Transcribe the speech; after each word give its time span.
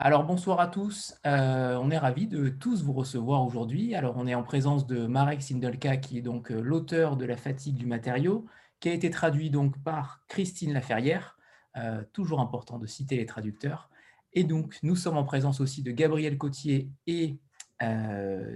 Alors 0.00 0.22
bonsoir 0.22 0.60
à 0.60 0.68
tous, 0.68 1.16
heu, 1.26 1.30
on 1.30 1.90
est 1.90 1.98
ravis 1.98 2.28
de 2.28 2.50
tous 2.50 2.84
vous 2.84 2.92
recevoir 2.92 3.44
aujourd'hui. 3.44 3.96
Alors 3.96 4.14
on 4.16 4.28
est 4.28 4.34
en 4.36 4.44
présence 4.44 4.86
de 4.86 5.08
Marek 5.08 5.42
Sindelka 5.42 5.96
qui 5.96 6.18
est 6.18 6.22
donc, 6.22 6.52
heu, 6.52 6.60
l'auteur 6.60 7.16
de 7.16 7.24
La 7.24 7.36
fatigue 7.36 7.74
du 7.74 7.86
matériau, 7.86 8.46
qui 8.78 8.90
a 8.90 8.92
été 8.92 9.10
traduit 9.10 9.50
donc 9.50 9.76
par 9.82 10.20
Christine 10.28 10.72
Laferrière, 10.72 11.36
heu, 11.76 12.06
toujours 12.12 12.38
important 12.38 12.78
de 12.78 12.86
citer 12.86 13.16
les 13.16 13.26
traducteurs. 13.26 13.90
Et 14.34 14.44
donc 14.44 14.78
nous 14.84 14.94
sommes 14.94 15.16
en 15.16 15.24
présence 15.24 15.60
aussi 15.60 15.82
de 15.82 15.90
Gabriel 15.90 16.38
Cotier 16.38 16.90
et 17.08 17.40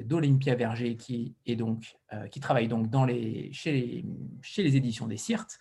d'Olympia 0.05 0.55
Verger 0.55 0.97
qui 0.97 1.35
est 1.47 1.57
donc, 1.57 1.97
qui 2.30 2.38
travaille 2.38 2.69
donc 2.69 2.88
dans 2.88 3.05
les 3.05 3.52
chez 3.52 3.73
les 3.73 4.05
chez 4.43 4.63
les 4.63 4.77
éditions 4.77 5.07
des 5.09 5.16
Syrtes 5.16 5.59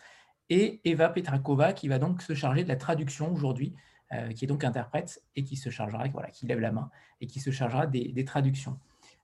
et 0.49 0.81
Eva 0.83 1.09
Petrakova 1.09 1.73
qui 1.73 1.87
va 1.87 1.97
donc 1.97 2.21
se 2.21 2.33
charger 2.33 2.63
de 2.63 2.69
la 2.69 2.75
traduction 2.75 3.31
aujourd'hui 3.31 3.73
euh, 4.13 4.33
qui 4.33 4.43
est 4.43 4.47
donc 4.47 4.65
interprète 4.65 5.23
et 5.37 5.45
qui 5.45 5.55
se 5.55 5.69
chargera, 5.69 6.05
voilà, 6.09 6.29
qui 6.29 6.45
lève 6.45 6.59
la 6.59 6.73
main 6.73 6.89
et 7.21 7.27
qui 7.27 7.39
se 7.39 7.49
chargera 7.49 7.87
des, 7.87 8.25
traductions. 8.25 8.77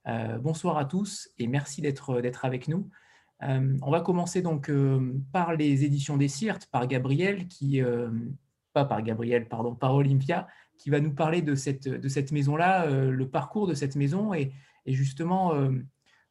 Euh, 0.06 0.38
bonsoir 0.38 0.78
à 0.78 0.86
tous 0.86 1.28
et 1.38 1.46
merci 1.46 1.82
d'être 1.82 2.44
avec 2.46 2.68
nous. 2.68 2.88
Euh, 3.42 3.76
on 3.82 3.90
va 3.90 4.00
commencer 4.00 4.40
donc 4.40 4.70
par 5.30 5.54
les 5.54 5.84
éditions 5.84 6.16
des 6.16 6.28
Sirtes, 6.28 6.68
par 6.72 6.86
Gabriel, 6.86 7.48
qui, 7.48 7.82
pas 8.72 8.86
par 8.86 9.02
Gabriel, 9.02 9.46
pardon, 9.46 9.74
par 9.74 9.94
Olympia, 9.94 10.48
qui 10.78 10.88
va 10.88 11.00
nous 11.00 11.12
parler 11.12 11.42
de 11.42 11.54
cette, 11.54 11.86
de 11.86 12.08
cette 12.08 12.32
maison-là, 12.32 12.86
le 12.86 13.28
parcours 13.28 13.66
de 13.66 13.74
cette 13.74 13.94
maison 13.94 14.32
et, 14.32 14.54
justement, 14.86 15.52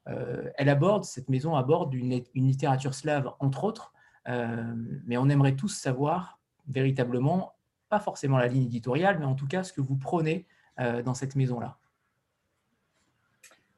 elle 0.08 0.70
aborde, 0.70 1.04
cette 1.04 1.30
maison 1.30 1.56
aborde 1.56 1.94
une 1.94 2.24
littérature 2.34 2.96
slave, 2.96 3.32
entre 3.40 3.66
autres, 3.66 3.94
mais 4.26 5.18
on 5.18 5.30
aimerait 5.30 5.56
tous 5.56 5.70
savoir 5.70 6.40
véritablement 6.68 7.54
pas 7.90 8.00
forcément 8.00 8.38
la 8.38 8.48
ligne 8.48 8.64
éditoriale, 8.64 9.20
mais 9.20 9.26
en 9.26 9.36
tout 9.36 9.48
cas 9.48 9.64
ce 9.64 9.74
que 9.74 9.82
vous 9.82 9.96
prenez 9.96 10.46
euh, 10.80 11.02
dans 11.02 11.14
cette 11.14 11.36
maison-là. 11.36 11.78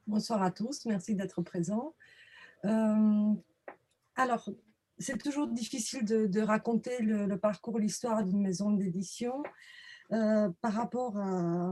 Bonsoir 0.08 0.42
à 0.42 0.52
tous, 0.52 0.86
merci 0.86 1.16
d'être 1.16 1.42
présents. 1.42 1.94
Euh, 2.66 3.34
alors, 4.16 4.50
c'est 4.98 5.18
toujours 5.18 5.48
difficile 5.48 6.04
de, 6.04 6.42
raconter 6.42 7.02
le, 7.02 7.38
parcours, 7.38 7.80
l'histoire 7.80 8.24
d'une 8.24 8.42
maison 8.42 8.72
d'édition 8.72 9.44
euh, 10.12 10.50
par 10.62 10.74
rapport 10.74 11.18
à, 11.18 11.72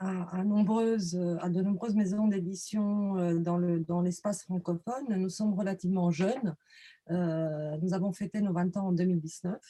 de 0.00 0.42
nombreuses 0.42 1.94
maisons 1.94 2.26
d'édition 2.26 3.14
dans 3.40 4.00
l'espace 4.00 4.42
francophone. 4.42 5.04
Nous 5.10 5.28
sommes 5.28 5.54
relativement 5.54 6.10
jeunes. 6.10 6.56
Nous 7.10 7.94
avons 7.94 8.12
fêté 8.12 8.40
nos 8.40 8.52
20 8.52 8.76
ans 8.76 8.88
en 8.88 8.92
2019. 8.92 9.60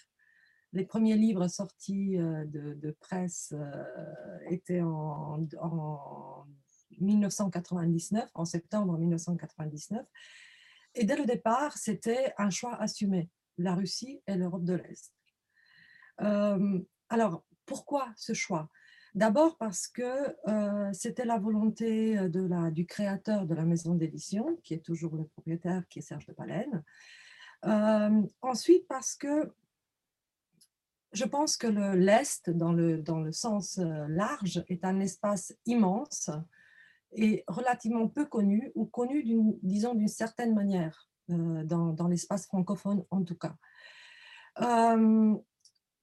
Les 0.73 0.85
premiers 0.85 1.17
livres 1.17 1.49
sortis 1.49 2.19
euh, 2.19 2.45
de, 2.45 2.91
presse 3.01 3.55
euh, 3.57 4.39
étaient 4.51 4.83
en, 4.83 5.47
en 5.61 6.45
1999, 7.01 8.29
en 8.35 8.45
septembre 8.45 8.99
1999. 8.99 10.05
Et 10.95 11.05
dès 11.05 11.17
le 11.17 11.25
départ, 11.25 11.77
c'était 11.79 12.35
un 12.37 12.51
choix 12.51 12.75
assumé, 12.81 13.31
la 13.57 13.75
Russie 13.75 14.21
et 14.27 14.35
l'Europe 14.35 14.65
de 14.65 14.75
l'Est. 14.75 15.13
Euh, 16.21 16.81
alors, 17.09 17.45
pourquoi 17.65 18.13
ce 18.17 18.35
choix? 18.35 18.69
D'abord 19.15 19.57
parce 19.57 19.89
que 19.89 20.37
c'était 20.93 21.25
la 21.25 21.39
volonté 21.39 22.29
du 22.29 22.87
créateur 22.87 23.47
de 23.47 23.55
la 23.55 23.65
maison 23.65 23.95
d'édition, 23.95 24.59
qui 24.63 24.75
est 24.75 24.85
toujours 24.85 25.17
le 25.17 25.25
propriétaire, 25.25 25.89
qui 25.89 26.01
est 26.01 26.03
Serge 26.03 26.27
de 26.27 26.33
Palaine. 26.33 26.85
Ensuite, 28.43 28.87
parce 28.87 29.17
que 29.17 29.51
je 31.13 31.25
pense 31.25 31.57
que 31.57 31.67
l'Est, 31.67 32.51
dans 32.51 32.73
le, 32.73 32.99
dans 32.99 33.21
le 33.21 33.33
sens 33.33 33.79
euh, 33.79 34.07
large, 34.09 34.63
est 34.69 34.85
un 34.85 35.01
espace 35.01 35.55
immense 35.67 36.31
et 37.13 37.45
relativement 37.47 38.09
peu 38.09 38.27
connu, 38.27 38.71
ou 38.75 38.85
connu, 38.85 39.25
disons, 39.63 39.95
d'une 39.95 40.09
certaine 40.09 40.55
manière, 40.55 41.09
euh, 41.31 41.65
dans, 41.65 41.93
dans 41.93 42.09
l'espace 42.09 42.47
francophone 42.47 43.05
en 43.11 43.23
tout 43.23 43.37
cas. 43.37 43.57
Euh, 44.61 45.35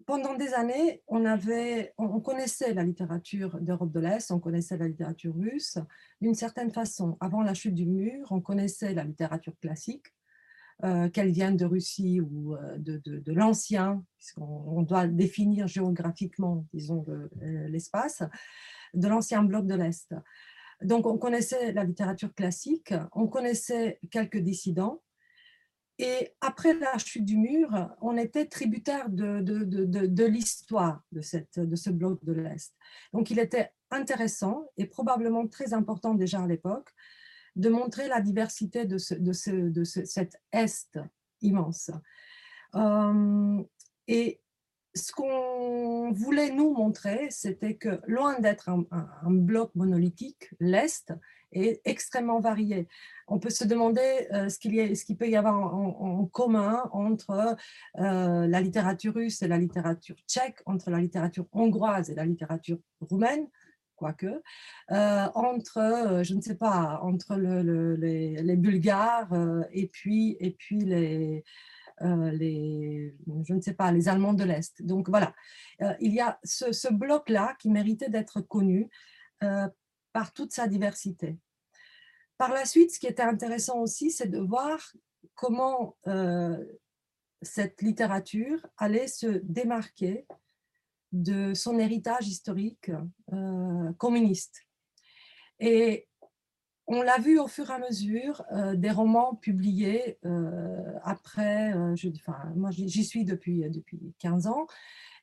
pendant 0.05 0.35
des 0.35 0.53
années, 0.53 1.03
on, 1.07 1.25
avait, 1.25 1.93
on 1.97 2.19
connaissait 2.21 2.73
la 2.73 2.83
littérature 2.83 3.59
d'Europe 3.59 3.91
de 3.91 3.99
l'Est, 3.99 4.31
on 4.31 4.39
connaissait 4.39 4.77
la 4.77 4.87
littérature 4.87 5.35
russe 5.35 5.79
d'une 6.21 6.35
certaine 6.35 6.71
façon. 6.71 7.17
Avant 7.19 7.41
la 7.41 7.55
chute 7.55 7.73
du 7.73 7.85
mur, 7.85 8.27
on 8.31 8.39
connaissait 8.39 8.93
la 8.93 9.03
littérature 9.03 9.57
classique, 9.59 10.05
euh, 10.83 11.09
qu'elles 11.09 11.31
viennent 11.31 11.55
de 11.55 11.65
Russie 11.65 12.19
ou 12.19 12.55
euh, 12.55 12.77
de, 12.77 12.97
de, 12.97 13.31
l'ancien, 13.31 14.03
puisqu'on 14.17 14.81
doit 14.81 15.07
définir 15.07 15.67
géographiquement, 15.67 16.65
disons, 16.73 17.05
l'espace, 17.41 18.23
de 18.93 19.07
l'ancien 19.07 19.43
bloc 19.43 19.67
de 19.67 19.75
l'Est. 19.75 20.13
Donc, 20.81 21.05
on 21.05 21.17
connaissait 21.17 21.71
la 21.71 21.85
littérature 21.85 22.33
classique, 22.33 22.93
on 23.13 23.27
connaissait 23.27 23.99
quelques 24.11 24.39
dissidents, 24.39 25.01
et 25.97 26.33
après 26.41 26.73
la 26.73 26.97
chute 26.97 27.23
du 27.23 27.37
mur, 27.37 27.69
on 28.01 28.17
était 28.17 28.45
tributaire 28.45 29.09
de, 29.09 29.39
de, 29.39 29.63
de, 29.63 29.85
de 29.85 30.25
l'histoire 30.25 31.01
de, 31.13 31.21
de 31.63 31.75
ce 31.77 31.89
bloc 31.89 32.23
de 32.25 32.33
l'Est. 32.33 32.73
Donc, 33.13 33.31
il 33.31 33.39
était 33.39 33.69
intéressant 33.91 34.65
et 34.75 34.87
probablement 34.87 35.47
très 35.47 35.73
important 35.73 36.13
déjà 36.15 36.41
à 36.41 36.47
l'époque 36.47 36.89
de 37.55 37.69
montrer 37.69 38.07
la 38.07 38.21
diversité 38.21 38.85
de, 38.85 38.97
ce, 38.97 39.13
de, 39.13 39.33
ce, 39.33 39.51
de 39.51 39.83
ce, 39.83 40.05
cet 40.05 40.37
Est 40.51 40.99
immense. 41.41 41.91
Euh, 42.75 43.63
et 44.07 44.41
ce 44.93 45.11
qu'on 45.11 46.11
voulait 46.11 46.51
nous 46.51 46.73
montrer, 46.73 47.27
c'était 47.29 47.75
que 47.75 47.99
loin 48.07 48.39
d'être 48.39 48.69
un, 48.69 48.85
bloc 49.25 49.75
monolithique, 49.75 50.49
l'Est 50.59 51.13
est 51.51 51.81
extrêmement 51.85 52.39
varié. 52.39 52.87
On 53.27 53.39
peut 53.39 53.49
se 53.49 53.65
demander 53.65 54.27
euh, 54.33 54.49
ce 54.49 54.57
qu'il 54.59 54.71
qu 54.73 55.15
peut 55.15 55.29
y 55.29 55.35
avoir 55.35 55.55
en, 55.55 56.21
en 56.21 56.25
commun 56.27 56.89
entre 56.91 57.57
euh, 57.99 58.47
la 58.47 58.61
littérature 58.61 59.13
russe 59.13 59.41
et 59.41 59.47
la 59.47 59.57
littérature 59.57 60.15
tchèque, 60.27 60.61
entre 60.65 60.89
la 60.89 60.99
littérature 60.99 61.45
hongroise 61.51 62.09
et 62.09 62.15
la 62.15 62.25
littérature 62.25 62.79
roumaine, 63.01 63.47
quoique, 63.95 64.41
euh, 64.91 65.27
entre, 65.33 65.77
euh, 65.77 66.23
je 66.23 66.33
ne 66.33 66.41
sais 66.41 66.55
pas, 66.55 66.99
entre 67.01 67.35
le, 67.35 67.61
le, 67.61 67.95
les, 67.95 68.55
Bulgares 68.55 69.33
euh, 69.33 69.63
et 69.71 69.87
puis, 69.87 70.37
et 70.39 70.51
puis 70.51 70.79
les, 70.79 71.43
je 72.01 73.53
ne 73.53 73.61
sais 73.61 73.73
pas, 73.73 73.91
les 73.91 74.09
Allemands 74.09 74.33
de 74.33 74.43
l'Est. 74.43 74.81
Donc 74.81 75.09
voilà, 75.09 75.33
il 75.99 76.13
y 76.13 76.19
a 76.19 76.39
ce, 76.43 76.91
bloc-là 76.91 77.55
qui 77.59 77.69
méritait 77.69 78.09
d'être 78.09 78.41
connu 78.41 78.89
par 79.39 80.33
toute 80.33 80.51
sa 80.51 80.67
diversité. 80.67 81.37
Par 82.37 82.51
la 82.51 82.65
suite, 82.65 82.91
ce 82.91 82.99
qui 82.99 83.07
était 83.07 83.23
intéressant 83.23 83.79
aussi, 83.79 84.11
c'est 84.11 84.27
de 84.27 84.39
voir 84.39 84.77
comment 85.35 85.95
cette 87.41 87.81
littérature 87.81 88.67
allait 88.77 89.07
se 89.07 89.39
démarquer 89.43 90.25
de 91.15 91.53
son 91.53 91.79
héritage 91.79 92.27
historique 92.27 92.91
euh, 93.31 93.93
communiste. 93.93 94.65
Et 95.59 96.07
on 96.87 97.01
l'a 97.01 97.17
vu 97.17 97.39
au 97.39 97.47
fur 97.47 97.69
et 97.71 97.73
à 97.73 97.79
mesure 97.79 98.43
euh, 98.51 98.75
des 98.75 98.91
romans 98.91 99.35
publiés 99.35 100.19
euh, 100.25 100.99
après, 101.03 101.73
je, 101.95 102.09
enfin, 102.09 102.51
moi 102.55 102.69
j'y 102.71 103.03
suis 103.03 103.23
depuis, 103.23 103.67
depuis 103.69 104.13
15 104.19 104.47
ans, 104.47 104.67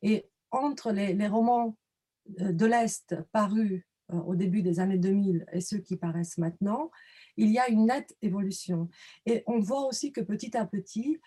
et 0.01 0.29
entre 0.51 0.93
les, 0.93 1.13
les 1.13 1.29
romans 1.29 1.77
de 2.27 2.67
l'Est 2.67 3.15
parus 3.33 3.85
au 4.09 4.35
début 4.35 4.63
des 4.63 4.81
années 4.81 4.99
2000 4.99 5.47
et 5.53 5.61
ceux 5.61 5.79
qui 5.79 5.97
paraissent 5.97 6.39
maintenant, 6.39 6.91
il 7.37 7.51
y 7.51 7.59
a 7.59 7.69
une 7.69 7.87
nette 7.87 8.17
évolution. 8.21 8.89
Et 9.25 9.43
on 9.47 9.59
voit 9.61 9.87
aussi 9.87 10.13
que 10.13 10.21
petit 10.21 10.55
à 10.57 10.67
petit, 10.67 11.19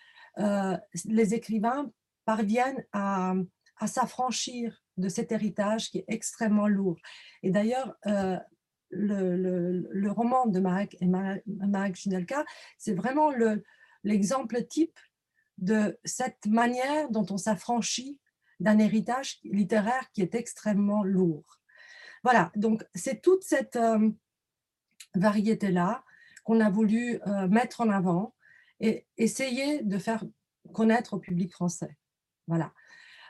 les 1.06 1.34
écrivains 1.34 1.90
parviennent 2.24 2.84
à, 2.92 3.34
à 3.78 3.86
s'affranchir 3.86 4.82
de 4.96 5.08
cet 5.08 5.32
héritage 5.32 5.90
qui 5.90 5.98
est 5.98 6.04
extrêmement 6.08 6.68
lourd. 6.68 6.98
Et 7.42 7.50
d'ailleurs, 7.50 7.96
euh, 8.06 8.38
le, 8.90 10.08
roman 10.10 10.46
de 10.46 10.60
Marek, 10.60 10.96
et 11.00 11.06
Marek 11.06 11.96
Jinelka, 11.96 12.44
c'est 12.78 12.94
vraiment 12.94 13.30
l'exemple 14.04 14.56
le, 14.56 14.66
type 14.66 14.98
de 15.58 15.98
cette 16.04 16.46
manière 16.46 17.10
dont 17.10 17.26
on 17.30 17.38
s'affranchit 17.38 18.18
d'un 18.60 18.78
héritage 18.78 19.38
littéraire 19.44 20.10
qui 20.12 20.22
est 20.22 20.34
extrêmement 20.34 21.02
lourd. 21.02 21.60
Voilà, 22.22 22.50
donc 22.56 22.84
c'est 22.94 23.20
toute 23.22 23.44
cette 23.44 23.76
euh, 23.76 24.10
variété-là 25.14 26.04
qu'on 26.44 26.60
a 26.60 26.70
voulu 26.70 27.20
euh, 27.26 27.48
mettre 27.48 27.80
en 27.80 27.90
avant 27.90 28.34
et 28.80 29.06
essayer 29.16 29.82
de 29.82 29.98
faire 29.98 30.24
connaître 30.72 31.14
au 31.14 31.18
public 31.18 31.52
français. 31.52 31.96
Voilà. 32.46 32.72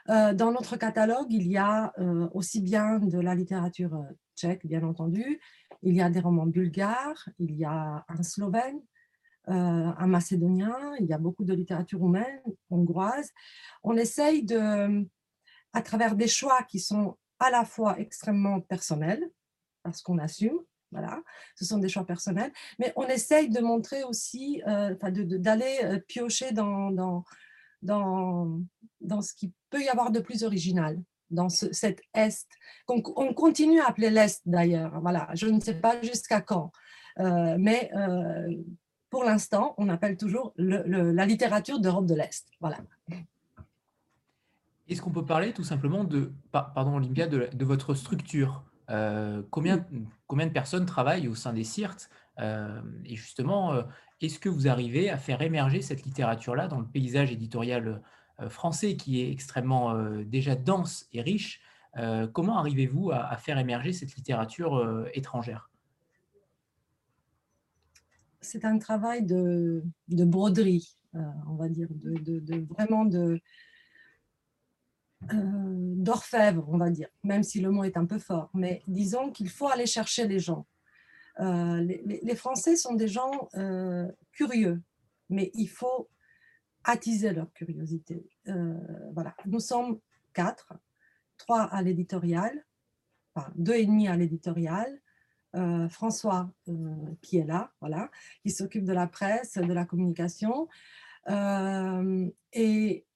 Euh, 0.08 0.34
dans 0.34 0.52
notre 0.52 0.76
catalogue, 0.76 1.32
il 1.32 1.48
y 1.48 1.56
a 1.56 1.92
euh, 1.98 2.28
aussi 2.32 2.60
bien 2.60 2.98
de 2.98 3.18
la 3.18 3.34
littérature 3.34 3.94
euh, 3.94 4.04
tchèque, 4.36 4.66
bien 4.66 4.82
entendu, 4.84 5.40
il 5.82 5.94
y 5.94 6.00
a 6.00 6.10
des 6.10 6.20
romans 6.20 6.46
bulgares, 6.46 7.28
il 7.38 7.56
y 7.56 7.64
a 7.64 8.04
un 8.08 8.22
slovène, 8.22 8.80
un 9.48 10.06
macédonien, 10.08 10.76
il 10.98 11.06
y 11.06 11.12
a 11.12 11.18
beaucoup 11.18 11.44
de 11.44 11.54
littérature 11.54 12.00
roumaine, 12.00 12.42
hongroise. 12.68 13.30
On 13.84 13.96
essaye 13.96 14.44
de, 14.44 15.06
à 15.72 15.82
travers 15.82 16.16
des 16.16 16.26
choix 16.26 16.64
qui 16.64 16.80
sont 16.80 17.16
à 17.38 17.50
la 17.50 17.64
fois 17.64 17.98
extrêmement 18.00 18.60
personnels, 18.60 19.30
parce 19.84 20.02
qu'on 20.02 20.18
assume, 20.18 20.58
voilà, 20.90 21.22
ce 21.54 21.64
sont 21.64 21.78
des 21.78 21.88
choix 21.88 22.04
personnels, 22.04 22.52
mais 22.80 22.92
on 22.96 23.06
essaye 23.06 23.48
de 23.48 23.60
montrer 23.60 24.02
aussi, 24.02 24.62
euh, 24.66 24.96
d'aller 25.38 26.00
piocher 26.08 26.50
dans, 26.50 27.24
dans, 27.86 28.60
dans, 29.00 29.22
ce 29.22 29.32
qui 29.34 29.52
peut 29.70 29.82
y 29.82 29.88
avoir 29.88 30.10
de 30.10 30.20
plus 30.20 30.44
original 30.44 31.00
dans 31.30 31.48
ce, 31.48 31.72
cet 31.72 32.02
Est, 32.14 32.46
qu'on 32.86 33.02
on 33.16 33.32
continue 33.32 33.80
à 33.80 33.88
appeler 33.88 34.10
l'Est 34.10 34.42
d'ailleurs, 34.46 35.00
voilà, 35.00 35.28
je 35.34 35.46
ne 35.46 35.60
sais 35.60 35.74
pas 35.74 36.00
jusqu'à 36.02 36.40
quand, 36.40 36.70
euh, 37.18 37.56
mais 37.58 37.90
pour 39.10 39.24
l'instant, 39.24 39.74
on 39.78 39.88
appelle 39.88 40.16
toujours 40.16 40.52
la 40.56 41.26
littérature 41.26 41.80
d'Europe 41.80 42.06
de 42.06 42.14
l'Est, 42.14 42.46
voilà. 42.60 42.78
Est-ce 44.88 45.02
qu'on 45.02 45.10
peut 45.10 45.24
parler 45.24 45.52
tout 45.52 45.64
simplement 45.64 46.04
de, 46.04 46.32
pardon 46.52 46.96
Olympia, 46.96 47.26
de, 47.26 47.64
votre 47.64 47.94
structure? 47.94 48.62
Euh, 48.88 49.42
combien, 49.50 49.84
combien 50.28 50.46
de 50.46 50.52
personnes 50.52 50.86
travaillent 50.86 51.26
au 51.26 51.34
sein 51.34 51.52
des 51.52 51.64
CIRT 51.64 51.96
euh, 51.96 52.25
Et 52.38 53.16
justement, 53.16 53.72
euh, 53.72 53.82
est-ce 54.20 54.38
que 54.38 54.48
vous 54.48 54.68
arrivez 54.68 55.10
à 55.10 55.16
faire 55.16 55.42
émerger 55.42 55.82
cette 55.82 56.04
littérature-là 56.04 56.68
dans 56.68 56.80
le 56.80 56.86
paysage 56.86 57.32
éditorial 57.32 58.02
français 58.50 58.96
qui 58.96 59.22
est 59.22 59.32
extrêmement 59.32 59.94
déjà 60.24 60.54
dense 60.56 61.06
et 61.12 61.22
riche 61.22 61.62
Comment 62.34 62.58
arrivez-vous 62.58 63.10
à, 63.10 63.34
faire 63.38 63.56
émerger 63.58 63.94
cette 63.94 64.14
littérature 64.14 65.06
étrangère? 65.14 65.70
C'est 68.42 68.66
un 68.66 68.78
travail 68.78 69.24
de, 69.24 69.82
de 70.08 70.24
broderie, 70.26 70.98
on 71.14 71.54
va 71.54 71.70
dire, 71.70 71.88
de, 71.90 72.66
vraiment 72.74 73.06
euh, 75.32 75.38
d'orfèvre, 75.96 76.64
on 76.68 76.76
va 76.76 76.90
dire, 76.90 77.08
même 77.24 77.42
si 77.42 77.60
le 77.60 77.70
mot 77.70 77.84
est 77.84 77.96
un 77.96 78.04
peu 78.04 78.18
fort. 78.18 78.50
Mais 78.54 78.82
disons 78.86 79.30
qu'il 79.30 79.48
faut 79.48 79.68
aller 79.68 79.86
chercher 79.86 80.28
les 80.28 80.38
gens. 80.38 80.66
Euh, 81.40 81.80
les, 81.80 82.34
Français 82.34 82.76
sont 82.76 82.94
des 82.94 83.08
gens 83.08 83.48
euh, 83.56 84.10
curieux, 84.32 84.82
mais 85.28 85.50
il 85.54 85.68
faut 85.68 86.08
attiser 86.84 87.32
leur 87.32 87.52
curiosité. 87.52 88.30
voilà, 89.12 89.34
nous 89.46 89.60
sommes 89.60 89.98
quatre, 90.32 90.72
trois 91.36 91.62
à 91.62 91.82
l'éditorial, 91.82 92.64
deux 93.56 93.74
et 93.74 93.86
demi 93.86 94.08
à 94.08 94.16
l'éditorial. 94.16 95.00
François 95.88 96.52
qui 97.22 97.38
est 97.38 97.44
là, 97.44 97.72
voilà, 97.80 98.10
qui 98.42 98.50
s'occupe 98.50 98.84
de 98.84 98.92
la 98.92 99.08
presse, 99.08 99.54
de 99.54 99.72
la 99.72 99.84
communication. 99.84 100.68
et 102.52 103.06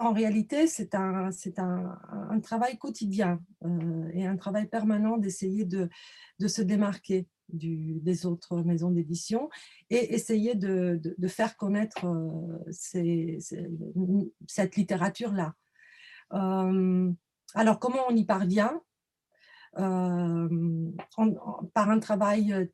en 0.00 0.12
réalité, 0.12 0.66
c'est 0.66 0.94
un, 0.94 1.30
un, 1.58 1.98
un, 2.30 2.40
travail 2.40 2.78
quotidien 2.78 3.40
euh, 3.64 4.08
et 4.14 4.26
un 4.26 4.36
travail 4.36 4.66
permanent 4.66 5.18
d'essayer 5.18 5.66
de, 5.66 5.90
de, 6.38 6.48
se 6.48 6.62
démarquer 6.62 7.28
des 7.52 8.26
autres 8.26 8.62
maisons 8.62 8.90
d'édition 8.90 9.48
et 9.88 10.14
essayer 10.14 10.54
de, 10.54 11.00
faire 11.28 11.56
connaître 11.56 12.06
euh, 12.06 12.58
cette 14.46 14.76
littérature-là. 14.76 15.54
Euh, 16.32 17.12
alors, 17.54 17.78
comment 17.78 18.02
on 18.08 18.16
y 18.16 18.24
parvient? 18.24 18.80
Par 19.72 20.50
un 21.90 21.98
travail 22.00 22.68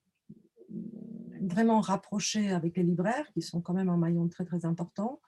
vraiment 1.40 1.80
rapproché 1.80 2.50
avec 2.50 2.76
les 2.76 2.82
libraires, 2.82 3.30
qui 3.32 3.42
sont 3.42 3.60
quand 3.60 3.74
même 3.74 3.88
un 3.88 3.96
maillon 3.96 4.28
très, 4.28 4.44
très 4.44 4.64
important, 4.64 5.20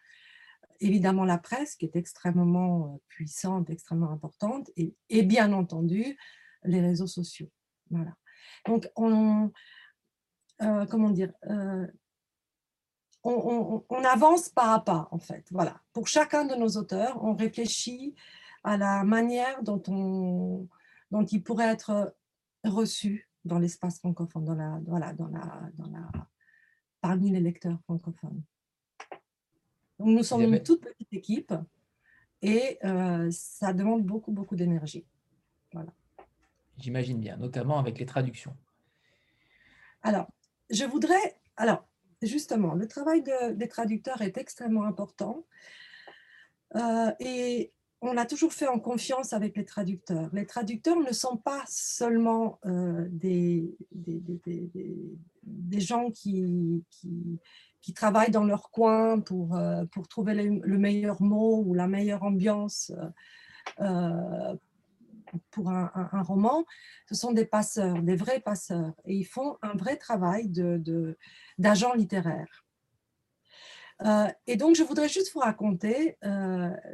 évidemment 0.81 1.25
la 1.25 1.39
presse 1.39 1.77
qui 1.77 1.87
est 1.87 1.97
extrêmement 1.97 2.95
euh, 2.95 2.99
puissante, 3.09 3.71
extrêmement 3.71 4.11
importante, 4.11 4.71
et, 4.77 4.95
et 5.09 5.23
bien 5.23 5.53
entendu 5.53 6.17
les 6.65 6.81
réseaux 6.81 7.07
sociaux. 7.07 7.51
Voilà. 7.91 8.15
Donc, 8.67 8.89
on, 8.97 9.51
euh, 10.63 10.87
comment 10.87 11.11
dire, 11.11 11.33
euh, 11.49 11.87
on, 13.25 13.85
on, 13.89 14.05
avance 14.05 14.49
pas 14.49 14.75
à 14.75 14.81
pas, 14.81 15.09
en 15.11 15.19
fait. 15.19 15.47
Voilà. 15.51 15.81
Pour 15.93 16.09
chacun 16.09 16.45
de 16.45 16.55
nos 16.55 16.69
auteurs, 16.77 17.23
on 17.23 17.35
réfléchit 17.35 18.15
à 18.65 18.77
la 18.77 19.05
manière 19.05 19.63
dont, 19.63 19.83
on, 19.89 20.69
dont 21.11 21.25
il 21.25 21.43
pourrait 21.43 21.69
être 21.69 22.15
reçu 22.65 23.29
dans 23.45 23.59
l'espace 23.59 23.99
francophone, 23.99 24.45
dans 24.45 24.55
la, 24.55 24.81
voilà, 24.87 25.13
dans 25.13 25.29
la, 25.29 25.71
dans 25.75 25.91
la, 25.91 26.09
parmi 27.01 27.31
les 27.31 27.41
lecteurs 27.41 27.79
francophones. 27.85 28.43
Donc, 29.99 30.09
nous 30.09 30.23
sommes 30.23 30.43
une 30.43 30.63
toute 30.63 30.83
petite 30.83 31.13
équipe 31.13 31.55
et 32.43 32.79
euh, 32.85 33.29
ça 33.31 33.73
demande 33.73 34.05
beaucoup, 34.05 34.33
beaucoup 34.33 34.57
d'énergie. 34.57 35.07
Voilà. 35.73 35.93
J'imagine 36.79 37.21
bien, 37.21 37.37
notamment 37.37 37.79
avec 37.79 37.99
les 37.99 38.07
traductions. 38.07 38.57
Alors, 40.03 40.29
je 40.71 40.85
voudrais... 40.85 41.39
Alors, 41.57 41.87
justement, 42.23 42.75
le 42.75 42.87
travail 42.87 43.23
des 43.23 43.69
traducteurs 43.69 44.23
est 44.23 44.37
extrêmement 44.39 44.85
important 44.85 45.45
euh, 46.77 47.11
et 47.21 47.73
on 48.01 48.13
l'a 48.13 48.27
toujours 48.27 48.53
fait 48.53 48.69
en 48.69 48.79
confiance 48.79 49.33
avec 49.33 49.57
les 49.57 49.65
traducteurs. 49.65 50.31
Les 50.33 50.47
traducteurs 50.47 51.01
ne 51.01 51.13
sont 51.13 51.37
pas 51.37 51.65
seulement 51.67 52.61
euh, 52.65 53.07
des, 53.11 53.77
des, 53.91 55.81
gens 55.81 56.11
qui, 56.11 56.85
qui, 56.91 57.41
travaillent 57.95 58.31
dans 58.31 58.45
leur 58.45 58.71
coin 58.71 59.19
pour, 59.19 59.57
euh, 59.57 59.85
pour 59.87 60.07
trouver 60.07 60.35
le, 60.35 60.79
meilleur 60.79 61.23
mot 61.23 61.65
ou 61.67 61.75
la 61.75 61.89
meilleure 61.89 62.23
ambiance 62.23 62.93
euh, 65.35 65.37
euh, 65.37 65.41
pour 65.51 65.71
un, 65.71 66.23
roman, 66.23 66.65
ce 67.09 67.15
sont 67.15 67.33
des 67.33 67.45
passeurs, 67.45 68.03
des 68.03 68.17
vrais 68.17 68.41
passeurs, 68.41 68.95
et 69.05 69.15
ils 69.15 69.25
font 69.25 69.57
un 69.63 69.75
vrai 69.77 69.97
travail 69.97 70.49
d'agent 70.49 71.95
de, 71.95 71.99
littéraire. 71.99 72.65
et 74.47 74.57
donc, 74.57 74.77
je 74.77 74.83
voudrais 74.83 75.09
juste 75.09 75.33
vous 75.35 75.41
raconter 75.41 76.17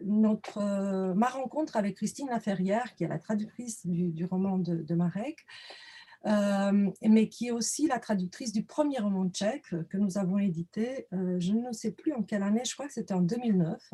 notre, 0.04 1.14
ma 1.14 1.28
rencontre 1.28 1.76
avec 1.76 1.96
Christine 1.96 2.28
Laferrière, 2.28 2.94
qui 2.94 3.04
est 3.04 3.08
la 3.08 3.18
traductrice 3.18 3.86
du, 3.86 4.24
roman 4.24 4.58
de, 4.58 4.76
de 4.76 4.94
Marek, 4.94 5.44
euh, 6.26 6.90
mais 7.02 7.28
qui 7.28 7.48
est 7.48 7.50
aussi 7.50 7.86
la 7.86 7.98
traductrice 7.98 8.52
du 8.52 8.64
premier 8.64 8.98
roman 8.98 9.28
tchèque 9.28 9.74
que 9.90 9.98
nous 9.98 10.16
avons 10.16 10.38
édité, 10.38 11.06
euh, 11.12 11.38
je 11.38 11.52
ne 11.52 11.70
sais 11.72 11.92
plus 11.92 12.14
en 12.14 12.22
quelle 12.22 12.42
année, 12.42 12.62
je 12.64 12.72
crois 12.72 12.86
que 12.86 12.94
c'était 12.94 13.12
en 13.12 13.20
2009, 13.20 13.92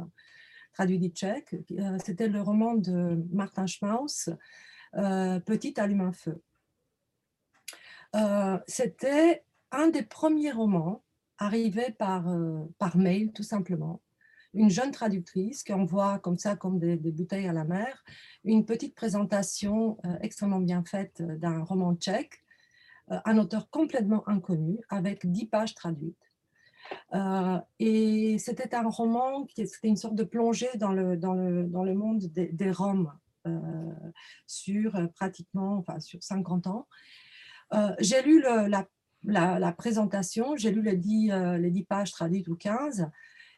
traduit 0.72 0.98
du 0.98 1.08
tchèque. 1.08 1.54
Euh, 1.72 1.98
c'était 2.04 2.28
le 2.28 2.40
roman 2.40 2.74
de 2.74 3.24
Martin 3.32 3.66
Schmaus, 3.66 4.30
Petit 4.92 5.78
allume 5.78 6.00
un 6.00 6.12
feu. 6.12 6.42
c'était 8.66 9.44
un 9.70 9.86
des 9.88 10.02
premiers 10.02 10.50
romans 10.50 11.04
arrivés 11.38 11.92
par, 11.96 12.24
par 12.78 12.96
mail, 12.96 13.30
tout 13.32 13.44
simplement 13.44 14.00
une 14.54 14.70
jeune 14.70 14.90
traductrice 14.90 15.62
qui 15.62 15.72
envoie 15.72 16.18
comme 16.18 16.38
ça, 16.38 16.56
comme 16.56 16.78
des, 16.78 16.96
bouteilles 16.96 17.48
à 17.48 17.52
la 17.52 17.64
mer, 17.64 18.04
une 18.44 18.64
petite 18.66 18.94
présentation 18.94 19.98
euh, 20.04 20.16
extrêmement 20.20 20.60
bien 20.60 20.84
faite 20.84 21.20
euh, 21.20 21.36
d'un 21.36 21.62
roman 21.62 21.94
tchèque, 21.94 22.42
euh, 23.10 23.18
un 23.24 23.38
auteur 23.38 23.70
complètement 23.70 24.28
inconnu, 24.28 24.78
avec 24.88 25.30
dix 25.30 25.46
pages 25.46 25.74
traduites. 25.74 26.29
Et 27.78 28.38
c'était 28.38 28.74
un 28.74 28.88
roman, 28.88 29.44
qui 29.44 29.66
c'était 29.66 29.88
une 29.88 29.96
sorte 29.96 30.14
de 30.14 30.24
plongée 30.24 30.70
dans 30.76 30.92
le, 30.92 31.16
dans 31.16 31.34
le, 31.34 31.64
dans 31.64 31.84
le 31.84 31.94
monde 31.94 32.20
des, 32.26 32.48
des 32.48 32.70
Roms 32.70 33.12
sur 34.46 34.92
pratiquement, 35.14 35.78
enfin 35.78 36.00
sur 36.00 36.22
50 36.22 36.66
ans. 36.66 36.86
j'ai 37.98 38.22
lu 38.22 38.42
la, 38.42 38.86
la, 39.24 39.72
présentation, 39.72 40.56
j'ai 40.56 40.70
lu 40.70 40.82
les 40.82 40.96
10, 40.96 41.32
les 41.58 41.70
10 41.70 41.84
pages 41.84 42.12
traduites 42.12 42.48
ou 42.48 42.56
15, 42.56 43.10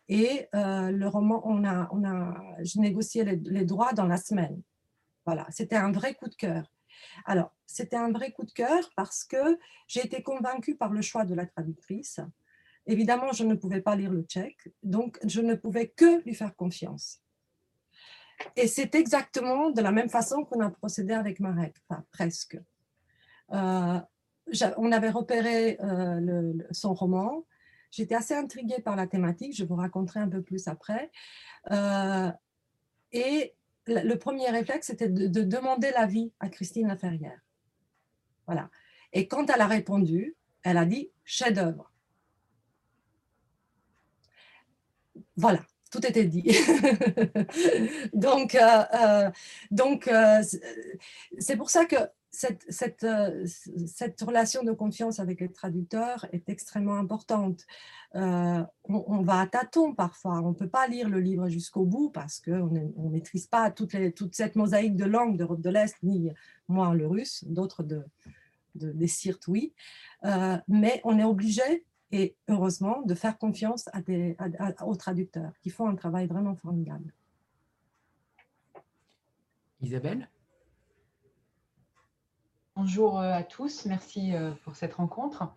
et 0.08 0.48
euh, 0.54 0.90
le 0.90 1.08
roman, 1.08 1.40
on 1.44 1.64
a, 1.64 1.88
on 1.92 2.04
a, 2.04 2.34
j'ai 2.60 2.80
négocié 2.80 3.24
les, 3.24 3.64
droits 3.64 3.92
dans 3.92 4.06
la 4.06 4.16
semaine. 4.16 4.60
Voilà, 5.24 5.46
c'était 5.50 5.76
un 5.76 5.92
vrai 5.92 6.14
coup 6.14 6.28
de 6.28 6.34
cœur. 6.34 6.70
Alors, 7.24 7.54
c'était 7.66 7.96
un 7.96 8.10
vrai 8.10 8.32
coup 8.32 8.44
de 8.44 8.52
cœur 8.52 8.90
parce 8.96 9.24
que 9.24 9.58
j'ai 9.86 10.04
été 10.04 10.22
convaincue 10.22 10.76
par 10.76 10.92
le 10.92 11.00
choix 11.02 11.24
de 11.24 11.34
la 11.34 11.46
traductrice. 11.46 12.20
Évidemment, 12.86 13.32
je 13.32 13.44
ne 13.44 13.54
pouvais 13.54 13.80
pas 13.80 13.94
lire 13.96 14.10
le 14.10 14.22
tchèque, 14.22 14.68
donc 14.82 15.18
je 15.24 15.40
ne 15.40 15.54
pouvais 15.54 15.88
que 15.88 16.22
lui 16.24 16.34
faire 16.34 16.54
confiance. 16.56 17.20
Et 18.56 18.66
c'est 18.66 18.94
exactement 18.94 19.70
de 19.70 19.80
la 19.80 19.92
même 19.92 20.08
façon 20.08 20.44
qu'on 20.44 20.60
a 20.60 20.70
procédé 20.70 21.12
avec 21.12 21.38
Marek, 21.38 21.76
presque. 22.10 22.58
Euh, 23.52 24.00
on 24.76 24.90
avait 24.90 25.10
repéré 25.10 25.78
euh, 25.80 26.52
son 26.72 26.92
roman, 26.92 27.44
J'étais 27.92 28.14
assez 28.14 28.34
intriguée 28.34 28.80
par 28.80 28.96
la 28.96 29.06
thématique, 29.06 29.54
je 29.54 29.64
vous 29.64 29.74
raconterai 29.76 30.20
un 30.20 30.28
peu 30.28 30.42
plus 30.42 30.66
après. 30.66 31.10
Euh, 31.70 32.32
et 33.12 33.54
le 33.86 34.14
premier 34.14 34.48
réflexe, 34.48 34.86
c'était 34.86 35.10
de, 35.10 35.42
demander 35.42 35.90
l'avis 35.90 36.32
à 36.40 36.48
Christine 36.48 36.88
Laferrière. 36.88 37.38
Voilà. 38.46 38.70
Et 39.12 39.28
quand 39.28 39.50
elle 39.50 39.60
a 39.60 39.66
répondu, 39.66 40.36
elle 40.62 40.78
a 40.78 40.86
dit 40.86 41.10
chef-d'œuvre. 41.24 41.91
Voilà. 45.36 45.60
tout 45.90 46.04
était 46.06 46.24
dit. 46.24 46.44
donc, 48.14 48.54
euh, 48.54 48.82
euh, 48.94 49.30
donc 49.70 50.10
c'est 51.38 51.56
pour 51.56 51.70
ça 51.70 51.84
que 51.84 51.96
cette, 52.30 52.64
cette, 52.70 53.06
cette, 53.86 54.22
relation 54.22 54.62
de 54.62 54.72
confiance 54.72 55.20
avec 55.20 55.40
les 55.40 55.52
traducteurs 55.52 56.26
est 56.32 56.48
extrêmement 56.48 56.96
importante. 56.96 57.66
on, 58.14 59.22
va 59.22 59.40
à 59.40 59.46
tâtons 59.46 59.94
parfois, 59.94 60.40
on 60.40 60.50
ne 60.50 60.54
peut 60.54 60.68
pas 60.68 60.88
lire 60.88 61.10
le 61.10 61.20
livre 61.20 61.48
jusqu'au 61.50 61.84
bout 61.84 62.08
parce 62.08 62.40
qu'on 62.40 62.70
ne 62.70 63.10
maîtrise 63.10 63.46
pas 63.46 63.70
toute, 63.70 63.94
toute, 64.14 64.34
cette 64.34 64.56
mosaïque 64.56 64.96
de 64.96 65.04
langues 65.04 65.36
d'Europe 65.36 65.60
de 65.60 65.68
l'Est, 65.68 65.94
ni 66.02 66.30
moi 66.68 66.94
le 66.94 67.06
russe, 67.06 67.44
d'autres 67.46 67.82
de, 67.82 68.02
des 68.74 69.08
Sirtes, 69.08 69.46
oui. 69.46 69.74
mais 70.68 71.02
on 71.04 71.18
est 71.18 71.24
obligé 71.24 71.84
et 72.12 72.36
heureusement 72.46 73.02
de 73.02 73.14
faire 73.14 73.38
confiance 73.38 73.88
à 73.92 74.02
des, 74.02 74.36
aux 74.84 74.96
traducteurs 74.96 75.52
qui 75.60 75.70
font 75.70 75.88
un 75.88 75.96
travail 75.96 76.26
vraiment 76.26 76.54
formidable. 76.54 77.12
Isabelle? 79.80 80.28
Bonjour 82.76 83.18
euh, 83.18 83.32
à 83.32 83.42
tous, 83.42 83.86
merci 83.86 84.34
euh, 84.34 84.52
pour 84.62 84.76
cette 84.76 84.94
rencontre. 84.94 85.52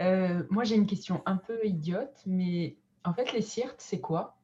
Euh, 0.00 0.42
moi 0.50 0.64
j'ai 0.64 0.76
une 0.76 0.86
question 0.86 1.22
un 1.26 1.36
peu 1.36 1.64
idiote, 1.64 2.22
mais 2.26 2.76
en 3.04 3.12
fait 3.12 3.32
les 3.32 3.42
cirtes, 3.42 3.80
c'est 3.80 4.00
quoi? 4.00 4.36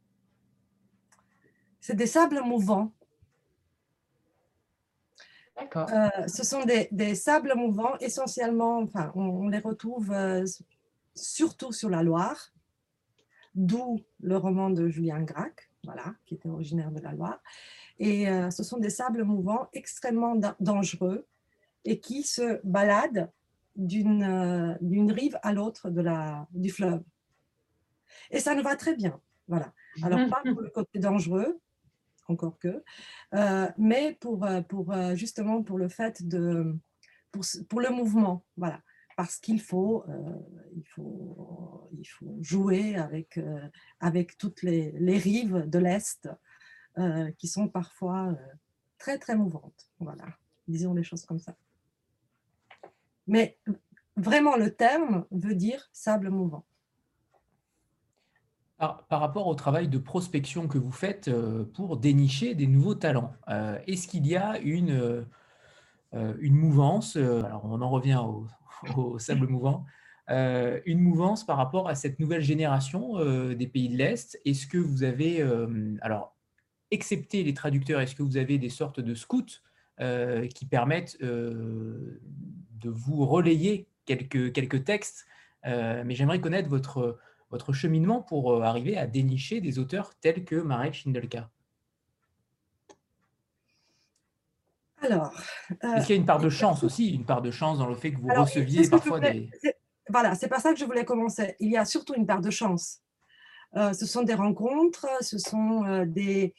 C'est 1.81 1.97
des 1.97 2.07
sables 2.07 2.43
mouvants. 2.43 2.93
D'accord. 5.57 5.91
ce 6.29 6.45
sont 6.45 6.65
des, 6.65 6.89
des, 6.93 7.17
sables 7.17 7.55
mouvants, 7.57 7.97
essentiellement, 7.99 8.79
enfin, 8.79 9.11
on, 9.17 9.49
les 9.49 9.59
retrouve 9.59 10.15
surtout 11.19 11.73
sur 11.73 11.91
la 11.91 12.03
Loire, 12.03 12.53
d'où 13.55 14.01
le 14.21 14.37
roman 14.37 14.71
de 14.71 14.89
Julien 14.89 15.23
Gracq, 15.23 15.71
voilà, 15.85 16.15
qui 16.27 16.35
était 16.35 16.49
originaire 16.49 16.91
de 16.91 17.01
la 17.01 17.13
Loire. 17.13 17.41
Et 17.99 18.29
euh, 18.29 18.51
ce 18.51 18.63
sont 18.63 18.79
des 18.79 18.91
sables 18.91 19.25
mouvants 19.25 19.69
extrêmement 19.73 20.37
dangereux 20.61 21.27
et 21.85 22.01
qui 22.01 22.23
se 22.23 22.61
baladent 22.65 23.31
d'une 23.77 24.23
euh, 24.23 25.13
rive 25.13 25.39
à 25.43 25.53
l'autre 25.53 25.91
du 26.53 26.71
fleuve. 26.71 27.03
Et 28.31 28.41
ça 28.41 28.55
nous 28.55 28.63
va 28.63 28.77
très 28.77 28.95
bien. 28.95 29.21
Voilà. 29.49 29.73
Alors, 30.03 30.29
pas 30.29 30.43
pour 30.43 30.61
le 30.61 30.71
côté 30.71 30.99
dangereux, 30.99 31.59
encore 32.29 32.59
que, 32.59 32.85
euh, 33.35 33.69
mais 33.79 34.19
pour, 34.21 34.47
justement 35.15 35.63
pour 35.63 35.79
le 35.79 35.89
fait 35.89 36.27
de. 36.27 36.77
Pour 37.69 37.81
le 37.81 37.91
mouvement. 37.91 38.45
Voilà 38.57 38.81
parce 39.19 39.39
qu'il 39.39 39.61
faut, 39.61 40.05
euh, 40.09 40.81
faut, 40.95 41.91
il 41.99 42.05
faut 42.05 42.37
jouer 42.41 42.95
avec, 42.95 43.37
euh, 43.37 43.69
avec 43.99 44.39
toutes 44.39 44.63
les, 44.63 44.93
les 44.93 45.19
rives 45.19 45.69
de 45.69 45.79
l'Est 45.81 46.29
euh, 46.99 47.29
qui 47.33 47.49
sont 47.49 47.67
parfois 47.67 48.33
très, 48.97 49.19
très 49.19 49.35
mouvantes. 49.35 49.91
Voilà, 49.99 50.25
disons 50.69 50.95
les 50.95 51.03
choses 51.03 51.25
comme 51.25 51.41
ça. 51.41 51.57
Mais 53.27 53.59
vraiment, 54.17 54.55
le 54.55 54.73
terme 54.73 55.27
veut 55.33 55.57
dire 55.57 55.89
sable 55.93 56.31
mouvant. 56.31 56.65
Par, 58.77 59.05
par, 59.09 59.19
rapport 59.19 59.49
au 59.49 59.57
travail 59.57 59.89
de 59.89 59.99
prospection 59.99 60.69
que 60.69 60.79
vous 60.79 60.93
faites 60.93 61.29
pour 61.75 61.97
dénicher 61.97 62.55
des 62.55 62.69
nouveaux 62.69 62.95
talents, 62.95 63.33
est-ce 63.89 64.07
qu'il 64.07 64.29
y 64.29 64.37
a 64.37 64.61
une, 64.61 65.27
une 66.13 66.55
mouvance 66.55 67.17
Alors, 67.17 67.65
on 67.65 67.83
en 67.83 67.91
revient 67.91 68.23
au, 68.25 68.47
au 68.97 69.19
sable 69.19 69.47
mouvant, 69.49 69.85
euh, 70.31 70.81
une 70.85 71.01
mouvance 71.01 71.45
par 71.45 71.57
rapport 71.57 71.89
à 71.89 71.95
cette 71.95 72.21
nouvelle 72.21 72.43
génération 72.43 73.19
euh, 73.19 73.55
des 73.55 73.67
pays 73.67 73.89
de 73.89 73.97
l'Est. 73.97 74.39
Est-ce 74.45 74.67
que 74.67 74.77
vous 74.77 75.03
avez, 75.03 75.41
euh, 75.41 75.97
alors, 76.03 76.37
excepté 76.91 77.43
les 77.45 77.55
traducteurs, 77.55 78.01
est-ce 78.01 78.15
que 78.15 78.23
vous 78.23 78.37
avez 78.37 78.59
des 78.59 78.69
sortes 78.69 79.01
de 79.01 79.15
scouts 79.15 79.61
qui 80.55 80.65
permettent 80.65 81.21
de 81.21 82.21
vous 82.85 83.27
relayer 83.27 83.89
quelques, 84.07 84.53
quelques 84.53 84.85
textes 84.85 85.27
Mais 85.65 86.15
j'aimerais 86.15 86.41
connaître 86.41 86.69
votre, 86.69 87.19
votre 87.51 87.73
cheminement 87.73 88.23
pour 88.23 88.63
arriver 88.63 88.97
à 88.97 89.09
dénicher 89.09 89.61
des 89.61 89.81
auteurs 89.81 90.15
tels 90.21 90.45
que 90.45 90.55
Marek 90.55 90.95
Schindelka? 90.95 91.51
Alors. 95.11 95.33
Est-ce 95.71 96.07
qu'il 96.07 96.15
y 96.15 96.19
a 96.19 96.21
une 96.21 96.27
part 96.27 96.39
de 96.39 96.47
euh, 96.47 96.51
chance 96.51 96.85
aussi, 96.85 97.15
une 97.15 97.25
part 97.25 97.43
de 97.43 97.51
chance 97.51 97.79
dans 97.79 97.87
le 97.87 97.95
fait 97.95 98.13
que 98.13 98.21
vous 98.21 98.29
receviez 98.29 98.89
parfois 98.89 99.21
des. 99.21 99.51
Voilà, 100.11 100.35
c'est 100.35 100.49
pas 100.49 100.59
ça 100.59 100.73
que 100.73 100.79
je 100.79 100.85
voulais 100.85 101.05
commencer. 101.05 101.55
Il 101.61 101.71
y 101.71 101.77
a 101.77 101.85
surtout 101.85 102.15
une 102.15 102.27
part 102.27 102.41
de 102.41 102.51
chance. 102.51 103.01
Euh, 103.77 103.93
ce 103.93 104.07
sont 104.07 104.23
des 104.23 104.35
rencontres, 104.35 105.07
ce 105.21 105.39
sont 105.39 105.85
euh, 105.85 106.07
des. 106.07 106.55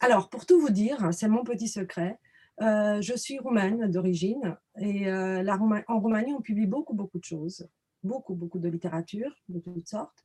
Alors, 0.00 0.28
pour 0.28 0.44
tout 0.44 0.60
vous 0.60 0.70
dire, 0.70 1.08
c'est 1.12 1.28
mon 1.28 1.44
petit 1.44 1.68
secret. 1.68 2.18
je 2.60 3.14
suis 3.16 3.38
roumaine 3.38 3.90
d'origine 3.90 4.56
et 4.78 5.04
la 5.04 5.58
en 5.88 6.00
Roumanie, 6.00 6.34
on 6.34 6.40
publie 6.40 6.66
beaucoup, 6.66 6.94
beaucoup 6.94 7.18
de 7.18 7.24
choses, 7.24 7.68
beaucoup, 8.02 8.34
beaucoup 8.34 8.58
de 8.58 8.68
littérature 8.68 9.32
de 9.48 9.60
toutes 9.60 9.88
sortes. 9.88 10.18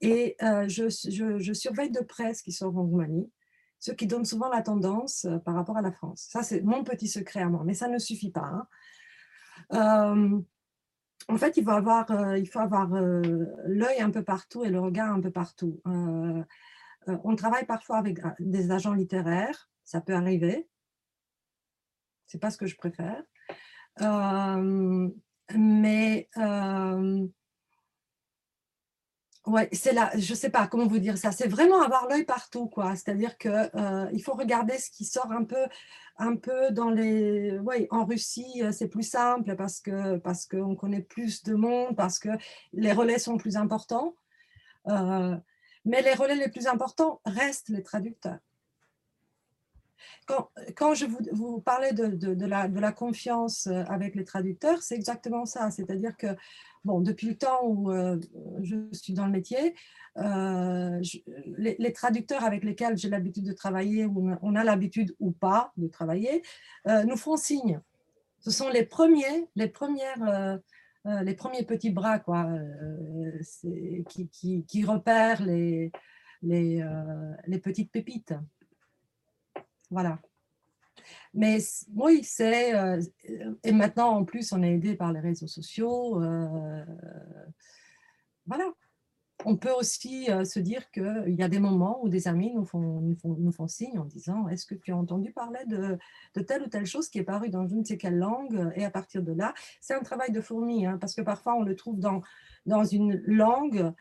Et 0.00 0.36
je, 0.40 0.88
je, 0.88 1.38
je, 1.38 1.52
surveille 1.52 1.90
de 1.90 2.00
près 2.00 2.32
ce 2.32 2.44
qui 2.44 2.52
sort 2.52 2.76
en 2.76 2.84
Roumanie 2.84 3.28
ce 3.78 3.92
qui 3.92 4.06
donne 4.06 4.24
souvent 4.24 4.48
la 4.48 4.62
tendance 4.62 5.24
euh, 5.24 5.38
par 5.38 5.54
rapport 5.54 5.76
à 5.76 5.82
la 5.82 5.92
France. 5.92 6.26
Ça, 6.30 6.42
c'est 6.42 6.62
mon 6.62 6.84
petit 6.84 7.08
secret 7.08 7.40
à 7.40 7.48
moi, 7.48 7.62
mais 7.64 7.74
ça 7.74 7.88
ne 7.88 7.98
suffit 7.98 8.30
pas. 8.30 8.50
Hein. 8.52 8.66
Euh, 9.74 10.40
en 11.28 11.36
fait, 11.36 11.56
il 11.56 11.64
faut 11.64 11.70
avoir, 11.70 12.10
euh, 12.10 13.44
l'œil 13.66 14.00
un 14.00 14.10
peu 14.10 14.22
partout 14.22 14.64
et 14.64 14.70
le 14.70 14.80
regard 14.80 15.12
un 15.12 15.20
peu 15.20 15.30
partout. 15.30 15.80
on 15.84 17.36
travaille 17.36 17.66
parfois 17.66 17.98
avec 17.98 18.18
des 18.38 18.70
agents 18.70 18.94
littéraires, 18.94 19.68
ça 19.84 20.00
peut 20.00 20.14
arriver. 20.14 20.68
C'est 22.26 22.40
pas 22.40 22.50
ce 22.50 22.56
que 22.56 22.66
je 22.66 22.76
préfère. 22.76 23.22
mais 25.54 26.28
Ouais, 29.48 29.66
c'est 29.72 29.94
là, 29.94 30.10
je 30.14 30.34
sais 30.34 30.50
pas 30.50 30.66
comment 30.66 30.86
vous 30.86 30.98
dire 30.98 31.16
ça. 31.16 31.32
C'est 31.32 31.48
vraiment 31.48 31.80
avoir 31.80 32.06
l'œil 32.06 32.24
partout, 32.26 32.66
quoi. 32.66 32.94
C'est-à-dire 32.96 33.38
que 33.38 33.48
euh, 33.48 34.18
faut 34.22 34.34
regarder 34.34 34.76
ce 34.76 34.90
qui 34.90 35.06
sort 35.06 35.32
un 35.32 35.44
peu, 35.44 35.64
un 36.18 36.36
peu 36.36 36.70
dans 36.70 36.90
les. 36.90 37.58
Oui, 37.60 37.86
en 37.90 38.04
Russie, 38.04 38.60
euh, 38.62 38.72
c'est 38.72 38.88
plus 38.88 39.08
simple 39.08 39.56
parce 39.56 39.80
que 39.80 40.18
parce 40.18 40.44
qu'on 40.44 40.76
connaît 40.76 41.00
plus 41.00 41.42
de 41.44 41.54
monde, 41.54 41.96
parce 41.96 42.18
que 42.18 42.28
les 42.74 42.92
relais 42.92 43.18
sont 43.18 43.38
plus 43.38 43.56
importants. 43.56 44.14
Euh, 44.88 45.34
mais 45.86 46.02
les 46.02 46.12
relais 46.12 46.36
les 46.36 46.50
plus 46.50 46.66
importants 46.66 47.22
restent 47.24 47.70
les 47.70 47.82
traducteurs. 47.82 48.40
Quand, 50.26 50.94
je 50.94 51.06
vous, 51.32 51.60
parlais 51.60 51.92
de, 51.92 52.44
la, 52.46 52.92
confiance 52.92 53.66
avec 53.66 54.14
les 54.14 54.24
traducteurs, 54.24 54.82
c'est 54.82 54.94
exactement 54.94 55.44
ça. 55.44 55.70
C'est-à-dire 55.70 56.16
que 56.16 56.28
bon, 56.84 57.00
depuis 57.00 57.28
le 57.28 57.36
temps 57.36 57.60
où 57.64 57.90
euh, 57.90 58.18
je 58.62 58.76
suis 58.92 59.12
dans 59.12 59.26
le 59.26 59.32
métier, 59.32 59.74
euh, 60.16 61.00
les, 61.56 61.92
traducteurs 61.92 62.44
avec 62.44 62.64
lesquels 62.64 62.96
j'ai 62.96 63.08
l'habitude 63.08 63.44
de 63.44 63.52
travailler, 63.52 64.04
ou 64.06 64.30
on 64.42 64.56
a 64.56 64.64
l'habitude 64.64 65.14
ou 65.20 65.30
pas 65.30 65.72
de 65.76 65.86
travailler, 65.86 66.42
euh, 66.86 67.04
nous 67.04 67.16
font 67.16 67.36
signe. 67.36 67.80
Ce 68.40 68.50
sont 68.50 68.68
les 68.68 68.84
premiers, 68.84 69.48
les 69.56 69.68
premières, 69.68 70.58
les 71.04 71.34
premiers 71.34 71.64
petits 71.64 71.90
bras 71.90 72.20
quoi, 72.20 72.48
qui, 74.08 74.84
repèrent 74.84 75.42
les 75.42 75.90
petites 77.62 77.90
pépites. 77.90 78.34
Voilà. 79.90 80.18
Mais 81.34 81.58
oui, 81.94 82.22
c'est. 82.24 82.74
Euh, 82.74 83.00
et 83.64 83.72
maintenant, 83.72 84.10
en 84.10 84.24
plus, 84.24 84.52
on 84.52 84.62
est 84.62 84.72
aidé 84.72 84.94
par 84.94 85.12
les 85.12 85.20
réseaux 85.20 85.46
sociaux. 85.46 86.22
Euh, 86.22 86.84
voilà. 88.46 88.64
On 89.44 89.56
peut 89.56 89.70
aussi 89.70 90.28
euh, 90.32 90.44
se 90.44 90.58
dire 90.58 90.90
qu'il 90.90 91.36
y 91.38 91.44
a 91.44 91.48
des 91.48 91.60
moments 91.60 92.02
où 92.02 92.08
des 92.08 92.26
amis 92.26 92.52
nous 92.52 92.64
font, 92.64 93.68
signe 93.68 93.96
en 93.96 94.04
disant 94.04 94.48
Est-ce 94.48 94.66
que 94.66 94.74
tu 94.74 94.90
as 94.90 94.96
entendu 94.96 95.30
parler 95.30 95.64
de, 95.66 95.96
de, 96.34 96.40
telle 96.40 96.64
ou 96.64 96.66
telle 96.66 96.86
chose 96.86 97.08
qui 97.08 97.20
est 97.20 97.24
parue 97.24 97.48
dans 97.48 97.64
je 97.68 97.76
ne 97.76 97.84
sais 97.84 97.96
quelle 97.96 98.18
langue 98.18 98.72
Et 98.74 98.84
à 98.84 98.90
partir 98.90 99.22
de 99.22 99.32
là, 99.32 99.54
c'est 99.80 99.94
un 99.94 100.02
travail 100.02 100.32
de 100.32 100.40
fourmi, 100.40 100.86
hein, 100.86 100.98
parce 101.00 101.14
que 101.14 101.22
parfois 101.22 101.54
on 101.54 101.62
le 101.62 101.76
trouve 101.76 102.00
dans, 102.00 102.20
dans 102.66 102.82
une 102.82 103.22
langue, 103.26 103.92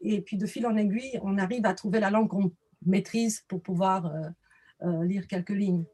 et 0.00 0.20
puis 0.22 0.36
de 0.36 0.46
fil 0.46 0.66
en 0.66 0.76
aiguille, 0.76 1.20
on 1.22 1.38
arrive 1.38 1.64
à 1.64 1.74
trouver 1.74 2.00
la 2.00 2.10
langue 2.10 2.28
qu'on 2.28 2.50
maîtrise 2.84 3.44
pour 3.46 3.62
pouvoir 3.62 4.12
lire 4.80 5.26
quelques 5.26 5.50
lignes. 5.50 5.84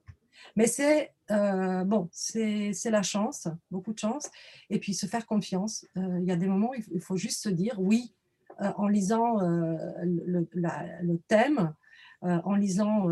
Mais 0.57 0.67
c'est 0.67 1.13
euh, 1.31 1.85
bon, 1.85 2.09
c'est 2.13 2.91
la 2.91 3.03
chance, 3.03 3.49
beaucoup 3.71 3.93
de 3.93 3.99
chance, 3.99 4.31
et 4.69 4.79
puis 4.79 4.95
se 4.95 5.07
faire 5.07 5.27
confiance. 5.27 5.87
Euh, 5.97 6.19
il 6.21 6.27
y 6.27 6.33
a 6.33 6.37
des 6.37 6.49
moments 6.49 6.71
où 6.71 6.83
il 6.93 7.01
faut 7.01 7.17
juste 7.17 7.43
se 7.43 7.49
dire 7.49 7.77
oui, 7.79 8.15
euh, 8.61 8.73
en 8.77 8.89
lisant 8.89 9.39
le, 9.41 11.17
thème, 11.29 11.75
en 12.23 12.55
lisant 12.55 13.09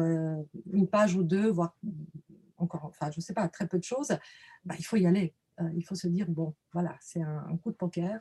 une 0.73 0.89
page 0.89 1.15
ou 1.15 1.23
deux, 1.23 1.49
voire 1.51 1.77
encore, 2.59 2.85
enfin, 2.85 3.11
je 3.11 3.19
ne 3.19 3.23
sais 3.23 3.35
pas, 3.35 3.49
très 3.49 3.69
peu 3.69 3.79
de 3.79 3.85
choses, 3.85 4.19
bah, 4.65 4.75
il 4.79 4.85
faut 4.85 4.97
y 4.97 5.07
aller. 5.07 5.33
il 5.75 5.83
faut 5.83 5.95
se 5.95 6.09
dire 6.09 6.29
bon, 6.29 6.55
voilà, 6.73 6.97
c'est 7.01 7.23
un, 7.23 7.57
coup 7.63 7.71
de 7.71 7.77
poker. 7.77 8.21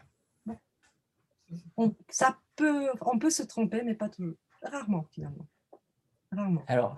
Ça 2.10 2.38
peut, 2.56 2.90
on 3.02 3.18
peut 3.18 3.30
se 3.30 3.44
tromper, 3.44 3.82
mais 3.84 3.96
pas 3.96 4.10
toujours. 4.10 4.36
Rarement, 4.62 5.06
finalement. 5.12 5.48
Alors, 6.68 6.98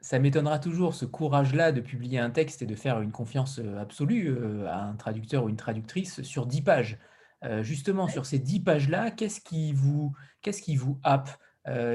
ça, 0.00 0.18
m'étonnera 0.18 0.58
toujours 0.58 0.94
ce 0.94 1.04
courage-là 1.04 1.72
de 1.72 1.80
publier 1.80 2.18
un 2.18 2.30
texte 2.30 2.62
et 2.62 2.66
de 2.66 2.74
faire 2.74 3.00
une 3.00 3.10
confiance 3.10 3.58
euh, 3.58 3.78
absolue 3.78 4.28
euh, 4.28 4.68
à 4.68 4.84
un 4.84 4.94
traducteur 4.94 5.44
ou 5.44 5.48
une 5.48 5.56
traductrice 5.56 6.22
sur 6.22 6.46
dix 6.46 6.62
pages. 6.62 6.98
Euh, 7.42 7.62
justement, 7.62 8.06
sur 8.06 8.26
ces 8.26 8.38
dix 8.38 8.60
pages-là, 8.60 9.10
qu'est-ce 9.10 9.40
qui 9.40 9.72
vous, 9.72 10.14
qu'est-ce 10.42 10.62
qui 10.62 10.76
vous 10.76 10.98
happe 11.02 11.30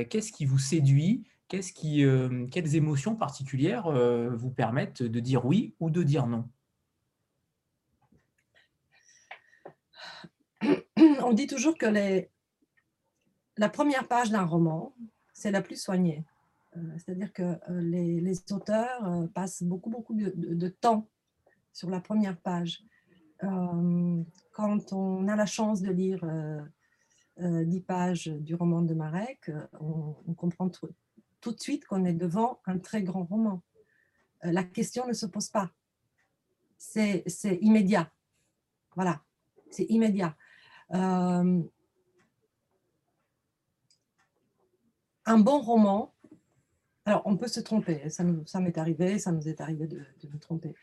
Qu'est-ce 0.10 0.32
qui 0.32 0.46
vous 0.46 0.60
séduit 0.60 1.28
qu'est-ce 1.50 1.74
qui, 1.74 2.06
Quelles 2.52 2.75
émotions 2.75 3.16
particulières 3.16 3.90
vous 3.90 4.52
permettent 4.52 5.04
de 5.04 5.20
dire 5.20 5.46
oui 5.46 5.75
ou 5.82 5.90
de 5.90 6.02
dire 6.04 6.28
non? 6.28 6.48
On 10.98 11.34
dit 11.34 11.48
toujours 11.48 11.78
que 11.78 11.88
les, 11.88 12.30
la 13.58 13.70
première 13.70 14.08
page 14.08 14.30
d'un 14.30 14.46
roman, 14.46 14.96
c'est 15.36 15.51
la 15.51 15.62
plus 15.62 15.80
soignée. 15.80 16.24
Euh, 16.77 16.80
c'est-à-dire 16.98 17.32
que 17.32 17.44
euh, 17.44 17.82
les, 17.82 18.42
auteurs 18.51 19.06
euh, 19.06 19.27
passent 19.27 19.62
beaucoup, 19.63 19.89
beaucoup 19.89 20.15
de, 20.15 20.68
temps 20.70 21.08
sur 21.72 21.89
la 21.89 22.00
première 22.00 22.38
page. 22.38 22.84
quand 23.42 24.94
on 24.94 25.27
a 25.27 25.36
la 25.36 25.46
chance 25.46 25.82
de 25.82 25.92
lire 25.92 26.24
dix 27.38 27.82
pages 27.82 28.27
du 28.27 28.56
roman 28.56 28.82
de 28.82 28.94
Marek, 28.94 29.51
on, 29.82 30.34
comprend 30.36 30.70
tout, 30.70 31.51
de 31.51 31.60
suite 31.60 31.86
qu'on 31.86 32.06
est 32.06 32.13
devant 32.13 32.62
un 32.65 32.80
très 32.80 33.04
grand 33.04 33.25
roman. 33.25 33.62
la 34.42 34.63
question 34.63 35.06
ne 35.06 35.12
se 35.12 35.25
pose 35.25 35.50
pas. 35.50 35.70
C'est 36.77 37.25
immédiat. 37.60 38.10
Voilà, 38.96 39.22
c'est 39.70 39.88
immédiat. 39.89 40.38
Un 45.25 45.39
bon 45.39 45.60
roman, 45.60 46.13
alors 47.05 47.22
on 47.25 47.38
peut 47.38 47.48
se 47.48 47.60
tromper, 47.60 48.10
ça, 48.10 48.24
ça 48.46 48.60
m'est 48.60 48.77
arrivé, 48.77 49.20
ça 49.20 49.32
nous 49.32 49.48
est 49.48 49.62
arrivé 49.62 49.88
de, 49.88 50.01
nous 50.32 50.39
tromper. 50.39 50.74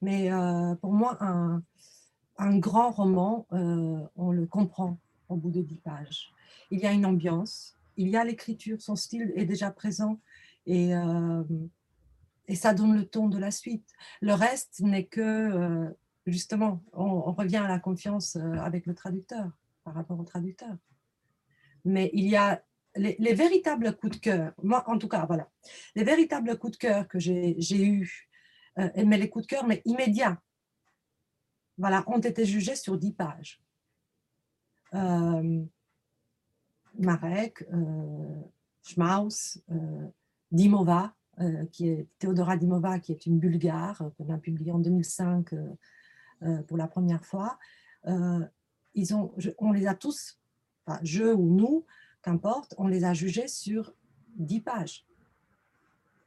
Mais 0.00 0.32
euh, 0.32 0.74
pour 0.76 0.92
moi, 0.92 1.18
un, 1.20 2.58
grand 2.58 2.90
roman, 2.90 3.46
euh, 3.52 4.00
on 4.16 4.32
le 4.32 4.46
comprend 4.46 4.98
au 5.28 5.36
bout 5.36 5.50
de 5.50 5.62
dix 5.62 5.78
pages. 5.78 6.32
Il 6.70 6.80
y 6.80 6.86
a 6.86 6.92
une 6.92 7.06
ambiance, 7.06 7.76
il 7.96 8.08
y 8.08 8.16
a 8.16 8.24
l'écriture, 8.24 8.82
son 8.82 8.96
style 8.96 9.32
est 9.36 9.44
déjà 9.44 9.70
présent 9.70 10.18
et, 10.66 10.94
euh, 10.94 11.42
ça 12.54 12.74
donne 12.74 12.94
le 12.94 13.06
ton 13.06 13.28
de 13.28 13.38
la 13.38 13.50
suite. 13.50 13.88
Le 14.20 14.34
reste 14.34 14.80
n'est 14.80 15.06
que, 15.06 15.94
justement, 16.26 16.82
on, 16.92 17.04
on, 17.04 17.32
revient 17.32 17.56
à 17.56 17.68
la 17.68 17.78
confiance 17.78 18.36
avec 18.36 18.84
le 18.84 18.94
traducteur, 18.94 19.50
par 19.84 19.94
rapport 19.94 20.20
au 20.20 20.24
traducteur. 20.24 20.76
Mais 21.86 22.10
il 22.12 22.28
y 22.28 22.36
a 22.36 22.62
les, 22.96 23.34
véritables 23.34 23.96
coups 23.96 24.16
de 24.16 24.20
cœur, 24.20 24.52
moi 24.62 24.84
en 24.86 24.98
tout 24.98 25.08
cas, 25.08 25.24
voilà, 25.26 25.48
les 25.94 26.04
véritables 26.04 26.58
coups 26.58 26.72
de 26.72 26.78
cœur 26.78 27.08
que 27.08 27.18
j'ai 27.18 27.84
eus, 27.84 28.28
euh, 28.78 28.88
mais 29.06 29.18
les 29.18 29.28
coups 29.28 29.46
de 29.46 29.50
cœur, 29.50 29.66
mais 29.66 29.82
immédiats, 29.84 30.40
voilà, 31.78 32.04
ont 32.06 32.20
été 32.20 32.44
jugés 32.44 32.76
sur 32.76 32.98
dix 32.98 33.12
pages. 33.12 33.60
Euh, 34.94 35.64
Marek, 36.98 37.64
euh, 37.72 38.40
Schmaus, 38.82 39.58
Dimova, 40.50 41.14
qui 41.72 41.88
est 41.88 42.06
Théodora 42.18 42.58
Dimova, 42.58 42.98
qui 42.98 43.12
est 43.12 43.24
une 43.24 43.38
Bulgare, 43.38 44.10
qu'on 44.16 44.28
a 44.28 44.36
publiée 44.36 44.70
en 44.70 44.78
2005 44.78 45.54
pour 46.68 46.76
la 46.76 46.86
première 46.86 47.24
fois. 47.24 47.58
ils 48.94 49.14
ont, 49.14 49.32
on 49.58 49.72
les 49.72 49.86
a 49.86 49.94
tous, 49.94 50.38
enfin, 50.84 51.00
je 51.02 51.24
ou 51.24 51.56
nous, 51.56 51.86
qu'importe, 52.22 52.74
on 52.78 52.86
les 52.86 53.04
a 53.04 53.14
jugés 53.14 53.48
sur 53.48 53.94
10 54.36 54.60
pages. 54.60 55.06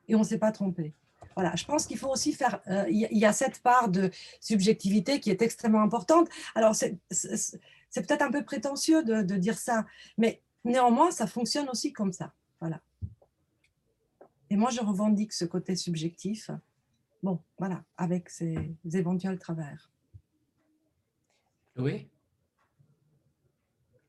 Et 0.07 0.15
on 0.15 0.19
ne 0.19 0.23
s'est 0.23 0.37
pas 0.37 0.51
trompé. 0.51 0.93
Voilà, 1.35 1.55
je 1.55 1.65
pense 1.65 1.85
qu'il 1.85 1.97
faut 1.97 2.09
aussi 2.09 2.33
faire, 2.33 2.61
euh, 2.67 2.85
il 2.89 3.17
y, 3.17 3.25
a 3.25 3.33
cette 3.33 3.61
part 3.61 3.89
de 3.89 4.09
subjectivité 4.39 5.19
qui 5.19 5.31
est 5.31 5.41
extrêmement 5.41 5.81
importante. 5.81 6.29
Alors, 6.53 6.75
c'est 6.75 6.97
peut-être 7.09 8.21
un 8.21 8.31
peu 8.31 8.43
prétentieux 8.45 9.03
de, 9.03 9.35
dire 9.35 9.57
ça, 9.57 9.85
mais 10.17 10.41
néanmoins, 10.63 11.11
ça 11.11 11.27
fonctionne 11.27 11.67
aussi 11.69 11.91
comme 11.91 12.13
ça. 12.13 12.33
Voilà. 12.61 12.81
Et 14.49 14.55
moi, 14.55 14.69
je 14.69 14.79
revendique 14.79 15.33
ce 15.33 15.43
côté 15.43 15.75
subjectif, 15.75 16.51
bon, 17.23 17.41
voilà, 17.57 17.83
avec 17.97 18.29
ses 18.29 18.77
éventuels 18.93 19.39
travers. 19.39 19.91
Oui. 21.77 22.07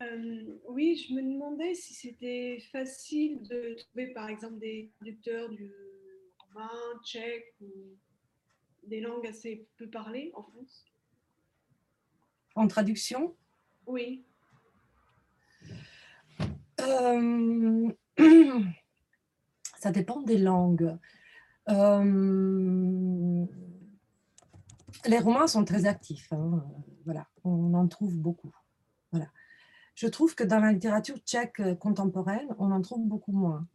Euh, 0.06 0.42
oui, 0.68 0.96
je 0.96 1.14
me 1.14 1.22
demandais 1.22 1.74
si 1.74 1.94
c'était 1.94 2.58
facile 2.72 3.42
de 3.42 3.76
trouver 3.78 4.08
par 4.08 4.28
exemple 4.28 4.58
des 4.58 4.90
traducteurs 4.96 5.48
du 5.50 5.72
roumain, 6.38 6.70
tchèque 7.04 7.54
ou 7.60 7.70
des 8.84 9.00
langues 9.00 9.26
assez 9.26 9.66
peu 9.76 9.88
parlées 9.88 10.30
en 10.34 10.42
France. 10.42 10.84
En 12.54 12.68
traduction? 12.68 13.34
Oui. 13.86 14.24
Euh, 16.80 17.90
ça 19.78 19.90
dépend 19.90 20.22
des 20.22 20.38
langues. 20.38 20.96
Euh, 21.68 23.44
les 25.06 25.18
Roumains 25.18 25.46
sont 25.46 25.64
très 25.64 25.86
actifs. 25.86 26.32
Hein. 26.32 26.64
Voilà, 27.04 27.28
on 27.44 27.74
en 27.74 27.88
trouve 27.88 28.16
beaucoup. 28.16 28.54
Voilà 29.10 29.28
je 29.96 30.06
trouve 30.06 30.34
que 30.34 30.44
dans 30.44 30.60
la 30.60 30.72
littérature 30.72 31.16
tchèque 31.18 31.58
euh, 31.60 31.74
contemporaine, 31.74 32.54
on 32.58 32.70
en 32.70 32.82
trouve 32.82 33.04
beaucoup 33.04 33.32
moins. 33.32 33.66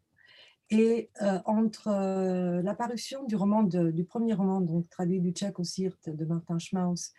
Et 0.69 1.09
euh, 1.21 1.39
entre 1.45 1.89
euh, 1.89 2.61
l'apparition 2.61 3.25
du 3.25 3.35
premier 4.05 4.33
roman, 4.33 4.61
donc 4.61 4.87
traduit 4.89 5.19
du 5.19 5.31
tchèque 5.31 5.59
au 5.59 5.63
Sirte 5.63 6.09
de 6.09 6.23
Martin 6.23 6.59
Schmaus, 6.59 7.11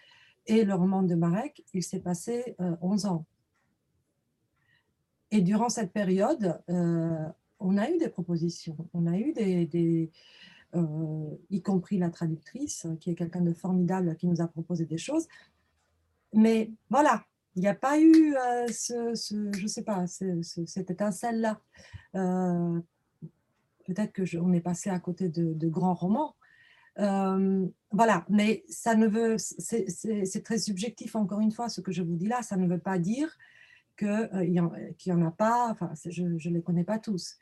et 0.47 0.65
le 0.65 0.75
roman 0.75 1.03
de 1.03 1.15
Marek, 1.15 1.65
il 1.75 1.83
s'est 1.83 2.01
passé 2.01 2.57
11 2.59 3.07
ans. 3.07 3.27
Et 5.31 5.41
durant 5.41 5.69
cette 5.69 5.93
période, 5.93 6.61
on 6.67 7.79
a 7.79 7.89
eu 7.89 7.97
des 7.99 8.09
propositions, 8.09 8.77
on 8.93 9.07
a 9.07 9.17
eu 9.19 9.33
des, 9.33 10.11
y 11.49 11.63
compris 11.63 11.97
la 11.97 12.11
traductrice, 12.11 12.89
qui 12.99 13.11
est 13.11 13.15
quelqu'un 13.15 13.43
de 13.43 13.53
formidable, 13.53 14.17
qui 14.17 14.27
nous 14.27 14.41
a 14.41 14.49
proposé 14.49 14.85
des 14.85 14.99
choses. 14.99 15.29
Mais 16.33 16.73
voilà, 16.91 17.25
il 17.55 17.61
n'y 17.61 17.69
a 17.69 17.75
pas 17.75 18.01
eu 18.01 18.35
euh, 18.35 18.67
ce, 18.69 19.51
je 19.57 19.67
sais 19.67 19.83
pas, 19.83 20.07
cette 20.07 20.91
étincelle-là. 20.91 21.61
Euh, 22.15 22.81
peut-être 23.87 24.13
que 24.13 24.39
on 24.39 24.53
est 24.53 24.61
passé 24.61 24.91
à 24.91 24.99
côté 24.99 25.29
de, 25.29 25.69
grands 25.69 25.95
romans. 25.95 26.35
Euh, 26.99 27.67
voilà, 27.91 28.25
mais 28.29 28.65
ça 28.69 28.95
ne 28.95 29.07
veut, 29.07 29.37
c'est 29.39 30.43
très 30.45 30.59
subjectif 30.59 31.17
encore 31.17 31.41
une 31.41 31.53
fois 31.53 31.69
ce 31.69 31.81
que 31.81 31.93
je 31.93 32.03
vous 32.03 32.17
dis 32.17 32.29
là. 32.29 32.43
Ça 32.43 32.57
ne 32.57 32.67
veut 32.67 32.81
pas 32.81 32.99
dire 32.99 33.37
qu'il 33.99 34.31
n'y 34.49 34.61
en, 34.61 35.23
a 35.23 35.31
pas. 35.31 35.69
Enfin, 35.71 35.93
je 35.95 36.23
ne 36.23 36.55
les 36.55 36.63
connais 36.63 36.85
pas 36.85 36.99
tous. 36.99 37.37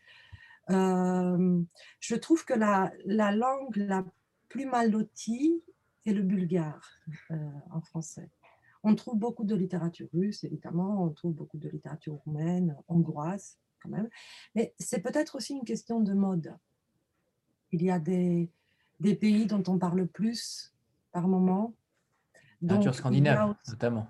je 0.68 2.14
trouve 2.16 2.44
que 2.44 2.54
la, 2.54 2.92
langue 3.06 3.76
la 3.76 4.04
plus 4.48 4.66
mal 4.66 4.90
lotie 4.90 5.62
est 6.04 6.12
le 6.12 6.22
bulgare 6.22 6.98
en 7.70 7.80
français. 7.80 8.28
On 8.82 8.94
trouve 8.94 9.18
beaucoup 9.18 9.44
de 9.44 9.54
littérature 9.54 10.08
russe, 10.12 10.44
évidemment, 10.44 11.04
on 11.04 11.10
trouve 11.10 11.34
beaucoup 11.34 11.58
de 11.58 11.68
littérature 11.68 12.14
roumaine, 12.24 12.76
hongroise, 12.88 13.58
quand 13.82 13.90
même. 13.90 14.08
Mais 14.54 14.74
c'est 14.78 15.00
peut-être 15.00 15.36
aussi 15.36 15.54
une 15.54 15.64
question 15.64 16.00
de 16.00 16.12
mode. 16.12 16.56
Il 17.72 17.82
y 17.82 17.90
a 17.90 17.98
des, 17.98 18.50
des 19.00 19.14
pays 19.14 19.46
dont 19.46 19.62
on 19.68 19.78
parle 19.78 20.06
plus 20.06 20.74
par 21.12 21.28
moment. 21.28 21.74
Littérature 22.62 22.94
scandinave, 22.94 23.54
notamment. 23.68 24.06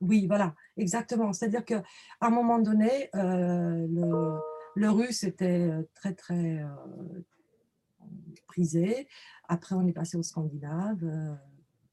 Oui, 0.00 0.26
voilà, 0.26 0.54
exactement. 0.76 1.32
C'est-à-dire 1.32 1.64
qu'à 1.64 1.82
un 2.20 2.30
moment 2.30 2.60
donné, 2.60 3.10
euh, 3.16 3.86
le, 3.88 4.38
le, 4.76 4.90
russe 4.90 5.24
était 5.24 5.68
euh, 5.68 5.82
très, 5.94 6.14
très 6.14 6.60
euh, 6.60 7.24
prisé. 8.46 9.08
Après, 9.48 9.74
on 9.74 9.86
est 9.86 9.92
passé 9.92 10.16
au 10.16 10.22
scandinave 10.22 11.04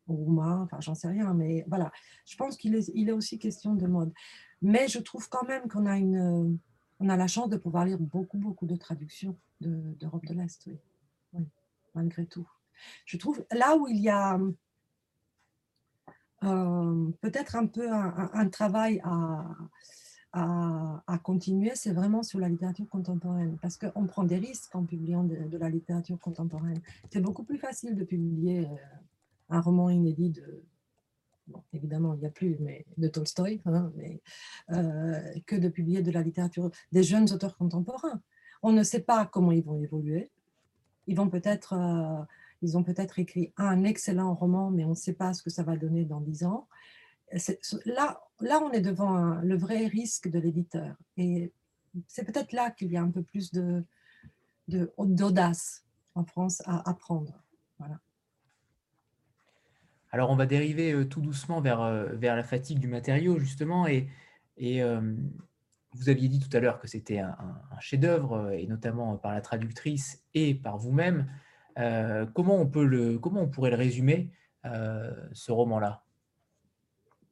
roumain, 0.08 0.62
enfin 0.62 0.80
j'en 0.82 0.96
sais 0.96 1.08
rien, 1.08 1.34
mais 1.34 1.66
voilà, 1.68 1.92
je 2.26 2.36
pense 2.36 2.58
qu'il 2.58 2.76
est, 2.76 3.12
aussi 3.12 3.40
question 3.40 3.76
de 3.76 3.88
mode. 3.88 4.14
Mais 4.62 4.88
je 4.88 5.00
trouve 5.00 5.30
quand 5.30 5.46
même 5.48 5.68
qu'on 5.68 5.86
a, 5.86 7.14
a 7.14 7.18
la 7.18 7.28
chance 7.28 7.50
de 7.50 7.58
pouvoir 7.58 7.86
lire 7.86 8.00
beaucoup, 8.00 8.38
beaucoup 8.38 8.66
de 8.66 8.76
traductions 8.76 9.38
d'Europe 9.62 10.26
de, 10.26 10.34
l'Est, 10.34 10.70
oui. 11.34 11.46
malgré 11.94 12.26
tout. 12.26 12.48
Je 13.06 13.18
trouve 13.18 13.46
là 13.52 13.78
où 13.78 13.88
il 13.88 13.98
y 13.98 14.10
a 14.10 14.40
euh, 16.44 17.12
peut-être 17.22 17.56
un 17.56 17.66
peu 17.66 17.92
un, 17.92 18.50
travail 18.50 19.02
à, 19.04 19.46
à, 20.34 21.18
continuer, 21.24 21.72
c'est 21.76 21.94
vraiment 21.94 22.22
sur 22.22 22.40
la 22.40 22.50
littérature 22.50 22.88
contemporaine, 22.90 23.58
parce 23.62 23.78
qu'on 23.78 24.06
prend 24.06 24.24
des 24.24 24.38
risques 24.38 24.76
en 24.76 24.84
publiant 24.84 25.24
de, 25.24 25.58
la 25.58 25.70
littérature 25.70 26.20
contemporaine. 26.20 26.80
C'est 27.12 27.22
beaucoup 27.22 27.44
plus 27.44 27.58
facile 27.58 27.96
de 27.96 28.04
publier 28.04 28.66
euh, 28.66 28.76
un 29.50 29.62
roman 29.62 29.90
inédit 29.90 30.30
de 30.30 30.64
évidemment, 31.74 32.14
il 32.16 32.22
n'y 32.22 32.26
a 32.26 32.32
plus 32.32 32.58
mais, 32.60 32.86
de 32.98 33.08
Tolstoï, 33.08 33.62
hein, 33.66 33.92
mais, 33.96 34.22
que 35.46 35.56
de 35.56 35.70
publier 35.70 36.02
de 36.02 36.12
la 36.12 36.22
littérature 36.22 36.72
des 36.92 37.04
jeunes 37.04 37.32
auteurs 37.32 37.58
contemporains. 37.58 38.22
On 38.64 38.72
ne 38.72 38.84
sait 38.84 39.02
pas 39.02 39.26
comment 39.26 39.52
ils 39.52 39.64
vont 39.64 39.80
évoluer. 39.82 40.32
Ils 41.08 41.16
vont 41.16 41.30
peut-être, 41.30 41.76
ils 42.62 42.78
ont 42.78 42.84
peut-être 42.84 43.20
écrit 43.20 43.54
un 43.58 43.84
excellent 43.84 44.34
roman, 44.34 44.72
mais 44.72 44.86
on 44.86 44.90
ne 44.90 44.96
sait 44.96 45.14
pas 45.14 45.34
ce 45.34 45.44
que 45.44 45.50
ça 45.50 45.64
va 45.64 45.78
donner 45.78 46.04
dans 46.06 46.22
dix 46.22 46.44
ans. 46.44 46.68
Là, 47.86 48.22
là, 48.40 48.62
on 48.64 48.72
est 48.72 48.82
devant 48.82 49.36
le 49.36 49.58
vrai 49.58 49.86
risque 49.88 50.30
de 50.30 50.40
l'éditeur. 50.40 50.96
Et 51.18 51.52
c'est 52.08 52.26
peut-être 52.26 52.54
là 52.54 52.72
qu'il 52.72 52.92
y 52.92 52.98
a 52.98 53.02
un 53.02 53.12
peu 53.12 53.24
plus 53.24 53.52
de, 53.52 53.84
d'audace 54.68 55.86
en 56.16 56.26
France 56.26 56.62
à 56.66 56.90
apprendre. 56.90 57.44
Voilà. 57.78 58.00
Alors, 60.16 60.30
on 60.30 60.38
va 60.38 60.46
dériver 60.46 60.94
euh, 60.94 61.06
tout 61.06 61.20
doucement 61.20 61.60
vers, 61.60 61.82
euh, 61.82 62.06
vers 62.14 62.38
la 62.38 62.44
fatigue 62.44 62.80
du 62.80 62.88
matériau, 62.88 63.38
justement. 63.38 63.86
Et, 63.86 64.08
et 64.56 64.82
euh, 64.82 65.02
vous 65.92 66.10
aviez 66.10 66.30
dit 66.30 66.40
tout 66.40 66.56
à 66.56 66.60
l'heure 66.60 66.80
que 66.80 66.88
c'était 66.88 67.20
un, 67.20 67.36
chef-d'œuvre, 67.80 68.52
et 68.52 68.66
notamment 68.66 69.18
par 69.18 69.34
la 69.34 69.42
traductrice 69.42 70.24
et 70.34 70.56
par 70.56 70.78
vous-même. 70.78 71.28
comment, 72.34 72.56
on 72.56 72.68
peut 72.68 72.86
le, 72.86 73.20
comment 73.20 73.42
on 73.42 73.50
pourrait 73.50 73.70
le 73.70 73.78
résumer, 73.78 74.32
ce 74.64 75.52
roman-là? 75.52 76.04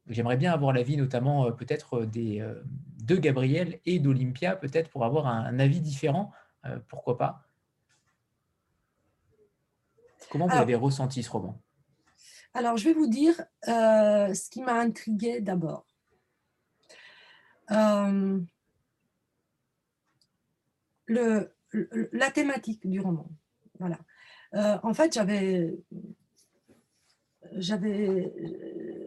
J'aimerais 0.08 0.38
bien 0.38 0.54
avoir 0.54 0.72
l'avis 0.72 0.96
notamment 0.96 1.52
peut-être 1.52 2.06
des, 2.06 2.46
de 3.04 3.16
Gabriel 3.18 3.80
et 3.86 4.00
d'Olympia, 4.00 4.56
peut-être 4.56 4.90
pour 4.90 5.04
avoir 5.04 5.28
un 5.28 5.60
avis 5.60 5.82
différent 5.82 6.32
euh, 6.66 6.80
pourquoi 6.88 7.18
pas? 7.18 7.44
Comment 10.30 10.48
vous 10.48 10.58
avez 10.58 10.76
ressenti 10.76 11.22
ce 11.22 11.30
roman? 11.30 11.62
Alors, 12.54 12.78
je 12.78 12.86
vais 12.86 12.94
vous 12.94 13.08
dire 13.08 13.40
euh, 13.68 14.34
ce 14.34 14.50
qui 14.50 14.62
m'a 14.62 14.74
intrigué 14.74 15.42
d'abord. 15.42 15.86
Euh, 17.72 18.40
la 21.08 22.32
thématique 22.32 22.88
du 22.88 23.00
roman. 23.00 23.28
Voilà. 23.80 24.00
en 24.84 24.94
fait, 24.94 25.14
j'avais 25.14 25.76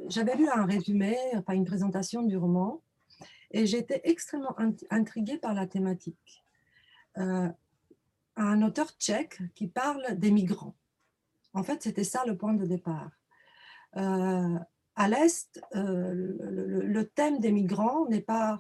j'avais 0.09 0.37
lu 0.37 0.49
un 0.49 0.67
résumé, 0.67 1.17
enfin 1.35 1.55
une 1.55 1.65
présentation 1.65 2.23
du 2.23 2.37
roman, 2.37 2.83
et 3.51 3.67
j'étais 3.67 4.01
extrêmement 4.05 4.55
intriguée 4.91 5.39
par 5.39 5.55
la 5.55 5.67
thématique. 5.67 6.45
Euh, 7.19 7.49
un 8.37 8.63
auteur 8.63 8.91
tchèque 8.99 9.41
qui 9.55 9.67
parle 9.67 10.19
des 10.19 10.31
migrants. 10.31 10.77
En 11.55 11.63
fait, 11.63 11.83
c'était 11.83 12.05
ça 12.05 12.25
le 12.27 12.37
point 12.37 12.53
de 12.53 12.67
départ. 12.67 13.11
Euh, 13.97 14.59
à 14.95 15.09
l'Est, 15.09 15.61
euh, 15.75 16.13
le, 16.15 17.05
thème 17.05 17.39
des 17.39 17.53
migrants 17.53 18.07
n'est 18.09 18.21
pas, 18.21 18.59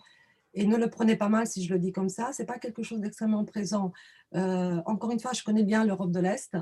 et 0.54 0.66
ne 0.66 0.76
le 0.76 0.90
prenez 0.90 1.16
pas 1.16 1.28
mal 1.28 1.46
si 1.46 1.64
je 1.64 1.72
le 1.72 1.78
dis 1.78 1.92
comme 1.92 2.08
ça, 2.08 2.30
c'est 2.32 2.44
pas 2.44 2.58
quelque 2.58 2.82
chose 2.82 3.00
d'extrêmement 3.00 3.44
présent. 3.44 3.92
encore 4.32 5.10
une 5.12 5.20
fois, 5.20 5.32
je 5.32 5.42
connais 5.42 5.64
bien 5.64 5.84
l'Europe 5.84 6.10
de 6.10 6.20
l'Est, 6.20 6.56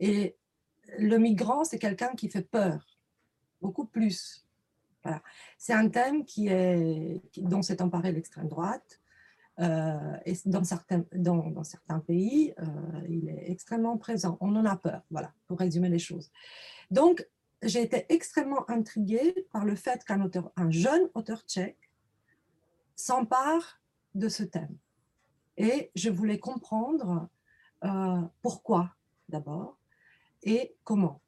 et 0.00 0.36
le 0.98 1.16
migrant, 1.16 1.64
c'est 1.64 1.78
quelqu'un 1.78 2.14
qui 2.14 2.28
fait 2.28 2.42
peur, 2.42 2.86
beaucoup 3.62 3.86
plus. 3.86 4.46
C'est 5.56 5.72
un 5.72 5.88
thème 5.88 6.24
qui 6.24 6.48
est, 6.48 7.22
dont 7.38 7.62
s'est 7.62 7.80
emparée 7.80 8.12
l'extrême 8.12 8.48
droite, 8.48 9.00
euh, 9.58 10.16
et 10.26 10.34
dans 10.44 10.64
certains, 10.64 11.04
dans, 11.14 11.64
certains 11.64 12.00
pays, 12.00 12.52
euh, 12.58 12.64
il 13.08 13.28
est 13.28 13.50
extrêmement 13.50 13.96
présent. 13.96 14.36
On 14.40 14.54
en 14.56 14.64
a 14.64 14.76
peur, 14.76 15.02
voilà, 15.10 15.32
pour 15.46 15.58
résumer 15.58 15.88
les 15.88 15.98
choses. 15.98 16.30
Donc, 16.90 17.26
j'ai 17.62 17.82
été 17.82 18.06
extrêmement 18.08 18.68
intriguée 18.70 19.46
par 19.52 19.64
le 19.64 19.74
fait 19.76 20.04
qu'un 20.04 20.70
jeune 20.70 21.08
auteur 21.14 21.42
tchèque 21.42 21.90
s'empare 22.94 23.80
de 24.14 24.28
ce 24.28 24.42
thème. 24.42 24.76
Et 25.56 25.90
je 25.94 26.10
voulais 26.10 26.38
comprendre 26.38 27.28
euh, 27.84 28.22
pourquoi 28.42 28.94
d'abord 29.28 29.78
et 30.42 30.76
comment. 30.84 31.20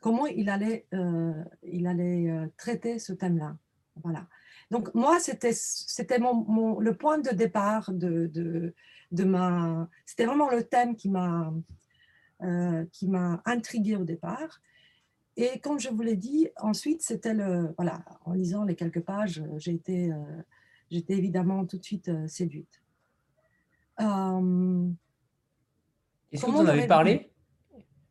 Comment 0.00 0.26
il 0.26 0.48
allait, 0.48 0.86
il 1.64 1.86
allait 1.88 2.32
traiter 2.56 3.00
ce 3.00 3.12
thème-là. 3.12 3.56
Voilà. 4.04 4.28
Donc 4.70 4.94
moi, 4.94 5.18
c'était 5.18 6.18
mon, 6.20 6.78
le 6.78 6.96
point 6.96 7.18
de 7.18 7.30
départ 7.30 7.92
de, 7.92 8.26
de, 8.26 8.74
de 9.10 9.24
ma... 9.24 9.88
C'était 10.06 10.26
vraiment 10.26 10.50
le 10.50 10.62
thème 10.62 10.94
qui 10.94 11.08
m'a 11.08 11.52
euh, 12.44 12.84
qui 12.92 13.08
m'a 13.08 13.42
intriguée 13.46 13.96
au 13.96 14.04
départ. 14.04 14.60
Et 15.38 15.60
comme 15.60 15.78
je 15.78 15.88
vous 15.88 16.02
l'ai 16.02 16.16
dit, 16.16 16.48
ensuite, 16.56 17.00
c'était 17.00 17.32
le... 17.32 17.72
Voilà, 17.78 18.00
en 18.24 18.32
lisant 18.32 18.64
les 18.64 18.74
quelques 18.74 19.02
pages, 19.02 19.42
j'ai 19.56 19.72
été, 19.72 20.12
euh, 20.12 20.16
j'étais 20.90 21.14
évidemment 21.14 21.64
tout 21.64 21.78
de 21.78 21.84
suite 21.84 22.08
euh, 22.08 22.26
séduite. 22.26 22.82
Est-ce 26.30 26.44
que 26.44 26.50
vous 26.50 26.58
en 26.58 26.66
avez 26.66 26.86
parlé 26.86 27.30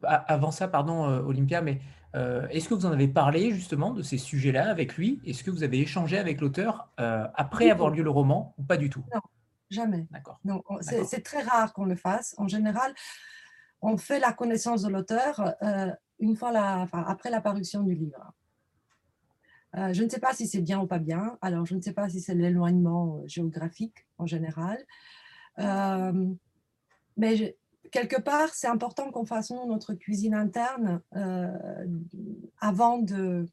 Avant 0.03 0.51
ça, 0.51 0.67
pardon, 0.67 1.03
Olympia, 1.03 1.61
mais 1.61 1.81
euh, 2.15 2.47
est-ce 2.49 2.69
que 2.69 2.73
vous 2.73 2.85
en 2.85 2.91
avez 2.91 3.07
parlé 3.07 3.51
justement 3.51 3.91
de 3.91 4.01
ces 4.01 4.17
sujets-là 4.17 4.69
avec 4.69 4.97
lui? 4.97 5.19
Est-ce 5.25 5.43
que 5.43 5.51
vous 5.51 5.63
avez 5.63 5.79
échangé 5.79 6.17
avec 6.17 6.41
l'auteur 6.41 6.89
euh, 6.99 7.27
après 7.35 7.69
avoir 7.69 7.89
lu 7.89 8.03
le 8.03 8.09
roman 8.09 8.55
ou 8.57 8.63
pas 8.63 8.77
du 8.77 8.89
tout? 8.89 9.03
Non, 9.13 9.21
jamais. 9.69 10.07
D'accord. 10.11 10.39
C'est 10.81 11.23
très 11.23 11.43
rare 11.43 11.73
qu'on 11.73 11.85
le 11.85 11.95
fasse. 11.95 12.33
En 12.37 12.47
général, 12.47 12.93
on 13.81 13.97
fait 13.97 14.19
la 14.19 14.33
connaissance 14.33 14.81
de 14.83 14.89
l'auteur 14.89 15.53
euh, 15.61 15.91
une 16.19 16.36
fois 16.36 16.51
la, 16.51 16.88
après 16.91 17.30
la 17.30 17.41
parution 17.41 17.84
du 17.84 17.93
livre. 17.93 18.34
je 19.73 20.03
ne 20.03 20.10
sais 20.10 20.19
pas 20.19 20.34
si 20.34 20.47
c'est 20.47 20.62
bien 20.62 20.80
ou 20.80 20.88
pas 20.88 20.99
bien. 20.99 21.38
Alors, 21.41 21.65
je 21.65 21.75
ne 21.75 21.82
sais 21.82 21.93
pas 21.93 22.10
si 22.10 22.21
c'est 22.21 22.36
l'éloignement 22.36 23.21
géographique 23.27 24.08
en 24.17 24.25
général. 24.25 24.77
mais 27.17 27.58
quelque 27.91 28.19
part, 28.19 28.53
c'est 28.53 28.67
important 28.67 29.12
qu'on 29.12 29.25
fasse 29.25 29.51
notre 29.51 29.93
cuisine 29.93 30.34
interne 30.34 31.01
euh, 31.15 31.86
avant 32.60 32.99
de... 32.99 33.45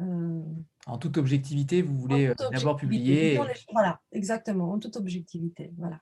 Euh, 0.00 0.42
en 0.86 0.98
toute 0.98 1.16
objectivité, 1.18 1.82
vous 1.82 1.96
voulez 1.96 2.26
euh, 2.28 2.34
d'abord 2.50 2.76
publier. 2.76 3.38
Voilà, 3.72 4.00
exactement, 4.10 4.72
en 4.72 4.78
toute 4.78 4.96
objectivité. 4.96 5.72
Voilà. 5.76 6.00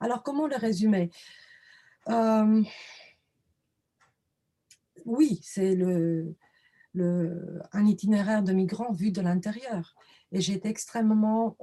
Alors, 0.00 0.22
comment 0.22 0.46
le 0.46 0.56
résumer? 0.56 1.10
Oui, 5.08 5.40
c'est 5.42 5.74
le, 5.74 6.34
le, 6.94 7.60
un 7.72 7.86
itinéraire 7.86 8.42
de 8.42 8.52
migrants 8.52 8.92
vu 8.92 9.10
de 9.10 9.20
l'intérieur. 9.20 9.94
Et 10.32 10.40
j'ai 10.40 10.54
été 10.54 10.68
extrêmement... 10.68 11.56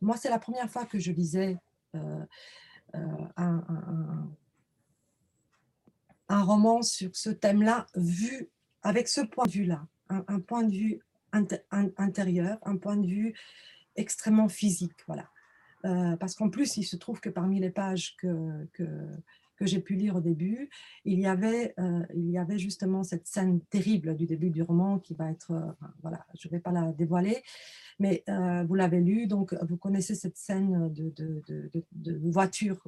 moi, 0.00 0.16
c'est 0.16 0.30
la 0.30 0.38
première 0.38 0.70
fois 0.70 0.84
que 0.84 0.98
je 0.98 1.12
lisais 1.12 1.56
un, 1.94 2.28
un 6.30 6.42
roman 6.44 6.80
sur 6.82 7.10
ce 7.14 7.28
thème-là, 7.28 7.86
vu 7.96 8.48
avec 8.82 9.08
ce 9.08 9.20
point 9.20 9.44
de 9.46 9.50
vue-là, 9.50 9.86
un, 10.08 10.40
point 10.40 10.62
de 10.62 10.72
vue 10.72 11.00
intérieur, 11.32 12.58
un 12.62 12.76
point 12.76 12.96
de 12.96 13.06
vue 13.06 13.34
extrêmement 13.96 14.48
physique. 14.48 14.96
Voilà. 15.06 15.28
Euh, 15.84 16.16
parce 16.16 16.36
qu'en 16.36 16.48
plus, 16.48 16.76
il 16.76 16.84
se 16.84 16.96
trouve 16.96 17.20
que 17.20 17.28
parmi 17.28 17.58
les 17.58 17.70
pages 17.70 18.16
que, 18.16 18.68
que 19.60 19.66
j'ai 19.66 19.80
pu 19.80 19.94
lire 19.94 20.16
au 20.16 20.20
début, 20.20 20.70
il 21.04 21.20
y, 21.20 21.26
avait, 21.26 21.74
euh, 21.78 22.02
il 22.14 22.30
y 22.30 22.38
avait 22.38 22.58
justement 22.58 23.04
cette 23.04 23.26
scène 23.26 23.60
terrible 23.66 24.16
du 24.16 24.24
début 24.24 24.48
du 24.48 24.62
roman 24.62 24.98
qui 24.98 25.12
va 25.12 25.30
être, 25.30 25.50
euh, 25.50 25.86
voilà, 26.00 26.26
je 26.34 26.48
ne 26.48 26.52
vais 26.52 26.60
pas 26.60 26.72
la 26.72 26.92
dévoiler, 26.92 27.42
mais 27.98 28.24
euh, 28.30 28.64
vous 28.64 28.74
l'avez 28.74 29.00
lu, 29.00 29.26
donc 29.26 29.52
vous 29.68 29.76
connaissez 29.76 30.14
cette 30.14 30.38
scène 30.38 30.90
de, 30.90 32.30
voiture 32.30 32.82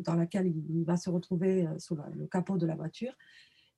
dans 0.00 0.14
laquelle 0.14 0.48
il, 0.48 0.84
va 0.84 0.98
se 0.98 1.08
retrouver 1.08 1.66
sous 1.78 1.96
le 1.96 2.26
capot 2.26 2.58
de 2.58 2.66
la 2.66 2.76
voiture. 2.76 3.16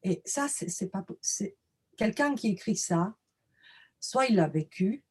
Et 0.03 0.21
ça, 0.25 0.49
c'est 0.49 0.91
pas, 0.91 1.07
c'est 1.21 1.57
quelqu'un 1.97 2.35
qui 2.35 2.49
écrit 2.49 2.77
ça, 2.77 3.15
soit 4.01 4.27
il 4.27 4.37
l'a 4.37 4.49
vécu, 4.49 5.05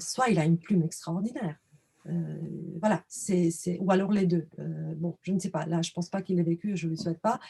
soit 0.00 0.30
il 0.30 0.38
a 0.40 0.44
une 0.44 0.58
plume 0.58 0.82
extraordinaire. 0.82 1.58
Euh, 2.08 2.38
voilà, 2.80 3.02
c'est, 3.08 3.50
ou 3.80 3.90
alors 3.90 4.12
les 4.12 4.26
deux. 4.26 4.48
Euh, 4.58 4.94
bon, 4.96 5.18
je 5.22 5.32
ne 5.32 5.38
sais 5.38 5.50
pas, 5.50 5.66
là, 5.66 5.82
je 5.82 5.90
ne 5.90 5.94
pense 5.94 6.08
pas 6.08 6.22
qu'il 6.22 6.38
ait 6.38 6.44
vécu, 6.44 6.76
je 6.76 6.86
ne 6.86 6.92
lui 6.92 6.98
souhaite 6.98 7.20
pas, 7.20 7.40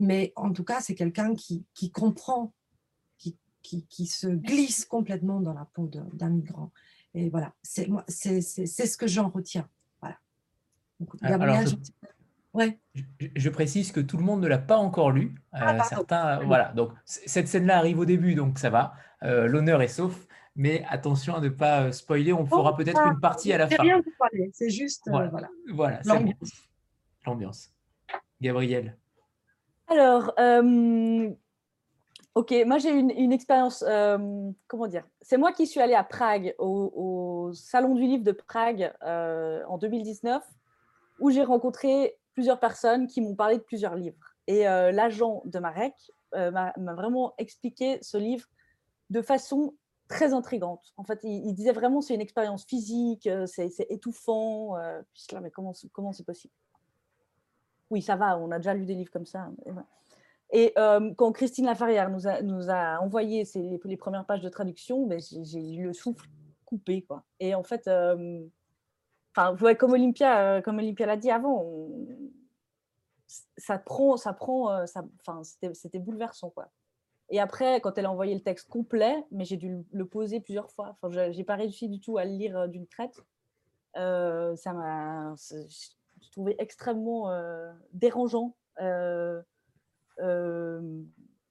mais 0.00 0.32
en 0.36 0.52
tout 0.52 0.64
cas, 0.64 0.80
c'est 0.80 0.94
quelqu'un 0.94 1.34
qui, 1.34 1.64
qui, 1.74 1.90
comprend, 1.90 2.54
qui, 3.18 3.36
qui, 3.62 3.86
qui, 3.86 4.06
se 4.06 4.28
glisse 4.28 4.84
complètement 4.84 5.40
dans 5.40 5.52
la 5.52 5.66
peau 5.72 5.90
d'un 6.12 6.30
migrant. 6.30 6.72
Et 7.14 7.30
voilà, 7.30 7.52
c'est, 7.62 7.88
moi, 7.88 8.04
c'est, 8.08 8.40
ce 8.40 8.96
que 8.96 9.06
j'en 9.06 9.28
retiens. 9.28 9.68
Voilà. 10.00 10.18
Alors, 11.22 11.66
je... 11.66 11.76
Ouais. 12.52 12.78
Je, 13.34 13.50
précise 13.50 13.92
que 13.92 14.00
tout 14.00 14.16
le 14.16 14.24
monde 14.24 14.40
ne 14.40 14.46
l'a 14.46 14.58
pas 14.58 14.78
encore 14.78 15.10
lu. 15.10 15.34
Ah, 15.52 15.74
euh, 15.74 15.80
certains, 15.86 16.42
voilà. 16.44 16.72
Donc 16.72 16.90
cette 17.04 17.48
scène-là 17.48 17.76
arrive 17.76 17.98
au 17.98 18.06
début, 18.06 18.34
donc 18.34 18.58
ça 18.58 18.70
va. 18.70 18.94
L'honneur 19.20 19.82
est 19.82 19.88
sauf 19.88 20.25
mais 20.56 20.84
attention 20.88 21.36
à 21.36 21.40
ne 21.40 21.48
pas 21.48 21.82
euh, 21.82 21.92
spoiler, 21.92 22.32
on 22.32 22.46
fera 22.46 22.72
oh, 22.72 22.76
peut-être 22.76 23.00
une 23.00 23.20
partie 23.20 23.52
à 23.52 23.58
la 23.58 23.68
fin. 23.68 23.82
rien 23.82 24.02
parler, 24.18 24.50
c'est 24.52 24.70
juste 24.70 25.06
euh, 25.08 25.28
voilà. 25.28 25.48
voilà. 25.72 26.00
L'ambiance. 27.24 27.72
Gabriel. 28.40 28.96
Alors, 29.88 30.32
euh, 30.38 31.30
Ok, 32.36 32.54
moi 32.66 32.76
j'ai 32.76 32.90
une, 32.90 33.10
une 33.12 33.32
expérience, 33.32 33.82
euh, 33.88 34.18
comment 34.66 34.88
dire 34.88 35.04
C'est 35.22 35.38
moi 35.38 35.52
qui 35.52 35.66
suis 35.66 35.80
allée 35.80 35.94
à 35.94 36.04
Prague, 36.04 36.54
au, 36.58 36.92
au 36.94 37.54
Salon 37.54 37.94
du 37.94 38.02
Livre 38.02 38.24
de 38.24 38.32
Prague 38.32 38.92
euh, 39.02 39.64
en 39.66 39.78
2019, 39.78 40.44
où 41.18 41.30
j'ai 41.30 41.42
rencontré 41.42 42.18
plusieurs 42.34 42.60
personnes 42.60 43.06
qui 43.06 43.22
m'ont 43.22 43.34
parlé 43.34 43.56
de 43.56 43.62
plusieurs 43.62 43.94
livres. 43.94 44.34
Et 44.48 44.68
euh, 44.68 44.92
l'agent 44.92 45.40
de 45.46 45.58
Marek 45.58 45.94
euh, 46.34 46.50
m'a 46.50 46.74
m'a 46.76 46.92
vraiment 46.92 47.32
expliqué 47.38 47.98
ce 48.02 48.18
livre 48.18 48.44
de 49.08 49.22
façon 49.22 49.74
très 50.08 50.32
intrigante. 50.32 50.92
En 50.96 51.04
fait, 51.04 51.20
il, 51.22 51.52
disait 51.54 51.72
vraiment 51.72 52.00
c'est 52.00 52.14
une 52.14 52.20
expérience 52.20 52.64
physique, 52.64 53.26
euh, 53.26 53.46
c'est 53.46 53.86
étouffant. 53.90 54.76
Euh, 54.78 55.02
là, 55.32 55.40
mais 55.40 55.50
comment 55.50 55.72
c'est 55.74 56.24
possible? 56.24 56.52
Oui, 57.90 58.02
ça 58.02 58.16
va, 58.16 58.38
on 58.38 58.50
a 58.50 58.58
déjà 58.58 58.74
lu 58.74 58.84
des 58.84 58.94
livres 58.94 59.12
comme 59.12 59.26
ça. 59.26 59.48
Et 60.52 60.72
euh, 60.78 61.12
quand 61.16 61.32
Christine 61.32 61.66
Lafarrière 61.66 62.10
nous 62.10 62.70
a, 62.70 62.98
envoyé 63.00 63.44
les, 63.54 63.96
premières 63.96 64.24
pages 64.26 64.42
de 64.42 64.48
traduction, 64.48 65.06
ben, 65.06 65.20
j'ai 65.20 65.74
eu 65.74 65.84
le 65.84 65.92
souffle 65.92 66.28
coupé. 66.64 67.06
Et 67.40 67.54
en 67.54 67.62
fait, 67.62 67.86
euh, 67.88 68.44
ouais, 69.60 69.76
comme 69.76 69.92
Olympia, 69.92 70.40
euh, 70.40 70.60
comme 70.62 70.78
Olympia 70.78 71.06
l'a 71.06 71.16
dit 71.16 71.30
avant, 71.30 71.88
ça 73.56 73.78
prend, 73.78 74.16
ça 74.16 74.32
prend, 74.32 74.86
c'était 75.72 75.98
bouleversant. 75.98 76.50
Quoi. 76.50 76.68
Et 77.30 77.40
après, 77.40 77.80
quand 77.80 77.96
elle 77.98 78.06
a 78.06 78.10
envoyé 78.10 78.34
le 78.34 78.40
texte 78.40 78.68
complet, 78.68 79.16
mais 79.32 79.44
j'ai 79.44 79.56
dû 79.56 79.84
le, 79.92 80.04
poser 80.06 80.40
plusieurs 80.40 80.70
fois. 80.70 80.90
Enfin, 81.00 81.10
je 81.10 81.32
j'ai 81.32 81.44
pas 81.44 81.56
réussi 81.56 81.88
du 81.88 82.00
tout 82.00 82.18
à 82.18 82.24
le 82.24 82.30
lire 82.30 82.56
euh, 82.56 82.66
d'une 82.68 82.86
traite. 82.86 83.20
Euh, 83.96 84.54
ça 84.56 84.72
m'a, 84.72 85.34
je 85.36 86.30
trouvais 86.30 86.54
extrêmement 86.58 87.30
euh, 87.30 87.72
dérangeant. 87.92 88.54
euh, 88.80 89.42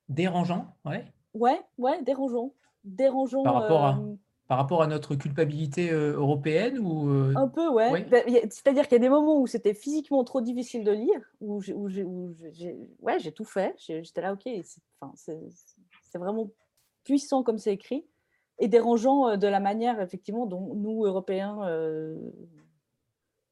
Dérangeant, 0.07 0.75
ouais. 0.85 1.11
Ouais, 1.33 1.59
ouais, 1.77 2.01
dérangeant. 2.03 2.53
Dérangeant. 2.83 3.43
Par 3.43 3.55
rapport 3.55 3.83
à- 3.85 3.99
Par 4.47 4.58
rapport 4.60 4.84
à 4.84 4.88
notre 4.88 5.15
culpabilité 5.15 5.91
euh, 5.91 6.13
européenne 6.17 6.77
ou 6.77 7.10
euh, 7.10 7.34
un 7.36 7.47
peu, 7.47 7.67
ouais. 7.69 8.05
A- 8.13 8.47
C'est-à-dire 8.51 8.84
qu'il 8.84 8.93
y 8.93 8.95
a 8.97 8.99
des 8.99 9.10
moments 9.10 9.39
où 9.41 9.47
c'était 9.47 9.73
physiquement 9.73 10.23
trop 10.23 10.39
difficile 10.41 10.84
de 10.84 10.91
lire, 10.91 11.19
où 11.41 11.60
j'ai, 11.62 12.03
ouais, 13.01 13.17
tout 13.31 13.43
fait. 13.43 13.73
J'étais 13.79 14.21
là, 14.21 14.34
ok, 14.34 14.43
c'est, 14.63 14.81
enfin, 15.01 15.13
vraiment 16.13 16.51
puissant 17.03 17.41
comme 17.43 17.58
c'est 17.58 17.73
écrit, 17.73 18.05
et 18.60 18.67
dérangeant 18.67 19.29
euh, 19.29 19.38
de 19.38 19.47
la 19.47 19.60
manière, 19.60 19.99
effectivement, 19.99 20.45
dont 20.45 20.75
nous, 20.75 21.05
Européens, 21.05 21.67
euh, 21.67 22.15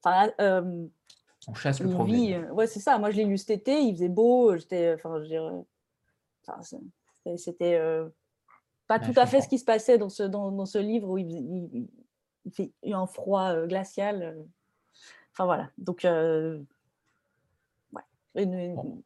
enfin, 0.03 0.31
euh, 0.41 0.85
on 1.47 1.53
chasse 1.55 1.81
le 1.81 1.89
problème 1.89 2.15
vit, 2.15 2.37
ouais, 2.51 2.67
c'est 2.67 2.79
ça. 2.79 2.99
Moi, 2.99 3.09
je 3.11 3.17
l'ai 3.17 3.25
lu 3.25 3.37
cet 3.39 3.49
été, 3.49 3.81
il 3.81 3.95
faisait 3.95 4.09
beau, 4.09 4.55
j'étais, 4.55 4.93
enfin, 4.93 5.15
je 5.17 5.21
veux 5.23 5.27
dire, 5.27 5.51
enfin, 6.47 6.61
c'est- 6.61 7.37
c'était- 7.37 7.79
pas 8.99 9.05
Ouais, 9.07 9.13
tout 9.13 9.19
à 9.19 9.25
fait 9.25 9.41
ce 9.41 9.47
qui 9.47 9.57
se 9.59 9.65
passait 9.65 9.97
dans 9.97 10.09
ce, 10.09 10.23
dans, 10.23 10.51
dans 10.51 10.65
ce 10.65 10.77
livre 10.77 11.09
où 11.09 11.17
il, 11.17 11.29
il, 11.31 11.69
il- 12.45 12.51
fait 12.51 12.71
il 12.83 12.89
y 12.89 12.93
a 12.93 12.97
un 12.99 13.07
froid 13.07 13.49
euh, 13.53 13.67
glacial. 13.67 14.21
euh. 14.23 14.43
Enfin 15.31 15.45
voilà, 15.45 15.69
donc 15.77 16.05
euh, 16.05 16.59
ouais, 17.93 18.01
une- 18.35 18.53
une- 18.53 18.75
Bon, 18.75 19.03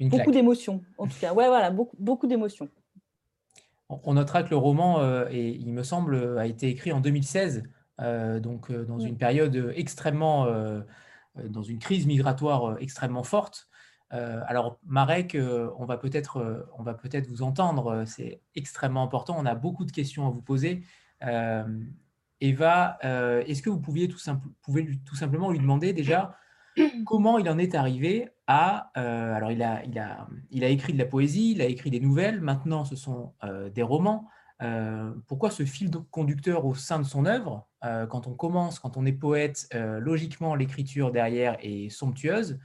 Une 0.00 0.08
beaucoup 0.08 0.30
d'émotions 0.32 0.82
en 0.98 1.06
tout 1.06 1.18
cas. 1.20 1.32
Ouais, 1.32 1.46
voilà, 1.48 1.70
beaucoup, 1.70 1.96
beaucoup 1.98 2.26
d'émotions. 2.26 2.68
On 3.88 4.14
notera 4.14 4.42
que 4.42 4.50
le 4.50 4.56
roman, 4.56 5.00
euh, 5.00 5.26
et 5.30 5.50
il 5.50 5.72
me 5.72 5.82
semble, 5.82 6.38
a 6.38 6.46
été 6.46 6.68
écrit 6.68 6.92
en 6.92 7.00
2016, 7.00 7.62
euh, 8.00 8.40
donc 8.40 8.72
dans 8.72 8.98
une 8.98 9.18
période 9.18 9.72
extrêmement, 9.76 10.46
dans 11.44 11.62
une 11.62 11.78
crise 11.78 12.06
migratoire 12.06 12.76
extrêmement 12.80 13.22
forte. 13.22 13.68
Euh, 14.12 14.40
alors 14.46 14.78
Marek, 14.84 15.34
euh, 15.34 15.70
on 15.78 15.84
va 15.86 15.96
peut-être, 15.96 16.36
euh, 16.38 16.68
on 16.78 16.82
va 16.82 16.94
peut-être 16.94 17.26
vous 17.28 17.42
entendre. 17.42 18.04
C'est 18.06 18.40
extrêmement 18.54 19.02
important. 19.02 19.36
On 19.38 19.46
a 19.46 19.54
beaucoup 19.54 19.84
de 19.84 19.92
questions 19.92 20.26
à 20.26 20.30
vous 20.30 20.42
poser. 20.42 20.82
Eva, 22.40 22.98
est-ce 23.46 23.62
que 23.62 23.70
vous 23.70 23.80
pouviez 23.80 24.08
tout, 24.08 24.18
simple- 24.18 24.48
pouvez 24.62 24.82
lui- 24.82 24.98
tout 25.00 25.14
simplement 25.14 25.50
lui 25.50 25.60
demander 25.60 25.92
déjà 25.92 26.36
comment 27.06 27.38
il 27.38 27.48
en 27.48 27.58
est 27.58 27.74
arrivé 27.74 28.28
à... 28.46 28.90
euh, 28.96 29.32
alors, 29.34 29.52
il 29.52 29.62
a, 29.62 29.84
il, 29.84 29.98
a, 29.98 30.26
il 30.50 30.64
a 30.64 30.68
écrit 30.68 30.92
de 30.92 30.98
la 30.98 31.04
poésie, 31.06 31.52
il 31.52 31.62
a 31.62 31.66
écrit 31.66 31.90
des 31.90 32.00
nouvelles, 32.00 32.40
maintenant 32.40 32.84
ce 32.84 32.96
sont 32.96 33.34
euh, 33.44 33.70
des 33.70 33.82
romans. 33.82 34.28
Euh, 34.62 35.12
pourquoi 35.28 35.50
ce 35.50 35.64
fil 35.64 35.90
conducteur 36.10 36.64
au 36.66 36.74
sein 36.74 36.98
de 36.98 37.04
son 37.04 37.26
œuvre 37.26 37.68
Quand 37.82 38.26
on 38.26 38.34
commence, 38.34 38.78
quand 38.78 38.96
on 38.96 39.04
est 39.06 39.12
poète, 39.12 39.68
logiquement, 39.72 40.54
l'écriture 40.54 41.10
derrière 41.12 41.56
est 41.60 41.88
somptueuse? 41.88 42.58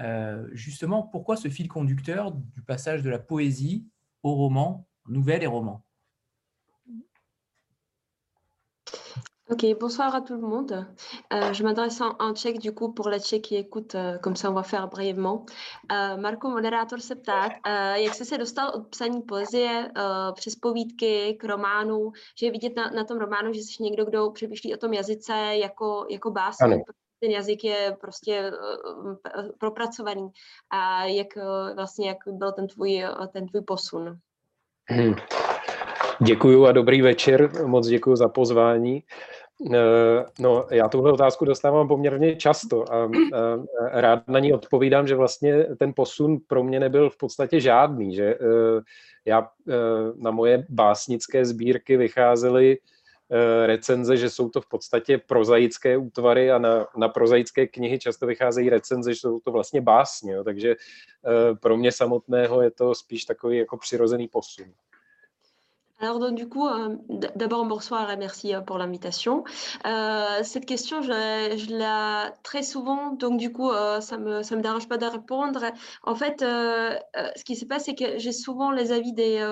Euh, 0.00 0.48
justement, 0.52 1.02
pourquoi 1.02 1.36
ce 1.36 1.48
fil 1.48 1.68
conducteur 1.68 2.32
du 2.32 2.62
passage 2.62 3.02
de 3.02 3.10
la 3.10 3.18
poésie 3.18 3.84
au 4.22 4.34
roman, 4.34 4.86
nouvelle 5.06 5.42
et 5.42 5.46
roman? 5.46 5.84
Ok, 9.50 9.66
bonsoir 9.78 10.14
à 10.14 10.22
tout 10.22 10.34
le 10.34 10.40
monde. 10.40 10.86
Euh, 11.32 11.52
je 11.52 11.62
m'adresse 11.62 12.00
en, 12.00 12.16
en 12.18 12.32
tchèque 12.32 12.58
du 12.58 12.72
coup 12.72 12.94
pour 12.94 13.10
la 13.10 13.18
tchèque 13.18 13.42
qui 13.42 13.56
écoute, 13.56 13.94
euh, 13.94 14.16
comme 14.16 14.34
ça 14.34 14.50
on 14.50 14.54
va 14.54 14.62
faire 14.62 14.88
brièvement. 14.88 15.44
Uh, 15.90 16.16
Marko, 16.16 16.48
moderátor 16.48 17.00
se 17.00 17.14
ptá, 17.14 17.48
uh, 17.48 18.02
jak 18.02 18.14
jsi 18.14 18.24
se 18.24 18.38
dostal 18.38 18.70
od 18.74 18.88
psaní 18.88 19.22
poezie 19.22 19.90
uh, 19.96 20.34
přes 20.34 20.56
povídky 20.56 21.36
k 21.40 21.44
románu, 21.44 22.12
že 22.38 22.46
je 22.46 22.52
vidět 22.52 22.76
na, 22.76 22.90
na 22.90 23.04
tom 23.04 23.18
románu, 23.18 23.52
že 23.52 23.60
jsi 23.60 23.82
někdo, 23.82 24.04
kdo 24.04 24.30
přemýšlí 24.30 24.74
o 24.74 24.78
tom 24.78 24.92
jazyce 24.92 25.32
jako, 25.32 26.06
jako 26.10 26.30
básník? 26.30 26.82
Ten 27.22 27.30
jazyk 27.30 27.64
je 27.64 27.96
prostě 28.00 28.50
uh, 28.50 29.14
p- 29.14 29.30
propracovaný. 29.58 30.28
A 30.70 31.04
jak 31.04 31.26
uh, 31.36 31.76
vlastně 31.76 32.08
jak 32.08 32.18
byl 32.26 32.52
ten 32.52 32.66
tvůj, 32.66 33.04
ten 33.32 33.46
tvůj 33.46 33.62
posun? 33.62 34.16
Hmm. 34.88 35.14
Děkuju 36.22 36.66
a 36.66 36.72
dobrý 36.72 37.02
večer. 37.02 37.66
Moc 37.66 37.86
děkuji 37.86 38.16
za 38.16 38.28
pozvání. 38.28 39.02
Eh, 39.74 40.24
No, 40.40 40.66
já 40.70 40.88
tuhle 40.88 41.12
otázku 41.12 41.44
dostávám 41.44 41.88
poměrně 41.88 42.36
často 42.36 42.92
a, 42.92 43.08
rád 43.90 44.28
na 44.28 44.38
ní 44.38 44.52
odpovídám, 44.52 45.06
že 45.06 45.14
vlastně 45.14 45.64
ten 45.78 45.92
posun 45.96 46.38
pro 46.46 46.64
mě 46.64 46.80
nebyl 46.80 47.10
v 47.10 47.16
podstatě 47.16 47.60
žádný, 47.60 48.14
že 48.14 48.24
eh, 48.24 48.80
já 49.24 49.48
eh, 49.68 49.72
na 50.16 50.30
moje 50.30 50.66
básnické 50.68 51.44
sbírky 51.44 51.96
vycházely 51.96 52.78
eh, 52.78 52.91
recenze, 53.66 54.16
že 54.16 54.30
jsou 54.30 54.48
to 54.48 54.60
v 54.60 54.68
podstatě 54.68 55.18
prozaické 55.18 55.96
útvary 55.96 56.50
a 56.50 56.58
na, 56.58 56.86
na 56.96 57.08
prozaické 57.08 57.66
knihy 57.66 57.98
často 57.98 58.26
vycházejí 58.26 58.70
recenze, 58.70 59.14
že 59.14 59.20
jsou 59.20 59.40
to 59.40 59.52
vlastně 59.52 59.80
básně, 59.80 60.32
jo, 60.32 60.44
takže 60.44 60.70
eh, 60.70 61.54
pro 61.54 61.76
mě 61.76 61.92
samotného 61.92 62.62
je 62.62 62.70
to 62.70 62.94
spíš 62.94 63.24
takový 63.24 63.58
jako 63.58 63.76
přirozený 63.76 64.28
posun. 64.28 64.66
Alors 66.02 66.18
donc 66.18 66.34
du 66.34 66.48
coup, 66.48 66.66
euh, 66.66 66.96
d'abord 67.36 67.64
bonsoir 67.64 68.10
et 68.10 68.16
merci 68.16 68.52
euh, 68.56 68.60
pour 68.60 68.76
l'invitation. 68.76 69.44
Euh, 69.86 70.42
cette 70.42 70.66
question, 70.66 71.00
je, 71.00 71.08
je 71.56 71.76
la 71.76 72.34
très 72.42 72.64
souvent, 72.64 73.12
donc 73.12 73.38
du 73.38 73.52
coup, 73.52 73.70
ça 74.00 74.18
me 74.18 74.42
ça 74.42 74.56
me 74.56 74.62
dérange 74.62 74.88
pas 74.88 74.98
de 74.98 75.06
répondre. 75.06 75.64
En 76.02 76.16
fait, 76.16 76.40
ce 76.40 77.44
qui 77.44 77.54
se 77.54 77.64
passe, 77.66 77.84
c'est 77.84 77.94
que 77.94 78.18
j'ai 78.18 78.32
souvent 78.32 78.72
les 78.72 78.90
avis 78.90 79.12
des, 79.12 79.46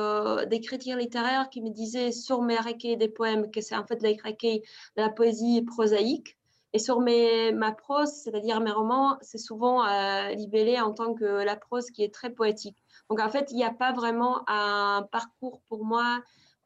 des 0.48 0.60
critiques 0.60 0.96
littéraires 0.96 1.50
qui 1.50 1.62
me 1.62 1.70
disaient 1.70 2.10
sur 2.10 2.42
mes 2.42 2.58
recueils 2.58 2.96
des 2.96 3.08
poèmes 3.08 3.52
que 3.52 3.60
c'est 3.60 3.76
en 3.76 3.86
fait 3.86 4.02
les 4.02 4.18
recueils 4.24 4.62
de 4.96 5.02
la 5.02 5.08
poésie 5.08 5.62
prosaïque. 5.62 6.36
Et 6.72 6.78
sur 6.78 7.00
mes, 7.00 7.50
ma 7.52 7.72
prose, 7.72 8.10
c'est-à-dire 8.10 8.60
mes 8.60 8.70
romans, 8.70 9.18
c'est 9.22 9.38
souvent 9.38 9.84
libellé 10.30 10.80
en 10.80 10.92
tant 10.92 11.14
que 11.14 11.24
la 11.24 11.54
prose 11.54 11.90
qui 11.92 12.02
est 12.02 12.12
très 12.12 12.30
poétique. 12.30 12.82
Donc 13.08 13.20
en 13.20 13.28
fait, 13.28 13.50
il 13.50 13.56
n'y 13.56 13.64
a 13.64 13.72
pas 13.72 13.92
vraiment 13.92 14.42
un 14.48 15.06
parcours 15.10 15.60
pour 15.68 15.84
moi 15.84 16.20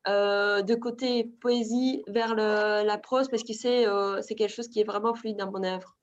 euh, 0.09 0.63
de 0.63 0.75
côté 0.75 1.25
poésie 1.41 2.03
vers 2.09 2.35
le- 2.35 2.87
la 2.87 2.99
prose 2.99 3.29
parce 3.29 3.43
que 3.43 3.53
c'est 3.53 3.87
euh, 3.87 4.23
c'est 4.23 4.35
quelque 4.35 4.55
chose 4.55 4.69
qui 4.69 4.81
est 4.81 4.89
vraiment 4.93 5.15
fluide 5.15 5.37
dans 5.39 5.51
mon 5.51 5.65
œuvre. 5.65 5.95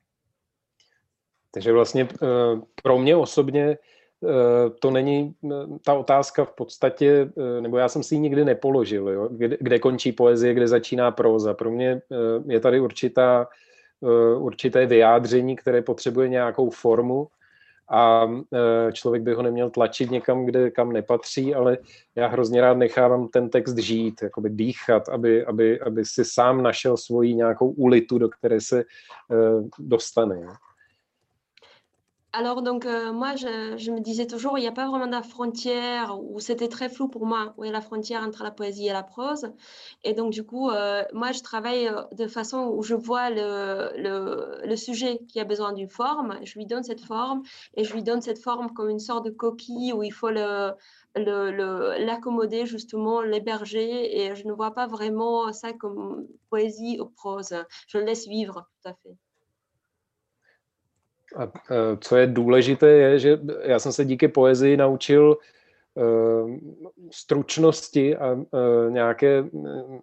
Takže 1.53 1.71
vlastně 1.71 2.07
eh, 2.23 2.61
pro 2.83 2.99
mě 2.99 3.15
osobně 3.15 3.77
eh, 4.23 4.69
to 4.79 4.91
není 4.91 5.35
ta 5.85 5.93
otázka 5.93 6.45
v 6.45 6.51
podstatě, 6.51 7.31
nebo 7.59 7.77
já 7.77 7.89
jsem 7.89 8.03
si 8.03 8.15
ji 8.15 8.19
nikdy 8.19 8.45
nepoložil, 8.45 9.09
jo? 9.09 9.29
Kde, 9.31 9.57
kde 9.59 9.79
končí 9.79 10.11
poezie, 10.11 10.53
kde 10.53 10.67
začíná 10.67 11.11
próza. 11.11 11.53
Pro 11.53 11.71
mě 11.71 12.01
je 12.47 12.59
tady 12.59 12.79
určitá, 12.79 13.47
určité 14.37 14.85
vyjádření, 14.85 15.55
které 15.55 15.81
potřebuje 15.81 16.29
nějakou 16.29 16.69
formu 16.69 17.27
a 17.91 18.27
eh, 18.53 18.91
člověk 18.91 19.23
by 19.23 19.33
ho 19.33 19.41
neměl 19.41 19.69
tlačit 19.69 20.11
někam, 20.11 20.45
kde 20.45 20.71
kam 20.71 20.91
nepatří, 20.91 21.55
ale 21.55 21.77
já 22.15 22.27
hrozně 22.27 22.61
rád 22.61 22.77
nechávám 22.77 23.27
ten 23.27 23.49
text 23.49 23.77
žít, 23.77 24.21
jakoby 24.21 24.49
dýchat, 24.49 25.09
aby, 25.09 25.45
aby, 25.45 25.79
aby 25.79 26.05
si 26.05 26.25
sám 26.25 26.63
našel 26.63 26.97
svoji 26.97 27.35
nějakou 27.35 27.69
ulitu, 27.69 28.17
do 28.17 28.29
které 28.29 28.61
se 28.61 28.79
eh, 28.79 28.85
dostane. 29.79 30.47
Alors 32.33 32.61
donc 32.61 32.85
euh, 32.85 33.11
moi 33.11 33.35
je, 33.35 33.91
me 33.91 33.99
disais 33.99 34.25
toujours 34.25 34.57
il 34.57 34.61
n'y 34.61 34.67
a 34.67 34.71
pas 34.71 34.87
vraiment 34.89 35.05
de 35.07 35.21
frontière 35.25 36.17
ou 36.23 36.39
c'était 36.39 36.69
très 36.69 36.87
flou 36.87 37.09
pour 37.09 37.25
moi 37.25 37.53
où 37.57 37.65
est 37.65 37.71
la 37.71 37.81
frontière 37.81 38.21
entre 38.23 38.43
la 38.43 38.51
poésie 38.51 38.87
et 38.87 38.93
la 38.93 39.03
prose 39.03 39.51
et 40.05 40.13
donc 40.13 40.31
du 40.31 40.43
coup 40.45 40.69
euh, 40.69 41.03
moi 41.13 41.33
je 41.33 41.41
travaille 41.41 41.89
euh, 41.89 42.03
de 42.13 42.27
façon 42.27 42.71
où 42.73 42.83
je 42.83 42.95
vois 42.95 43.29
le, 43.29 43.91
le, 43.97 44.61
le 44.65 44.75
sujet 44.77 45.19
qui 45.27 45.41
a 45.41 45.43
besoin 45.43 45.73
d'une 45.73 45.89
forme 45.89 46.39
je 46.43 46.57
lui 46.57 46.65
donne 46.65 46.83
cette 46.83 47.01
forme 47.01 47.43
et 47.75 47.83
je 47.83 47.93
lui 47.93 48.01
donne 48.01 48.21
cette 48.21 48.39
forme 48.39 48.71
comme 48.71 48.89
une 48.89 48.99
sorte 48.99 49.25
de 49.25 49.31
coquille 49.31 49.91
où 49.91 50.01
il 50.01 50.13
faut 50.13 50.29
le 50.29 50.71
l'accommoder, 51.15 52.65
justement, 52.65 53.21
l'héberger. 53.21 54.17
Et 54.17 54.33
je 54.35 54.47
ne 54.47 54.53
vois 54.53 54.73
pas 54.73 54.87
vraiment 54.87 55.51
ça 55.51 55.73
comme 55.73 56.25
poésie 56.49 56.99
ou 57.01 57.05
prose. 57.05 57.53
Je 57.87 57.97
le 57.97 58.05
laisse 58.05 58.27
vivre, 58.27 58.69
tout 58.81 58.89
à 58.89 58.93
fait. 58.93 59.17
A 61.35 61.51
co 61.99 62.17
je 62.17 62.27
důležité, 62.27 62.89
je, 62.89 63.19
že 63.19 63.39
já 63.63 63.79
jsem 63.79 63.91
se 63.91 64.05
díky 64.05 64.27
poezii 64.27 64.77
naučil 64.77 65.37
uh, 65.95 66.51
stručnosti 67.11 68.17
a 68.17 68.31
uh, 68.31 68.45
nějaké, 68.89 69.43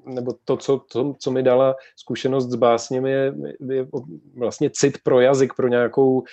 nebo 0.06 0.34
to 0.44 0.56
co, 0.56 0.78
to, 0.92 1.14
co 1.18 1.30
mi 1.30 1.42
dala 1.42 1.76
zkušenost 1.96 2.50
s 2.50 2.54
básněmi, 2.54 3.10
je, 3.10 3.34
je 3.70 3.86
vlastně 4.36 4.70
cit 4.70 4.98
pro 5.02 5.20
jazyk, 5.20 5.54
pro 5.54 5.68
nějakou 5.68 6.24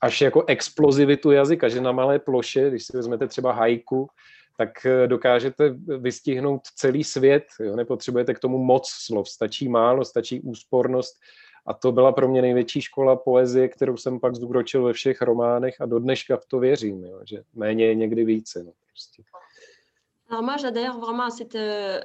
až 0.00 0.20
jako 0.20 0.44
explozivitu 0.46 1.30
jazyka, 1.30 1.68
že 1.68 1.80
na 1.80 1.92
malé 1.92 2.18
ploše, 2.18 2.70
když 2.70 2.84
si 2.84 2.96
vezmete 2.96 3.26
třeba 3.26 3.52
hajku, 3.52 4.08
tak 4.56 4.86
dokážete 5.06 5.74
vystihnout 5.98 6.60
celý 6.74 7.04
svět. 7.04 7.44
Jo? 7.60 7.76
Nepotřebujete 7.76 8.34
k 8.34 8.38
tomu 8.38 8.58
moc 8.58 8.88
slov, 8.88 9.28
stačí 9.28 9.68
málo, 9.68 10.04
stačí 10.04 10.40
úspornost. 10.40 11.20
A 11.66 11.74
to 11.74 11.92
byla 11.92 12.12
pro 12.12 12.28
mě 12.28 12.42
největší 12.42 12.80
škola 12.80 13.16
poezie, 13.16 13.68
kterou 13.68 13.96
jsem 13.96 14.20
pak 14.20 14.34
zúročil 14.34 14.84
ve 14.84 14.92
všech 14.92 15.22
románech 15.22 15.80
a 15.80 15.86
do 15.86 15.98
dneška 15.98 16.36
v 16.36 16.46
to 16.46 16.58
věřím, 16.58 17.04
jo? 17.04 17.20
že 17.24 17.42
méně 17.54 17.86
je 17.86 17.94
někdy 17.94 18.24
více. 18.24 18.62
No, 18.64 18.72
prostě. 18.86 19.22
Alors 20.30 20.44
moi, 20.44 20.56
j'adhère 20.56 20.96
vraiment 20.96 21.26
à 21.26 21.30
cette, 21.30 21.56
euh, 21.56 22.00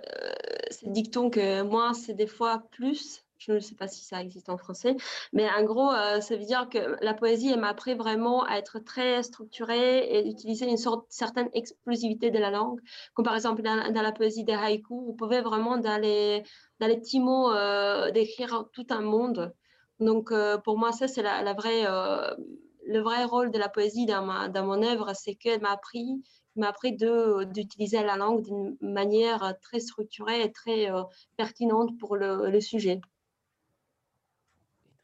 cette 0.72 0.92
dicton 0.92 1.30
que 1.30 1.62
moi, 1.62 1.94
c'est 1.94 2.16
des 2.16 2.26
fois 2.26 2.64
plus 2.72 3.26
Je 3.38 3.52
ne 3.52 3.60
sais 3.60 3.76
pas 3.76 3.88
si 3.88 4.04
ça 4.04 4.22
existe 4.22 4.50
en 4.50 4.58
français, 4.58 4.96
mais 5.34 5.48
en 5.50 5.64
gros, 5.64 5.92
euh, 5.92 6.22
ça 6.22 6.36
veut 6.36 6.46
dire 6.46 6.68
que 6.70 6.98
la 7.04 7.14
poésie, 7.14 7.52
elle 7.52 7.60
m'a 7.60 7.70
appris 7.70 7.94
vraiment 7.94 8.44
à 8.44 8.56
être 8.56 8.80
très 8.80 9.24
structurée 9.24 10.00
et 10.00 10.28
utiliser 10.28 10.68
une 10.68 10.78
sorte, 10.78 11.06
certaine 11.10 11.50
explosivité 11.54 12.32
de 12.32 12.40
la 12.40 12.50
langue. 12.50 12.80
Comme 13.14 13.26
par 13.26 13.36
exemple 13.36 13.62
dans, 13.62 14.02
la 14.02 14.12
poésie 14.14 14.46
des 14.46 14.54
haïkus, 14.54 15.04
vous 15.06 15.14
pouvez 15.14 15.42
vraiment 15.42 15.78
dans 15.78 16.02
les, 16.02 16.44
dans 16.80 16.88
les 16.88 16.98
petits 16.98 17.20
mots 17.20 17.52
euh, 17.52 18.12
décrire 18.12 18.66
tout 18.74 18.86
un 18.90 19.02
monde. 19.02 19.54
Donc 20.00 20.32
euh, 20.32 20.58
pour 20.58 20.78
moi, 20.78 20.92
ça, 20.92 21.08
c'est 21.08 21.24
la, 21.24 21.54
vraie, 21.54 21.84
le 21.84 23.00
vrai 23.00 23.24
rôle 23.24 23.52
de 23.52 23.58
la 23.58 23.70
poésie 23.70 24.06
dans, 24.06 24.26
ma, 24.26 24.50
dans 24.50 24.66
mon 24.66 24.84
œuvre, 24.84 25.14
c'est 25.16 25.36
qu'elle 25.36 25.62
m'a 25.62 25.72
appris 25.72 26.22
m'a 26.58 26.70
appris 26.70 26.94
d'utiliser 26.94 28.02
la 28.02 28.16
langue 28.16 28.42
d'une 28.42 28.78
manière 28.80 29.56
très 29.62 29.82
structurée 29.82 30.42
et 30.42 30.54
très 30.54 30.88
pertinente 31.36 32.00
pour 32.00 32.16
le, 32.16 32.50
le 32.50 32.62
sujet. 32.62 33.02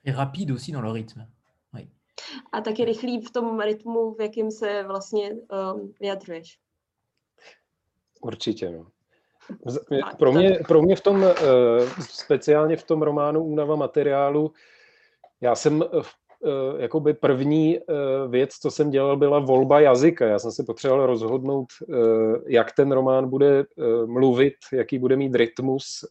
Et 0.05 0.11
rapide 0.11 0.51
aussi 0.51 0.71
dans 0.71 0.81
le 0.81 0.89
rythme. 0.89 1.27
Oui. 1.73 1.87
A 2.51 2.61
taky 2.61 2.85
rychlý 2.85 3.21
v 3.21 3.31
tom 3.31 3.59
rytmu, 3.59 4.13
v 4.13 4.21
jakém 4.21 4.51
se 4.51 4.83
vlastně 4.83 5.31
um, 5.31 5.93
vyjadřuješ. 5.99 6.59
Určitě, 8.21 8.71
no. 8.71 8.91
Pro 10.19 10.31
mě, 10.31 10.59
pro 10.67 10.81
mě 10.81 10.95
v 10.95 11.01
tom, 11.01 11.23
uh, 11.23 11.29
speciálně 11.99 12.77
v 12.77 12.83
tom 12.83 13.01
románu 13.01 13.43
Únava 13.43 13.75
materiálu, 13.75 14.51
já 15.41 15.55
jsem 15.55 15.81
uh, 15.81 16.03
jakoby 16.77 17.13
první 17.13 17.79
věc, 18.27 18.53
co 18.53 18.71
jsem 18.71 18.89
dělal, 18.89 19.17
byla 19.17 19.39
volba 19.39 19.79
jazyka. 19.79 20.25
Já 20.25 20.39
jsem 20.39 20.51
se 20.51 20.63
potřeboval 20.63 21.05
rozhodnout, 21.05 21.67
jak 22.47 22.71
ten 22.71 22.91
román 22.91 23.29
bude 23.29 23.65
mluvit, 24.05 24.53
jaký 24.73 24.99
bude 24.99 25.15
mít 25.15 25.35
rytmus. 25.35 26.05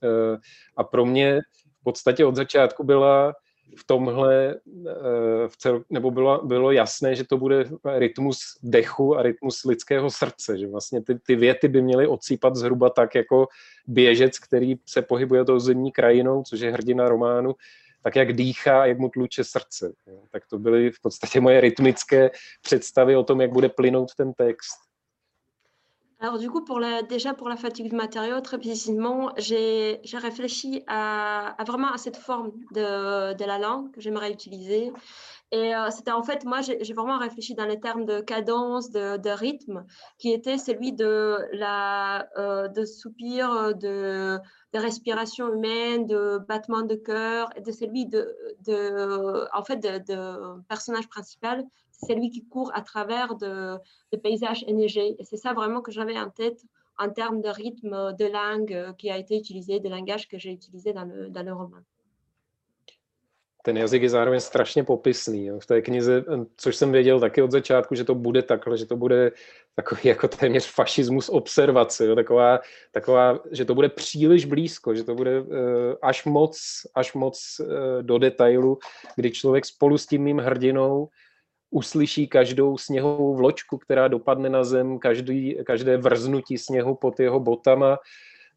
A 0.77 0.85
pro 0.85 1.05
mě 1.05 1.41
v 1.81 1.85
podstatě 1.85 2.25
od 2.25 2.37
začátku 2.37 2.85
byla 2.85 3.33
v 3.77 3.87
tomhle 3.87 4.55
eh, 4.55 5.49
v 5.49 5.57
cel, 5.57 5.83
nebo 5.91 6.11
bylo, 6.11 6.45
bylo 6.45 6.73
jasné, 6.73 7.15
že 7.15 7.25
to 7.25 7.39
bude 7.39 7.65
rytmus 7.99 8.39
dechu 8.63 9.17
a 9.17 9.23
rytmus 9.23 9.65
lidského 9.65 10.11
srdce, 10.11 10.59
že 10.59 10.67
vlastně 10.67 11.03
ty, 11.03 11.19
ty 11.19 11.37
věty 11.37 11.69
by 11.69 11.83
měly 11.83 12.07
odsýpat 12.07 12.57
zhruba 12.57 12.91
tak 12.91 13.15
jako 13.15 13.49
běžec, 13.87 14.39
který 14.39 14.75
se 14.87 15.03
pohybuje 15.03 15.45
tou 15.45 15.59
zemní 15.59 15.93
krajinou, 15.93 16.43
což 16.43 16.61
je 16.61 16.73
hrdina 16.73 17.09
románu, 17.09 17.55
tak 18.03 18.17
jak 18.17 18.33
dýchá, 18.33 18.87
jak 18.87 18.99
mu 18.99 19.09
tluče 19.09 19.45
srdce. 19.45 19.93
Tak 20.31 20.43
to 20.47 20.59
byly 20.59 20.91
v 20.91 21.01
podstatě 21.03 21.41
moje 21.41 21.61
rytmické 21.61 22.31
představy 22.63 23.17
o 23.17 23.23
tom, 23.23 23.41
jak 23.41 23.53
bude 23.53 23.69
plynout 23.69 24.15
ten 24.15 24.33
text. 24.33 24.90
Alors 26.23 26.39
du 26.39 26.51
coup, 26.51 26.63
déjà 27.09 27.33
pour 27.33 27.49
la 27.49 27.57
fatigue 27.57 27.89
du 27.89 27.97
matériau, 27.97 28.43
très 28.43 28.59
précisément, 28.59 29.33
j'ai 29.39 29.99
réfléchi 30.13 30.83
à, 30.87 31.57
vraiment 31.67 31.91
à 31.91 31.97
cette 31.97 32.19
forme 32.19 32.53
de, 32.73 33.45
la 33.45 33.59
langue 33.59 33.91
que 33.91 34.03
j'aimerais 34.03 34.31
utiliser. 34.31 34.93
Et 35.51 35.75
euh, 35.75 35.91
c'était 35.91 36.13
en 36.13 36.23
fait, 36.23 36.45
moi, 36.45 36.61
j'ai 36.61 36.93
vraiment 36.93 37.19
réfléchi 37.19 37.55
dans 37.55 37.65
les 37.65 37.81
termes 37.81 38.05
de 38.05 38.21
cadence, 38.21 38.91
de, 38.91 39.31
rythme, 39.31 39.87
qui 40.19 40.31
était 40.31 40.59
celui 40.59 40.93
de 40.93 41.39
la 41.53 42.29
euh, 42.37 42.69
de 42.69 42.85
soupir, 42.85 43.75
de, 43.75 44.39
respiration 44.75 45.53
humaine, 45.55 46.07
de 46.07 46.39
battement 46.47 46.83
de 46.83 46.97
cœur, 46.97 47.49
et 47.57 47.63
de 47.63 47.73
celui 47.73 48.05
de, 48.05 49.49
en 49.55 49.65
fait, 49.65 49.79
de 49.79 50.61
personnage 50.69 51.09
principal 51.09 51.65
c'est 52.03 52.15
lui 52.15 52.31
qui 52.31 52.47
court 52.47 52.71
à 52.75 52.83
travers 52.83 53.35
de, 53.37 53.77
de 54.13 54.17
paysages 54.19 54.65
enneigés. 54.69 55.17
Et 55.19 55.25
c'est 55.25 55.37
ça 55.37 55.53
vraiment 55.53 55.81
que 55.83 55.93
j'avais 55.93 56.19
en 56.19 56.31
tête 56.31 56.61
en 56.99 57.11
termes 57.11 57.41
de 57.41 57.49
rythme, 57.49 58.15
de 58.19 58.27
langue 58.27 58.75
euh, 58.75 58.93
qui 58.93 59.11
a 59.11 59.17
été 59.17 59.37
utilisé, 59.37 59.81
de 59.81 59.89
langage 59.89 60.29
que 60.29 60.39
j'ai 60.39 60.53
utilisé 60.53 60.93
dans 60.93 61.05
le, 61.05 61.31
dans 61.31 61.43
le 61.43 61.53
roman. 61.53 61.83
Ten 63.63 63.77
jazyk 63.77 64.03
je 64.03 64.09
zároveň 64.09 64.41
strašně 64.41 64.85
popisný 64.85 65.47
jo. 65.47 65.61
v 65.61 65.67
té 65.67 65.83
knize, 65.83 66.25
což 66.57 66.77
jsem 66.77 66.93
věděl 66.93 67.21
taky 67.21 67.43
od 67.43 67.51
začátku, 67.51 67.95
že 67.95 68.05
to 68.05 68.15
bude 68.15 68.43
takhle, 68.43 68.77
že 68.79 68.87
to 68.87 68.97
bude 68.97 69.33
takový 69.75 70.01
jako 70.05 70.29
téměř 70.29 70.67
fašismus 70.67 71.29
observace, 71.29 72.07
jo. 72.07 72.15
Taková, 72.15 72.61
taková, 72.93 73.39
že 73.51 73.65
to 73.65 73.75
bude 73.75 73.89
příliš 73.89 74.45
blízko, 74.45 74.95
že 74.95 75.05
to 75.05 75.15
bude 75.15 75.41
uh, 75.41 75.47
až 76.03 76.25
moc, 76.25 76.61
až 76.95 77.15
moc 77.15 77.61
uh, 77.61 78.03
do 78.03 78.19
detailu, 78.19 78.79
kdy 79.17 79.31
člověk 79.31 79.65
spolu 79.67 79.99
s 79.99 80.07
tím 80.07 80.23
mým 80.23 80.39
hrdinou 80.39 81.09
uslyší 81.71 82.29
každou 82.29 82.79
sněhovou 82.79 83.37
vločku, 83.37 83.79
která 83.79 84.09
dopadne 84.09 84.49
na 84.49 84.65
zem, 84.65 84.99
každý, 84.99 85.57
každé 85.67 85.97
vrznutí 85.97 86.59
sněhu 86.59 86.95
pod 86.95 87.21
jeho 87.21 87.41
botama, 87.41 87.99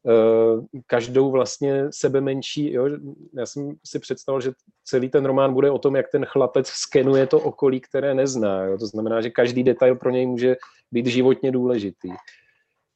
eh, 0.07 0.81
každou 0.87 1.31
vlastně 1.31 1.85
sebe 1.89 2.21
menší. 2.21 2.73
Jo? 2.73 2.89
Já 3.33 3.45
jsem 3.45 3.75
si 3.85 3.99
představil, 3.99 4.41
že 4.41 4.51
celý 4.83 5.09
ten 5.09 5.25
román 5.25 5.53
bude 5.53 5.71
o 5.71 5.79
tom, 5.79 5.95
jak 5.95 6.11
ten 6.11 6.25
chlapec 6.25 6.67
skenuje 6.67 7.27
to 7.27 7.39
okolí, 7.39 7.81
které 7.81 8.13
nezná. 8.13 8.63
Jo? 8.63 8.77
To 8.77 8.87
znamená, 8.87 9.21
že 9.21 9.29
každý 9.29 9.63
detail 9.63 9.95
pro 9.95 10.09
něj 10.09 10.25
může 10.27 10.55
být 10.91 11.07
životně 11.07 11.51
důležitý. 11.51 12.09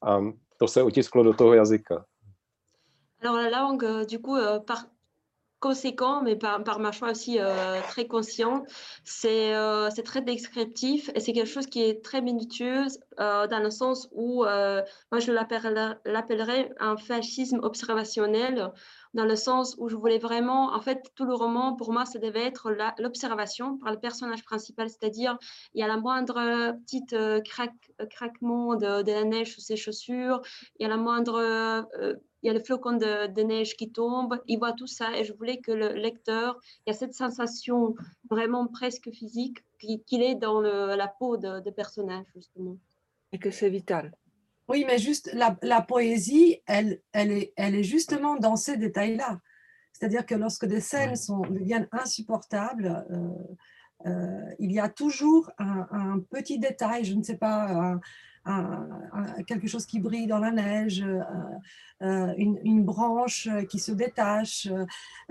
A 0.04 0.22
to 0.58 0.68
se 0.68 0.84
otisklo 0.84 1.24
do 1.24 1.34
toho 1.34 1.54
jazyka. 1.54 2.06
Alors 3.22 3.52
la 3.52 3.62
langue, 3.62 4.06
du 4.06 4.20
coup, 4.20 4.38
euh, 4.38 4.60
par, 4.60 4.78
conséquent, 5.60 6.22
mais 6.22 6.36
par, 6.36 6.64
par 6.64 6.80
ma 6.80 6.92
choix 6.92 7.12
aussi 7.12 7.38
euh, 7.40 7.82
très 7.90 8.06
conscient. 8.06 8.64
Euh, 9.26 9.90
c'est 9.94 10.04
très 10.04 10.22
descriptif 10.22 11.10
et 11.16 11.20
c'est 11.20 11.34
quelque 11.34 11.50
chose 11.50 11.68
qui 11.68 11.84
est 11.84 12.04
très 12.04 12.22
minutieux 12.22 12.86
euh, 13.20 13.48
dans 13.48 13.60
le 13.60 13.72
sens 13.72 14.08
où 14.12 14.44
moi 14.44 15.20
je 15.20 15.32
l'appellerais 15.32 16.72
un 16.80 16.98
fascisme 16.98 17.60
observationnel 17.64 18.72
dans 19.14 19.26
le 19.26 19.36
sens 19.36 19.76
où 19.80 19.90
je 19.90 19.96
voulais 19.96 20.20
vraiment, 20.20 20.76
en 20.76 20.82
fait, 20.82 21.02
tout 21.16 21.26
le 21.26 21.34
roman, 21.34 21.74
pour 21.76 21.92
moi, 21.92 22.06
ça 22.06 22.20
devait 22.20 22.44
être 22.44 22.70
l'observation 23.00 23.78
par 23.78 23.92
le 23.92 24.00
personnage 24.00 24.44
principal, 24.44 24.90
c'est-à-dire, 24.90 25.40
il 25.74 25.80
y 25.80 25.84
a 25.84 25.88
la 25.88 25.98
moindre 25.98 26.76
petite 26.86 27.16
craquement 28.12 28.76
de, 28.76 29.02
de, 29.02 29.12
la 29.12 29.24
neige 29.24 29.56
sous 29.56 29.62
ses 29.62 29.78
chaussures, 29.78 30.42
il 30.78 30.84
y 30.84 30.86
a 30.86 30.90
la 30.90 30.98
moindre 30.98 31.88
il 32.44 32.48
y 32.48 32.50
a 32.50 32.54
le 32.54 32.64
flocon 32.64 32.94
de, 32.94 33.28
de, 33.28 33.42
neige 33.42 33.76
qui 33.76 33.92
tombe, 33.92 34.40
il 34.48 34.60
voit 34.60 34.74
tout 34.74 34.88
ça 34.88 35.18
et 35.18 35.24
je 35.24 35.34
voulais 35.34 35.58
que 35.58 35.72
le 35.72 35.94
lecteur, 35.94 36.60
il 36.86 36.92
y 36.92 36.96
a 36.96 36.98
cette 36.98 37.14
sensation 37.14 37.96
vraiment 38.30 38.68
presque 38.68 39.10
physique 39.12 39.60
qu'il 39.80 40.22
est 40.22 40.36
dans 40.36 40.60
le, 40.60 40.96
la 40.96 41.08
peau 41.08 41.38
de, 41.38 41.60
de, 41.60 41.72
personnage, 41.72 42.26
justement. 42.36 42.78
Et 43.32 43.40
que 43.40 43.52
c'est 43.52 43.70
vital. 43.70 44.14
Oui, 44.68 44.84
mais 44.86 44.98
juste 44.98 45.30
la, 45.34 45.58
la, 45.62 45.82
poésie, 45.82 46.62
elle, 46.66 47.02
elle, 47.14 47.32
est, 47.32 47.54
elle 47.56 47.76
est 47.76 47.84
justement 47.84 48.36
dans 48.36 48.56
ces 48.56 48.78
détails-là. 48.78 49.40
C'est-à-dire 49.94 50.26
que 50.26 50.36
lorsque 50.36 50.66
des 50.66 50.82
scènes 50.82 51.16
sont, 51.16 51.42
deviennent 51.42 51.88
insupportables, 51.92 53.06
euh, 53.10 53.30
euh, 54.06 54.56
il 54.60 54.72
y 54.72 54.80
a 54.80 54.90
toujours 54.90 55.50
un, 55.58 55.88
un, 55.92 56.20
petit 56.20 56.60
détail, 56.60 57.04
je 57.04 57.16
ne 57.16 57.24
sais 57.24 57.38
pas, 57.38 57.72
un, 57.72 58.00
quelque 59.48 59.68
chose 59.68 59.86
qui 59.86 60.00
brille 60.00 60.28
dans 60.28 60.40
la 60.40 60.52
neige, 60.52 61.02
euh, 61.02 61.22
euh, 62.02 62.34
une, 62.38 62.84
branche 62.84 63.50
qui 63.70 63.80
se 63.80 63.92
détache. 63.92 64.68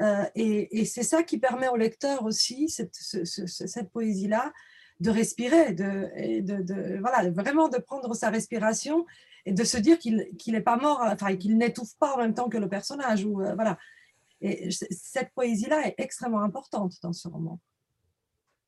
Euh, 0.00 0.24
et, 0.34 0.84
c'est 0.84 1.02
ça 1.02 1.22
qui 1.22 1.38
permet 1.38 1.68
au 1.68 1.76
lecteur 1.76 2.24
aussi, 2.24 2.68
cette, 2.68 3.90
poésie-là, 3.92 4.52
de 5.00 5.10
respirer, 5.10 5.72
de, 5.72 6.98
voilà, 7.00 7.30
vraiment 7.30 7.68
de 7.68 7.78
prendre 7.78 8.14
sa 8.14 8.30
respiration 8.30 9.06
et 9.44 9.52
de 9.52 9.64
se 9.64 9.76
dire 9.76 9.98
qu'il 9.98 10.26
n'est 10.48 10.60
pas 10.60 10.76
mort, 10.76 11.00
enfin 11.04 11.36
qu'il 11.36 11.56
n'étouffe 11.56 11.96
pas 11.98 12.14
en 12.14 12.18
même 12.18 12.34
temps 12.34 12.48
que 12.48 12.58
le 12.58 12.68
personnage. 12.68 13.24
Voilà. 13.26 13.78
Et 14.40 14.70
cette 14.70 15.32
poésie-là 15.34 15.86
est 15.86 15.94
extrêmement 15.98 16.42
importante 16.42 16.94
dans 17.02 17.12
ce 17.12 17.28
roman. 17.28 17.60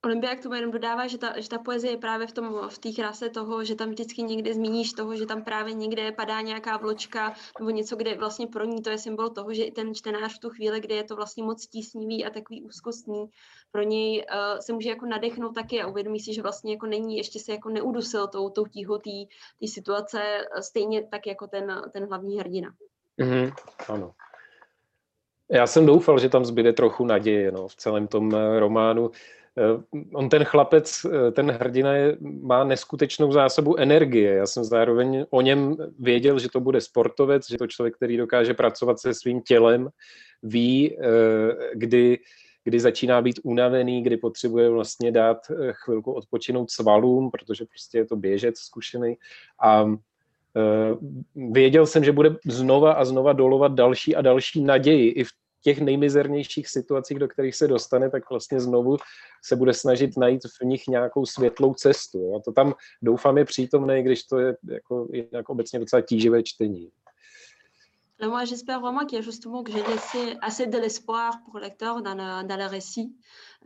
Olympia 0.05 0.37
k 0.37 0.43
tomu 0.43 0.55
jenom 0.55 0.71
dodává, 0.71 1.07
že 1.07 1.19
ta, 1.19 1.41
že 1.41 1.49
ta 1.49 1.59
poezie 1.59 1.93
je 1.93 1.97
právě 1.97 2.27
v 2.27 2.33
tom, 2.33 2.69
v 2.69 2.79
té 2.79 2.93
kráse 2.93 3.29
toho, 3.31 3.65
že 3.65 3.75
tam 3.75 3.91
vždycky 3.91 4.23
někde 4.23 4.55
zmíníš 4.55 4.93
toho, 4.93 5.17
že 5.17 5.27
tam 5.27 5.45
právě 5.45 5.75
někde 5.75 6.13
padá 6.13 6.41
nějaká 6.41 6.77
vločka 6.77 7.35
nebo 7.59 7.71
něco, 7.71 7.97
kde 7.97 8.15
vlastně 8.15 8.47
pro 8.47 8.65
ní 8.65 8.83
to 8.83 8.91
je 8.91 8.99
symbol 8.99 9.29
toho, 9.29 9.55
že 9.55 9.65
i 9.65 9.73
ten 9.73 9.95
čtenář 9.95 10.37
v 10.37 10.39
tu 10.39 10.51
chvíli, 10.51 10.81
kdy 10.81 10.95
je 10.95 11.05
to 11.05 11.17
vlastně 11.17 11.43
moc 11.45 11.67
tísnivý 11.67 12.25
a 12.25 12.31
takový 12.31 12.63
úzkostný, 12.63 13.27
pro 13.71 13.83
něj 13.83 14.25
uh, 14.33 14.59
se 14.61 14.73
může 14.73 14.89
jako 14.89 15.07
nadechnout 15.07 15.55
taky 15.55 15.83
a 15.83 15.87
uvědomí 15.87 16.21
si, 16.21 16.35
že 16.35 16.43
vlastně 16.43 16.73
jako 16.73 16.87
není, 16.87 17.17
ještě 17.17 17.39
se 17.39 17.53
jako 17.53 17.69
neudusil 17.69 18.29
tou, 18.29 18.51
tou 18.51 18.67
tíhou 18.67 18.99
té 18.99 19.67
situace, 19.67 20.23
eh, 20.23 20.63
stejně 20.63 21.07
tak 21.07 21.27
jako 21.27 21.47
ten, 21.47 21.83
ten 21.93 22.09
hlavní 22.09 22.39
hrdina. 22.39 22.71
Mm-hmm, 23.21 23.53
ano. 23.89 24.13
Já 25.51 25.67
jsem 25.67 25.87
doufal, 25.87 26.19
že 26.19 26.29
tam 26.29 26.45
zbyde 26.45 26.73
trochu 26.73 27.05
naděje 27.05 27.53
no, 27.53 27.69
v 27.69 27.77
celém 27.77 28.07
tom 28.07 28.35
eh, 28.35 28.61
románu. 28.61 29.11
Eh, 29.15 29.38
on 30.15 30.29
ten 30.29 30.45
chlapec, 30.45 31.07
eh, 31.07 31.31
ten 31.31 31.51
hrdina 31.51 31.95
je, 31.95 32.17
má 32.21 32.65
neskutečnou 32.65 33.33
zásobu 33.33 33.77
energie. 33.77 34.35
Já 34.35 34.47
jsem 34.47 34.65
zároveň 34.65 35.27
o 35.31 35.41
něm 35.41 35.77
věděl, 35.99 36.39
že 36.39 36.49
to 36.49 36.61
bude 36.61 36.81
sportovec, 36.81 37.51
že 37.51 37.59
to 37.59 37.67
člověk, 37.67 37.97
který 37.97 38.17
dokáže 38.17 38.55
pracovat 38.55 39.01
se 39.01 39.15
svým 39.15 39.41
tělem, 39.41 39.89
ví, 40.43 40.97
kdy, 41.75 42.19
kdy 42.65 42.81
začíná 42.81 43.23
být 43.23 43.41
unavený, 43.43 44.03
kdy 44.03 44.17
potřebuje 44.17 44.71
vlastně 44.71 45.13
dát 45.13 45.39
chvilku 45.73 46.13
odpočinout 46.13 46.71
svalům, 46.71 47.31
protože 47.31 47.65
prostě 47.65 47.99
je 47.99 48.07
to 48.07 48.17
běžec 48.17 48.59
zkušený. 48.59 49.17
A 49.63 49.87
věděl 51.35 51.87
jsem, 51.87 52.05
že 52.05 52.13
bude 52.13 52.37
znova 52.47 52.93
a 52.93 53.05
znova 53.05 53.33
dolovat 53.33 53.73
další 53.73 54.17
a 54.17 54.23
další 54.23 54.63
naději 54.63 55.09
i 55.11 55.25
v 55.25 55.31
těch 55.63 55.81
nejmizernějších 55.81 56.69
situacích, 56.69 57.19
do 57.19 57.29
kterých 57.29 57.55
se 57.55 57.69
dostane, 57.69 58.11
tak 58.11 58.31
vlastně 58.31 58.61
znovu 58.61 58.97
se 59.45 59.57
bude 59.57 59.75
snažit 59.75 60.17
najít 60.17 60.41
v 60.61 60.65
nich 60.65 60.87
nějakou 60.89 61.27
světlou 61.27 61.75
cestu. 61.75 62.19
Jo? 62.19 62.37
A 62.37 62.41
to 62.41 62.53
tam 62.53 62.75
doufám 63.03 63.39
je 63.39 63.45
přítomné, 63.45 64.03
když 64.03 64.23
to 64.25 64.39
je 64.39 64.57
jako 64.65 65.09
jinak 65.13 65.49
obecně 65.49 65.79
docela 65.79 66.03
tíživé 66.03 66.43
čtení. 66.43 66.91
Alors 68.21 68.33
moi, 68.33 68.45
j'espère 68.45 68.81
vraiment 68.81 69.07
qu'il 69.07 69.17
y 69.17 69.21
a 69.21 69.25
justement 69.25 69.63
que 69.63 69.71
j'ai 69.71 69.83
laissé 69.83 70.37
assez 70.43 70.67
de 70.67 70.77
l'espoir 70.77 71.41
pour 71.45 71.55
le 71.55 71.63
lecteur 71.63 72.03
dans 72.03 72.15
le, 72.15 72.45
dans 72.49 72.57
le 72.57 72.67
récit. 72.67 73.15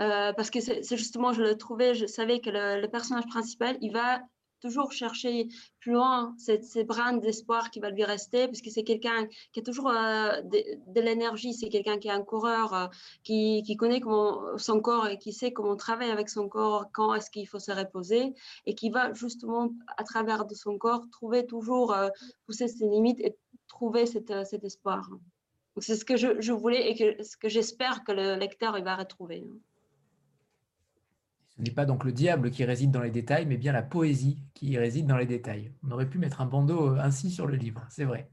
Euh, 0.01 0.34
parce 0.34 0.51
que 0.51 0.61
c'est 0.61 0.97
justement, 0.97 1.32
je 1.32 1.43
le 1.43 1.57
trouvais, 1.57 1.95
je 1.95 2.05
savais 2.05 2.38
que 2.40 2.51
le, 2.51 2.82
le 2.82 2.88
personnage 2.88 3.26
principal, 3.28 3.78
il 3.80 3.93
va 3.93 4.20
toujours 4.62 4.92
chercher 4.92 5.48
plus 5.80 5.92
loin 5.92 6.34
ces, 6.38 6.84
brins 6.84 7.16
d'espoir 7.16 7.70
qui 7.70 7.80
va 7.80 7.90
lui 7.90 8.04
rester, 8.04 8.46
parce 8.46 8.62
que 8.62 8.70
c'est 8.70 8.84
quelqu'un 8.84 9.26
qui 9.52 9.60
a 9.60 9.62
toujours 9.62 9.90
euh, 9.90 10.40
de, 10.42 11.00
l'énergie, 11.00 11.52
c'est 11.52 11.68
quelqu'un 11.68 11.98
qui 11.98 12.08
est 12.08 12.12
un 12.12 12.22
coureur, 12.22 12.72
euh, 12.72 12.86
qui, 13.24 13.76
connaît 13.76 14.00
son 14.56 14.80
corps 14.80 15.08
et 15.08 15.18
qui 15.18 15.32
sait 15.32 15.52
comment 15.52 15.76
travailler 15.76 16.12
avec 16.12 16.28
son 16.28 16.48
corps, 16.48 16.86
quand 16.92 17.14
est-ce 17.14 17.30
qu'il 17.30 17.48
faut 17.48 17.58
se 17.58 17.72
reposer, 17.72 18.32
et 18.66 18.74
qui 18.74 18.90
va 18.90 19.12
justement, 19.12 19.72
à 19.96 20.04
travers 20.04 20.44
de 20.44 20.54
son 20.54 20.78
corps, 20.78 21.04
trouver 21.10 21.44
toujours, 21.44 21.92
euh, 21.92 22.08
pousser 22.46 22.68
ses 22.68 22.88
limites 22.88 23.20
et 23.20 23.36
trouver 23.66 24.06
cet, 24.06 24.30
espoir. 24.30 25.10
C'est 25.78 25.96
ce 25.96 26.04
que 26.04 26.16
je, 26.16 26.52
voulais 26.52 26.90
et 26.90 26.94
que, 26.94 27.22
ce 27.24 27.36
que 27.36 27.48
j'espère 27.48 28.04
que 28.04 28.12
le 28.12 28.36
lecteur 28.36 28.80
va 28.82 28.94
retrouver. 28.94 29.42
Ce 31.57 31.62
n'est 31.62 31.70
pas 31.70 31.84
donc 31.84 32.05
le 32.05 32.12
diable 32.12 32.50
qui 32.50 32.64
réside 32.64 32.90
dans 32.90 33.03
les 33.03 33.11
détails, 33.11 33.46
mais 33.46 33.57
bien 33.57 33.72
la 33.72 33.82
poésie 33.82 34.38
qui 34.55 34.78
réside 34.78 35.07
dans 35.07 35.16
les 35.16 35.26
détails. 35.26 35.72
On 35.86 35.90
aurait 35.90 36.09
pu 36.09 36.18
mettre 36.18 36.40
un 36.40 36.46
bandeau 36.46 36.94
euh, 36.94 36.98
ainsi 36.98 37.30
sur 37.30 37.46
le 37.46 37.57
livre, 37.57 37.84
c'est 37.90 38.05
vrai. 38.05 38.30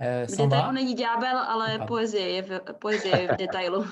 Euh, 0.00 0.26
Sandra 0.28 0.72
není 0.72 0.94
ďábel, 0.94 1.36
ale 1.36 1.86
poezie 1.86 2.36
je 2.36 2.42
v, 2.42 2.60
poezie 2.80 3.10
je 3.10 3.26
v 3.28 3.36
detailu. 3.36 3.84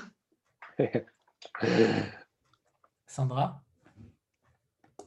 Sandra 3.05 3.62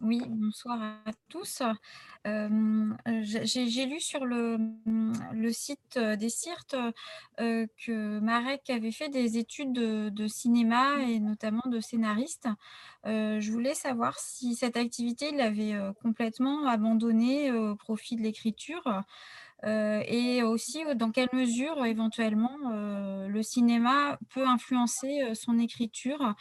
Oui, 0.02 0.22
bonsoir 0.28 0.82
à 0.82 1.12
tous. 1.28 1.62
Euh, 2.26 2.94
J'ai 3.22 3.86
lu 3.86 4.00
sur 4.00 4.26
le, 4.26 4.58
le, 5.32 5.52
site 5.52 5.98
des 5.98 6.28
CIRT 6.28 6.74
euh, 7.40 7.66
que 7.84 8.18
Marek 8.20 8.68
avait 8.68 8.92
fait 8.92 9.08
des 9.08 9.38
études 9.38 9.72
de, 9.72 10.10
de 10.10 10.28
cinéma 10.28 11.02
et 11.02 11.18
notamment 11.18 11.62
de 11.66 11.80
scénariste. 11.80 12.48
Euh, 13.06 13.40
je 13.40 13.50
voulais 13.50 13.74
savoir 13.74 14.18
si 14.18 14.54
cette 14.54 14.76
activité, 14.76 15.30
il 15.30 15.38
l'avait 15.38 15.74
complètement 16.02 16.66
abandonnée 16.66 17.52
au 17.52 17.74
profit 17.76 18.16
de 18.16 18.22
l'écriture. 18.22 19.02
et 19.64 20.42
aussi 20.42 20.84
dans 20.96 21.10
quelle 21.10 21.30
mesure 21.32 21.84
éventuellement 21.86 22.56
le 23.28 23.42
cinéma 23.42 24.18
peut 24.30 24.46
influencer 24.46 25.34
son 25.34 25.58
écriture, 25.58 26.34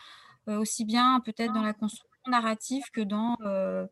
aussi 0.48 0.86
bien 0.86 1.20
peut-être 1.22 1.54
dans 1.54 1.64
la 1.64 1.74
construction 1.74 2.15
narrative 2.28 2.84
que 2.92 3.02
dans, 3.02 3.38
euh, 3.42 3.86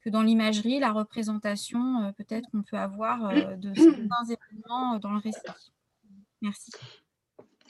que 0.00 0.10
dans 0.10 0.22
l'imagerie, 0.22 0.78
la 0.78 0.92
représentation 0.92 2.02
euh, 2.02 2.12
peut-être 2.12 2.48
qu'on 2.50 2.62
peut 2.62 2.78
avoir 2.78 3.26
euh, 3.26 3.56
de 3.56 3.74
certains 3.74 4.24
événements 4.24 4.98
dans 4.98 5.12
le 5.12 5.18
récit. 5.18 5.40
Merci. 6.42 6.70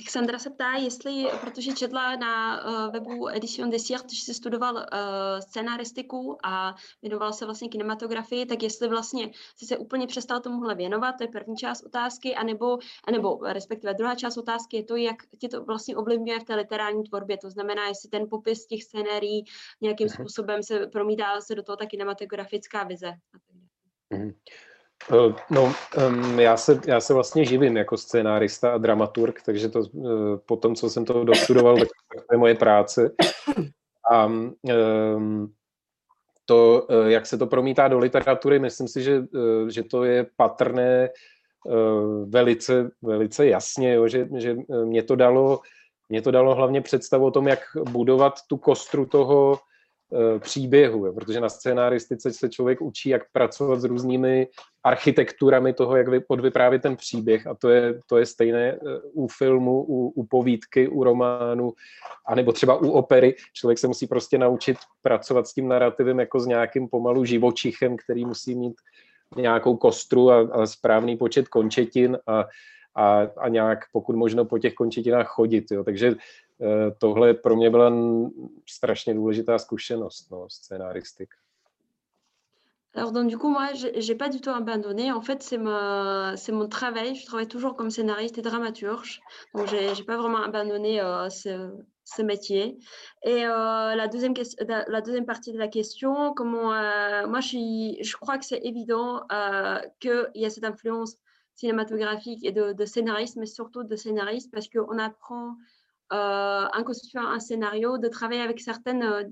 Sandra 0.06 0.38
se 0.38 0.50
ptá, 0.50 0.72
jestli, 0.72 1.26
protože 1.40 1.72
četla 1.72 2.16
na 2.16 2.64
uh, 2.64 2.92
webu 2.92 3.28
Edition 3.28 3.70
Desiert, 3.70 4.12
že 4.12 4.22
jsi 4.22 4.34
studoval 4.34 4.74
uh, 4.74 4.82
scenaristiku 5.40 6.38
a 6.44 6.74
věnoval 7.02 7.32
se 7.32 7.44
vlastně 7.44 7.68
kinematografii, 7.68 8.46
tak 8.46 8.62
jestli 8.62 8.88
vlastně 8.88 9.30
jsi 9.56 9.66
se 9.66 9.78
úplně 9.78 10.06
přestal 10.06 10.40
tomuhle 10.40 10.74
věnovat, 10.74 11.12
to 11.12 11.24
je 11.24 11.28
první 11.28 11.56
část 11.56 11.82
otázky, 11.82 12.34
anebo, 12.34 12.78
anebo 13.04 13.38
respektive 13.42 13.94
druhá 13.94 14.14
část 14.14 14.36
otázky 14.36 14.76
je 14.76 14.84
to, 14.84 14.96
jak 14.96 15.16
tě 15.40 15.48
to 15.48 15.64
vlastně 15.64 15.96
ovlivňuje 15.96 16.40
v 16.40 16.44
té 16.44 16.54
literární 16.54 17.04
tvorbě, 17.04 17.38
to 17.38 17.50
znamená, 17.50 17.88
jestli 17.88 18.08
ten 18.08 18.28
popis 18.30 18.66
těch 18.66 18.84
scénérií 18.84 19.44
nějakým 19.80 20.06
mhm. 20.06 20.14
způsobem 20.14 20.62
se 20.62 20.86
promítá 20.86 21.40
se 21.40 21.54
do 21.54 21.62
toho 21.62 21.76
ta 21.76 21.86
kinematografická 21.86 22.84
vize. 22.84 23.12
Mm. 24.10 24.28
Eh, 24.28 24.32
no, 25.50 25.74
já 26.38 26.56
se, 26.56 26.80
já 26.86 27.00
se 27.00 27.14
vlastně 27.14 27.44
živím 27.44 27.76
jako 27.76 27.96
scénárista 27.96 28.72
a 28.72 28.78
dramaturg, 28.78 29.42
takže 29.42 29.68
to 29.68 29.82
eh, 29.82 30.38
po 30.46 30.56
tom, 30.56 30.74
co 30.74 30.90
jsem 30.90 31.04
to 31.04 31.24
dostudoval, 31.24 31.76
tak 31.76 31.88
to 32.28 32.34
je 32.34 32.38
moje 32.38 32.54
práce. 32.54 33.10
A 34.12 34.32
to, 36.44 36.86
eh, 36.90 37.10
jak 37.10 37.26
se 37.26 37.38
to 37.38 37.46
promítá 37.46 37.88
do 37.88 37.98
literatury, 37.98 38.58
myslím 38.58 38.88
si, 38.88 39.02
že, 39.02 39.22
že 39.68 39.82
to 39.82 40.04
je 40.04 40.26
patrné 40.36 41.08
velice, 42.24 42.90
velice 43.02 43.46
jasně, 43.46 43.94
jo, 43.94 44.08
že, 44.08 44.28
že 44.36 44.56
mě, 44.84 45.02
to 45.02 45.16
dalo, 45.16 45.60
mě 46.08 46.22
to 46.22 46.30
dalo 46.30 46.54
hlavně 46.54 46.80
představu 46.80 47.26
o 47.26 47.30
tom, 47.30 47.48
jak 47.48 47.58
budovat 47.90 48.34
tu 48.48 48.56
kostru 48.56 49.06
toho, 49.06 49.58
Eh, 49.58 49.77
příběhu, 50.38 51.06
jo, 51.06 51.12
protože 51.12 51.40
na 51.40 51.48
scénáristice 51.48 52.32
se 52.32 52.48
člověk 52.48 52.82
učí, 52.82 53.08
jak 53.08 53.22
pracovat 53.32 53.80
s 53.80 53.84
různými 53.84 54.48
architekturami 54.84 55.72
toho, 55.72 55.96
jak 55.96 56.06
odvyprávět 56.28 56.82
ten 56.82 56.96
příběh 56.96 57.46
a 57.46 57.54
to 57.54 57.68
je, 57.68 58.00
to 58.06 58.18
je 58.18 58.26
stejné 58.26 58.68
eh, 58.72 58.78
u 59.12 59.28
filmu, 59.28 59.84
u, 59.88 60.08
u 60.08 60.26
povídky, 60.26 60.88
u 60.88 61.04
románu, 61.04 61.72
anebo 62.26 62.52
třeba 62.52 62.76
u 62.76 62.90
opery. 62.90 63.34
Člověk 63.52 63.78
se 63.78 63.86
musí 63.86 64.06
prostě 64.06 64.38
naučit 64.38 64.76
pracovat 65.02 65.46
s 65.46 65.54
tím 65.54 65.68
narrativem 65.68 66.20
jako 66.20 66.40
s 66.40 66.46
nějakým 66.46 66.88
pomalu 66.88 67.24
živočichem, 67.24 67.96
který 67.96 68.24
musí 68.24 68.54
mít 68.54 68.74
nějakou 69.36 69.76
kostru 69.76 70.30
a, 70.30 70.48
a 70.52 70.66
správný 70.66 71.16
počet 71.16 71.48
končetin 71.48 72.18
a, 72.26 72.44
a, 72.94 73.26
a 73.36 73.48
nějak 73.48 73.78
pokud 73.92 74.16
možno 74.16 74.44
po 74.44 74.58
těch 74.58 74.74
končetinách 74.74 75.26
chodit. 75.26 75.64
Jo. 75.70 75.84
Takže 75.84 76.14
tohle 76.98 77.34
pro 77.34 77.56
mě 77.56 77.70
byla 77.70 77.92
strašně 78.68 79.14
důležitá 79.14 79.58
zkušenost, 79.58 80.30
no, 80.30 80.46
scénaristik. 80.48 81.34
Alors 82.94 83.12
donc 83.12 83.28
du 83.28 83.36
coup 83.36 83.48
moi 83.48 83.68
j'ai 83.74 84.14
pas 84.14 84.28
du 84.28 84.40
tout 84.40 84.50
abandonné. 84.50 85.12
En 85.12 85.20
fait 85.20 85.42
c'est 85.42 85.58
mon 85.58 86.68
travail. 86.68 87.14
Je 87.14 87.26
travaille 87.26 87.46
toujours 87.46 87.76
comme 87.76 87.90
scénariste 87.90 88.38
et 88.38 88.42
dramaturge. 88.42 89.20
Donc 89.54 89.68
j'ai 89.68 90.02
pas 90.04 90.16
vraiment 90.16 90.42
abandonné 90.42 91.00
euh, 91.00 91.28
ce, 91.28 92.22
métier. 92.22 92.78
Et 93.22 93.46
euh, 93.46 93.94
la 93.94 94.08
deuxième 94.08 94.34
partie 95.26 95.52
de 95.52 95.58
la 95.58 95.68
question, 95.68 96.32
comment 96.34 96.72
euh, 96.74 97.28
moi 97.28 97.40
je 97.40 98.16
crois 98.16 98.38
que 98.38 98.44
c'est 98.44 98.60
évident 98.64 99.22
qu'il 100.00 100.30
y 100.34 100.46
a 100.46 100.50
cette 100.50 100.64
influence 100.64 101.16
cinématographique 101.54 102.44
et 102.44 102.52
de, 102.52 102.72
de 102.72 102.84
scénariste, 102.84 103.36
mais 103.36 103.46
surtout 103.46 103.84
de 103.84 103.96
scénariste 103.96 104.50
parce 104.50 104.68
qu'on 104.68 104.98
apprend 104.98 105.56
euh, 106.12 106.66
en 106.72 106.82
constituant 106.84 107.26
un 107.26 107.40
scénario, 107.40 107.98
de 107.98 108.08
travailler 108.08 108.40
avec 108.40 108.60
certaines, 108.60 109.02
euh, 109.02 109.24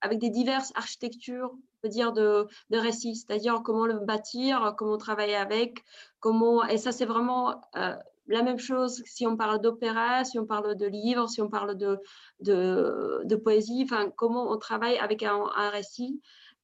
avec 0.00 0.18
des 0.18 0.30
diverses 0.30 0.72
architectures, 0.74 1.50
on 1.52 1.80
peut 1.82 1.88
dire, 1.88 2.12
de, 2.12 2.46
de 2.70 2.78
récits, 2.78 3.16
c'est-à-dire 3.16 3.62
comment 3.64 3.86
le 3.86 3.98
bâtir, 3.98 4.74
comment 4.76 4.98
travailler 4.98 5.36
avec, 5.36 5.84
comment, 6.20 6.64
et 6.66 6.78
ça 6.78 6.92
c'est 6.92 7.06
vraiment 7.06 7.60
euh, 7.76 7.94
la 8.28 8.42
même 8.42 8.58
chose 8.58 9.02
si 9.06 9.26
on 9.26 9.36
parle 9.36 9.60
d'opéra, 9.60 10.24
si 10.24 10.38
on 10.38 10.46
parle 10.46 10.76
de 10.76 10.86
livres, 10.86 11.28
si 11.28 11.40
on 11.40 11.48
parle 11.48 11.76
de, 11.76 11.98
de, 12.40 13.36
poésie, 13.36 13.82
enfin, 13.84 14.10
comment 14.16 14.50
on 14.50 14.58
travaille 14.58 14.98
avec 14.98 15.22
un, 15.22 15.44
un 15.56 15.70
récit. 15.70 16.20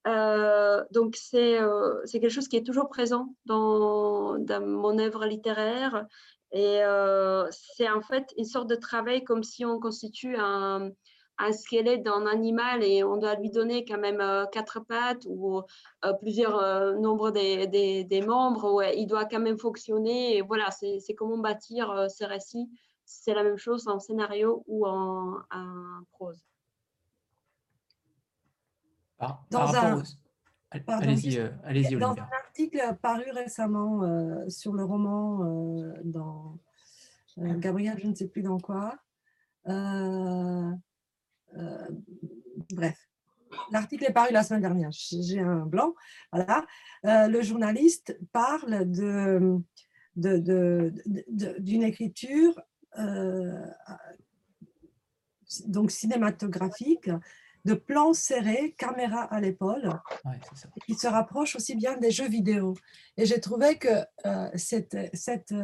Euh, 0.06 0.84
donc 0.90 1.16
c'est 1.16 1.58
euh, 1.58 2.04
quelque 2.12 2.28
chose 2.28 2.46
qui 2.48 2.56
est 2.56 2.66
toujours 2.66 2.90
présent 2.90 3.34
dans, 3.46 4.38
dans 4.38 4.60
mon 4.60 4.98
œuvre 4.98 5.24
littéraire 5.24 6.06
et 6.54 6.84
euh, 6.84 7.48
c'est 7.50 7.90
en 7.90 8.00
fait 8.00 8.32
une 8.38 8.44
sorte 8.44 8.68
de 8.68 8.76
travail 8.76 9.24
comme 9.24 9.42
si 9.42 9.64
on 9.64 9.80
constitue 9.80 10.36
un, 10.38 10.88
un 11.38 11.52
squelette 11.52 12.04
d'un 12.04 12.26
animal 12.26 12.84
et 12.84 13.02
on 13.02 13.16
doit 13.16 13.34
lui 13.34 13.50
donner 13.50 13.84
quand 13.84 13.98
même 13.98 14.22
quatre 14.52 14.78
pattes 14.78 15.26
ou 15.26 15.62
plusieurs 16.20 16.94
nombres 17.00 17.32
des, 17.32 17.66
des, 18.04 18.20
membres, 18.22 18.72
ouais, 18.72 18.96
il 18.96 19.06
doit 19.08 19.24
quand 19.24 19.40
même 19.40 19.58
fonctionner. 19.58 20.36
Et 20.36 20.42
voilà, 20.42 20.70
c'est 20.70 21.14
comment 21.18 21.38
bâtir 21.38 22.06
ces 22.08 22.24
récits. 22.24 22.70
C'est 23.04 23.34
la 23.34 23.42
même 23.42 23.58
chose 23.58 23.88
en 23.88 23.98
scénario 23.98 24.62
ou 24.68 24.86
en, 24.86 25.40
prose. 26.12 26.40
dans 29.50 29.74
un... 29.74 30.02
Allez-y, 30.88 31.38
allez 31.64 31.96
Dans 31.96 32.12
un 32.12 32.28
article 32.44 32.80
paru 33.00 33.24
récemment 33.32 34.48
sur 34.48 34.72
le 34.72 34.84
roman 34.84 35.38
dans 36.04 36.58
Gabriel, 37.36 37.98
je 38.00 38.06
ne 38.08 38.14
sais 38.14 38.28
plus 38.28 38.42
dans 38.42 38.58
quoi, 38.58 38.98
euh, 39.68 40.72
bref, 42.72 42.98
l'article 43.70 44.04
est 44.04 44.12
paru 44.12 44.32
la 44.32 44.42
semaine 44.42 44.62
dernière, 44.62 44.90
j'ai 44.90 45.40
un 45.40 45.66
blanc. 45.66 45.94
Voilà. 46.32 46.66
Euh, 47.04 47.28
le 47.28 47.42
journaliste 47.42 48.18
parle 48.32 48.90
de, 48.90 49.62
d'une 50.16 51.82
écriture 51.82 52.60
euh, 52.98 53.66
donc 55.66 55.90
cinématographique, 55.90 57.10
de 57.64 57.74
plans 57.74 58.12
serrés, 58.12 58.74
caméra 58.76 59.22
à 59.22 59.40
l'épaule, 59.40 59.90
qui 60.86 60.94
se 60.94 61.06
rapproche 61.06 61.56
aussi 61.56 61.74
bien 61.74 61.96
des 61.96 62.10
jeux 62.10 62.28
vidéo. 62.28 62.74
Et 63.16 63.26
j'ai 63.26 63.40
trouvé 63.40 63.78
que 63.78 64.04
cette, 64.56 64.96
cette 65.14 65.54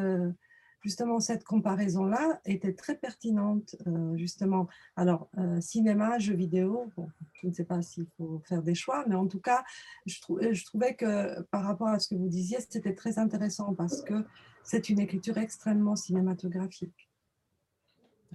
justement, 0.82 1.20
cette 1.20 1.44
comparaison-là 1.44 2.40
était 2.44 2.72
très 2.72 2.96
pertinente, 2.96 3.76
euh, 3.86 4.16
justement. 4.16 4.68
Alors, 4.96 5.28
euh, 5.38 5.60
cinéma, 5.60 6.18
jeux 6.18 6.34
vidéo, 6.34 6.90
je 7.34 7.48
ne 7.48 7.52
sais 7.52 7.64
pas 7.64 7.82
s'il 7.82 8.06
faut 8.16 8.40
faire 8.48 8.62
des 8.62 8.74
choix, 8.74 9.04
mais 9.06 9.14
en 9.14 9.26
tout 9.26 9.40
cas, 9.40 9.64
je, 10.06 10.16
je 10.52 10.64
trouvais 10.64 10.94
que 10.94 11.40
par 11.50 11.64
rapport 11.64 11.88
à 11.88 11.98
ce 11.98 12.08
que 12.08 12.14
vous 12.14 12.28
disiez, 12.28 12.58
c'était 12.68 12.94
très 12.94 13.18
intéressant 13.18 13.74
parce 13.74 14.02
que 14.02 14.24
c'est 14.64 14.88
une 14.88 15.00
écriture 15.00 15.38
extrêmement 15.38 15.96
cinématographique. 15.96 17.09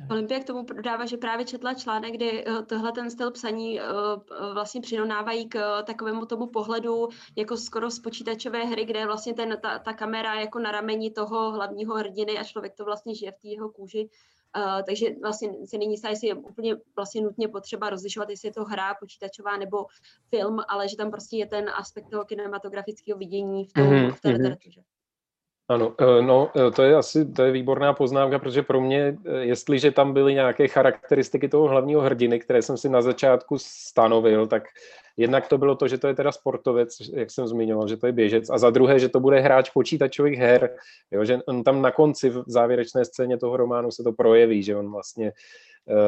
Olympia 0.10 0.40
k 0.40 0.44
tomu 0.44 0.64
dodává, 0.64 1.06
že 1.06 1.18
právě 1.18 1.46
četla 1.46 1.74
článek, 1.74 2.14
kde 2.14 2.26
eh, 2.32 2.64
tohle 2.66 2.92
ten 2.92 3.10
styl 3.10 3.32
psaní 3.32 3.80
eh, 3.80 3.84
eh, 3.84 4.54
vlastně 4.54 4.82
přirovnávají 4.82 5.50
k 5.50 5.84
takovému 5.84 6.26
tomu 6.26 6.48
pohledu 6.48 7.08
jako 7.36 7.58
skoro 7.58 7.92
z 7.92 8.00
počítačové 8.00 8.66
hry, 8.66 8.86
kde 8.86 9.00
je 9.00 9.06
vlastně 9.06 9.34
ten, 9.34 9.58
ta, 9.62 9.80
ta 9.80 9.94
kamera 9.94 10.40
jako 10.40 10.60
na 10.60 10.72
rameni 10.72 11.12
toho 11.12 11.52
hlavního 11.52 11.96
hrdiny 11.96 12.38
a 12.38 12.44
člověk 12.44 12.76
to 12.76 12.86
vlastně 12.86 13.16
žije 13.16 13.32
v 13.32 13.38
té 13.42 13.48
jeho 13.48 13.70
kůži. 13.70 14.10
Uh, 14.58 14.82
takže 14.86 15.08
vlastně 15.22 15.50
se 15.66 15.78
není 15.78 15.92
jistá, 15.92 16.10
jestli 16.10 16.28
je 16.28 16.36
úplně 16.36 16.76
vlastně 16.96 17.22
nutně 17.22 17.48
potřeba 17.48 17.90
rozlišovat, 17.90 18.30
jestli 18.30 18.48
je 18.48 18.54
to 18.54 18.64
hra 18.64 18.96
počítačová 19.00 19.58
nebo 19.58 19.86
film, 20.30 20.58
ale 20.68 20.88
že 20.88 20.98
tam 20.98 21.12
prostě 21.12 21.38
je 21.38 21.46
ten 21.46 21.70
aspekt 21.70 22.10
toho 22.10 22.26
kinematografického 22.26 23.18
vidění 23.20 23.66
v, 23.66 23.74
tom, 23.74 23.84
mm-hmm. 23.84 24.12
v 24.12 24.22
té 24.22 24.30
mhm. 24.30 24.38
literatuře. 24.38 24.82
Ano, 25.68 25.96
eh, 26.00 26.22
no 26.22 26.52
eh, 26.56 26.72
to 26.72 26.84
je 26.84 26.96
asi 26.96 27.26
to 27.26 27.44
je 27.44 27.52
výborná 27.52 27.94
poznámka, 27.94 28.40
protože 28.40 28.64
pro 28.64 28.82
mě, 28.82 29.18
eh, 29.26 29.32
jestliže 29.38 29.92
tam 29.92 30.14
byly 30.14 30.34
nějaké 30.34 30.68
charakteristiky 30.68 31.50
toho 31.50 31.68
hlavního 31.68 32.02
hrdiny, 32.02 32.40
které 32.40 32.62
jsem 32.62 32.78
si 32.78 32.90
na 32.90 33.02
začátku 33.02 33.58
stanovil, 33.60 34.48
tak 34.48 34.64
jednak 35.18 35.48
to 35.48 35.58
bylo 35.58 35.76
to, 35.76 35.88
že 35.88 35.98
to 35.98 36.08
je 36.08 36.16
teda 36.16 36.32
sportovec, 36.32 36.98
jak 37.14 37.32
jsem 37.32 37.48
zmiňoval, 37.48 37.88
že 37.88 37.98
to 37.98 38.08
je 38.08 38.14
běžec, 38.14 38.50
a 38.50 38.58
za 38.58 38.70
druhé, 38.70 39.00
že 39.00 39.10
to 39.10 39.20
bude 39.20 39.40
hráč 39.40 39.70
počítačových 39.70 40.40
her, 40.40 40.76
jo, 41.12 41.26
že 41.26 41.40
on 41.46 41.64
tam 41.64 41.82
na 41.82 41.92
konci 41.92 42.30
v 42.30 42.44
závěrečné 42.48 43.06
scéně 43.06 43.38
toho 43.38 43.58
románu 43.58 43.92
se 43.92 44.04
to 44.04 44.12
projeví, 44.12 44.64
že 44.64 44.76
on 44.76 44.92
vlastně 44.92 45.32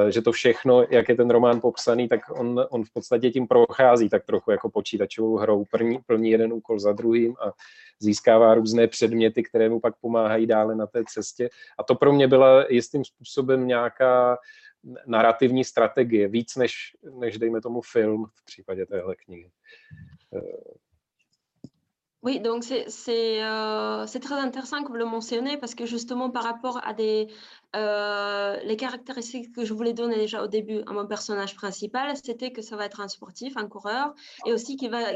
že 0.09 0.21
to 0.21 0.32
všechno, 0.32 0.86
jak 0.89 1.09
je 1.09 1.15
ten 1.15 1.30
román 1.30 1.61
popsaný, 1.61 2.07
tak 2.07 2.19
on, 2.30 2.65
on 2.69 2.84
v 2.84 2.93
podstatě 2.93 3.30
tím 3.32 3.47
prochází 3.47 4.09
tak 4.09 4.25
trochu 4.25 4.51
jako 4.51 4.69
počítačovou 4.69 5.38
hrou, 5.38 5.65
plní, 5.65 5.99
plní 6.05 6.30
jeden 6.32 6.53
úkol 6.53 6.80
za 6.80 6.91
druhým 6.91 7.36
a 7.39 7.51
získává 7.99 8.53
různé 8.53 8.88
předměty, 8.88 9.43
které 9.43 9.69
mu 9.69 9.80
pak 9.80 9.93
pomáhají 10.01 10.47
dále 10.47 10.75
na 10.75 10.88
té 10.88 11.03
cestě. 11.07 11.49
A 11.80 11.84
to 11.84 11.95
pro 11.95 12.13
mě 12.13 12.28
byla 12.28 12.65
jistým 12.69 13.05
způsobem 13.05 13.67
nějaká 13.67 14.38
narrativní 15.05 15.63
strategie, 15.63 16.28
víc 16.28 16.55
než, 16.55 16.97
než 17.19 17.38
dejme 17.38 17.61
tomu 17.61 17.82
film 17.82 18.25
v 18.34 18.45
případě 18.45 18.86
téhle 18.86 19.15
knihy. 19.15 19.51
Oui, 22.24 22.39
donc 22.39 22.63
c'est 22.63 23.43
euh, 23.43 24.05
très 24.07 24.36
intéressant 24.36 24.82
que 24.84 24.88
vous 24.88 24.95
le 24.95 25.05
mentionnez 25.05 25.55
parce 25.57 25.76
que 25.76 25.86
justement 25.86 26.32
par 26.32 26.43
rapport 26.43 26.80
à 26.84 26.93
des, 26.93 27.28
euh, 27.76 28.57
les 28.63 28.76
caractéristiques 28.76 29.53
que 29.55 29.63
je 29.63 29.74
voulais 29.74 29.93
donner 29.93 30.15
déjà 30.15 30.43
au 30.43 30.47
début 30.47 30.82
à 30.88 30.93
mon 30.93 31.05
personnage 31.05 31.55
principal, 31.55 32.18
c'était 32.18 32.51
que 32.51 32.63
ça 32.63 32.76
va 32.76 32.86
être 32.86 33.01
un 33.01 33.07
sportif, 33.07 33.55
un 33.55 33.68
coureur 33.68 34.15
et 34.47 34.51
aussi 34.53 34.78
qui 34.78 34.89
va, 34.89 35.13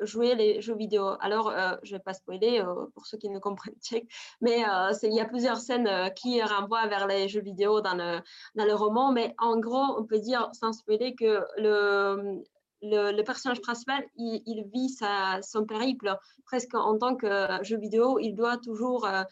jouer 0.00 0.34
les 0.34 0.62
jeux 0.62 0.74
vidéo. 0.74 1.16
Alors, 1.20 1.50
euh, 1.50 1.76
je 1.82 1.92
ne 1.92 1.98
vais 1.98 2.02
pas 2.02 2.14
spoiler 2.14 2.64
pour 2.94 3.06
ceux 3.06 3.18
qui 3.18 3.28
ne 3.28 3.38
comprennent 3.38 3.74
pas, 3.90 3.98
mais 4.40 4.64
il 5.02 5.14
y 5.14 5.20
a 5.20 5.26
plusieurs 5.26 5.58
scènes 5.58 6.12
qui 6.14 6.42
renvoient 6.42 6.86
vers 6.86 7.06
les 7.06 7.28
jeux 7.28 7.42
vidéo 7.42 7.82
dans 7.82 8.22
le 8.54 8.74
roman, 8.74 9.12
mais 9.12 9.34
en 9.38 9.58
gros, 9.58 9.98
on 9.98 10.04
peut 10.04 10.18
dire 10.18 10.48
sans 10.54 10.72
spoiler 10.72 11.14
que 11.14 11.44
le, 11.58 12.42
le, 12.82 13.22
personnage 13.22 13.60
principal, 13.60 14.04
il, 14.16 14.64
vit 14.72 14.94
son 15.42 15.64
périple 15.64 16.16
presque 16.44 16.74
en 16.74 16.96
tant 16.98 17.16
que 17.16 17.62
jeu 17.62 17.78
vidéo. 17.78 18.18
Il 18.18 18.34
doit 18.34 18.58
toujours 18.58 19.06
euh, 19.06 19.22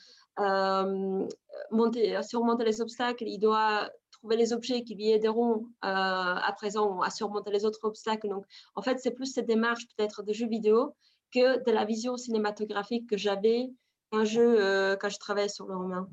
euh, 0.41 1.27
monter, 1.71 2.23
surmonter 2.23 2.65
les 2.65 2.81
obstacles, 2.81 3.25
il 3.27 3.39
doit 3.39 3.91
trouver 4.11 4.37
les 4.37 4.53
objets 4.53 4.83
qui 4.83 4.95
lui 4.95 5.11
aideront 5.11 5.67
euh, 5.85 5.89
à 5.89 6.53
présent 6.57 7.01
à 7.01 7.11
surmonter 7.11 7.51
les 7.51 7.65
autres 7.65 7.85
obstacles. 7.85 8.29
Donc, 8.29 8.45
en 8.75 8.83
fait, 8.83 8.99
c'est 8.99 9.13
plus 9.13 9.27
cette 9.27 9.47
démarche 9.47 9.85
peut-être 9.97 10.23
de 10.23 10.33
jeu 10.33 10.47
vidéo 10.47 10.95
que 11.33 11.65
de 11.65 11.71
la 11.73 11.85
vision 11.85 12.17
cinématographique 12.17 13.09
que 13.09 13.17
j'avais 13.17 13.71
quand 14.11 14.25
je, 14.25 14.95
quand 14.97 15.09
je 15.09 15.19
travaillais 15.19 15.49
sur 15.49 15.67
le 15.67 15.77
roman. 15.77 16.07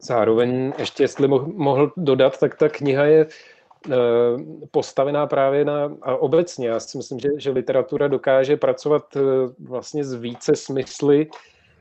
Zároveň 0.00 0.72
ještě, 0.78 1.02
jestli 1.02 1.28
mohl 1.28 1.92
dodat, 1.96 2.38
tak 2.38 2.54
ta 2.54 2.68
kniha 2.68 3.06
je 3.06 3.26
postavená 4.70 5.26
právě 5.26 5.64
na, 5.64 5.96
a 6.02 6.16
obecně, 6.16 6.68
já 6.68 6.80
si 6.80 6.96
myslím, 6.96 7.18
že, 7.18 7.28
že 7.36 7.50
literatura 7.50 8.08
dokáže 8.08 8.56
pracovat 8.56 9.16
eh, 9.16 9.20
vlastně 9.58 10.04
z 10.04 10.14
více 10.14 10.56
smysly, 10.56 11.26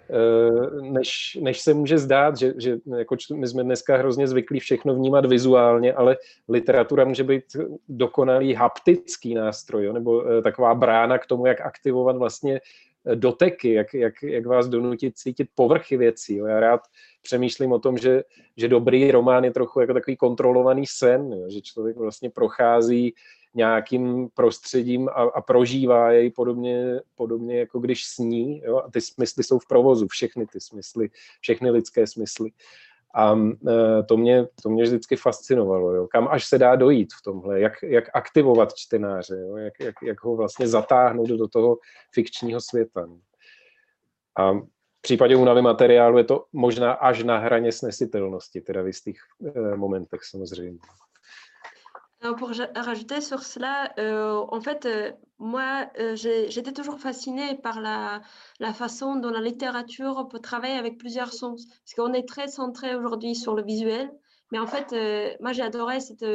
eh, 0.09 0.81
než, 0.81 1.37
než 1.41 1.61
se 1.61 1.73
může 1.73 1.97
zdát, 1.97 2.37
že, 2.37 2.53
že 2.57 2.77
jako 2.97 3.15
my 3.33 3.47
jsme 3.47 3.63
dneska 3.63 3.97
hrozně 3.97 4.27
zvyklí 4.27 4.59
všechno 4.59 4.95
vnímat 4.95 5.25
vizuálně, 5.25 5.93
ale 5.93 6.17
literatura 6.49 7.05
může 7.05 7.23
být 7.23 7.43
dokonalý 7.89 8.53
haptický 8.53 9.33
nástroj, 9.33 9.85
jo, 9.85 9.93
nebo 9.93 10.23
taková 10.43 10.75
brána 10.75 11.17
k 11.17 11.25
tomu, 11.25 11.45
jak 11.45 11.61
aktivovat 11.61 12.17
vlastně 12.17 12.61
doteky, 13.15 13.73
jak, 13.73 13.93
jak, 13.93 14.23
jak 14.23 14.45
vás 14.45 14.67
donutit 14.67 15.17
cítit 15.17 15.49
povrchy 15.55 15.97
věcí. 15.97 16.35
Jo. 16.35 16.45
Já 16.45 16.59
rád 16.59 16.81
přemýšlím 17.21 17.71
o 17.71 17.79
tom, 17.79 17.97
že, 17.97 18.23
že 18.57 18.67
dobrý 18.67 19.11
román 19.11 19.43
je 19.43 19.51
trochu 19.51 19.79
jako 19.79 19.93
takový 19.93 20.17
kontrolovaný 20.17 20.85
sen, 20.87 21.33
jo, 21.33 21.49
že 21.49 21.61
člověk 21.61 21.97
vlastně 21.97 22.29
prochází 22.29 23.13
nějakým 23.53 24.29
prostředím 24.33 25.09
a, 25.09 25.11
a 25.11 25.41
prožívá 25.41 26.11
jej 26.11 26.31
podobně, 26.31 26.99
podobně 27.15 27.59
jako 27.59 27.79
když 27.79 28.05
sní. 28.05 28.61
Jo? 28.65 28.77
A 28.85 28.91
ty 28.91 29.01
smysly 29.01 29.43
jsou 29.43 29.59
v 29.59 29.67
provozu, 29.67 30.07
všechny 30.07 30.47
ty 30.47 30.59
smysly, 30.61 31.09
všechny 31.41 31.69
lidské 31.69 32.07
smysly. 32.07 32.51
A 33.17 33.35
e, 33.35 34.03
to 34.03 34.17
mě, 34.17 34.47
to 34.63 34.69
mě 34.69 34.83
vždycky 34.83 35.15
fascinovalo, 35.15 35.93
jo? 35.93 36.07
kam 36.07 36.27
až 36.27 36.45
se 36.45 36.57
dá 36.57 36.75
dojít 36.75 37.13
v 37.13 37.21
tomhle, 37.23 37.59
jak, 37.59 37.73
jak 37.83 38.05
aktivovat 38.13 38.73
čtenáře, 38.73 39.35
jo? 39.39 39.57
Jak, 39.57 39.73
jak, 39.79 39.95
jak 40.03 40.23
ho 40.23 40.35
vlastně 40.35 40.67
zatáhnout 40.67 41.29
do 41.29 41.47
toho 41.47 41.77
fikčního 42.13 42.61
světa. 42.61 43.07
A 44.37 44.53
v 44.53 45.01
případě 45.01 45.35
únavy 45.35 45.61
materiálu 45.61 46.17
je 46.17 46.23
to 46.23 46.45
možná 46.53 46.93
až 46.93 47.23
na 47.23 47.37
hraně 47.37 47.71
snesitelnosti, 47.71 48.61
teda 48.61 48.81
v 48.81 48.87
jistých 48.87 49.19
e, 49.55 49.75
momentech 49.75 50.23
samozřejmě. 50.23 50.79
Pour 52.19 52.49
rajouter 52.75 53.21
sur 53.21 53.43
cela, 53.43 53.93
euh, 53.99 54.43
en 54.49 54.59
fait, 54.59 54.85
euh, 54.85 55.11
moi, 55.37 55.87
euh, 55.99 56.15
j'étais 56.15 56.73
toujours 56.73 56.99
fascinée 56.99 57.55
par 57.55 57.79
la, 57.79 58.21
la, 58.59 58.73
façon 58.73 59.17
dont 59.17 59.29
la 59.29 59.39
littérature 59.39 60.27
peut 60.27 60.39
travailler 60.39 60.77
avec 60.77 60.97
plusieurs 60.97 61.31
sens. 61.31 61.67
Parce 61.67 61.93
qu'on 61.95 62.13
est 62.13 62.27
très 62.27 62.47
centré 62.47 62.95
aujourd'hui 62.95 63.35
sur 63.35 63.53
le 63.53 63.63
visuel. 63.63 64.11
Mais 64.51 64.59
en 64.59 64.67
fait, 64.67 64.95
moi, 65.41 65.51
j'ai 65.51 65.61
adoré 65.61 65.99
cette, 65.99 66.25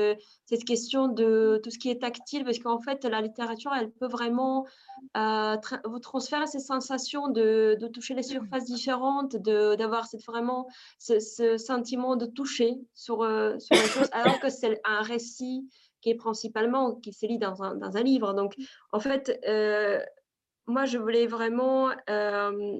cette, 0.45 0.65
question 0.65 1.09
de 1.09 1.61
tout 1.63 1.71
ce 1.71 1.79
qui 1.79 1.91
est 1.91 2.01
tactile, 2.01 2.45
parce 2.45 2.59
qu'en 2.59 2.79
fait, 2.79 3.05
la 3.05 3.21
littérature, 3.21 3.73
elle 3.75 3.91
peut 3.91 4.09
vraiment 4.09 4.67
vous 5.15 5.99
transférer 5.99 6.47
ces 6.47 6.61
sensations 6.61 7.29
de, 7.29 7.77
de, 7.81 7.89
toucher 7.89 8.15
les 8.15 8.23
surfaces 8.23 8.65
différentes, 8.65 9.37
d'avoir 9.37 10.07
vraiment 10.27 10.69
ce, 10.99 11.21
ce, 11.21 11.57
sentiment 11.57 12.17
de 12.17 12.27
toucher 12.27 12.79
sur, 12.95 13.19
sur 13.59 13.75
les 13.77 13.89
choses, 13.89 14.09
alors 14.13 14.41
que 14.41 14.51
c'est 14.51 14.81
un 14.85 15.03
récit 15.03 15.67
qui 16.03 16.11
est 16.11 16.15
principalement, 16.15 16.97
qui 16.97 17.13
se 17.13 17.25
lit 17.25 17.39
dans 17.39 17.63
un, 17.63 17.77
dans 17.77 17.97
un 17.97 18.03
livre. 18.03 18.35
Donc, 18.35 18.55
en 18.91 19.01
fait, 19.01 19.41
euh, 19.49 20.01
moi, 20.67 20.85
je 20.85 20.99
voulais 20.99 21.27
vraiment, 21.27 21.91
euh, 22.11 22.79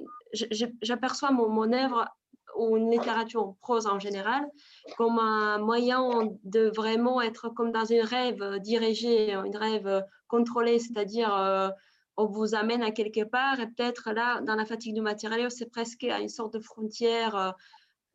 j'aperçois 0.81 1.31
mon, 1.31 1.49
mon 1.49 1.71
œuvre 1.73 2.05
ou 2.55 2.77
une 2.77 2.91
littérature 2.91 3.55
prose 3.61 3.87
en 3.87 3.99
général 3.99 4.45
comme 4.97 5.19
un 5.19 5.57
moyen 5.57 6.29
de 6.43 6.71
vraiment 6.75 7.21
être 7.21 7.49
comme 7.49 7.71
dans 7.71 7.85
une 7.85 8.01
rêve 8.01 8.59
dirigée, 8.59 9.33
une 9.33 9.55
rêve 9.55 10.03
contrôlée, 10.27 10.79
c'est-à-dire 10.79 11.33
euh, 11.35 11.69
on 12.17 12.25
vous 12.25 12.55
amène 12.55 12.83
à 12.83 12.91
quelque 12.91 13.23
part 13.23 13.59
et 13.59 13.67
peut-être 13.67 14.11
là, 14.11 14.41
dans 14.41 14.55
la 14.55 14.65
fatigue 14.65 14.95
du 14.95 15.01
matériel, 15.01 15.49
c'est 15.51 15.69
presque 15.69 16.03
à 16.03 16.19
une 16.19 16.29
sorte 16.29 16.53
de 16.53 16.59
frontière 16.59 17.35
euh, 17.35 17.51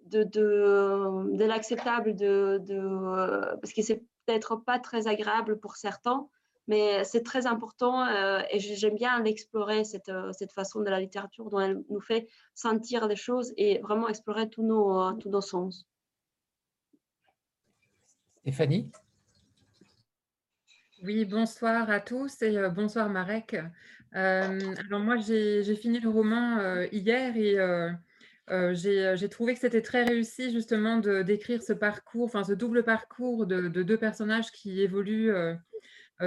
de, 0.06 0.22
de, 0.22 1.36
de 1.36 1.44
l'acceptable, 1.44 2.14
de, 2.14 2.58
de, 2.62 3.56
parce 3.60 3.72
que 3.72 3.82
c'est 3.82 4.02
peut-être 4.24 4.56
pas 4.56 4.78
très 4.78 5.06
agréable 5.06 5.58
pour 5.58 5.76
certains, 5.76 6.28
mais 6.68 7.02
c'est 7.02 7.22
très 7.22 7.46
important 7.46 8.06
euh, 8.06 8.40
et 8.50 8.60
j'aime 8.60 8.94
bien 8.94 9.20
l'explorer, 9.22 9.84
cette, 9.84 10.10
euh, 10.10 10.32
cette 10.32 10.52
façon 10.52 10.80
de 10.80 10.90
la 10.90 11.00
littérature 11.00 11.48
dont 11.50 11.60
elle 11.60 11.82
nous 11.88 12.00
fait 12.00 12.28
sentir 12.54 13.08
des 13.08 13.16
choses 13.16 13.52
et 13.56 13.78
vraiment 13.78 14.08
explorer 14.08 14.48
tous 14.48 14.62
nos, 14.62 15.00
euh, 15.00 15.12
tous 15.14 15.30
nos 15.30 15.40
sens. 15.40 15.86
Stéphanie? 18.42 18.92
Oui, 21.02 21.24
bonsoir 21.24 21.90
à 21.90 22.00
tous 22.00 22.42
et 22.42 22.56
bonsoir 22.70 23.08
Marek. 23.08 23.56
alors 24.12 25.00
moi, 25.00 25.16
j'ai 25.16 25.76
fini 25.76 26.00
le 26.00 26.08
roman 26.08 26.82
hier 26.90 27.36
et 27.36 27.56
j'ai 28.74 29.28
trouvé 29.28 29.54
que 29.54 29.60
c'était 29.60 29.82
très 29.82 30.02
réussi 30.02 30.50
justement 30.50 30.98
de 30.98 31.22
décrire 31.22 31.62
ce 31.62 31.72
parcours, 31.72 32.24
enfin 32.24 32.42
ce 32.42 32.52
double 32.52 32.82
parcours 32.82 33.46
de, 33.46 33.68
de 33.68 33.82
deux 33.82 33.96
personnages 33.96 34.50
qui 34.50 34.80
évoluent 34.80 35.30
euh, 35.30 35.54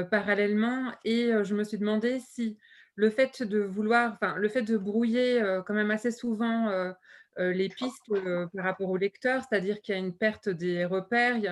parallèlement 0.09 0.93
et 1.03 1.33
euh, 1.33 1.43
je 1.43 1.55
me 1.55 1.63
suis 1.63 1.77
demandé 1.77 2.19
si 2.19 2.57
le 2.95 3.09
fait 3.09 3.43
de 3.43 3.59
vouloir, 3.59 4.13
enfin 4.13 4.35
le 4.37 4.49
fait 4.49 4.61
de 4.61 4.77
brouiller 4.77 5.41
euh, 5.41 5.61
quand 5.61 5.73
même 5.73 5.91
assez 5.91 6.11
souvent 6.11 6.93
les 7.37 7.69
pistes 7.69 8.11
par 8.53 8.65
rapport 8.65 8.89
au 8.89 8.97
lecteur, 8.97 9.41
c'est-à-dire 9.41 9.81
qu'il 9.81 9.95
y 9.95 9.97
a 9.97 9.99
une 9.99 10.15
perte 10.15 10.49
des 10.49 10.83
repères, 10.83 11.37
il 11.37 11.43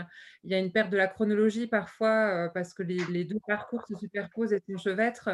y 0.43 0.53
a, 0.53 0.59
une 0.59 0.73
perte 0.73 0.89
de 0.89 0.97
la 0.97 1.07
chronologie 1.07 1.67
parfois 1.67 2.51
parce 2.53 2.73
que 2.73 2.83
les, 2.83 3.23
deux 3.23 3.39
parcours 3.47 3.87
se 3.87 3.95
superposent 3.95 4.51
et 4.51 4.59
s'enchevêtrent. 4.59 5.29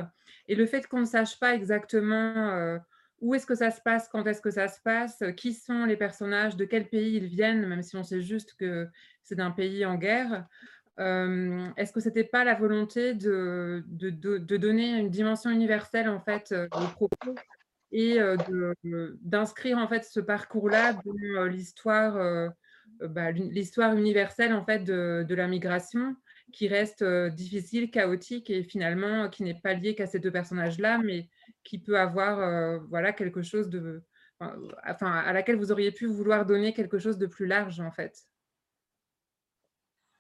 Et 0.48 0.54
le 0.54 0.68
fait 0.68 0.86
qu'on 0.86 1.00
ne 1.00 1.06
sache 1.06 1.40
pas 1.40 1.56
exactement 1.56 2.80
où 3.22 3.34
est-ce 3.34 3.48
que 3.48 3.56
ça 3.56 3.72
se 3.72 3.82
passe, 3.82 4.08
quand 4.08 4.26
est-ce 4.28 4.42
que 4.42 4.52
ça 4.52 4.68
se 4.68 4.80
passe, 4.82 5.24
qui 5.36 5.54
sont 5.54 5.86
les 5.86 5.98
personnages, 5.98 6.56
de 6.56 6.66
quel 6.66 6.88
pays 6.88 7.16
ils 7.16 7.26
viennent, 7.26 7.66
même 7.66 7.82
si 7.82 7.96
on 7.98 8.04
sait 8.04 8.22
juste 8.22 8.56
que 8.56 8.88
c'est 9.24 9.36
d'un 9.36 9.52
pays 9.52 9.84
en 9.84 9.96
guerre, 9.96 10.46
euh, 11.00 11.68
est-ce 11.76 11.92
que 11.92 12.00
c'était 12.00 12.24
pas 12.24 12.46
la 12.46 12.56
volonté 12.56 13.14
de, 13.14 13.84
de, 13.88 14.58
donner 14.58 14.98
une 14.98 15.10
dimension 15.10 15.50
universelle 15.50 16.08
en 16.08 16.22
fait 16.22 16.54
euh, 16.54 16.68
au 16.72 16.88
propos 16.88 17.36
et 17.92 18.20
euh, 18.20 18.38
d'inscrire 19.22 19.78
en 19.78 19.88
fait 19.90 20.06
ce 20.06 20.22
parcours-là 20.22 20.94
dans 20.94 21.46
l'histoire, 21.46 22.52
bah, 23.00 23.32
l'histoire 23.32 23.96
universelle 23.96 24.54
en 24.54 24.66
fait 24.66 24.84
de, 24.84 25.36
la 25.36 25.48
migration 25.48 26.16
qui 26.52 26.68
reste 26.68 27.04
difficile, 27.04 27.92
chaotique 27.92 28.50
et 28.50 28.64
finalement 28.64 29.30
qui 29.30 29.44
n'est 29.44 29.60
pas 29.60 29.74
lié 29.74 29.96
qu'à 29.96 30.08
ces 30.08 30.20
deux 30.20 30.32
personnages-là, 30.32 31.00
mais 31.00 31.30
qui 31.64 31.80
peut 31.80 32.00
avoir 32.00 32.80
voilà 32.90 33.14
quelque 33.14 33.44
chose 33.44 33.70
de, 33.70 34.04
enfin 34.40 35.12
à 35.12 35.32
laquelle 35.34 35.58
vous 35.58 35.72
auriez 35.72 35.92
pu 35.92 36.06
vouloir 36.06 36.46
donner 36.46 36.74
quelque 36.74 37.00
chose 37.00 37.18
de 37.18 37.28
plus 37.28 37.46
large 37.46 37.80
en 37.80 37.92
fait? 37.92 38.26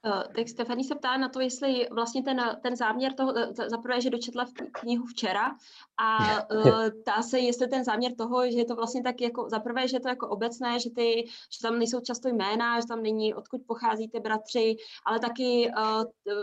Uh, 0.05 0.23
tak 0.35 0.49
Stefani 0.49 0.83
se 0.83 0.95
ptá 0.95 1.17
na 1.17 1.29
to, 1.29 1.39
jestli 1.39 1.87
vlastně 1.91 2.23
ten, 2.23 2.57
ten 2.61 2.75
záměr 2.75 3.13
toho, 3.13 3.33
za 3.67 3.77
prvé, 3.77 4.01
že 4.01 4.09
dočetla 4.09 4.45
v 4.45 4.53
knihu 4.71 5.05
včera 5.05 5.55
a 5.97 6.17
uh, 6.55 6.89
ptá 7.01 7.21
se, 7.21 7.39
jestli 7.39 7.67
ten 7.67 7.83
záměr 7.83 8.15
toho, 8.15 8.51
že 8.51 8.57
je 8.57 8.65
to 8.65 8.75
vlastně 8.75 9.03
tak 9.03 9.21
jako, 9.21 9.49
za 9.49 9.59
prvé, 9.59 9.87
že 9.87 9.95
je 9.95 10.01
to 10.01 10.07
jako 10.07 10.27
obecné, 10.27 10.79
že, 10.79 10.89
ty, 10.89 11.25
že 11.27 11.59
tam 11.61 11.79
nejsou 11.79 11.99
často 11.99 12.27
jména, 12.27 12.79
že 12.79 12.87
tam 12.87 13.03
není, 13.03 13.33
odkud 13.33 13.61
pocházíte 13.67 14.19
bratři, 14.19 14.75
ale 15.05 15.19
taky, 15.19 15.71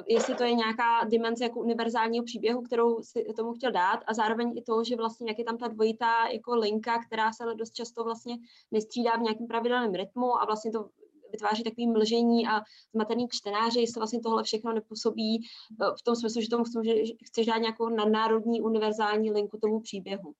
jestli 0.09 0.35
to 0.35 0.45
je 0.45 0.55
nějaká 0.55 1.05
dimenze 1.05 1.45
jako 1.45 1.61
univerzálního 1.61 2.25
příběhu, 2.25 2.63
kterou 2.63 3.03
si 3.03 3.25
tomu 3.37 3.53
chtěl 3.53 3.73
dát 3.73 4.01
a 4.07 4.15
zároveň 4.15 4.53
i 4.57 4.63
to, 4.63 4.85
že 4.85 4.97
vlastně 4.97 5.31
jak 5.31 5.39
je 5.39 5.45
tam 5.45 5.59
ta 5.59 5.69
dvojitá 5.69 6.29
jako 6.33 6.55
linka, 6.55 6.99
která 7.07 7.33
se 7.33 7.45
ale 7.45 7.55
dost 7.55 7.73
často 7.73 8.05
vlastně 8.05 8.37
nestřídá 8.71 9.17
v 9.17 9.21
nějakém 9.21 9.47
pravidelném 9.47 9.95
rytmu 9.95 10.43
a 10.43 10.45
vlastně 10.45 10.73
to 10.73 10.89
vytváří 11.33 11.63
takový 11.63 11.87
mlžení 11.87 12.47
a 12.49 12.61
zmatený 12.95 13.27
čtenáři, 13.31 13.81
jestli 13.81 14.01
vlastně 14.01 14.21
tohle 14.21 14.43
všechno 14.43 14.73
nepůsobí 14.73 15.41
eh, 15.41 15.87
v 16.01 16.03
tom 16.03 16.17
smyslu, 16.17 16.41
že 16.41 16.49
tomu 16.49 16.65
že 16.85 16.95
chceš 17.27 17.47
dát 17.47 17.59
nějakou 17.59 17.89
nadnárodní 17.89 18.61
univerzální 18.61 19.31
linku 19.31 19.59
tomu 19.63 19.81
příběhu. 19.81 20.35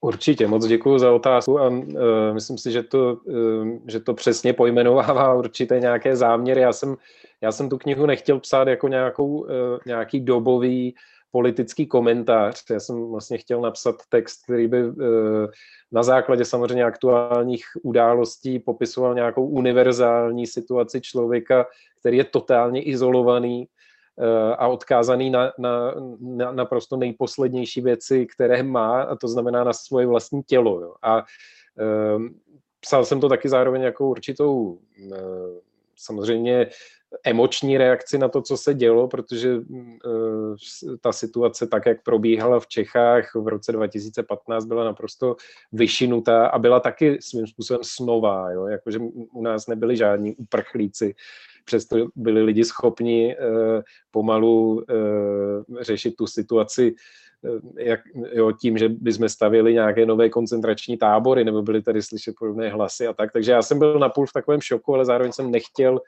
Určitě, 0.00 0.46
moc 0.46 0.66
děkuji 0.66 0.98
za 0.98 1.12
otázku 1.12 1.58
a 1.58 1.68
uh, 1.68 1.84
myslím 2.32 2.58
si, 2.58 2.72
že 2.72 2.82
to, 2.82 3.16
uh, 3.24 3.68
že 3.88 4.00
to 4.00 4.14
přesně 4.14 4.52
pojmenovává 4.52 5.34
určité 5.34 5.80
nějaké 5.80 6.16
záměry. 6.16 6.60
Já 6.60 6.72
jsem, 6.72 6.96
já 7.40 7.52
jsem 7.52 7.68
tu 7.68 7.78
knihu 7.78 8.06
nechtěl 8.06 8.40
psát 8.40 8.68
jako 8.68 8.88
nějakou, 8.88 9.40
uh, 9.40 9.48
nějaký 9.86 10.20
dobový 10.20 10.94
politický 11.30 11.86
komentář. 11.86 12.64
Já 12.70 12.80
jsem 12.80 13.10
vlastně 13.10 13.38
chtěl 13.38 13.60
napsat 13.60 13.96
text, 14.08 14.42
který 14.44 14.68
by 14.68 14.82
na 15.92 16.02
základě 16.02 16.44
samozřejmě 16.44 16.84
aktuálních 16.84 17.64
událostí 17.82 18.58
popisoval 18.58 19.14
nějakou 19.14 19.46
univerzální 19.46 20.46
situaci 20.46 21.00
člověka, 21.00 21.66
který 22.00 22.16
je 22.16 22.24
totálně 22.24 22.82
izolovaný 22.82 23.68
eh, 24.18 24.56
a 24.56 24.68
odkázaný 24.68 25.30
na, 25.30 25.52
na, 25.58 25.94
na 26.20 26.52
naprosto 26.52 26.96
nejposlednější 26.96 27.80
věci, 27.80 28.26
které 28.26 28.62
má, 28.62 29.02
a 29.02 29.16
to 29.16 29.28
znamená 29.28 29.64
na 29.64 29.72
svoje 29.72 30.06
vlastní 30.06 30.42
tělo. 30.42 30.80
Jo. 30.80 30.94
A 31.02 31.24
um, 32.16 32.40
psal 32.80 33.04
jsem 33.04 33.20
to 33.20 33.28
taky 33.28 33.48
zároveň 33.48 33.82
jako 33.82 34.08
určitou 34.08 34.78
samozřejmě 35.96 36.66
emoční 37.24 37.78
reakci 37.78 38.18
na 38.18 38.28
to, 38.28 38.42
co 38.42 38.56
se 38.56 38.74
dělo, 38.74 39.08
protože 39.08 39.56
uh, 39.56 40.56
ta 41.00 41.12
situace 41.12 41.66
tak, 41.66 41.86
jak 41.86 42.02
probíhala 42.02 42.60
v 42.60 42.66
Čechách 42.66 43.34
v 43.34 43.48
roce 43.48 43.72
2015, 43.72 44.64
byla 44.64 44.84
naprosto 44.84 45.36
vyšinutá 45.72 46.46
a 46.46 46.58
byla 46.58 46.80
taky 46.80 47.18
svým 47.20 47.46
způsobem 47.46 47.84
snová, 47.84 48.50
jo? 48.50 48.66
jakože 48.66 48.98
u 49.32 49.42
nás 49.42 49.66
nebyli 49.66 49.96
žádní 49.96 50.36
uprchlíci, 50.36 51.14
přesto 51.64 51.96
byli 52.16 52.42
lidi 52.42 52.64
schopni 52.64 53.36
uh, 53.36 53.82
pomalu 54.10 54.74
uh, 54.74 55.80
řešit 55.80 56.16
tu 56.16 56.26
situaci 56.26 56.94
jak, 57.78 58.00
jo, 58.32 58.52
tím, 58.52 58.78
že 58.78 58.88
bychom 58.88 59.28
stavili 59.28 59.72
nějaké 59.72 60.06
nové 60.06 60.28
koncentrační 60.28 60.96
tábory, 60.96 61.44
nebo 61.44 61.62
byly 61.62 61.82
tady 61.82 62.02
slyšet 62.02 62.34
podobné 62.38 62.68
hlasy 62.68 63.06
a 63.06 63.12
tak. 63.12 63.32
Takže 63.32 63.52
já 63.52 63.62
jsem 63.62 63.78
byl 63.78 63.98
napůl 63.98 64.26
v 64.26 64.32
takovém 64.32 64.60
šoku, 64.60 64.94
ale 64.94 65.04
zároveň 65.04 65.32
jsem 65.32 65.50
nechtěl 65.50 66.00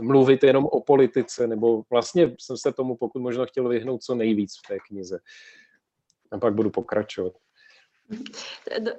mluvit 0.00 0.44
jenom 0.44 0.66
o 0.66 0.80
politice, 0.80 1.46
nebo 1.46 1.82
vlastně 1.90 2.34
jsem 2.38 2.56
se 2.56 2.72
tomu 2.72 2.96
pokud 2.96 3.22
možno 3.22 3.46
chtěl 3.46 3.68
vyhnout 3.68 4.02
co 4.02 4.14
nejvíc 4.14 4.52
v 4.64 4.68
té 4.68 4.78
knize. 4.78 5.18
A 6.30 6.38
pak 6.38 6.54
budu 6.54 6.70
pokračovat. 6.70 7.32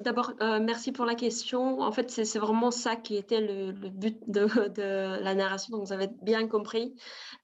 D'abord, 0.02 0.34
euh, 0.42 0.60
merci 0.60 0.92
pour 0.92 1.06
la 1.06 1.16
question. 1.16 1.82
En 1.82 1.92
fait, 1.92 2.10
c'est 2.10 2.40
vraiment 2.40 2.72
ça 2.72 2.96
qui 2.96 3.18
était 3.18 3.42
le, 3.42 3.72
le 3.72 3.90
but 3.90 4.18
de, 4.28 4.46
de, 4.70 5.22
la 5.22 5.36
narration, 5.36 5.78
donc 5.78 5.86
vous 5.86 5.94
avez 5.94 6.08
bien 6.22 6.48
compris. 6.48 6.96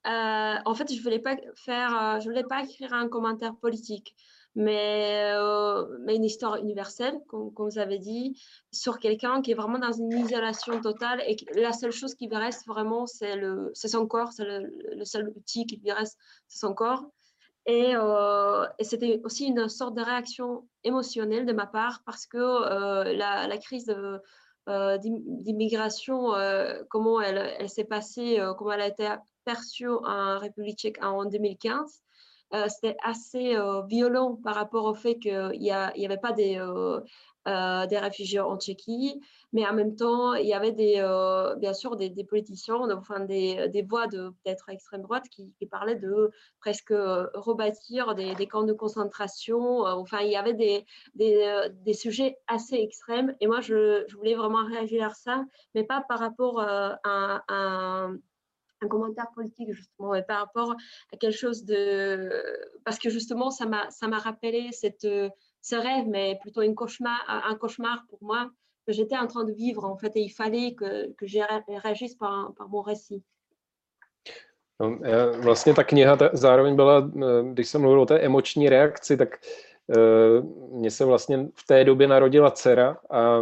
Euh, 0.06 0.54
en 0.64 0.74
fait, 0.74 0.92
je 0.92 1.02
voulais 1.02 1.18
pas 1.18 1.36
faire, 1.56 1.90
euh, 2.02 2.20
je 2.20 2.24
voulais 2.24 2.44
pas 2.44 2.62
écrire 2.62 2.94
un 2.94 3.08
commentaire 3.08 3.54
politique 3.60 4.16
mais, 4.54 5.32
euh, 5.34 5.86
mais 6.00 6.16
une 6.16 6.24
histoire 6.24 6.56
universelle, 6.56 7.20
comme, 7.28 7.52
vous 7.56 7.78
avez 7.78 7.98
dit, 7.98 8.40
sur 8.72 8.98
quelqu'un 8.98 9.42
qui 9.42 9.52
est 9.52 9.54
vraiment 9.54 9.78
dans 9.78 9.92
une 9.92 10.12
isolation 10.12 10.80
totale 10.80 11.22
et 11.26 11.36
la 11.54 11.72
seule 11.72 11.92
chose 11.92 12.14
qui 12.14 12.26
lui 12.26 12.36
reste 12.36 12.66
vraiment, 12.66 13.06
c'est 13.06 13.36
son 13.74 14.06
corps, 14.06 14.32
c'est 14.32 14.44
le, 14.44 15.04
seul 15.04 15.28
outil 15.36 15.66
qui 15.66 15.76
lui 15.76 15.92
reste, 15.92 16.18
c'est 16.48 16.58
son 16.58 16.74
corps. 16.74 17.04
Et, 17.66 17.94
euh, 17.94 18.66
et 18.78 18.84
c'était 18.84 19.20
aussi 19.24 19.46
une 19.46 19.68
sorte 19.68 19.94
de 19.94 20.02
réaction 20.02 20.66
émotionnelle 20.84 21.44
de 21.44 21.52
ma 21.52 21.66
part 21.66 22.02
parce 22.06 22.26
que 22.26 22.38
euh, 22.38 23.12
la, 23.12 23.46
la, 23.46 23.58
crise 23.58 23.94
d'immigration, 24.66 26.32
comment 26.88 27.20
elle, 27.20 27.54
elle 27.58 27.68
s'est 27.68 27.84
passée, 27.84 28.38
comment 28.56 28.72
elle 28.72 28.80
a 28.80 28.88
été 28.88 29.08
perçue 29.44 29.88
en 29.88 30.38
République 30.38 30.78
tchèque 30.78 31.02
en 31.02 31.24
2015, 31.24 31.78
euh, 31.78 32.07
c'était 32.68 32.96
assez 33.02 33.56
euh, 33.56 33.82
violent 33.82 34.36
par 34.42 34.54
rapport 34.54 34.84
au 34.84 34.94
fait 34.94 35.18
qu'il 35.18 35.50
n'y 35.50 35.70
avait 35.70 36.16
pas 36.16 36.32
des, 36.32 36.56
euh, 36.58 37.86
des 37.86 37.98
réfugiés 37.98 38.40
en 38.40 38.58
Tchéquie, 38.58 39.20
mais 39.52 39.66
en 39.66 39.74
même 39.74 39.96
temps, 39.96 40.34
il 40.34 40.46
y 40.46 40.54
avait 40.54 40.72
des, 40.72 40.96
bien 41.58 41.72
sûr 41.72 41.96
des, 41.96 42.24
politiciens, 42.24 42.76
enfin 42.90 43.20
des, 43.20 43.68
des 43.68 43.82
voix 43.82 44.06
de 44.06 44.30
peut-être 44.30 44.68
extrême 44.68 45.02
droite 45.02 45.24
qui, 45.30 45.52
parlaient 45.70 45.96
de 45.96 46.30
presque 46.60 46.92
rebâtir 47.34 48.14
des, 48.14 48.34
des, 48.34 48.46
camps 48.46 48.64
de 48.64 48.72
concentration. 48.72 49.80
Enfin, 49.82 50.20
il 50.20 50.30
y 50.30 50.36
avait 50.36 50.54
des, 50.54 50.84
des, 51.14 51.94
sujets 51.94 52.38
assez 52.46 52.76
extrêmes. 52.76 53.34
Et 53.40 53.46
moi, 53.46 53.60
je, 53.60 54.10
voulais 54.14 54.34
vraiment 54.34 54.64
réagir 54.66 55.06
à 55.06 55.14
ça, 55.14 55.44
mais 55.74 55.84
pas 55.84 56.02
par 56.06 56.18
rapport 56.18 56.60
à, 56.60 56.98
à, 57.04 58.08
un 58.82 58.88
commentaire 58.88 59.30
politique 59.34 59.72
justement 59.72 60.14
et 60.14 60.22
par 60.22 60.38
rapport 60.40 60.74
à 61.12 61.16
quelque 61.16 61.36
chose 61.36 61.64
de 61.64 62.30
parce 62.84 62.98
que 62.98 63.10
justement 63.10 63.50
ça 63.50 63.66
m'a 63.66 63.90
ça 63.90 64.08
m'a 64.08 64.18
rappelé 64.18 64.70
cette 64.72 65.08
ce 65.62 65.76
rêve 65.76 66.06
mais 66.08 66.38
plutôt 66.42 66.62
une 66.62 66.74
cauchemar 66.74 67.18
un 67.26 67.54
cauchemar 67.56 68.04
pour 68.08 68.22
moi 68.22 68.50
que 68.86 68.94
j'étais 68.94 69.18
en 69.18 69.26
train 69.26 69.44
de 69.44 69.52
vivre 69.52 69.84
en 69.84 69.96
fait 69.96 70.12
et 70.16 70.20
il 70.20 70.30
fallait 70.30 70.74
que, 70.74 71.12
que 71.12 71.26
je 71.26 71.38
réagisse 71.84 72.14
par, 72.14 72.52
par 72.56 72.68
mon 72.68 72.80
récit. 72.80 73.22
No, 74.80 74.98
vlastně 75.42 75.74
ta 75.74 75.84
kniha 75.84 76.16
zároveň 76.32 76.76
byla, 76.76 77.10
když 77.52 77.68
jsem 77.68 77.80
mluvil 77.80 78.00
o 78.00 78.06
té 78.06 78.20
emoční 78.20 78.68
reakci, 78.68 79.16
tak 79.16 79.28
uh, 79.86 80.76
mně 80.78 80.90
se 80.90 81.04
vlastně 81.04 81.48
v 81.54 81.66
té 81.66 81.84
době 81.84 82.08
narodila 82.08 82.50
dcera 82.50 82.96
a 83.10 83.40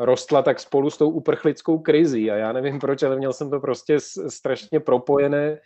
rostla 0.00 0.42
tak 0.42 0.60
spolu 0.60 0.90
s 0.90 0.98
tou 0.98 1.10
uprchlickou 1.10 1.78
krizí 1.78 2.30
a 2.30 2.36
já 2.36 2.52
nevím 2.52 2.78
proč, 2.78 3.02
ale 3.02 3.16
měl 3.16 3.32
jsem 3.32 3.50
to 3.50 3.60
prostě 3.60 4.00
strašně 4.28 4.80
propojené 4.80 5.58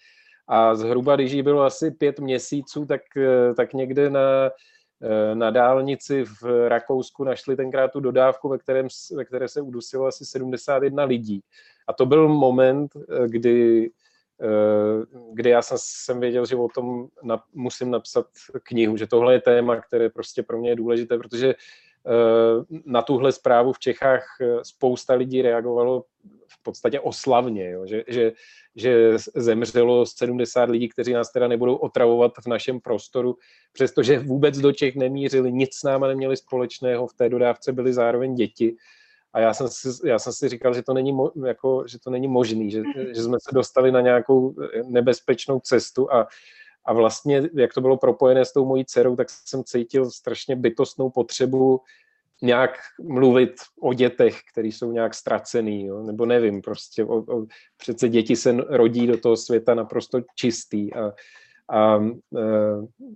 a 0.48 0.74
zhruba, 0.74 1.16
když 1.16 1.32
jí 1.32 1.42
bylo 1.42 1.62
asi 1.62 1.90
pět 1.90 2.20
měsíců, 2.20 2.86
tak, 2.86 3.00
eh, 3.16 3.54
tak 3.54 3.74
někde 3.74 4.10
na, 4.10 4.50
eh, 5.02 5.34
na 5.34 5.50
dálnici 5.50 6.24
v 6.24 6.68
Rakousku 6.68 7.24
našli 7.24 7.56
tenkrát 7.56 7.92
tu 7.92 8.00
dodávku, 8.00 8.48
ve, 8.48 8.58
kterém, 8.58 8.88
ve 9.16 9.24
které 9.24 9.48
se 9.48 9.60
udusilo 9.60 10.06
asi 10.06 10.26
71 10.26 11.04
lidí. 11.04 11.40
A 11.88 11.92
to 11.92 12.06
byl 12.06 12.28
moment, 12.28 12.92
eh, 12.96 13.28
kdy, 13.28 13.90
kdy 15.32 15.50
já 15.50 15.62
jsem, 15.62 15.76
jsem 15.80 16.20
věděl, 16.20 16.46
že 16.46 16.56
o 16.56 16.68
tom 16.68 17.06
na, 17.22 17.42
musím 17.54 17.90
napsat 17.90 18.26
knihu, 18.62 18.96
že 18.96 19.06
tohle 19.06 19.32
je 19.32 19.40
téma, 19.40 19.80
které 19.80 20.10
prostě 20.10 20.42
pro 20.42 20.58
mě 20.58 20.70
je 20.70 20.76
důležité, 20.76 21.18
protože 21.18 21.54
na 22.86 23.02
tuhle 23.02 23.32
zprávu 23.32 23.72
v 23.72 23.78
Čechách 23.78 24.26
spousta 24.62 25.14
lidí 25.14 25.42
reagovalo 25.42 26.04
v 26.48 26.62
podstatě 26.62 27.00
oslavně, 27.00 27.70
jo? 27.70 27.86
Že, 27.86 28.04
že, 28.08 28.32
že 28.76 29.16
zemřelo 29.34 30.06
70 30.06 30.70
lidí, 30.70 30.88
kteří 30.88 31.12
nás 31.12 31.32
teda 31.32 31.48
nebudou 31.48 31.76
otravovat 31.76 32.32
v 32.44 32.46
našem 32.46 32.80
prostoru, 32.80 33.36
přestože 33.72 34.18
vůbec 34.18 34.58
do 34.58 34.72
Čech 34.72 34.96
nemířili, 34.96 35.52
nic 35.52 35.74
s 35.74 35.82
náma 35.82 36.08
neměli 36.08 36.36
společného, 36.36 37.06
v 37.06 37.14
té 37.14 37.28
dodávce 37.28 37.72
byly 37.72 37.92
zároveň 37.92 38.34
děti. 38.34 38.76
A 39.32 39.40
já 39.40 39.54
jsem 39.54 39.68
si, 39.68 40.08
já 40.08 40.18
jsem 40.18 40.32
si 40.32 40.48
říkal, 40.48 40.74
že 40.74 40.82
to 40.82 40.94
není, 40.94 41.12
mo, 41.12 41.30
jako, 41.46 41.84
že 41.88 41.98
to 41.98 42.10
není 42.10 42.28
možný, 42.28 42.70
že, 42.70 42.82
že 43.14 43.22
jsme 43.22 43.36
se 43.40 43.54
dostali 43.54 43.92
na 43.92 44.00
nějakou 44.00 44.54
nebezpečnou 44.84 45.60
cestu 45.60 46.12
a, 46.12 46.28
a 46.84 46.92
vlastně, 46.92 47.42
jak 47.54 47.74
to 47.74 47.80
bylo 47.80 47.96
propojené 47.96 48.44
s 48.44 48.52
tou 48.52 48.66
mojí 48.66 48.84
dcerou, 48.84 49.16
tak 49.16 49.30
jsem 49.30 49.64
cítil 49.64 50.10
strašně 50.10 50.56
bytostnou 50.56 51.10
potřebu 51.10 51.80
nějak 52.42 52.70
mluvit 53.02 53.54
o 53.80 53.94
dětech, 53.94 54.40
který 54.52 54.72
jsou 54.72 54.92
nějak 54.92 55.14
ztracený, 55.14 55.86
jo? 55.86 56.02
nebo 56.02 56.26
nevím, 56.26 56.62
prostě 56.62 57.04
o, 57.04 57.16
o, 57.16 57.46
přece 57.76 58.08
děti 58.08 58.36
se 58.36 58.52
rodí 58.52 59.06
do 59.06 59.18
toho 59.18 59.36
světa 59.36 59.74
naprosto 59.74 60.20
čistý 60.34 60.94
a, 60.94 61.12
a 61.68 61.96
e, 61.96 62.42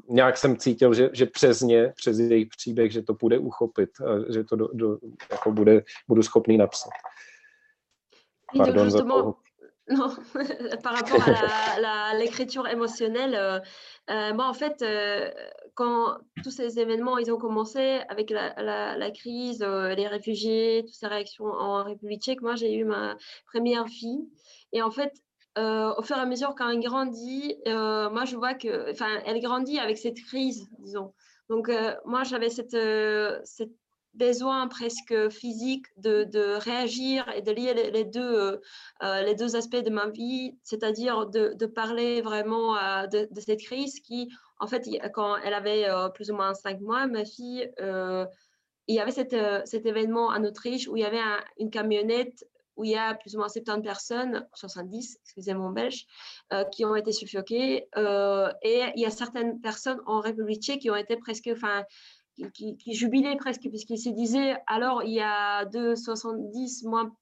nějak 0.08 0.36
jsem 0.36 0.56
cítil, 0.56 0.94
že, 0.94 1.10
že 1.12 1.26
přes 1.26 1.60
ně, 1.60 1.92
přes 1.96 2.18
jejich 2.18 2.48
příběh, 2.56 2.92
že 2.92 3.02
to 3.02 3.14
půjde 3.14 3.38
uchopit 3.38 3.90
a 4.00 4.32
že 4.32 4.44
to 4.44 4.56
do, 4.56 4.68
do, 4.72 4.98
jako 5.30 5.52
bude, 5.52 5.82
budu 6.08 6.22
schopný 6.22 6.56
napsat. 6.56 6.90
Pardon 8.56 8.90
za 8.90 9.04
toho. 9.04 9.34
Non, 9.96 10.14
par 10.82 10.94
rapport 10.94 11.22
à 11.26 12.14
l'écriture 12.14 12.68
émotionnelle, 12.68 13.34
euh, 13.34 13.58
euh, 14.10 14.34
moi 14.34 14.46
en 14.46 14.52
fait, 14.52 14.82
euh, 14.82 15.30
quand 15.74 16.18
tous 16.42 16.50
ces 16.50 16.78
événements 16.78 17.16
ils 17.16 17.32
ont 17.32 17.38
commencé 17.38 18.00
avec 18.08 18.28
la, 18.28 18.54
la 18.96 19.10
crise, 19.10 19.62
les 19.62 20.06
réfugiés, 20.06 20.82
toutes 20.84 20.94
ces 20.94 21.06
réactions 21.06 21.46
en 21.46 21.84
République 21.84 22.22
tchèque, 22.22 22.42
moi 22.42 22.54
j'ai 22.54 22.74
eu 22.74 22.84
ma 22.84 23.16
première 23.46 23.86
fille. 23.88 24.28
Et 24.72 24.82
en 24.82 24.90
fait, 24.90 25.14
au 25.56 26.02
fur 26.02 26.16
et 26.16 26.20
à 26.20 26.26
mesure 26.26 26.54
quand 26.54 26.68
elle 26.68 26.80
grandit, 26.80 27.56
moi 27.66 28.24
je 28.26 28.36
vois 28.36 28.54
que, 28.54 28.90
enfin, 28.90 29.20
elle 29.24 29.40
grandit 29.40 29.78
avec 29.78 29.96
cette 29.96 30.20
crise, 30.20 30.68
disons. 30.80 31.14
Donc 31.48 31.70
moi 32.04 32.24
j'avais 32.24 32.50
cette, 32.50 32.76
cette 33.44 33.72
besoin 34.14 34.68
presque 34.68 35.28
physique 35.30 35.86
de, 35.96 36.24
de, 36.24 36.56
réagir 36.58 37.28
et 37.34 37.42
de 37.42 37.52
lier 37.52 37.74
les, 37.74 38.04
deux, 38.04 38.20
euh, 38.20 38.56
euh, 39.02 39.22
les 39.22 39.34
deux 39.34 39.56
aspects 39.56 39.76
de 39.76 39.90
ma 39.90 40.08
vie, 40.08 40.58
c'est-à-dire 40.62 41.26
de, 41.26 41.54
de, 41.54 41.66
parler 41.66 42.20
vraiment 42.20 42.76
euh, 42.76 43.06
de, 43.06 43.40
cette 43.40 43.60
crise 43.60 44.00
qui, 44.00 44.28
en 44.58 44.66
fait, 44.66 44.84
quand 45.14 45.36
elle 45.36 45.54
avait 45.54 45.86
plus 46.14 46.30
ou 46.30 46.34
moins 46.34 46.54
cinq 46.54 46.80
mois, 46.80 47.06
ma 47.06 47.24
fille, 47.24 47.70
il 48.90 48.94
y 48.94 49.00
avait 49.00 49.12
cet, 49.12 49.36
cet 49.66 49.86
événement 49.86 50.28
en 50.28 50.42
Autriche 50.44 50.88
où 50.88 50.96
il 50.96 51.02
y 51.02 51.06
avait 51.06 51.20
une 51.58 51.70
camionnette 51.70 52.44
où 52.76 52.84
il 52.84 52.92
y 52.92 52.96
a 52.96 53.14
plus 53.14 53.34
ou 53.34 53.38
moins 53.38 53.48
70 53.48 53.82
personnes, 53.82 54.46
70, 54.54 55.18
excusez 55.20 55.52
mon 55.52 55.70
belge, 55.70 56.06
qui 56.72 56.84
ont 56.84 56.96
été 56.96 57.12
suffoquées. 57.12 57.88
et 57.96 58.82
il 58.96 59.00
y 59.00 59.06
a 59.06 59.10
certaines 59.10 59.60
personnes 59.60 60.00
en 60.06 60.20
République 60.20 60.62
tchèque 60.62 60.80
qui 60.80 60.90
ont 60.90 60.96
été 60.96 61.16
presque, 61.16 61.50
enfin, 61.52 61.84
qui, 62.52 62.94
jubilait 62.94 63.36
presque, 63.36 63.68
puisqu'il 63.68 63.98
se 63.98 64.10
disait 64.10 64.56
alors 64.66 65.02
il 65.02 65.14
y 65.14 65.20
a 65.20 65.64
de 65.64 65.94
70 65.94 66.84
moins. 66.84 67.12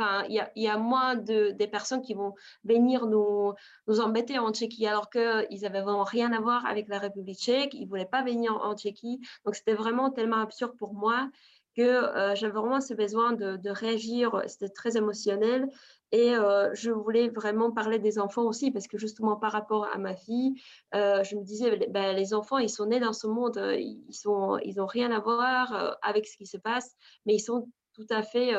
Enfin, 0.00 0.24
il 0.28 0.36
y 0.36 0.38
a, 0.38 0.48
il 0.54 0.62
y 0.62 0.68
a 0.68 0.78
moins 0.78 1.16
de, 1.16 1.50
des 1.50 1.66
personnes 1.66 2.02
qui 2.02 2.14
vont 2.14 2.32
venir 2.62 3.06
nous, 3.06 3.52
nous 3.88 4.00
embêter 4.00 4.38
en 4.38 4.52
Tchéquie, 4.52 4.86
alors 4.86 5.10
qu'ils 5.10 5.62
n'avaient 5.62 5.80
vraiment 5.80 6.04
rien 6.04 6.32
à 6.32 6.40
voir 6.40 6.64
avec 6.66 6.86
la 6.86 7.00
République 7.00 7.40
tchèque, 7.40 7.74
ils 7.74 7.82
ne 7.82 7.88
voulaient 7.88 8.06
pas 8.06 8.22
venir 8.22 8.56
en, 8.62 8.76
Tchéquie. 8.76 9.20
Donc, 9.44 9.56
c'était 9.56 9.74
vraiment 9.74 10.10
tellement 10.10 10.36
absurde 10.36 10.76
pour 10.78 10.94
moi 10.94 11.28
que 11.78 11.84
euh, 11.84 12.34
j'avais 12.34 12.52
vraiment 12.52 12.80
ce 12.80 12.92
besoin 12.92 13.32
de, 13.32 13.70
réagir. 13.70 14.42
C'était 14.48 14.68
très 14.68 14.96
émotionnel. 14.96 15.68
Et 16.10 16.34
euh, 16.34 16.74
je 16.74 16.90
voulais 16.90 17.28
vraiment 17.28 17.70
parler 17.70 17.98
des 18.00 18.18
enfants 18.18 18.44
aussi, 18.44 18.70
parce 18.72 18.88
que 18.88 18.98
justement 18.98 19.36
par 19.36 19.52
rapport 19.52 19.86
à 19.94 19.98
ma 19.98 20.16
fille, 20.16 20.54
euh, 20.94 21.22
je 21.22 21.36
me 21.36 21.44
disais, 21.44 21.86
ben, 21.90 22.16
les 22.16 22.34
enfants, 22.34 22.58
ils 22.58 22.70
sont 22.70 22.86
nés 22.86 22.98
dans 22.98 23.12
ce 23.12 23.26
monde, 23.26 23.60
ils 23.76 24.74
n'ont 24.76 24.86
rien 24.86 25.12
à 25.12 25.20
voir 25.20 25.98
avec 26.02 26.26
ce 26.26 26.36
qui 26.36 26.46
se 26.46 26.56
passe, 26.56 26.96
mais 27.26 27.34
ils 27.34 27.40
sont 27.40 27.68
tout 27.92 28.06
à 28.10 28.22
fait, 28.22 28.54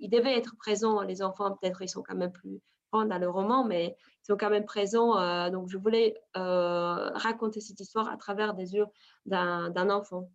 ils 0.00 0.10
devaient 0.10 0.36
être 0.36 0.56
présents, 0.56 1.00
les 1.02 1.22
enfants, 1.22 1.56
peut-être 1.56 1.80
ils 1.82 1.88
sont 1.88 2.02
quand 2.02 2.16
même 2.16 2.32
plus 2.32 2.60
grands 2.92 3.04
dans 3.06 3.18
le 3.18 3.30
roman, 3.30 3.64
mais 3.64 3.96
ils 4.24 4.26
sont 4.26 4.36
quand 4.36 4.50
même 4.50 4.64
présents. 4.64 5.50
donc 5.50 5.68
je 5.68 5.78
voulais 5.78 6.14
raconter 6.34 7.60
cette 7.60 7.80
histoire 7.80 8.08
à 8.10 8.16
travers 8.16 8.54
des 8.54 8.74
yeux 8.74 8.86
d'un 9.26 9.90
enfant. 9.90 10.28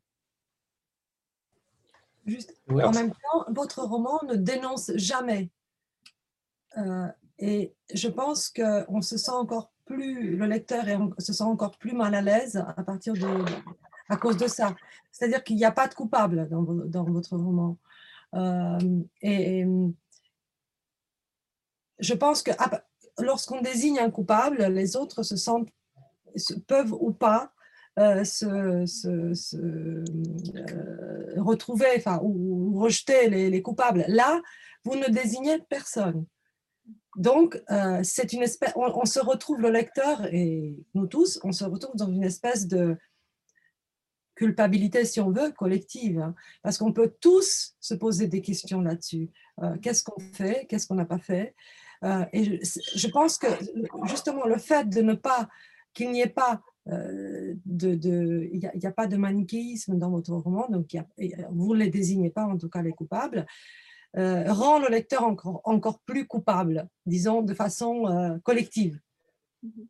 Juste, 2.26 2.56
en 2.70 2.92
même 2.92 3.12
temps, 3.12 3.46
votre 3.50 3.84
roman 3.84 4.20
ne 4.28 4.36
dénonce 4.36 4.92
jamais 4.96 5.52
euh, 6.78 7.08
et 7.38 7.76
je 7.94 8.08
pense 8.08 8.50
qu'on 8.50 9.02
se 9.02 9.18
sent 9.18 9.32
encore 9.32 9.72
plus, 9.86 10.36
le 10.36 10.46
lecteur 10.48 10.84
se 11.20 11.34
sent 11.34 11.44
encore 11.44 11.78
plus 11.78 11.94
mal 11.94 12.16
à 12.16 12.22
l'aise 12.22 12.58
à 12.58 12.84
partir 12.84 13.14
de, 13.14 13.46
à 14.10 14.18
cause 14.18 14.38
de 14.38 14.48
ça. 14.48 14.76
C'est-à-dire 15.12 15.44
qu'il 15.44 15.56
n'y 15.58 15.66
a 15.66 15.72
pas 15.72 15.88
de 15.88 15.94
coupable 15.94 16.48
dans, 16.50 16.64
dans 16.64 17.04
votre 17.04 17.38
roman. 17.38 17.78
Euh, 18.34 18.80
et, 19.22 19.66
je 22.00 22.14
pense 22.14 22.44
que 22.44 22.52
lorsqu'on 23.20 23.62
désigne 23.62 24.00
un 24.00 24.12
coupable, 24.12 24.66
les 24.66 24.98
autres 24.98 25.24
se 25.24 25.38
sentent, 25.38 25.70
peuvent 26.68 26.94
ou 26.94 27.14
pas 27.14 27.54
euh, 27.98 28.24
se, 28.24 28.86
se, 28.86 29.58
retrouver 31.40 31.88
enfin, 31.98 32.20
ou, 32.24 32.80
rejeter 32.80 33.30
les, 33.30 33.50
les, 33.50 33.62
coupables. 33.62 34.06
Là, 34.08 34.42
vous 34.84 34.96
ne 34.96 35.08
désignez 35.08 35.60
personne. 35.70 36.26
Donc, 37.16 37.62
euh, 37.72 38.02
c'est 38.04 38.34
une 38.34 38.44
espèce, 38.44 38.74
on, 38.76 39.06
se 39.06 39.20
retrouve, 39.20 39.60
le 39.60 39.70
lecteur 39.70 40.26
et 40.34 40.76
nous 40.94 41.08
tous, 41.08 41.40
on 41.44 41.52
se 41.52 41.64
retrouve 41.64 41.96
dans 41.96 42.12
une 42.12 42.24
espèce 42.24 42.68
de 42.68 42.98
culpabilité, 44.36 45.06
si 45.06 45.22
on 45.22 45.32
veut, 45.32 45.52
collective, 45.52 46.20
hein, 46.20 46.36
parce 46.62 46.78
qu'on 46.78 46.92
peut 46.92 47.16
tous 47.22 47.76
se 47.80 47.94
poser 47.94 48.28
des 48.28 48.42
questions 48.42 48.82
là-dessus. 48.82 49.30
Euh, 49.64 49.78
qu'est-ce 49.82 50.04
qu'on 50.04 50.20
fait 50.34 50.66
Qu'est-ce 50.68 50.88
qu'on 50.88 50.96
n'a 50.96 51.06
pas 51.06 51.20
fait 51.20 51.56
euh, 52.04 52.26
Et 52.34 52.60
je, 52.64 53.08
pense 53.08 53.38
que 53.38 53.48
justement 54.08 54.46
le 54.46 54.58
fait 54.58 54.90
de 54.90 55.02
ne 55.02 55.14
pas, 55.14 55.48
qu'il 55.94 56.12
n'y 56.12 56.20
ait 56.22 56.28
pas 56.28 56.62
il 56.88 58.70
n'y 58.76 58.86
a, 58.86 58.92
pas 58.92 59.08
de 59.08 59.18
manichéisme 59.18 59.98
dans 59.98 60.12
votre 60.12 60.34
roman, 60.34 60.68
donc 60.70 60.96
vous 61.52 61.74
ne 61.74 61.80
les 61.80 61.90
désignez 61.90 62.30
pas 62.30 62.46
en 62.46 62.58
tout 62.58 62.70
cas 62.70 62.82
les 62.82 62.92
coupables, 62.92 63.46
euh, 64.18 64.52
rend 64.54 64.80
le 64.80 64.88
lecteur 64.88 65.24
encore, 65.24 66.00
plus 66.06 66.26
coupable, 66.26 66.88
disons 67.06 67.42
de 67.42 67.54
façon 67.54 68.08
euh, 68.08 68.38
collective. 68.40 69.00
Mhm. 69.64 69.88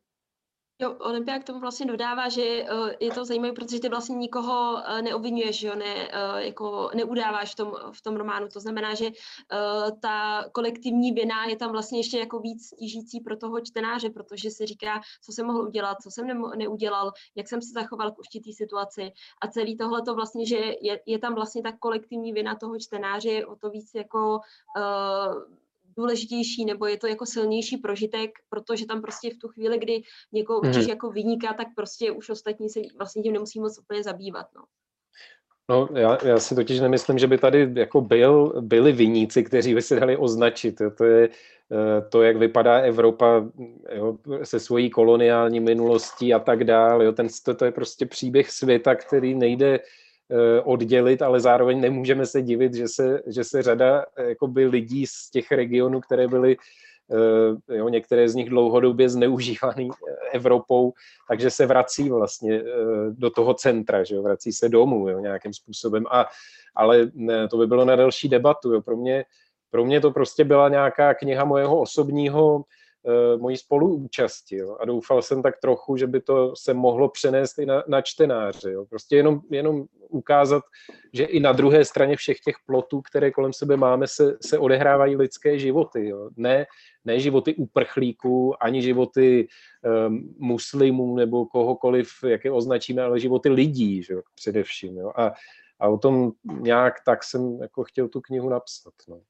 Jo, 0.78 0.96
Olympia 1.00 1.38
k 1.38 1.44
tomu 1.44 1.60
vlastně 1.60 1.86
dodává, 1.86 2.28
že 2.28 2.42
uh, 2.42 2.90
je 3.00 3.10
to 3.10 3.24
zajímavé, 3.24 3.52
protože 3.52 3.80
ty 3.80 3.88
vlastně 3.88 4.16
nikoho 4.16 4.72
uh, 4.72 5.02
neobvinuješ, 5.02 5.62
jo, 5.62 5.74
ne, 5.74 5.94
uh, 5.94 6.36
jako 6.36 6.90
neudáváš 6.94 7.52
v 7.52 7.56
tom, 7.56 7.72
v 7.92 8.02
tom 8.02 8.16
románu. 8.16 8.48
To 8.48 8.60
znamená, 8.60 8.94
že 8.94 9.10
ta 10.02 10.44
kolektivní 10.52 11.12
vina 11.12 11.44
je 11.44 11.56
tam 11.56 11.72
vlastně 11.72 11.98
ještě 11.98 12.18
jako 12.18 12.38
víc 12.38 12.70
tížící 12.78 13.20
pro 13.20 13.36
toho 13.36 13.60
čtenáře, 13.60 14.10
protože 14.10 14.50
se 14.50 14.66
říká, 14.66 15.00
co 15.24 15.32
jsem 15.32 15.46
mohl 15.46 15.62
udělat, 15.62 15.96
co 16.02 16.10
jsem 16.10 16.26
ne- 16.26 16.56
neudělal, 16.56 17.12
jak 17.36 17.48
jsem 17.48 17.62
se 17.62 17.72
zachoval 17.72 18.12
k 18.12 18.18
určitý 18.18 18.52
situaci. 18.52 19.12
A 19.42 19.48
celý 19.48 19.76
tohle 19.76 20.02
to 20.02 20.14
vlastně, 20.14 20.46
že 20.46 20.56
je, 20.80 21.00
je 21.06 21.18
tam 21.18 21.34
vlastně 21.34 21.62
ta 21.62 21.72
kolektivní 21.72 22.32
vina 22.32 22.54
toho 22.54 22.78
čtenáře 22.78 23.46
o 23.46 23.56
to 23.56 23.70
víc 23.70 23.90
jako 23.94 24.40
uh, 24.76 25.56
důležitější 25.96 26.64
nebo 26.64 26.86
je 26.86 26.96
to 26.96 27.06
jako 27.06 27.26
silnější 27.26 27.76
prožitek, 27.76 28.30
protože 28.48 28.86
tam 28.86 29.02
prostě 29.02 29.30
v 29.30 29.38
tu 29.38 29.48
chvíli, 29.48 29.78
kdy 29.78 30.02
někoho 30.32 30.60
mm. 30.64 30.72
jako 30.88 31.10
vyniká, 31.10 31.54
tak 31.54 31.66
prostě 31.76 32.10
už 32.10 32.30
ostatní 32.30 32.68
se 32.68 32.80
vlastně 32.98 33.22
tím 33.22 33.32
nemusí 33.32 33.60
moc 33.60 33.78
úplně 33.78 34.02
zabývat. 34.02 34.46
No. 34.56 34.62
No, 35.70 35.88
já, 35.94 36.18
já 36.24 36.38
si 36.38 36.54
totiž 36.54 36.80
nemyslím, 36.80 37.18
že 37.18 37.26
by 37.26 37.38
tady 37.38 37.70
jako 37.74 38.00
byl, 38.00 38.52
byli 38.60 38.92
viníci, 38.92 39.44
kteří 39.44 39.74
by 39.74 39.82
se 39.82 40.00
dali 40.00 40.16
označit. 40.16 40.80
To 40.98 41.04
je 41.04 41.28
eh, 41.28 42.08
to, 42.10 42.22
jak 42.22 42.36
vypadá 42.36 42.78
Evropa 42.78 43.44
jo, 43.94 44.18
se 44.42 44.60
svojí 44.60 44.90
koloniální 44.90 45.60
minulostí 45.60 46.34
a 46.34 46.38
tak 46.38 46.64
dále. 46.64 47.04
Jo, 47.04 47.12
ten, 47.12 47.26
to, 47.44 47.54
to 47.54 47.64
je 47.64 47.72
prostě 47.72 48.06
příběh 48.06 48.50
světa, 48.50 48.94
který 48.94 49.34
nejde 49.34 49.80
oddělit, 50.64 51.22
ale 51.22 51.40
zároveň 51.40 51.80
nemůžeme 51.80 52.26
se 52.26 52.42
divit, 52.42 52.74
že 52.74 52.88
se, 52.88 53.22
že 53.26 53.44
se 53.44 53.62
řada 53.62 54.04
jakoby, 54.18 54.66
lidí 54.66 55.06
z 55.06 55.30
těch 55.30 55.52
regionů, 55.52 56.00
které 56.00 56.28
byly 56.28 56.56
Eh, 57.10 57.76
jo, 57.76 57.88
některé 57.88 58.28
z 58.28 58.34
nich 58.34 58.50
dlouhodobě 58.50 59.08
zneužívaný 59.08 59.90
eh, 59.90 60.36
Evropou, 60.36 60.92
takže 61.28 61.50
se 61.50 61.66
vrací 61.66 62.10
vlastně 62.10 62.54
eh, 62.54 62.64
do 63.10 63.30
toho 63.30 63.54
centra, 63.54 64.04
že 64.04 64.14
jo, 64.14 64.22
vrací 64.22 64.52
se 64.52 64.68
domů 64.68 65.08
jo, 65.08 65.18
nějakým 65.18 65.52
způsobem. 65.52 66.04
A, 66.10 66.26
ale 66.74 67.10
ne, 67.14 67.48
to 67.48 67.56
by 67.56 67.66
bylo 67.66 67.84
na 67.84 67.96
další 67.96 68.28
debatu. 68.28 68.72
Jo. 68.72 68.82
Pro, 68.82 68.96
mě, 68.96 69.24
pro 69.70 69.84
mě 69.84 70.00
to 70.00 70.10
prostě 70.10 70.44
byla 70.44 70.68
nějaká 70.68 71.14
kniha 71.14 71.44
mojeho 71.44 71.80
osobního 71.80 72.64
mojí 73.36 73.56
spoluúčasti. 73.56 74.56
Jo. 74.56 74.76
A 74.80 74.84
doufal 74.84 75.22
jsem 75.22 75.42
tak 75.42 75.60
trochu, 75.60 75.96
že 75.96 76.06
by 76.06 76.20
to 76.20 76.56
se 76.56 76.74
mohlo 76.74 77.08
přenést 77.08 77.58
i 77.58 77.66
na, 77.66 77.84
na 77.88 78.02
čtenáře. 78.02 78.72
Jo. 78.72 78.84
Prostě 78.84 79.16
jenom, 79.16 79.40
jenom 79.50 79.84
ukázat, 80.08 80.62
že 81.12 81.24
i 81.24 81.40
na 81.40 81.52
druhé 81.52 81.84
straně 81.84 82.16
všech 82.16 82.40
těch 82.40 82.56
plotů, 82.66 83.00
které 83.00 83.30
kolem 83.30 83.52
sebe 83.52 83.76
máme, 83.76 84.06
se, 84.06 84.36
se 84.42 84.58
odehrávají 84.58 85.16
lidské 85.16 85.58
životy. 85.58 86.08
Jo. 86.08 86.30
Ne, 86.36 86.66
ne 87.04 87.20
životy 87.20 87.54
uprchlíků, 87.54 88.62
ani 88.62 88.82
životy 88.82 89.48
um, 90.08 90.34
muslimů 90.38 91.16
nebo 91.16 91.46
kohokoliv, 91.46 92.10
jak 92.26 92.44
je 92.44 92.52
označíme, 92.52 93.02
ale 93.02 93.20
životy 93.20 93.48
lidí, 93.48 94.02
že 94.02 94.14
jo, 94.14 94.22
především. 94.34 94.96
Jo. 94.98 95.12
A, 95.16 95.32
a 95.80 95.88
o 95.88 95.98
tom 95.98 96.32
nějak 96.44 96.94
tak 97.04 97.24
jsem 97.24 97.58
jako 97.62 97.84
chtěl 97.84 98.08
tu 98.08 98.20
knihu 98.20 98.48
napsat. 98.48 98.94
No. 99.08 99.20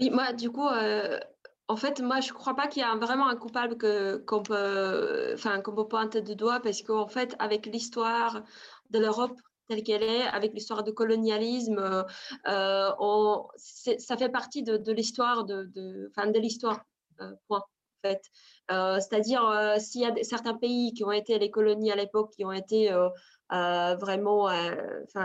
Oui, 0.00 0.10
moi, 0.10 0.32
du 0.34 0.50
coup, 0.50 0.70
euh, 0.72 1.20
en 1.68 1.76
fait, 1.76 2.00
moi, 2.00 2.20
je 2.20 2.28
ne 2.32 2.34
crois 2.34 2.54
pas 2.54 2.68
qu'il 2.68 2.82
y 2.82 2.84
a 2.84 2.94
vraiment 2.96 3.28
un 3.28 3.36
coupable 3.36 3.76
que, 3.76 4.18
qu'on, 4.18 4.42
peut, 4.42 5.32
enfin, 5.34 5.60
qu'on 5.60 5.74
peut 5.74 5.88
pointer 5.88 6.22
de 6.22 6.34
doigt 6.34 6.60
parce 6.60 6.82
qu'en 6.82 7.08
fait, 7.08 7.34
avec 7.38 7.66
l'histoire 7.66 8.42
de 8.90 8.98
l'Europe 8.98 9.38
telle 9.68 9.82
qu'elle 9.82 10.04
est, 10.04 10.22
avec 10.22 10.52
l'histoire 10.54 10.84
de 10.84 10.92
colonialisme, 10.92 12.06
euh, 12.46 12.90
on, 13.00 13.48
ça 13.56 14.16
fait 14.16 14.28
partie 14.28 14.62
de, 14.62 14.92
l'histoire, 14.92 15.44
de, 15.44 16.08
enfin, 16.10 16.30
de 16.30 16.38
l'histoire, 16.38 16.84
euh, 17.20 17.32
point, 17.48 17.64
fait. 18.02 18.22
Euh, 18.70 18.98
c'est-à-dire, 19.00 19.44
euh, 19.44 19.78
s'il 19.78 20.02
y 20.02 20.06
a 20.06 20.14
certains 20.22 20.54
pays 20.54 20.92
qui 20.92 21.04
ont 21.04 21.12
été 21.12 21.38
les 21.38 21.50
colonies 21.50 21.92
à 21.92 21.96
l'époque, 21.96 22.32
qui 22.36 22.44
ont 22.44 22.52
été 22.52 22.92
euh, 22.92 23.08
euh, 23.52 23.94
vraiment 23.96 24.48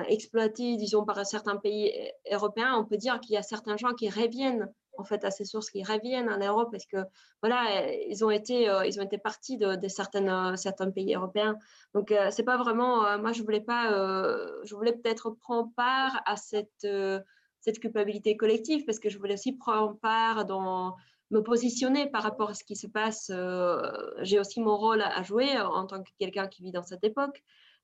exploités, 0.07 0.77
disons, 0.77 1.05
par 1.05 1.25
certains 1.25 1.57
pays 1.57 2.11
européens, 2.31 2.75
on 2.77 2.85
peut 2.85 2.97
dire 2.97 3.19
qu'il 3.19 3.33
y 3.33 3.37
a 3.37 3.43
certains 3.43 3.77
gens 3.77 3.93
qui 3.93 4.09
reviennent 4.09 4.71
en 4.97 5.03
fait 5.03 5.23
à 5.23 5.31
ces 5.31 5.45
sources 5.45 5.69
qui 5.69 5.83
reviennent 5.83 6.29
en 6.29 6.37
Europe 6.37 6.69
parce 6.71 6.85
que 6.85 6.97
voilà 7.41 7.91
ils 8.07 8.23
ont 8.23 8.31
été 8.31 8.69
euh, 8.69 8.85
ils 8.85 8.99
ont 8.99 9.03
été 9.03 9.17
partis 9.17 9.57
de, 9.57 9.65
euh, 9.65 10.55
certains 10.55 10.91
pays 10.91 11.15
européens. 11.15 11.57
Donc 11.93 12.11
euh, 12.11 12.29
c'est 12.31 12.43
pas 12.43 12.57
vraiment 12.57 13.17
moi 13.19 13.31
je 13.31 13.41
voulais 13.43 13.61
pas 13.61 13.89
je 14.63 14.75
voulais 14.75 14.93
peut-être 14.93 15.31
prendre 15.31 15.71
part 15.75 16.21
à 16.25 16.35
cette 16.35 17.79
culpabilité 17.79 18.37
collective 18.37 18.85
parce 18.85 18.99
que 18.99 19.09
je 19.09 19.17
voulais 19.17 19.35
aussi 19.35 19.53
prendre 19.53 19.97
part 19.99 20.45
dans 20.45 20.95
me 21.31 21.41
positionner 21.41 22.09
par 22.09 22.23
rapport 22.23 22.49
à 22.49 22.53
ce 22.53 22.63
qui 22.63 22.75
se 22.75 22.87
passe 22.87 23.31
j'ai 24.21 24.39
aussi 24.39 24.59
mon 24.61 24.77
rôle 24.77 25.01
à 25.01 25.23
jouer 25.23 25.57
en 25.59 25.85
tant 25.85 26.03
que 26.03 26.09
quelqu'un 26.19 26.47
qui 26.47 26.63
vit 26.63 26.71
dans 26.71 26.83
cette 26.83 27.03
époque. 27.03 27.43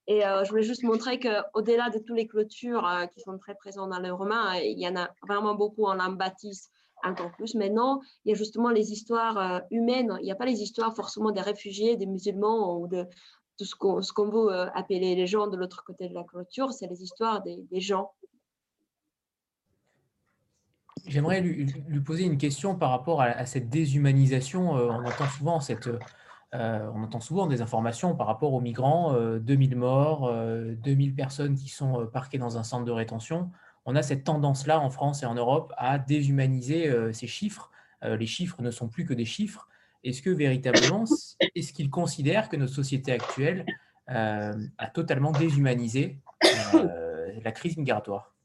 Et 0.09 0.21
je 0.21 0.49
voulais 0.49 0.63
juste 0.63 0.83
montrer 0.83 1.19
qu'au-delà 1.19 1.89
de 1.89 1.99
toutes 1.99 2.15
les 2.15 2.27
clôtures 2.27 2.89
qui 3.13 3.19
sont 3.19 3.37
très 3.37 3.55
présentes 3.55 3.89
dans 3.89 3.99
le 3.99 4.13
roman, 4.13 4.53
il 4.53 4.79
y 4.79 4.87
en 4.87 4.95
a 4.95 5.09
vraiment 5.21 5.53
beaucoup 5.53 5.85
en 5.85 6.11
bâtisse 6.11 6.71
encore 7.03 7.31
plus. 7.31 7.55
Maintenant, 7.55 8.01
il 8.25 8.29
y 8.29 8.31
a 8.33 8.35
justement 8.35 8.69
les 8.69 8.91
histoires 8.91 9.37
euh, 9.37 9.59
humaines. 9.71 10.17
Il 10.21 10.25
n'y 10.25 10.31
a 10.31 10.35
pas 10.35 10.45
les 10.45 10.61
histoires 10.61 10.95
forcément 10.95 11.31
des 11.31 11.41
réfugiés, 11.41 11.97
des 11.97 12.05
musulmans 12.05 12.77
ou 12.77 12.87
de 12.87 13.05
tout 13.57 13.65
ce 13.65 13.75
qu'on 13.75 14.01
qu 14.01 14.31
veut 14.31 14.53
euh, 14.53 14.69
appeler 14.73 15.15
les 15.15 15.27
gens 15.27 15.47
de 15.47 15.57
l'autre 15.57 15.83
côté 15.83 16.07
de 16.07 16.13
la 16.13 16.23
clôture. 16.23 16.71
C'est 16.73 16.87
les 16.87 17.01
histoires 17.01 17.43
des, 17.43 17.79
gens. 17.79 18.11
J'aimerais 21.07 21.41
lui, 21.41 21.73
poser 22.01 22.25
une 22.25 22.37
question 22.37 22.75
par 22.75 22.91
rapport 22.91 23.21
à, 23.21 23.45
cette 23.45 23.69
déshumanisation. 23.69 24.77
Euh, 24.77 24.89
on 24.89 25.05
entend 25.05 25.27
souvent 25.27 25.59
cette, 25.59 25.89
on 26.53 27.03
entend 27.03 27.19
souvent 27.19 27.47
des 27.47 27.61
informations 27.61 28.15
par 28.15 28.27
rapport 28.27 28.53
aux 28.53 28.61
migrants, 28.61 29.13
euh, 29.13 29.39
2000 29.39 29.75
morts, 29.75 30.31
2000 30.31 31.15
personnes 31.15 31.55
qui 31.55 31.69
sont 31.69 32.07
parquées 32.07 32.37
dans 32.37 32.57
un 32.57 32.63
centre 32.63 32.85
de 32.85 32.91
rétention 32.91 33.51
on 33.87 33.95
a 33.95 34.03
cette 34.03 34.25
tendance-là 34.25 34.79
en 34.81 34.89
France 34.89 35.23
et 35.23 35.25
en 35.25 35.33
Europe 35.33 35.73
à 35.77 35.97
déshumaniser 35.97 36.89
euh, 36.89 37.13
ces 37.13 37.25
chiffres. 37.25 37.71
Euh, 38.03 38.17
les 38.17 38.25
chiffres 38.25 38.61
ne 38.61 38.69
sont 38.69 38.89
plus 38.89 39.05
que 39.05 39.13
des 39.13 39.25
chiffres. 39.25 39.69
Est-ce 40.03 40.21
que 40.21 40.29
véritablement, 40.29 41.05
est-ce 41.55 41.71
qu'ils 41.71 41.89
considèrent 41.89 42.49
que 42.49 42.57
notre 42.57 42.73
société 42.73 43.13
actuelle 43.13 43.65
euh, 44.09 44.53
a 44.77 44.87
totalement 44.87 45.31
déshumanisé 45.31 46.19
la 46.73 47.51
crise 47.53 47.77
migratoire? 47.77 48.35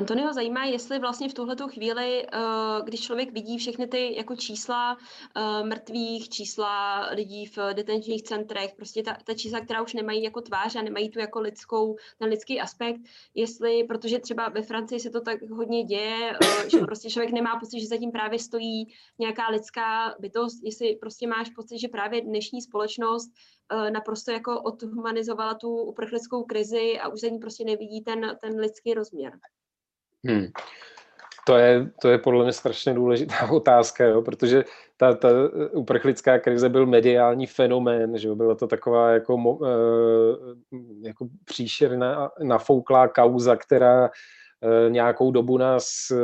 Antonio 0.00 0.32
zajímá, 0.32 0.64
jestli 0.64 0.98
vlastně 0.98 1.28
v 1.28 1.34
tuhleto 1.34 1.68
chvíli, 1.68 2.26
uh, 2.34 2.84
když 2.84 3.00
člověk 3.00 3.32
vidí 3.32 3.58
všechny 3.58 3.86
ty 3.86 4.16
jako 4.16 4.36
čísla 4.36 4.96
uh, 4.96 5.66
mrtvých, 5.66 6.28
čísla 6.28 7.00
lidí 7.10 7.46
v 7.46 7.58
detenčních 7.72 8.22
centrech, 8.22 8.74
prostě 8.76 9.02
ta, 9.02 9.16
ta 9.24 9.34
čísla, 9.34 9.60
která 9.60 9.82
už 9.82 9.94
nemají 9.94 10.22
jako 10.22 10.40
tvář 10.40 10.76
a 10.76 10.82
nemají 10.82 11.10
tu 11.10 11.18
jako 11.18 11.40
lidskou, 11.40 11.96
ten 12.18 12.28
lidský 12.28 12.60
aspekt, 12.60 13.00
jestli, 13.34 13.84
protože 13.84 14.18
třeba 14.18 14.48
ve 14.48 14.62
Francii 14.62 15.00
se 15.00 15.10
to 15.10 15.20
tak 15.20 15.42
hodně 15.42 15.84
děje, 15.84 16.32
uh, 16.42 16.68
že 16.68 16.78
prostě 16.78 17.10
člověk 17.10 17.32
nemá 17.32 17.58
pocit, 17.60 17.80
že 17.80 17.86
zatím 17.86 18.10
právě 18.12 18.38
stojí 18.38 18.86
nějaká 19.18 19.48
lidská 19.48 20.14
bytost, 20.20 20.64
jestli 20.64 20.96
prostě 20.96 21.26
máš 21.26 21.50
pocit, 21.50 21.78
že 21.78 21.88
právě 21.88 22.20
dnešní 22.20 22.62
společnost 22.62 23.30
Eh, 23.72 23.90
naprosto 23.90 24.30
jako 24.30 24.62
odhumanizovala 24.62 25.54
tu 25.54 25.76
uprchlickou 25.76 26.44
krizi 26.44 26.98
a 27.00 27.08
už 27.08 27.20
za 27.20 27.28
ní 27.28 27.38
prostě 27.38 27.64
nevidí 27.64 28.00
ten, 28.00 28.36
ten 28.40 28.60
lidský 28.60 28.94
rozměr. 28.94 29.32
Hmm. 30.26 30.46
To 31.46 31.56
je, 31.56 31.90
to 32.02 32.08
je 32.08 32.18
podle 32.18 32.44
mě 32.44 32.52
strašně 32.52 32.94
důležitá 32.94 33.34
otázka, 33.50 34.04
jo, 34.04 34.22
protože 34.22 34.64
ta, 34.96 35.14
ta 35.14 35.28
uprchlická 35.72 36.38
krize 36.38 36.68
byl 36.68 36.86
mediální 36.86 37.46
fenomén, 37.46 38.18
že 38.18 38.28
jo, 38.28 38.34
byla 38.34 38.54
to 38.54 38.66
taková 38.66 39.10
jako, 39.10 39.58
eh, 39.66 40.76
jako 41.02 41.26
příšerná 41.44 42.30
nafouklá 42.42 43.08
kauza, 43.08 43.56
která 43.56 44.10
Eh, 44.62 44.90
nějakou 44.90 45.30
dobu 45.30 45.58
nás 45.58 46.10
eh, 46.10 46.16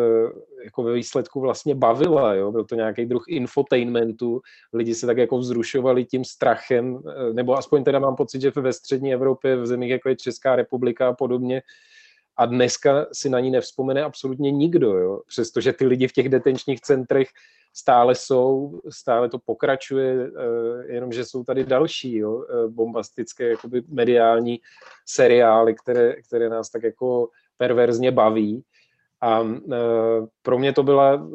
jako 0.64 0.82
ve 0.82 0.92
výsledku 0.92 1.40
vlastně 1.40 1.74
bavila. 1.74 2.34
Jo? 2.34 2.53
Byl 2.53 2.64
to 2.64 2.74
nějaký 2.74 3.07
druh 3.07 3.24
infotainmentu, 3.28 4.40
lidi 4.72 4.94
se 4.94 5.07
tak 5.07 5.16
jako 5.16 5.38
vzrušovali 5.38 6.05
tím 6.05 6.24
strachem, 6.24 7.03
nebo 7.32 7.59
aspoň 7.59 7.84
teda 7.84 7.99
mám 7.99 8.16
pocit, 8.16 8.40
že 8.40 8.51
ve 8.51 8.72
střední 8.72 9.12
Evropě, 9.12 9.57
v 9.57 9.66
zemích 9.66 9.90
jako 9.90 10.09
je 10.09 10.16
Česká 10.16 10.57
republika 10.57 11.09
a 11.09 11.12
podobně, 11.12 11.62
a 12.37 12.47
dneska 12.47 13.07
si 13.12 13.28
na 13.28 13.41
ní 13.41 13.51
nevzpomene 13.51 14.03
absolutně 14.03 14.51
nikdo, 14.51 14.97
jo? 14.97 15.20
přestože 15.26 15.72
ty 15.72 15.87
lidi 15.87 16.09
v 16.09 16.12
těch 16.12 16.28
detenčních 16.28 16.80
centrech 16.80 17.28
stále 17.72 18.14
jsou, 18.14 18.80
stále 18.89 19.28
to 19.28 19.39
pokračuje, 19.39 20.30
jenomže 20.87 21.24
jsou 21.24 21.45
tady 21.45 21.64
další 21.64 22.16
jo? 22.16 22.47
bombastické 22.68 23.49
jakoby 23.49 23.82
mediální 23.89 24.61
seriály, 25.07 25.74
které, 25.74 26.22
které 26.22 26.49
nás 26.49 26.70
tak 26.70 26.82
jako 26.82 27.28
perverzně 27.57 28.11
baví. 28.11 28.62
A 29.20 29.43
e, 29.43 29.76
pro 30.43 30.59
mě 30.59 30.72
to 30.72 30.82
byla, 30.82 31.28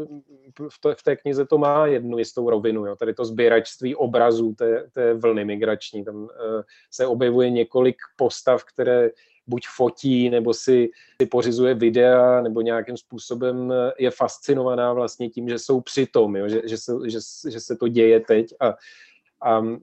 v, 0.95 1.04
té 1.04 1.16
knize 1.16 1.45
to 1.45 1.58
má 1.58 1.86
jednu 1.86 2.18
jistou 2.18 2.49
rovinu, 2.49 2.86
jo. 2.86 2.95
tady 2.95 3.14
to 3.14 3.26
sběračství 3.26 3.95
obrazů 3.95 4.54
té, 4.54 4.89
té 4.93 5.14
vlny 5.14 5.45
migrační. 5.45 6.06
Tam 6.06 6.28
se 6.91 7.08
objevuje 7.08 7.49
několik 7.49 7.95
postav, 8.16 8.64
které 8.64 9.10
buď 9.52 9.68
fotí, 9.76 10.30
nebo 10.30 10.54
si, 10.54 10.89
si 11.22 11.28
pořizuje 11.28 11.74
videa, 11.74 12.41
nebo 12.41 12.62
nějakým 12.62 12.97
způsobem 12.97 13.74
je 13.99 14.12
fascinovaná 14.12 14.93
vlastně 14.93 15.30
tím, 15.30 15.49
že 15.49 15.60
jsou 15.60 15.82
přitom, 15.82 16.36
jo, 16.36 16.47
že, 16.47 16.62
že, 16.64 16.78
se, 16.78 16.91
že, 17.06 17.20
že 17.52 17.60
se 17.60 17.76
to 17.76 17.88
děje 17.88 18.20
teď. 18.20 18.54
A, 18.60 18.68
a 19.41 19.60
e, 19.60 19.78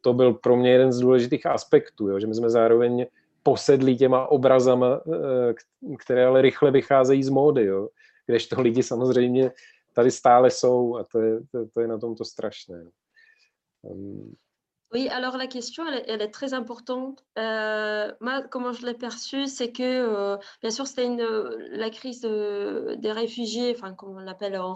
to 0.00 0.12
byl 0.12 0.32
pro 0.32 0.56
mě 0.56 0.70
jeden 0.70 0.92
z 0.92 1.00
důležitých 1.00 1.46
aspektů, 1.46 2.08
jo, 2.08 2.20
že 2.20 2.26
my 2.26 2.34
jsme 2.34 2.50
zároveň 2.50 3.06
posedlí 3.46 3.96
těma 3.96 4.26
obrazama, 4.26 5.00
eh, 5.06 5.54
které 5.98 6.26
ale 6.26 6.42
rychle 6.42 6.70
vycházejí 6.70 7.22
z 7.22 7.28
módy, 7.28 7.64
jo. 7.64 7.88
Kdežto 8.26 8.60
lidi 8.60 8.82
samozřejmě 8.82 9.52
tady 9.94 10.10
stále 10.10 10.50
jsou 10.50 10.96
a 10.96 11.04
to 11.04 11.20
je, 11.20 11.40
to, 11.52 11.66
to 11.66 11.80
je 11.80 11.88
na 11.88 11.98
tom 11.98 12.14
to 12.14 12.24
strašné. 12.24 12.90
Um, 13.82 14.34
Oui, 14.92 15.08
alors 15.08 15.36
la 15.36 15.48
question, 15.48 15.84
elle, 15.88 16.22
est 16.22 16.30
très 16.30 16.54
importante. 16.54 17.24
Euh, 17.38 18.12
moi, 18.20 18.42
comment 18.42 18.72
je 18.72 18.86
l'ai 18.86 18.94
perçue, 18.94 19.48
c'est 19.48 19.72
que, 19.72 19.82
euh, 19.82 20.36
bien 20.62 20.70
sûr, 20.70 20.86
c'était 20.86 21.08
la 21.72 21.90
crise 21.90 22.20
des 22.20 23.12
réfugiés, 23.12 23.74
enfin, 23.76 23.94
comme 23.94 24.16
on 24.16 24.20
l'appelle 24.20 24.56
en, 24.58 24.74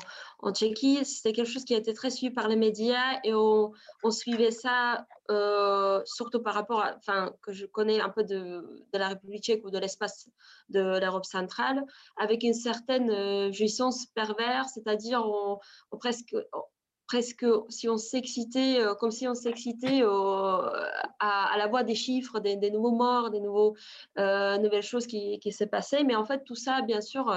Tchéquie, 0.52 1.04
c'était 1.04 1.32
quelque 1.32 1.48
chose 1.48 1.64
qui 1.64 1.74
a 1.74 1.78
été 1.78 1.94
très 1.94 2.10
suivi 2.10 2.34
par 2.34 2.48
les 2.48 2.56
médias 2.56 3.20
et 3.22 3.34
on, 3.34 3.72
suivait 4.10 4.50
ça 4.50 5.06
euh, 5.30 6.02
surtout 6.04 6.42
par 6.42 6.54
rapport 6.54 6.80
à, 6.82 6.96
enfin, 6.96 7.32
que 7.42 7.52
je 7.52 7.66
connais 7.66 8.00
un 8.00 8.08
peu 8.08 8.24
de, 8.24 8.84
la 8.92 9.08
République 9.08 9.44
tchèque 9.44 9.64
ou 9.64 9.70
de 9.70 9.78
l'espace 9.78 10.28
de 10.70 10.98
l'Europe 10.98 11.24
centrale, 11.24 11.84
avec 12.16 12.42
une 12.42 12.54
certaine 12.54 13.52
jouissance 13.52 14.06
perverse, 14.06 14.72
c'est-à-dire 14.74 15.22
on, 15.24 15.60
presque 15.98 16.34
presque 17.10 17.44
si 17.70 17.88
on 17.88 17.96
s'excitait, 17.96 18.80
euh, 18.80 18.94
comme 18.94 19.10
si 19.10 19.26
on 19.26 19.34
s'excitait 19.34 20.02
à, 21.18 21.54
la 21.58 21.66
voix 21.66 21.82
des 21.82 21.96
chiffres, 21.96 22.38
des, 22.38 22.70
nouveaux 22.70 22.92
morts, 22.92 23.30
des 23.30 23.42
euh, 24.18 24.58
nouvelles 24.58 24.84
choses 24.84 25.08
qui, 25.08 25.40
se 25.50 25.64
passaient. 25.64 26.04
Mais 26.04 26.14
en 26.14 26.24
fait, 26.24 26.44
tout 26.44 26.54
ça, 26.54 26.82
bien 26.82 27.00
sûr, 27.00 27.28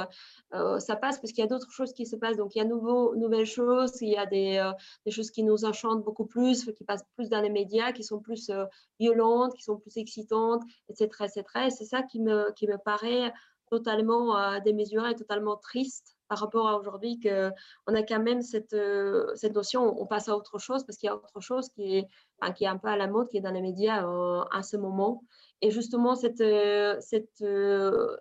euh, 0.53 0.77
ça 0.77 0.95
passe 0.95 1.17
parce 1.19 1.33
qu'il 1.33 1.43
y 1.43 1.47
a 1.47 1.47
d'autres 1.47 1.71
choses 1.71 1.91
qui 1.93 2.05
se 2.05 2.15
passent. 2.15 2.37
Donc, 2.37 2.53
il 2.53 2.59
y 2.59 2.61
a 2.61 2.65
nouveau, 2.65 3.15
nouvelles 3.15 3.47
choses, 3.47 3.99
il 4.01 4.09
y 4.09 4.17
a 4.17 4.27
des, 4.27 4.63
des, 5.07 5.11
choses 5.11 5.31
qui 5.31 5.41
nous 5.41 5.65
enchantent 5.65 6.03
beaucoup 6.03 6.27
plus, 6.27 6.71
qui 6.77 6.83
passent 6.83 7.05
plus 7.15 7.29
dans 7.29 7.41
les 7.41 7.49
médias, 7.49 7.93
qui 7.93 8.03
sont 8.03 8.19
plus 8.19 8.51
violentes, 8.99 9.55
qui 9.55 9.63
sont 9.63 9.77
plus 9.77 9.97
excitantes, 9.97 10.61
etc. 10.87 11.09
etc. 11.21 11.43
Et 11.65 11.69
c'est 11.71 11.85
ça 11.85 12.03
qui 12.03 12.19
me, 12.19 12.51
qui 12.53 12.67
me 12.67 12.77
paraît 12.77 13.33
totalement 13.71 14.59
démesuré, 14.59 15.15
totalement 15.15 15.57
triste 15.57 16.12
par 16.27 16.39
rapport 16.39 16.67
à 16.67 16.77
aujourd'hui 16.77 17.19
qu'on 17.19 17.95
a 17.95 18.03
quand 18.03 18.21
même 18.21 18.41
cette, 18.41 18.73
euh, 18.73 19.33
cette 19.35 19.53
notion, 19.53 20.01
on 20.01 20.05
passe 20.05 20.29
à 20.29 20.35
autre 20.35 20.57
chose 20.59 20.83
parce 20.85 20.97
qu'il 20.97 21.07
y 21.07 21.09
a 21.09 21.15
autre 21.15 21.41
chose 21.41 21.69
qui 21.69 21.97
est, 21.97 22.07
qui 22.55 22.63
est 22.63 22.67
un 22.67 22.77
peu 22.77 22.87
à 22.87 22.97
la 22.97 23.07
mode, 23.07 23.27
qui 23.29 23.37
est 23.37 23.41
dans 23.41 23.51
les 23.51 23.61
médias 23.61 24.07
euh, 24.07 24.43
à 24.51 24.63
ce 24.63 24.77
moment. 24.77 25.23
Et 25.61 25.71
justement, 25.71 26.15
cette, 26.15 26.41
euh, 26.41 26.97
cette 26.99 27.43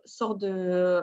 sorte 0.04 0.38
de, 0.38 1.02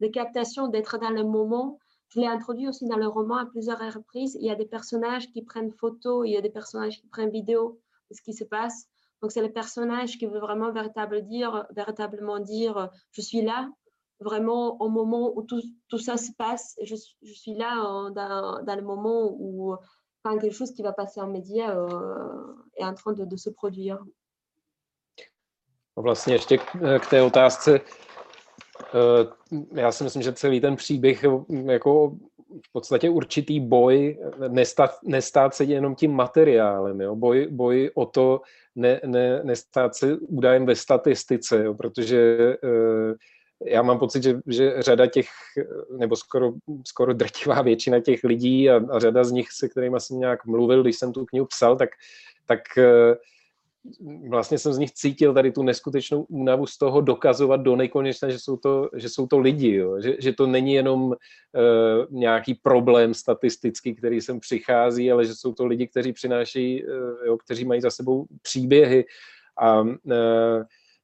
de 0.00 0.06
captation 0.08 0.68
d'être 0.68 0.98
dans 0.98 1.10
le 1.10 1.24
moment, 1.24 1.78
je 2.08 2.20
l'ai 2.20 2.26
introduit 2.26 2.68
aussi 2.68 2.86
dans 2.86 2.96
le 2.96 3.06
roman 3.06 3.36
à 3.36 3.46
plusieurs 3.46 3.78
reprises. 3.78 4.36
Il 4.40 4.46
y 4.46 4.50
a 4.50 4.56
des 4.56 4.66
personnages 4.66 5.30
qui 5.30 5.42
prennent 5.42 5.72
photo, 5.72 6.24
il 6.24 6.32
y 6.32 6.36
a 6.36 6.40
des 6.40 6.50
personnages 6.50 7.00
qui 7.00 7.06
prennent 7.06 7.30
vidéo 7.30 7.80
de 8.10 8.16
ce 8.16 8.22
qui 8.22 8.32
se 8.32 8.44
passe. 8.44 8.86
Donc, 9.22 9.32
c'est 9.32 9.42
le 9.42 9.52
personnage 9.52 10.18
qui 10.18 10.26
veut 10.26 10.40
vraiment 10.40 10.72
dire, 10.72 11.66
véritablement 11.70 12.40
dire 12.40 12.88
je 13.12 13.20
suis 13.20 13.42
là, 13.42 13.70
vraiment 14.20 14.80
au 14.80 14.88
moment 14.88 15.32
où 15.34 15.42
tout, 15.42 15.62
tout 15.88 15.98
ça 15.98 16.16
se 16.16 16.30
passe. 16.36 16.76
Je, 16.82 16.96
je 17.22 17.32
suis 17.32 17.54
là 17.54 17.74
dans, 18.10 18.62
dans, 18.62 18.76
le 18.76 18.82
moment 18.82 19.34
où 19.38 19.74
enfin, 20.22 20.38
quelque 20.38 20.54
chose 20.54 20.72
qui 20.72 20.82
va 20.82 20.92
passer 20.92 21.20
en 21.20 21.28
média 21.28 21.76
euh, 21.76 22.54
est 22.76 22.84
en 22.84 22.94
train 22.94 23.12
de, 23.12 23.24
de 23.24 23.36
se 23.36 23.50
produire. 23.50 23.98
Vlastně 25.96 26.34
ještě 26.34 26.58
k 26.98 27.06
té 27.10 27.22
otázce, 27.22 27.80
já 29.74 29.92
si 29.92 30.04
myslím, 30.04 30.22
že 30.22 30.32
celý 30.32 30.60
ten 30.60 30.76
příběh 30.76 31.24
jako 31.64 32.16
v 32.66 32.72
podstatě 32.72 33.10
určitý 33.10 33.60
boj 33.60 34.18
nestát, 34.48 34.90
nestát 35.02 35.54
se 35.54 35.64
jenom 35.64 35.94
tím 35.94 36.12
materiálem, 36.12 37.00
jo? 37.00 37.16
Boj, 37.16 37.48
boj 37.50 37.90
o 37.94 38.06
to 38.06 38.40
ne, 38.74 39.00
ne, 39.06 39.44
nestát 39.44 39.94
se 39.94 40.16
údajem 40.16 40.66
ve 40.66 40.76
statistice, 40.76 41.64
jo? 41.64 41.74
protože 41.74 42.36
uh, 42.64 43.14
já 43.66 43.82
mám 43.82 43.98
pocit, 43.98 44.22
že, 44.22 44.40
že 44.46 44.74
řada 44.78 45.06
těch, 45.06 45.28
nebo 45.98 46.16
skoro, 46.16 46.52
skoro 46.86 47.12
drtivá 47.12 47.62
většina 47.62 48.00
těch 48.00 48.24
lidí 48.24 48.70
a, 48.70 48.80
a 48.90 48.98
řada 48.98 49.24
z 49.24 49.32
nich, 49.32 49.52
se 49.52 49.68
kterými 49.68 50.00
jsem 50.00 50.18
nějak 50.18 50.46
mluvil, 50.46 50.82
když 50.82 50.96
jsem 50.96 51.12
tu 51.12 51.24
knihu 51.24 51.46
psal, 51.46 51.76
tak, 51.76 51.90
tak 52.46 52.60
eh, 52.78 53.14
vlastně 54.28 54.58
jsem 54.58 54.72
z 54.72 54.78
nich 54.78 54.92
cítil 54.92 55.34
tady 55.34 55.52
tu 55.52 55.62
neskutečnou 55.62 56.22
únavu 56.22 56.66
z 56.66 56.78
toho 56.78 57.00
dokazovat 57.00 57.60
do 57.60 57.76
nekonečna, 57.76 58.28
že 58.28 58.38
jsou 58.38 58.56
to, 58.56 58.90
že 58.96 59.08
jsou 59.08 59.26
to 59.26 59.38
lidi, 59.38 59.74
jo? 59.74 60.00
Že, 60.00 60.16
že 60.18 60.32
to 60.32 60.46
není 60.46 60.74
jenom 60.74 61.02
uh, 61.02 61.14
nějaký 62.10 62.54
problém 62.54 63.14
statistický, 63.14 63.94
který 63.94 64.20
sem 64.20 64.40
přichází, 64.40 65.12
ale 65.12 65.24
že 65.24 65.34
jsou 65.34 65.52
to 65.52 65.66
lidi, 65.66 65.86
kteří 65.86 66.12
přinášejí, 66.12 66.84
uh, 66.84 66.92
jo, 67.26 67.36
kteří 67.36 67.64
mají 67.64 67.80
za 67.80 67.90
sebou 67.90 68.26
příběhy 68.42 69.04
a 69.58 69.80
uh, 69.80 69.96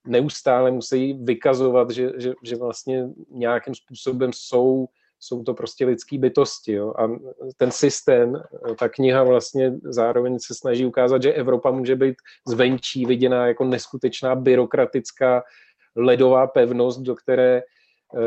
neustále 0.06 0.70
musí 0.70 1.12
vykazovat, 1.12 1.90
že, 1.90 2.12
že, 2.16 2.32
že 2.42 2.56
vlastně 2.56 3.08
nějakým 3.30 3.74
způsobem 3.74 4.30
jsou, 4.34 4.86
jsou 5.20 5.42
to 5.42 5.54
prostě 5.54 5.86
lidské 5.86 6.18
bytosti. 6.18 6.72
Jo? 6.72 6.94
A 6.98 7.08
ten 7.56 7.70
systém, 7.70 8.42
ta 8.78 8.88
kniha 8.88 9.22
vlastně 9.22 9.72
zároveň 9.84 10.38
se 10.38 10.54
snaží 10.54 10.86
ukázat, 10.86 11.22
že 11.22 11.32
Evropa 11.32 11.70
může 11.70 11.96
být 11.96 12.16
zvenčí 12.48 13.06
viděná 13.06 13.46
jako 13.46 13.64
neskutečná 13.64 14.34
byrokratická 14.34 15.42
ledová 15.96 16.46
pevnost, 16.46 17.00
do 17.00 17.14
které 17.14 17.56
eh, 17.56 18.20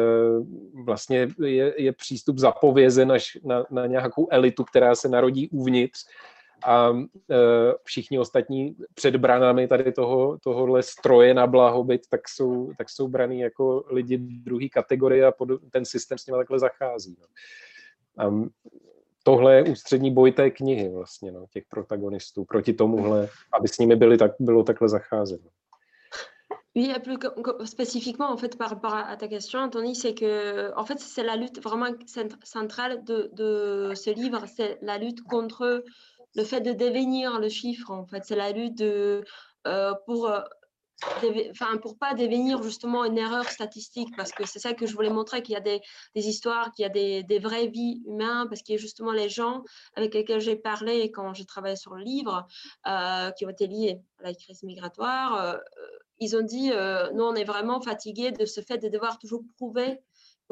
vlastně 0.86 1.28
je, 1.46 1.74
je 1.78 1.92
přístup 1.94 2.38
zapovězen 2.38 3.12
až 3.12 3.38
na, 3.44 3.66
na 3.72 3.86
nějakou 3.86 4.28
elitu, 4.32 4.64
která 4.64 4.96
se 4.96 5.10
narodí 5.10 5.50
uvnitř 5.50 6.06
a 6.64 6.92
e, 6.92 7.36
všichni 7.84 8.20
ostatní 8.20 8.76
před 8.94 9.16
branami 9.16 9.68
tady 9.68 9.92
toho, 9.92 10.38
tohohle 10.44 10.84
stroje 10.84 11.34
na 11.34 11.48
blahobyt, 11.48 12.02
tak 12.10 12.30
jsou, 12.30 12.72
tak 12.78 12.90
jsou 12.90 13.08
braný 13.08 13.40
jako 13.40 13.86
lidi 13.90 14.18
druhé 14.18 14.70
kategorie 14.70 15.26
a 15.26 15.32
pod, 15.32 15.50
ten 15.72 15.86
systém 15.86 16.18
s 16.18 16.26
nimi 16.26 16.38
takhle 16.38 16.60
zachází. 16.60 17.18
No. 17.20 17.28
A 18.26 18.50
tohle 19.24 19.56
je 19.56 19.64
ústřední 19.64 20.14
boj 20.14 20.32
té 20.32 20.50
knihy 20.50 20.90
vlastně, 20.90 21.32
no, 21.32 21.46
těch 21.50 21.64
protagonistů, 21.70 22.46
proti 22.46 22.74
tomuhle, 22.74 23.30
aby 23.60 23.68
s 23.68 23.78
nimi 23.78 23.96
byli, 23.96 24.18
tak, 24.18 24.32
bylo 24.40 24.64
takhle 24.64 24.90
zacházeno. 24.90 25.50
Oui, 26.76 26.94
plus 27.04 27.18
spécifiquement 27.66 28.30
en 28.30 28.38
fait 28.38 28.56
par 28.56 28.70
rapport 28.70 28.94
à, 28.94 29.16
ta 29.18 29.28
question, 29.28 29.60
Anthony, 29.60 29.96
c'est 29.96 30.14
que 30.14 30.72
en 30.76 30.86
fait 30.86 31.00
c'est 31.00 31.24
la 31.24 31.36
lutte 31.36 31.60
vraiment 31.64 31.92
centrale 32.44 33.04
de, 33.04 33.30
de 33.34 33.94
ce 33.96 34.12
livre, 34.12 34.46
c'est 34.46 34.78
la 34.82 34.98
lutte 34.98 35.22
contre 35.24 35.84
le 36.40 36.46
fait 36.46 36.62
de 36.62 36.72
devenir 36.72 37.38
le 37.38 37.50
chiffre, 37.50 37.92
en 37.92 38.06
fait, 38.06 38.24
c'est 38.24 38.36
la 38.36 38.52
lutte 38.54 38.80
euh, 38.82 39.22
pour, 40.06 40.28
euh, 40.28 40.40
enfin, 41.52 41.76
pour 41.82 41.98
pas 41.98 42.14
devenir 42.14 42.64
justement 42.64 43.04
une 43.04 43.18
erreur 43.18 43.44
statistique, 43.50 44.16
parce 44.16 44.32
que 44.32 44.48
c'est 44.48 44.60
ça 44.60 44.74
que 44.74 44.86
je 44.88 44.94
voulais 44.96 45.10
montrer, 45.10 45.44
qu'il 45.44 45.54
y 45.54 45.58
a 45.58 45.60
des, 45.60 45.82
histoires, 46.16 46.72
qu'il 46.72 46.84
y 46.84 46.86
a 46.86 46.90
des, 46.90 47.24
des, 47.24 47.40
vraies 47.40 47.68
vies 47.68 48.02
humaines, 48.08 48.46
parce 48.48 48.62
qu'il 48.62 48.76
y 48.76 48.78
a 48.78 48.82
justement 48.82 49.12
les 49.12 49.28
gens 49.28 49.64
avec 49.96 50.14
lesquels 50.14 50.40
j'ai 50.40 50.56
parlé 50.56 51.12
quand 51.12 51.34
j'ai 51.34 51.46
travaillé 51.46 51.76
sur 51.76 51.94
le 51.96 52.04
livre, 52.04 52.48
euh, 52.88 53.32
qui 53.32 53.46
ont 53.46 53.50
été 53.50 53.68
liés 53.68 54.00
à 54.20 54.24
la 54.24 54.34
crise 54.34 54.64
migratoire. 54.64 55.58
ils 56.20 56.38
ont 56.38 56.42
dit, 56.42 56.70
nous, 57.16 57.24
on 57.24 57.36
est 57.36 57.44
vraiment 57.44 57.82
fatigués 57.82 58.32
de 58.32 58.46
ce 58.46 58.62
fait 58.62 58.78
de 58.78 58.88
devoir 58.88 59.20
toujours 59.20 59.44
prouver 59.58 60.00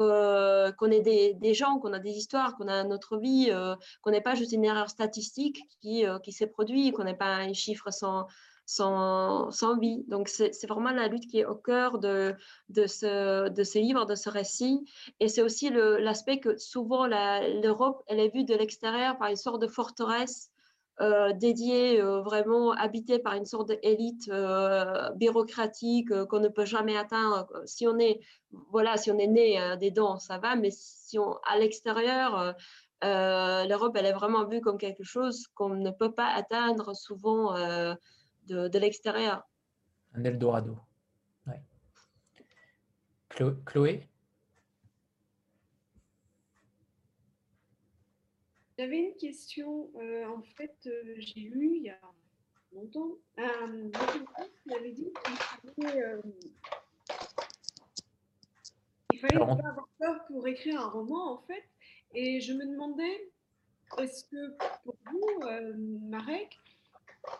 euh, 0.00 0.72
qu'on 0.72 0.90
ait 0.90 1.00
des, 1.00 1.54
gens, 1.54 1.78
qu'on 1.78 1.92
a 1.92 1.98
des 1.98 2.12
histoires, 2.12 2.56
qu'on 2.56 2.68
a 2.68 2.84
notre 2.84 3.18
vie, 3.18 3.48
euh, 3.50 3.74
qu'on 4.02 4.10
n'ait 4.10 4.20
pas 4.20 4.34
juste 4.34 4.52
une 4.52 4.64
erreur 4.64 4.88
statistique 4.88 5.62
qui, 5.80 6.06
euh, 6.06 6.18
qui 6.18 6.32
s'est 6.32 6.46
produite, 6.46 6.94
qu'on 6.94 7.04
n'ait 7.04 7.16
pas 7.16 7.36
un 7.36 7.52
chiffre 7.52 7.90
sans, 7.90 8.26
sans, 8.64 9.50
sans 9.50 9.78
vie. 9.78 10.04
Donc, 10.08 10.28
c'est 10.28 10.66
vraiment 10.68 10.90
la 10.90 11.08
lutte 11.08 11.26
qui 11.26 11.40
est 11.40 11.46
au 11.46 11.56
cœur 11.56 11.98
de, 11.98 12.34
de, 12.68 12.86
ce, 12.86 13.48
de 13.48 13.64
ce 13.64 13.78
livre, 13.78 14.04
de 14.04 14.14
ce 14.14 14.30
récit. 14.30 14.84
Et 15.20 15.28
c'est 15.28 15.42
aussi 15.42 15.70
l'aspect 15.70 16.38
que 16.38 16.56
souvent 16.58 17.06
l'Europe, 17.06 18.02
elle 18.06 18.20
est 18.20 18.32
vue 18.32 18.44
de 18.44 18.54
l'extérieur 18.54 19.18
par 19.18 19.28
une 19.28 19.36
sorte 19.36 19.60
de 19.60 19.66
forteresse 19.66 20.50
dédié, 21.34 22.00
euh, 22.00 22.20
vraiment 22.22 22.72
habité 22.72 23.18
par 23.18 23.34
une 23.34 23.44
sorte 23.44 23.68
d'élite 23.68 24.28
euh, 24.28 25.10
bureaucratique 25.10 26.12
qu'on 26.24 26.40
ne 26.40 26.48
peut 26.48 26.64
jamais 26.64 26.96
atteindre. 26.96 27.48
Si 27.66 27.86
on 27.86 27.98
est, 27.98 28.20
voilà, 28.70 28.96
si 28.96 29.10
on 29.10 29.18
est 29.18 29.26
né 29.28 29.76
des 29.78 29.90
dents, 29.90 30.18
ça 30.18 30.38
va, 30.38 30.56
mais 30.56 30.70
si 30.70 31.18
on, 31.18 31.36
à 31.44 31.58
l'extérieur, 31.58 32.54
l'Europe, 33.02 33.96
elle 33.96 34.06
est 34.06 34.12
vraiment 34.12 34.44
vue 34.44 34.60
comme 34.60 34.78
quelque 34.78 35.04
chose 35.04 35.46
qu'on 35.54 35.70
ne 35.70 35.90
peut 35.90 36.12
pas 36.12 36.28
atteindre 36.34 36.94
souvent 36.94 37.54
de, 37.54 38.68
de 38.68 38.78
l'extérieur. 38.78 39.42
Un 40.14 40.24
Eldorado. 40.24 40.78
Ouais. 41.46 41.62
Chloé? 43.66 44.08
J'avais 48.78 48.98
une 48.98 49.16
question. 49.16 49.90
Euh, 49.96 50.24
en 50.28 50.40
fait, 50.56 50.76
euh, 50.86 51.14
j'ai 51.18 51.40
lu 51.40 51.78
il 51.78 51.82
y 51.82 51.90
a 51.90 51.98
longtemps 52.72 53.16
un 53.36 53.90
qui 54.62 54.72
avait 54.72 54.92
dit 54.92 55.12
qu'il 55.24 55.82
fallait, 55.82 56.02
euh, 56.04 56.22
fallait 59.20 59.38
pas 59.38 59.68
avoir 59.68 59.88
peur 59.98 60.24
pour 60.28 60.46
écrire 60.46 60.80
un 60.80 60.90
roman, 60.90 61.32
en 61.32 61.38
fait. 61.38 61.64
Et 62.14 62.40
je 62.40 62.52
me 62.52 62.66
demandais, 62.66 63.32
est-ce 63.98 64.24
que 64.26 64.56
pour 64.84 64.96
vous, 65.10 65.40
Marek, 66.08 66.56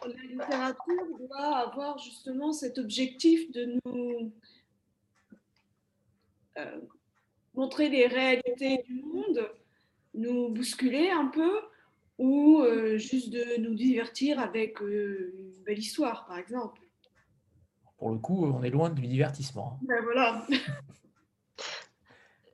la 0.02 0.22
littérature 0.24 1.18
doit 1.20 1.58
avoir 1.58 1.98
justement 1.98 2.52
cet 2.52 2.78
objectif 2.78 3.52
de 3.52 3.78
nous 3.84 4.32
montrer 7.54 7.88
les 7.88 8.08
réalités 8.08 8.82
du 8.88 9.02
monde 9.04 9.48
nous 10.14 10.50
bousculer 10.50 11.10
un 11.10 11.26
peu 11.26 11.60
ou 12.18 12.64
juste 12.96 13.30
de 13.30 13.60
nous 13.60 13.74
divertir 13.74 14.40
avec 14.40 14.80
une 14.80 15.52
belle 15.64 15.78
histoire, 15.78 16.26
par 16.26 16.38
exemple. 16.38 16.80
Pour 17.98 18.10
le 18.10 18.18
coup, 18.18 18.44
on 18.46 18.62
est 18.62 18.70
loin 18.70 18.90
du 18.90 19.06
divertissement. 19.06 19.78
Ben 19.82 20.02
voilà. 20.02 20.46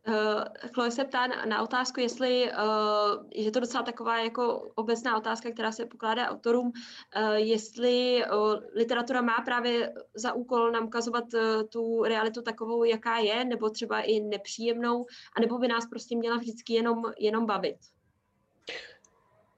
Uh, 0.09 0.42
Chloe 0.72 0.90
se 0.90 1.05
ptá 1.05 1.26
na, 1.26 1.44
na 1.46 1.62
otázku, 1.62 2.00
jestli 2.00 2.50
uh, 2.52 3.24
je 3.30 3.50
to 3.50 3.61
docela 3.61 3.82
taková 3.82 4.18
jako 4.18 4.70
obecná 4.74 5.16
otázka, 5.16 5.50
která 5.50 5.72
se 5.72 5.86
pokládá 5.86 6.28
autorům, 6.28 6.66
uh, 6.66 7.34
jestli 7.34 8.22
uh, 8.32 8.55
literatura 8.74 9.22
má 9.22 9.40
právě 9.44 9.94
za 10.14 10.32
úkol 10.32 10.70
nám 10.72 10.84
ukazovat 10.84 11.24
uh, 11.34 11.40
tu 11.72 12.02
realitu 12.02 12.42
takovou, 12.42 12.84
jaká 12.84 13.18
je, 13.18 13.44
nebo 13.44 13.70
třeba 13.70 14.00
i 14.00 14.20
nepříjemnou, 14.20 15.07
anebo 15.36 15.59
by 15.59 15.68
nás 15.68 15.86
prostě 15.86 16.16
měla 16.16 16.36
vždycky 16.36 16.72
jenom, 16.72 17.02
jenom 17.18 17.46
bavit. 17.46 17.76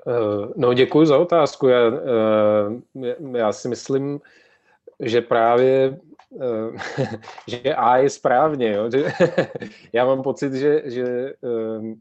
Uh, 0.06 0.52
no 0.56 0.74
děkuji 0.74 1.06
za 1.06 1.18
otázku. 1.18 1.68
Já, 1.68 1.88
uh, 1.88 3.36
já 3.36 3.52
si 3.52 3.68
myslím, 3.68 4.20
že 5.00 5.20
právě 5.20 6.00
že 7.46 7.74
A 7.74 7.96
je 7.96 8.10
správně. 8.10 8.72
Jo? 8.72 8.90
Já 9.92 10.06
mám 10.06 10.22
pocit, 10.22 10.52
že, 10.52 10.82
že 10.84 11.32
ehm, 11.42 11.94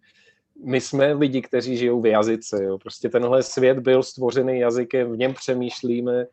my 0.63 0.81
jsme 0.81 1.13
lidi, 1.13 1.41
kteří 1.41 1.77
žijou 1.77 2.01
v 2.01 2.05
jazyce. 2.05 2.63
Jo? 2.63 2.77
Prostě 2.77 3.09
tenhle 3.09 3.43
svět 3.43 3.79
byl 3.79 4.03
stvořený 4.03 4.59
jazykem, 4.59 5.11
v 5.11 5.17
něm 5.17 5.33
přemýšlíme, 5.33 6.25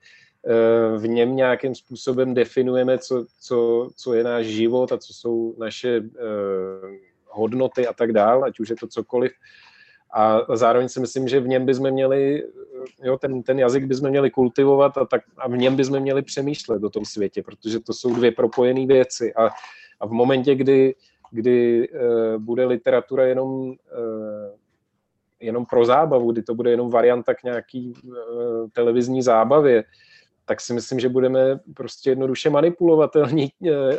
eh, 0.46 0.98
v 0.98 1.08
něm 1.08 1.36
nějakým 1.36 1.74
způsobem 1.74 2.34
definujeme, 2.34 2.98
co, 2.98 3.26
co, 3.40 3.90
co 3.96 4.14
je 4.14 4.24
náš 4.24 4.46
život 4.46 4.92
a 4.92 4.98
co 4.98 5.14
jsou 5.14 5.54
naše 5.58 5.96
eh, 5.96 7.12
hodnoty 7.28 7.86
a 7.86 7.92
tak 7.92 8.12
dále, 8.12 8.46
ať 8.46 8.60
už 8.60 8.68
je 8.68 8.76
to 8.76 8.86
cokoliv. 8.86 9.32
A 10.12 10.40
zároveň 10.56 10.88
si 10.88 11.00
myslím, 11.00 11.28
že 11.28 11.40
v 11.40 11.48
něm 11.48 11.66
bychom 11.66 11.90
měli 11.90 12.44
jo, 13.02 13.18
ten, 13.18 13.42
ten 13.42 13.58
jazyk 13.58 13.84
bychom 13.84 14.10
měli 14.10 14.30
kultivovat 14.30 14.98
a, 14.98 15.04
tak, 15.04 15.22
a 15.38 15.48
v 15.48 15.56
něm 15.56 15.76
bychom 15.76 16.00
měli 16.00 16.22
přemýšlet 16.22 16.84
o 16.84 16.90
tom 16.90 17.04
světě, 17.04 17.42
protože 17.42 17.80
to 17.80 17.92
jsou 17.92 18.14
dvě 18.14 18.32
propojené 18.32 18.86
věci. 18.86 19.34
A, 19.34 19.50
a 20.00 20.06
v 20.06 20.10
momentě, 20.10 20.54
kdy, 20.54 20.94
kdy 21.30 21.88
uh, 21.88 22.42
bude 22.42 22.64
literatura 22.64 23.26
jenom, 23.26 23.50
uh, 23.68 23.74
jenom 25.40 25.66
pro 25.66 25.84
zábavu, 25.84 26.32
kdy 26.32 26.42
to 26.42 26.54
bude 26.54 26.70
jenom 26.70 26.90
varianta 26.90 27.34
k 27.34 27.42
nějaký 27.42 27.94
uh, 28.04 28.14
televizní 28.72 29.22
zábavě, 29.22 29.84
tak 30.44 30.60
si 30.60 30.72
myslím, 30.72 31.00
že 31.00 31.08
budeme 31.08 31.60
prostě 31.76 32.10
jednoduše 32.10 32.50
manipulovatelní 32.50 33.48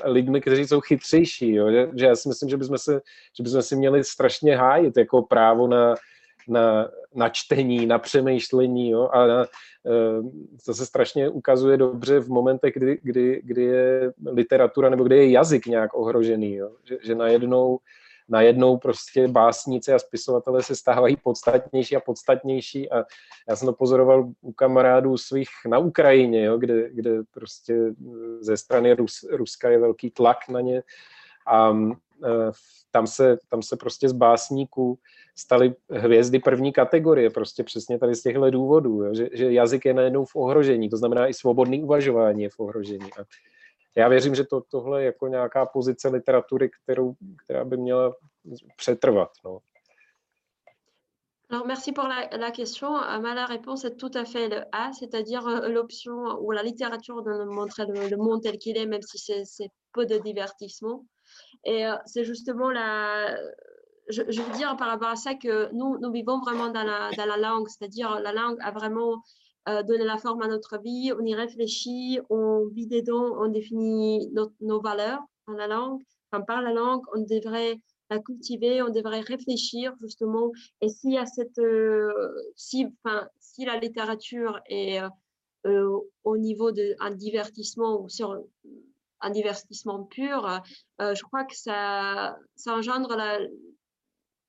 lidmi, 0.04 0.42
kteří 0.42 0.68
jsou 0.68 0.82
chytřejší. 0.82 1.54
Jo? 1.54 1.72
Že, 1.72 2.06
já 2.06 2.16
si 2.16 2.30
myslím, 2.30 2.50
že 2.50 2.58
bychom, 2.58 2.78
se, 2.78 3.02
že 3.38 3.44
bychom 3.44 3.62
si 3.62 3.76
měli 3.76 4.04
strašně 4.04 4.58
hájit 4.58 4.98
jako 4.98 5.22
právo 5.22 5.68
na, 5.68 5.96
na, 6.48 6.90
na 7.16 7.30
čtení, 7.30 7.86
na 7.86 8.00
přemýšlení. 8.00 8.90
Jo? 8.90 9.10
A 9.14 9.28
na, 9.28 9.44
eh, 9.44 10.22
to 10.66 10.74
se 10.74 10.86
strašně 10.86 11.30
ukazuje 11.30 11.78
dobře 11.78 12.20
v 12.20 12.30
momentech, 12.30 12.74
kdy, 12.74 13.00
kdy, 13.04 13.42
kdy 13.44 13.64
je 13.64 14.14
literatura 14.26 14.90
nebo 14.90 15.04
kdy 15.04 15.18
je 15.18 15.32
jazyk 15.32 15.66
nějak 15.66 15.94
ohrožený. 15.94 16.56
Jo? 16.56 16.72
Že, 16.84 16.98
že 17.04 17.16
najednou, 17.16 17.80
najednou 18.30 18.78
prostě 18.78 19.28
básníci 19.28 19.94
a 19.94 20.00
spisovatelé 20.00 20.64
se 20.64 20.76
stávají 20.76 21.18
podstatnější 21.24 21.96
a 21.96 22.00
podstatnější 22.00 22.92
a 22.92 23.04
já 23.50 23.56
jsem 23.56 23.66
to 23.66 23.74
pozoroval 23.74 24.32
u 24.42 24.54
kamarádů 24.54 25.18
svých 25.18 25.50
na 25.68 25.78
Ukrajině, 25.78 26.44
jo, 26.44 26.58
kde, 26.58 26.90
kde 26.90 27.12
prostě 27.32 27.78
ze 28.40 28.58
strany 28.58 28.94
Rus, 28.94 29.26
Ruska 29.32 29.70
je 29.70 29.80
velký 29.80 30.12
tlak 30.12 30.38
na 30.50 30.62
ně 30.62 30.84
a 31.48 31.78
eh, 32.26 32.52
tam 32.92 33.08
se, 33.08 33.38
tam 33.50 33.62
se 33.62 33.78
prostě 33.78 34.10
z 34.10 34.14
básníků 34.14 35.00
staly 35.36 35.76
hvězdy 35.90 36.40
první 36.40 36.74
kategorie, 36.74 37.30
prostě 37.30 37.64
přesně 37.64 38.00
tady 38.00 38.16
z 38.16 38.22
těchto 38.22 38.50
důvodů, 38.50 39.04
jo, 39.04 39.14
že, 39.14 39.30
že 39.34 39.52
jazyk 39.52 39.86
je 39.86 39.94
najednou 39.94 40.26
v 40.26 40.36
ohrožení, 40.36 40.90
to 40.90 40.98
znamená 40.98 41.28
i 41.28 41.34
svobodný 41.34 41.84
uvažování 41.84 42.44
je 42.44 42.50
v 42.50 42.60
ohrožení. 42.60 43.10
A 43.20 43.24
já 43.96 44.08
věřím, 44.08 44.36
že 44.36 44.44
to, 44.44 44.62
tohle 44.62 45.02
je 45.02 45.06
jako 45.06 45.28
nějaká 45.28 45.66
pozice 45.66 46.10
literatury, 46.10 46.70
kterou, 46.70 47.16
která 47.46 47.66
by 47.66 47.78
měla 47.78 48.14
přetrvat. 48.78 49.30
No. 49.46 49.60
Alors, 51.54 51.68
merci 51.68 51.92
pour 51.92 52.08
la, 52.08 52.30
la 52.36 52.50
question. 52.50 52.96
Euh, 52.96 53.20
ma 53.20 53.46
réponse 53.46 53.86
est 53.86 53.96
tout 53.96 54.10
à 54.16 54.26
fait 54.26 54.50
le 54.50 54.64
A, 54.72 54.92
c'est-à-dire 54.94 55.48
euh, 55.48 55.68
l'option 55.68 56.40
où 56.42 56.50
la 56.50 56.64
littérature 56.64 57.24
nous 57.24 57.54
montrer 57.54 57.86
le, 57.86 58.18
monde 58.18 58.42
tel 58.42 58.58
qu'il 58.58 58.76
est, 58.76 58.88
même 58.88 59.04
si 59.04 59.20
c'est 59.46 59.70
peu 59.94 60.08
de 60.08 60.18
divertissement. 60.18 61.06
Et 61.64 61.86
euh, 61.86 61.96
c'est 62.08 62.24
justement 62.24 62.72
la, 62.72 63.38
je, 64.10 64.24
veux 64.24 64.58
dire 64.58 64.76
par 64.78 64.88
rapport 64.88 65.10
à 65.10 65.16
ça 65.16 65.36
que 65.36 65.70
nous, 65.74 66.00
nous 66.00 66.12
vivons 66.12 66.40
vraiment 66.40 66.72
la, 66.72 67.12
dans 67.16 67.26
la 67.26 67.38
langue, 67.38 67.68
c'est-à-dire 67.70 68.20
la 68.20 68.34
langue 68.34 68.58
a 68.62 68.72
vraiment 68.72 69.22
euh, 69.70 69.84
donné 69.84 70.04
la 70.04 70.18
forme 70.18 70.42
à 70.42 70.48
notre 70.48 70.78
vie, 70.80 71.14
on 71.18 71.26
y 71.26 71.34
réfléchit, 71.34 72.20
on 72.30 72.68
vit 72.68 72.88
dedans, 72.88 73.38
on 73.40 73.48
définit 73.48 74.30
nos 74.60 74.82
valeurs 74.82 75.22
dans 75.48 75.54
la 75.54 75.68
langue, 75.68 76.02
enfin, 76.32 76.44
par 76.44 76.62
la 76.62 76.74
langue, 76.74 77.04
on 77.16 77.22
devrait 77.22 77.80
la 78.10 78.20
cultiver, 78.20 78.82
on 78.82 78.90
devrait 78.90 79.22
réfléchir 79.22 79.94
justement. 80.02 80.52
Et 80.82 80.88
euh, 80.88 82.30
si, 82.56 82.86
la 83.66 83.78
littérature 83.80 84.60
est 84.70 85.02
euh, 85.66 86.00
au 86.24 86.38
niveau 86.38 86.72
d'un 86.72 87.12
divertissement 87.12 88.02
ou 88.02 88.10
sur 88.10 88.44
un 89.22 89.30
divertissement 89.30 90.04
pur, 90.04 90.62
je 91.00 91.24
crois 91.24 91.46
que 91.46 91.56
ça 91.56 92.38
engendre 92.68 93.16
la, 93.16 93.40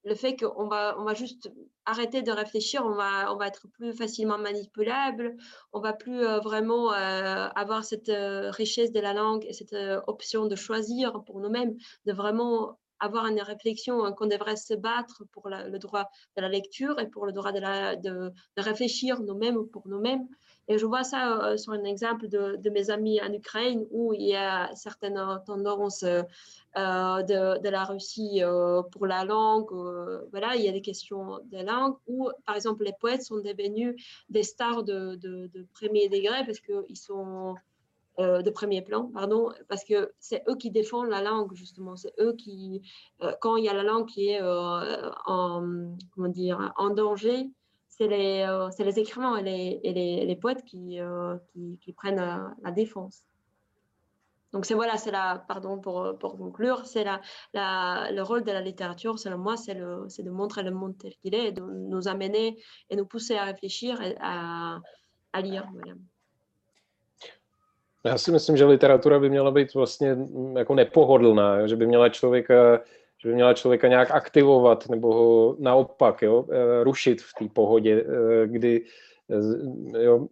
le 0.05 0.14
fait 0.14 0.36
qu'on 0.36 0.68
va, 0.68 0.96
on 0.98 1.05
va 1.05 1.14
juste 1.14 1.50
arrêter 1.86 2.22
de 2.22 2.30
réfléchir, 2.30 2.84
on 2.84 2.94
va, 2.94 3.32
on 3.32 3.36
va 3.36 3.46
être 3.46 3.68
plus 3.68 3.92
facilement 3.92 4.38
manipulable, 4.38 5.36
on 5.72 5.80
va 5.80 5.92
plus 5.92 6.24
euh, 6.24 6.40
vraiment 6.40 6.92
euh, 6.92 7.48
avoir 7.55 7.84
cette 7.84 8.09
euh, 8.09 8.50
richesse 8.50 8.92
de 8.92 9.00
la 9.00 9.12
langue 9.12 9.44
et 9.46 9.52
cette 9.52 9.74
option 10.07 10.46
de 10.46 10.57
choisir 10.57 11.22
pour 11.24 11.40
nous-mêmes, 11.40 11.76
de 12.07 12.12
vraiment 12.12 12.78
avoir 13.00 13.26
une 13.26 13.40
réflexion 13.40 14.05
hein, 14.05 14.12
qu'on 14.12 14.26
devrait 14.26 14.57
se 14.57 14.74
battre 14.74 15.24
pour 15.32 15.48
le 15.48 15.78
droit 15.78 16.09
de 16.36 16.42
la 16.42 16.48
lecture 16.48 16.98
et 17.00 17.09
pour 17.09 17.26
le 17.26 17.32
droit 17.32 17.52
de, 17.52 18.00
de, 18.00 18.30
de 18.57 18.62
réfléchir 18.62 19.20
nous-mêmes 19.20 19.66
pour 19.68 19.88
nous-mêmes. 19.88 20.26
Et 20.68 20.78
je 20.78 20.86
vois 20.86 21.04
ça 21.04 21.50
euh, 21.50 21.56
sur 21.56 21.72
un 21.72 21.84
exemple 21.84 22.28
de, 22.28 22.70
mes 22.70 22.90
amis 22.90 23.20
en 23.20 23.32
Ukraine 23.32 23.86
où 23.90 24.14
il 24.14 24.22
y 24.22 24.34
a 24.34 24.74
certaines 24.74 25.20
tendances 25.46 26.04
euh, 26.04 26.22
de, 26.74 27.60
de, 27.60 27.68
la 27.68 27.84
Russie 27.84 28.42
euh, 28.42 28.82
pour 28.82 29.06
la 29.06 29.24
langue. 29.24 29.70
voilà, 30.30 30.56
il 30.56 30.62
y 30.62 30.68
a 30.68 30.72
des 30.72 30.80
questions 30.80 31.38
de 31.44 31.58
langue 31.58 31.96
où, 32.06 32.30
par 32.46 32.56
exemple, 32.56 32.84
les 32.84 32.94
poètes 32.98 33.22
sont 33.22 33.36
devenus 33.36 33.94
des 34.30 34.42
stars 34.42 34.84
de, 34.84 35.18
premier 35.74 36.08
degré 36.08 36.44
parce 36.46 36.60
qu'ils 36.60 36.96
sont 36.96 37.54
de 38.18 38.48
premier 38.50 38.80
plan, 38.80 39.10
pardon, 39.12 39.52
parce 39.68 39.84
que 39.84 40.12
c'est 40.20 40.44
eux 40.48 40.54
qui 40.54 40.70
défendent 40.70 41.08
la 41.08 41.20
langue, 41.20 41.53
justement. 41.54 41.96
C'est 41.96 42.14
eux 42.20 42.34
qui, 42.34 42.80
quand 43.41 43.57
il 43.57 43.64
y 43.64 43.68
a 43.68 43.74
la 43.74 43.82
langue 43.82 44.07
qui 44.07 44.28
est 44.30 44.41
en 44.41 45.76
danger, 46.95 47.50
c'est 47.96 48.08
les, 48.08 48.45
euh, 48.49 48.68
les, 48.79 48.99
écrivains 48.99 49.37
et 49.37 49.42
les, 49.42 49.80
et 49.84 49.92
les, 49.92 50.26
les 50.26 50.37
poètes 50.37 50.64
qui, 50.64 51.00
euh, 51.00 51.37
qui, 51.53 51.79
qui, 51.80 51.92
prennent 51.92 52.18
euh, 52.18 52.49
la 52.62 52.72
défense. 52.72 53.25
Donc 54.53 54.66
c'est 54.66 54.75
voilà, 54.75 54.96
c'est 54.96 55.11
la, 55.11 55.45
pardon 55.49 55.79
pour, 55.79 56.16
pour 56.18 56.37
conclure, 56.37 56.87
c'est 56.87 57.04
la, 57.04 57.21
la, 57.53 58.11
le 58.12 58.22
rôle 58.22 58.45
de 58.45 58.53
la 58.53 58.61
littérature, 58.61 59.18
selon 59.18 59.38
moi, 59.38 59.57
c'est 59.57 59.75
de 59.75 60.30
montrer 60.30 60.62
le 60.62 60.71
monde 60.71 60.96
tel 60.99 61.12
qu'il 61.16 61.34
est, 61.34 61.53
de 61.53 61.61
nous 61.62 62.07
amener 62.08 62.57
et 62.91 62.96
nous 62.96 63.07
pousser 63.07 63.37
à 63.37 63.45
réfléchir 63.45 64.00
et 64.00 64.16
à, 64.21 64.80
à 65.33 65.41
lire. 65.41 65.66
Voilà. 65.72 65.95
Já 68.07 68.18
si 68.18 68.30
myslím, 68.30 68.57
že 68.57 68.64
literatura 68.64 69.18
by 69.18 69.30
měla 69.30 69.50
být 69.50 69.75
vlastně 69.75 70.16
jako 70.58 70.75
nepohodlná, 70.75 71.66
že 71.66 71.76
by 71.76 71.87
měla 71.87 72.08
člověka 72.08 72.80
že 73.25 73.29
by 73.29 73.34
měla 73.34 73.55
člověka 73.55 73.88
nějak 73.88 74.11
aktivovat 74.11 74.88
nebo 74.88 75.14
ho 75.14 75.57
naopak 75.59 76.22
jo, 76.22 76.45
eh, 76.53 76.84
rušit 76.84 77.22
v 77.22 77.33
té 77.38 77.49
pohodě, 77.53 78.05
eh, 78.05 78.46
kdy 78.46 78.84
eh, 79.95 80.03
jo, 80.03 80.26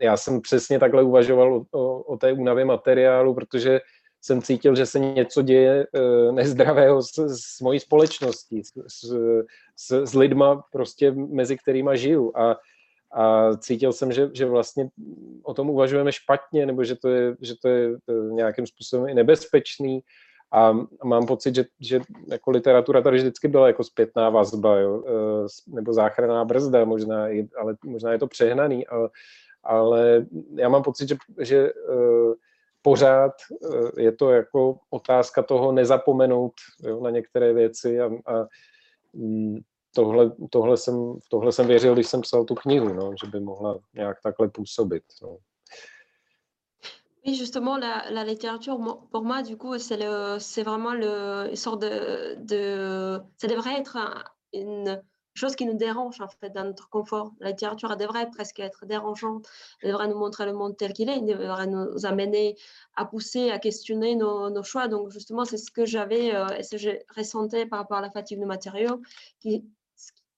já 0.00 0.16
jsem 0.16 0.40
přesně 0.40 0.78
takhle 0.78 1.02
uvažoval 1.02 1.54
o, 1.54 1.78
o, 1.78 2.02
o 2.02 2.16
té 2.16 2.32
únavě 2.32 2.64
materiálu, 2.64 3.34
protože 3.34 3.80
jsem 4.20 4.42
cítil, 4.42 4.76
že 4.76 4.86
se 4.86 4.98
něco 4.98 5.42
děje 5.42 5.86
nezdravého 6.30 7.02
s, 7.02 7.18
s 7.18 7.60
mojí 7.60 7.80
společností, 7.80 8.62
s, 8.64 8.72
s, 9.76 9.92
s 10.04 10.14
lidma 10.14 10.64
prostě 10.72 11.12
mezi 11.12 11.56
kterými 11.56 11.90
žiju. 11.94 12.32
A, 12.36 12.56
a 13.12 13.56
cítil 13.56 13.92
jsem, 13.92 14.12
že, 14.12 14.30
že 14.32 14.46
vlastně 14.46 14.88
o 15.42 15.54
tom 15.54 15.70
uvažujeme 15.70 16.12
špatně, 16.12 16.66
nebo 16.66 16.84
že 16.84 16.94
to 16.94 17.08
je, 17.08 17.36
že 17.40 17.54
to 17.62 17.68
je 17.68 17.90
nějakým 18.30 18.66
způsobem 18.66 19.08
i 19.08 19.14
nebezpečný 19.14 20.00
a 20.54 20.72
mám 21.04 21.26
pocit, 21.26 21.54
že, 21.54 21.64
že 21.80 22.00
jako 22.26 22.50
literatura 22.50 23.02
tady 23.02 23.16
vždycky 23.16 23.48
byla 23.48 23.66
jako 23.66 23.84
zpětná 23.84 24.30
vazba, 24.30 24.78
jo? 24.78 25.04
E, 25.06 25.74
nebo 25.74 25.92
záchranná 25.92 26.44
brzda, 26.44 26.84
možná, 26.84 27.26
ale 27.60 27.76
možná 27.84 28.12
je 28.12 28.18
to 28.18 28.26
přehnaný, 28.26 28.86
ale, 28.86 29.08
ale 29.62 30.26
já 30.54 30.68
mám 30.68 30.82
pocit, 30.82 31.08
že, 31.08 31.16
že 31.40 31.58
e, 31.58 31.72
pořád 32.82 33.32
e, 33.96 34.02
je 34.02 34.12
to 34.12 34.30
jako 34.30 34.78
otázka 34.90 35.42
toho 35.42 35.72
nezapomenout 35.72 36.52
jo, 36.82 37.00
na 37.00 37.10
některé 37.10 37.52
věci 37.52 38.00
a, 38.00 38.06
a 38.06 38.46
mm, 39.12 39.58
tohle, 39.94 40.32
tohle, 40.50 40.76
jsem, 40.76 41.18
tohle 41.30 41.52
jsem 41.52 41.66
věřil, 41.66 41.94
když 41.94 42.06
jsem 42.06 42.20
psal 42.20 42.44
tu 42.44 42.54
knihu, 42.54 42.92
no, 42.92 43.12
že 43.24 43.30
by 43.30 43.40
mohla 43.40 43.78
nějak 43.94 44.16
takhle 44.22 44.48
působit. 44.48 45.02
No. 45.22 45.36
Oui, 47.26 47.34
justement, 47.34 47.78
la, 47.78 48.24
littérature, 48.24 48.78
pour 49.10 49.22
moi, 49.24 49.42
du 49.42 49.56
coup, 49.56 49.78
c'est 49.78 50.62
vraiment 50.62 50.92
le, 50.92 51.48
une 51.48 51.56
sorte 51.56 51.80
de, 51.80 53.20
ça 53.38 53.46
devrait 53.46 53.78
être 53.78 53.96
une 54.52 55.02
chose 55.34 55.56
qui 55.56 55.66
nous 55.66 55.74
dérange 55.74 56.20
en 56.20 56.28
fait 56.28 56.50
dans 56.50 56.64
notre 56.64 56.88
confort. 56.88 57.32
La 57.40 57.50
littérature 57.50 57.90
elle 57.90 57.98
devrait 57.98 58.30
presque 58.30 58.60
être 58.60 58.86
dérangeante, 58.86 59.48
elle 59.82 59.90
devrait 59.90 60.06
nous 60.08 60.18
montrer 60.18 60.46
le 60.46 60.52
monde 60.52 60.76
tel 60.76 60.92
qu'il 60.92 61.08
est, 61.08 61.16
elle 61.16 61.26
devrait 61.26 61.66
nous 61.66 62.06
amener 62.06 62.56
à 62.94 63.04
pousser, 63.04 63.50
à 63.50 63.58
questionner 63.58 64.14
nos, 64.14 64.62
choix. 64.62 64.86
Donc 64.86 65.10
justement, 65.10 65.44
c'est 65.44 65.56
ce 65.56 65.70
que 65.70 65.84
j'avais 65.84 66.34
euh, 66.34 66.46
et 66.58 66.62
ce 66.62 66.72
que 66.72 66.76
j'ai 66.76 67.04
ressenti 67.16 67.66
par 67.66 67.80
rapport 67.80 67.98
à 67.98 68.02
la 68.02 68.10
fatigue 68.10 68.40
de 68.40 68.46
matériaux, 68.46 69.00
qui, 69.40 69.64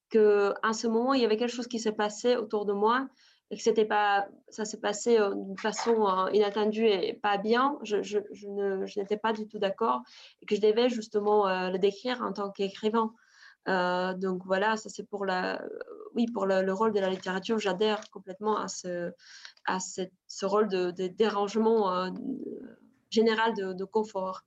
que 0.08 0.54
à 0.62 0.72
ce 0.72 0.86
moment, 0.86 1.14
il 1.14 1.22
y 1.22 1.24
avait 1.24 1.36
quelque 1.36 1.54
chose 1.54 1.66
qui 1.66 1.78
s'est 1.78 1.92
passé 1.92 2.36
autour 2.36 2.64
de 2.64 2.72
moi 2.72 3.08
et 3.50 3.56
que 3.56 3.62
c'était 3.62 3.84
pas, 3.84 4.26
ça 4.48 4.64
s'est 4.64 4.80
passé 4.80 5.18
euh, 5.18 5.34
d'une 5.34 5.58
façon 5.58 6.06
euh, 6.08 6.30
inattendue 6.32 6.86
et 6.86 7.14
pas 7.14 7.38
bien, 7.38 7.78
je, 7.82 8.02
je, 8.02 8.18
je 8.32 9.00
n'étais 9.00 9.16
pas 9.16 9.32
du 9.32 9.46
tout 9.46 9.58
d'accord 9.58 10.02
et 10.42 10.46
que 10.46 10.56
je 10.56 10.60
devais 10.60 10.88
justement 10.88 11.46
euh, 11.46 11.70
le 11.70 11.78
décrire 11.78 12.22
en 12.22 12.32
tant 12.32 12.50
qu'écrivain. 12.50 13.12
donc 13.66 14.44
voilà, 14.44 14.76
ça 14.76 14.88
c'est 14.88 15.04
pour 15.04 15.24
la, 15.24 15.62
oui, 16.14 16.26
pour 16.32 16.46
le, 16.46 16.72
rôle 16.72 16.92
de 16.92 17.00
la 17.00 17.08
littérature, 17.08 17.58
j'adhère 17.58 18.00
complètement 18.10 18.58
à 18.58 18.68
ce, 18.68 19.12
à 19.64 19.78
ce 19.80 20.46
rôle 20.46 20.68
de, 20.68 20.90
dérangement 21.08 22.12
général 23.10 23.54
de, 23.54 23.84
confort. 23.84 24.42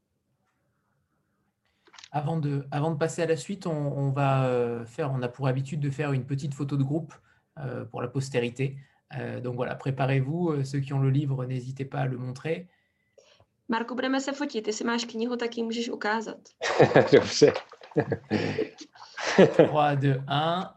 Avant 2.11 2.37
de, 2.37 2.65
avant 2.71 2.91
de 2.91 2.97
passer 2.97 3.21
à 3.21 3.27
la 3.27 3.35
suite, 3.35 3.67
on 3.67 4.11
va 4.11 4.85
faire, 4.85 5.11
on 5.11 5.21
a 5.21 5.27
pour 5.27 5.47
habitude 5.47 5.81
de 5.81 5.89
faire 5.89 6.13
une 6.13 6.25
petite 6.25 6.53
photo 6.53 6.77
de 6.77 6.83
groupe 6.83 7.13
pour 7.91 8.01
la 8.01 8.07
postérité. 8.07 8.77
Euh, 9.17 9.39
donc 9.41 9.55
voilà, 9.55 9.75
préparez-vous. 9.75 10.49
Euh, 10.49 10.63
ceux 10.63 10.79
qui 10.79 10.93
ont 10.93 10.99
le 10.99 11.09
livre, 11.09 11.45
n'hésitez 11.45 11.85
pas 11.85 11.99
à 11.99 12.05
le 12.05 12.17
montrer. 12.17 12.67
Marco, 13.67 13.95
budeme 13.95 14.19
se 14.19 14.33
fotit. 14.33 14.67
Jestli 14.67 14.85
máš 14.85 15.05
knihu, 15.05 15.35
tak 15.35 15.57
ji 15.57 15.63
můžeš 15.63 15.89
ukázat. 15.89 16.37
Dobře. 17.11 17.53
3, 19.35 19.67
2, 19.67 19.91
1. 19.91 20.73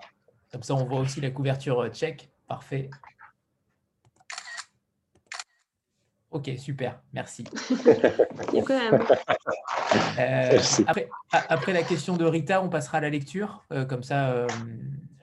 Comme 0.51 0.63
ça, 0.63 0.75
on 0.75 0.85
voit 0.85 1.01
aussi 1.01 1.21
la 1.21 1.31
couverture 1.31 1.89
tchèque. 1.91 2.29
Parfait. 2.47 2.91
Ok, 6.33 6.51
super, 6.57 7.01
merci. 7.13 7.45
euh, 10.19 10.59
après, 10.87 11.09
après, 11.31 11.73
la 11.75 11.83
question 11.83 12.17
de 12.17 12.25
Rita, 12.25 12.63
on 12.63 12.71
passera 12.71 12.99
à 12.99 13.01
la 13.03 13.11
lecture. 13.11 13.63
Euh, 13.71 13.85
comme 13.85 14.03
ça, 14.03 14.33
euh, 14.33 14.47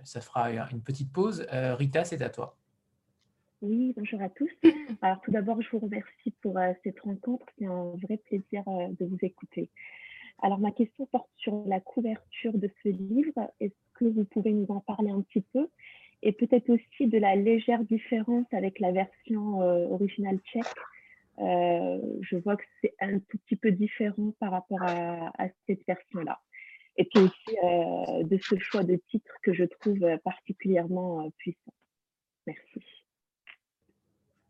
ça 0.03 0.21
fera 0.21 0.51
une 0.71 0.81
petite 0.81 1.11
pause. 1.11 1.47
Euh, 1.51 1.73
Rita, 1.73 2.05
c'est 2.05 2.21
à 2.21 2.29
toi. 2.29 2.55
Oui, 3.61 3.93
bonjour 3.97 4.21
à 4.21 4.29
tous. 4.29 4.49
Alors 5.01 5.19
tout 5.21 5.31
d'abord, 5.31 5.61
je 5.61 5.69
vous 5.71 5.79
remercie 5.79 6.31
pour 6.41 6.57
euh, 6.57 6.71
cette 6.83 6.99
rencontre. 7.01 7.45
C'est 7.57 7.65
un 7.65 7.91
vrai 8.03 8.17
plaisir 8.17 8.63
euh, 8.67 8.87
de 8.99 9.05
vous 9.05 9.17
écouter. 9.21 9.69
Alors 10.41 10.59
ma 10.59 10.71
question 10.71 11.05
porte 11.07 11.29
sur 11.37 11.61
la 11.65 11.81
couverture 11.81 12.53
de 12.53 12.69
ce 12.81 12.89
livre. 12.89 13.51
Est-ce 13.59 13.73
que 13.95 14.05
vous 14.05 14.23
pouvez 14.23 14.53
nous 14.53 14.67
en 14.69 14.79
parler 14.79 15.09
un 15.09 15.21
petit 15.21 15.41
peu? 15.53 15.67
Et 16.21 16.31
peut-être 16.31 16.69
aussi 16.69 17.07
de 17.07 17.17
la 17.17 17.35
légère 17.35 17.83
différence 17.83 18.45
avec 18.53 18.79
la 18.79 18.91
version 18.91 19.61
euh, 19.61 19.87
originale 19.87 20.39
tchèque? 20.45 20.65
Je 21.39 22.35
vois 22.43 22.57
que 22.57 22.65
c'est 22.81 22.95
un 22.99 23.19
tout 23.19 23.37
petit 23.45 23.55
peu 23.55 23.71
différent 23.71 24.33
par 24.39 24.51
rapport 24.51 24.81
à, 24.81 25.31
à 25.41 25.47
cette 25.67 25.85
version-là. 25.87 26.39
Et 26.97 27.05
puis 27.05 27.23
aussi 27.23 28.25
de 28.25 28.37
ce 28.41 28.57
choix 28.57 28.83
de 28.83 28.99
titre 29.09 29.33
que 29.41 29.53
je 29.53 29.63
trouve 29.63 29.99
particulièrement 30.23 31.31
puissant. 31.37 31.73
Merci. 32.45 32.98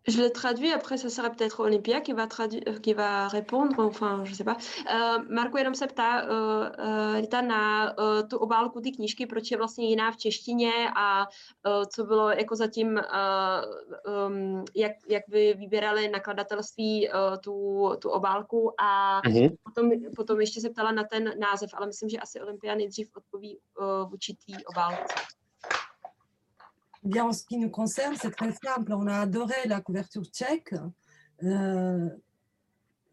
Je 0.10 0.22
le 0.22 0.32
traduis, 0.32 0.72
après 0.72 0.98
ça 0.98 1.10
sera 1.10 1.30
peut-être 1.30 1.60
Olympia 1.60 2.02
qui 2.02 2.14
va, 2.14 2.26
traduire, 2.26 2.82
qui 2.82 2.94
va 2.94 3.28
répondre, 3.28 3.80
enfin 3.80 4.26
je 4.26 4.34
sais 4.34 4.44
pas. 4.44 4.58
Uh, 4.86 5.22
Marko 5.30 5.58
jenom 5.58 5.76
se 5.76 5.88
ptá 5.88 6.26
uh, 6.26 7.16
Rita 7.22 7.42
na 7.42 7.94
uh, 7.94 8.28
tu 8.28 8.38
obálku 8.38 8.82
ty 8.82 8.92
knížky, 8.92 9.26
proč 9.26 9.52
je 9.52 9.58
vlastně 9.58 9.90
jiná 9.90 10.12
v 10.12 10.18
češtině 10.18 10.72
a 10.96 11.28
uh, 11.68 11.86
co 11.86 12.04
bylo 12.04 12.30
jako 12.30 12.56
zatím, 12.56 12.88
uh, 12.88 14.28
um, 14.28 14.66
jak, 14.76 14.92
jak 15.10 15.24
by 15.30 15.54
vybírali 15.54 16.08
nakladatelství 16.10 17.10
uh, 17.10 17.38
tu, 17.38 17.90
tu 18.00 18.10
obálku 18.10 18.82
a 18.82 19.22
uh-huh. 19.22 19.58
potom, 19.64 19.92
potom 20.16 20.42
ještě 20.42 20.62
se 20.62 20.70
ptala 20.70 20.92
na 20.92 21.04
ten 21.04 21.34
název, 21.40 21.70
ale 21.74 21.88
myslím, 21.88 22.10
že 22.10 22.18
asi 22.18 22.42
Olympia 22.42 22.76
nejdřív 22.76 23.10
odpoví 23.18 23.58
uh, 23.80 24.10
v 24.10 24.14
určitý 24.14 24.66
obálce. 24.66 25.39
Bien, 27.04 27.26
en 27.26 27.34
ce 27.34 27.46
qui 27.46 27.58
nous 27.58 27.70
concerne, 27.70 28.16
c'est 28.20 28.32
très 28.32 28.52
simple. 28.52 28.94
On 28.94 29.08
a 29.08 29.20
adoré 29.20 29.56
la 29.66 29.80
couverture 29.80 30.26
tchèque. 30.26 30.76
Euh, 31.44 32.10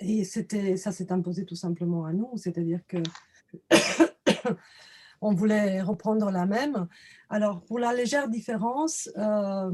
et 0.00 0.24
ça 0.24 0.92
s'est 0.92 1.12
imposé 1.12 1.44
tout 1.44 1.54
simplement 1.54 2.04
à 2.04 2.12
nous. 2.12 2.36
C'est-à-dire 2.36 2.80
que 2.88 2.98
on 5.20 5.32
voulait 5.34 5.80
reprendre 5.82 6.30
la 6.32 6.46
même. 6.46 6.88
Alors, 7.30 7.62
pour 7.62 7.78
la 7.78 7.94
légère 7.94 8.28
différence, 8.28 9.08
euh, 9.16 9.70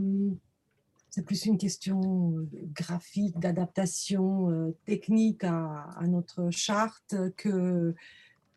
c'est 1.09 1.25
plus 1.25 1.47
une 1.47 1.57
question 1.57 2.35
graphique, 2.75 3.39
d'adaptation 3.39 4.51
euh, 4.51 4.77
technique 4.85 5.43
à, 5.45 5.87
notre 6.03 6.51
charte 6.51 7.15
que, 7.37 7.95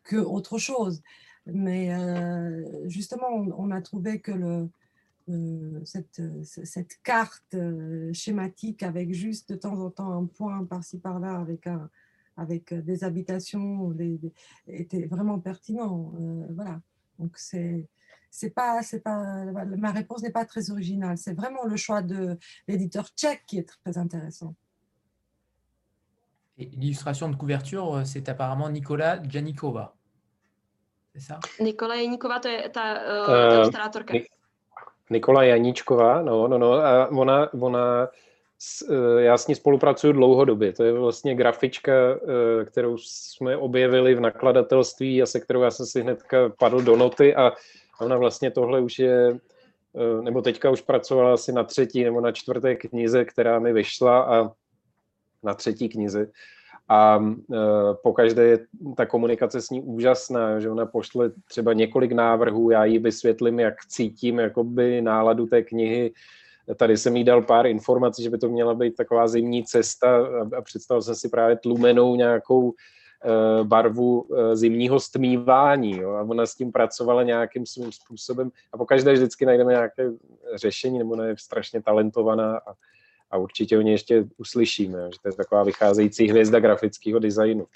que 0.04 0.16
autre 0.16 0.58
chose. 0.58 1.02
Mais 1.46 1.90
justement, 2.88 3.28
on, 3.30 3.70
a 3.70 3.80
trouvé 3.80 4.20
que 4.20 4.32
le, 4.32 4.68
euh, 5.28 5.80
cette, 5.84 6.22
cette, 6.44 7.02
carte 7.02 7.54
euh, 7.54 8.12
schématique 8.12 8.84
avec 8.84 9.12
juste 9.12 9.50
de 9.50 9.56
temps 9.56 9.80
en 9.80 9.90
temps 9.90 10.12
un 10.12 10.26
point 10.26 10.64
par-ci 10.64 11.00
par-là 11.00 11.40
avec, 11.40 11.66
un, 11.66 11.90
avec 12.36 12.72
des 12.72 13.02
habitations 13.02 13.90
des, 13.90 14.18
des, 14.18 14.32
était 14.68 15.06
vraiment 15.06 15.40
pertinent. 15.40 16.12
Euh, 16.20 16.46
voilà. 16.50 16.80
Donc 17.18 17.36
c'est 17.38 17.88
c'est 18.30 18.50
pas, 18.50 18.82
c'est 18.82 19.00
pas, 19.00 19.46
ma 19.78 19.90
réponse 19.90 20.22
n'est 20.22 20.30
pas 20.30 20.44
très 20.44 20.70
originale. 20.70 21.18
C'est 21.18 21.34
vraiment 21.34 21.64
le 21.64 21.76
choix 21.76 22.02
de 22.02 22.38
l'éditeur 22.68 23.08
tchèque 23.08 23.42
qui 23.46 23.58
est 23.58 23.68
très 23.82 23.98
intéressant. 23.98 24.54
l'illustration 26.58 27.28
de 27.30 27.36
couverture, 27.36 28.02
c'est 28.04 28.28
apparemment 28.28 28.68
Nicolas 28.70 29.20
Janikova. 29.28 29.96
C'est 31.14 31.20
ça? 31.20 31.40
Nicolas 31.60 31.96
Janikova, 31.96 32.38
c'est 32.42 32.70
ta, 32.70 33.70
ta 33.70 33.90
Nikola 35.10 35.44
Janíčková, 35.44 36.22
no, 36.22 36.48
no, 36.48 36.58
no, 36.58 36.72
a 36.72 37.08
ona, 37.08 37.52
ona 37.60 38.08
e, 38.90 39.22
já 39.22 39.38
s 39.38 39.46
ní 39.46 39.54
spolupracuju 39.54 40.12
dlouhodobě. 40.12 40.72
To 40.72 40.84
je 40.84 40.92
vlastně 40.92 41.34
grafička, 41.34 41.92
e, 41.92 42.64
kterou 42.64 42.98
jsme 42.98 43.56
objevili 43.56 44.14
v 44.14 44.20
nakladatelství 44.20 45.22
a 45.22 45.26
se 45.26 45.40
kterou 45.40 45.62
já 45.62 45.70
jsem 45.70 45.86
si 45.86 46.00
hnedka 46.00 46.48
padl 46.58 46.82
do 46.82 46.96
noty 46.96 47.34
a 47.34 47.52
ona 48.00 48.16
vlastně 48.16 48.50
tohle 48.50 48.80
už 48.80 48.98
je, 48.98 49.28
e, 49.28 50.22
nebo 50.22 50.42
teďka 50.42 50.70
už 50.70 50.80
pracovala 50.80 51.34
asi 51.34 51.52
na 51.52 51.64
třetí 51.64 52.04
nebo 52.04 52.20
na 52.20 52.32
čtvrté 52.32 52.74
knize, 52.74 53.24
která 53.24 53.58
mi 53.58 53.72
vyšla 53.72 54.22
a 54.22 54.50
na 55.42 55.54
třetí 55.54 55.88
knize 55.88 56.30
a 56.88 57.20
e, 57.20 57.56
pokaždé 58.02 58.44
je 58.44 58.58
ta 58.96 59.06
komunikace 59.06 59.60
s 59.60 59.70
ní 59.70 59.82
úžasná, 59.82 60.60
že 60.60 60.70
ona 60.70 60.86
pošle 60.86 61.30
třeba 61.48 61.72
několik 61.72 62.12
návrhů, 62.12 62.70
já 62.70 62.84
jí 62.84 62.98
vysvětlím, 62.98 63.60
jak 63.60 63.74
cítím 63.88 64.38
jakoby 64.38 65.02
náladu 65.02 65.46
té 65.46 65.62
knihy, 65.62 66.12
Tady 66.76 66.96
jsem 66.96 67.16
jí 67.16 67.24
dal 67.24 67.42
pár 67.42 67.66
informací, 67.66 68.22
že 68.22 68.30
by 68.30 68.38
to 68.38 68.48
měla 68.48 68.74
být 68.74 68.96
taková 68.96 69.28
zimní 69.28 69.64
cesta 69.64 70.26
a 70.58 70.62
představil 70.62 71.02
jsem 71.02 71.14
si 71.14 71.28
právě 71.28 71.56
tlumenou 71.56 72.16
nějakou 72.16 72.72
e, 72.72 73.64
barvu 73.64 74.24
e, 74.34 74.56
zimního 74.56 75.00
stmívání. 75.00 75.96
Jo? 75.96 76.10
A 76.10 76.22
ona 76.22 76.46
s 76.46 76.54
tím 76.54 76.72
pracovala 76.72 77.22
nějakým 77.22 77.66
svým 77.66 77.92
způsobem 77.92 78.50
a 78.72 78.78
pokaždé 78.78 79.12
vždycky 79.12 79.46
najdeme 79.46 79.72
nějaké 79.72 80.10
řešení, 80.54 80.98
nebo 80.98 81.12
ona 81.12 81.24
je 81.24 81.34
strašně 81.38 81.82
talentovaná 81.82 82.56
a, 82.56 82.70
a 83.30 83.36
určitě 83.36 83.78
o 83.78 83.80
ně 83.80 83.92
ještě 83.92 84.24
uslyšíme, 84.36 84.98
že 85.12 85.18
to 85.22 85.28
je 85.28 85.32
taková 85.32 85.62
vycházející 85.62 86.28
hvězda 86.28 86.60
grafického 86.60 87.18
designu. 87.18 87.66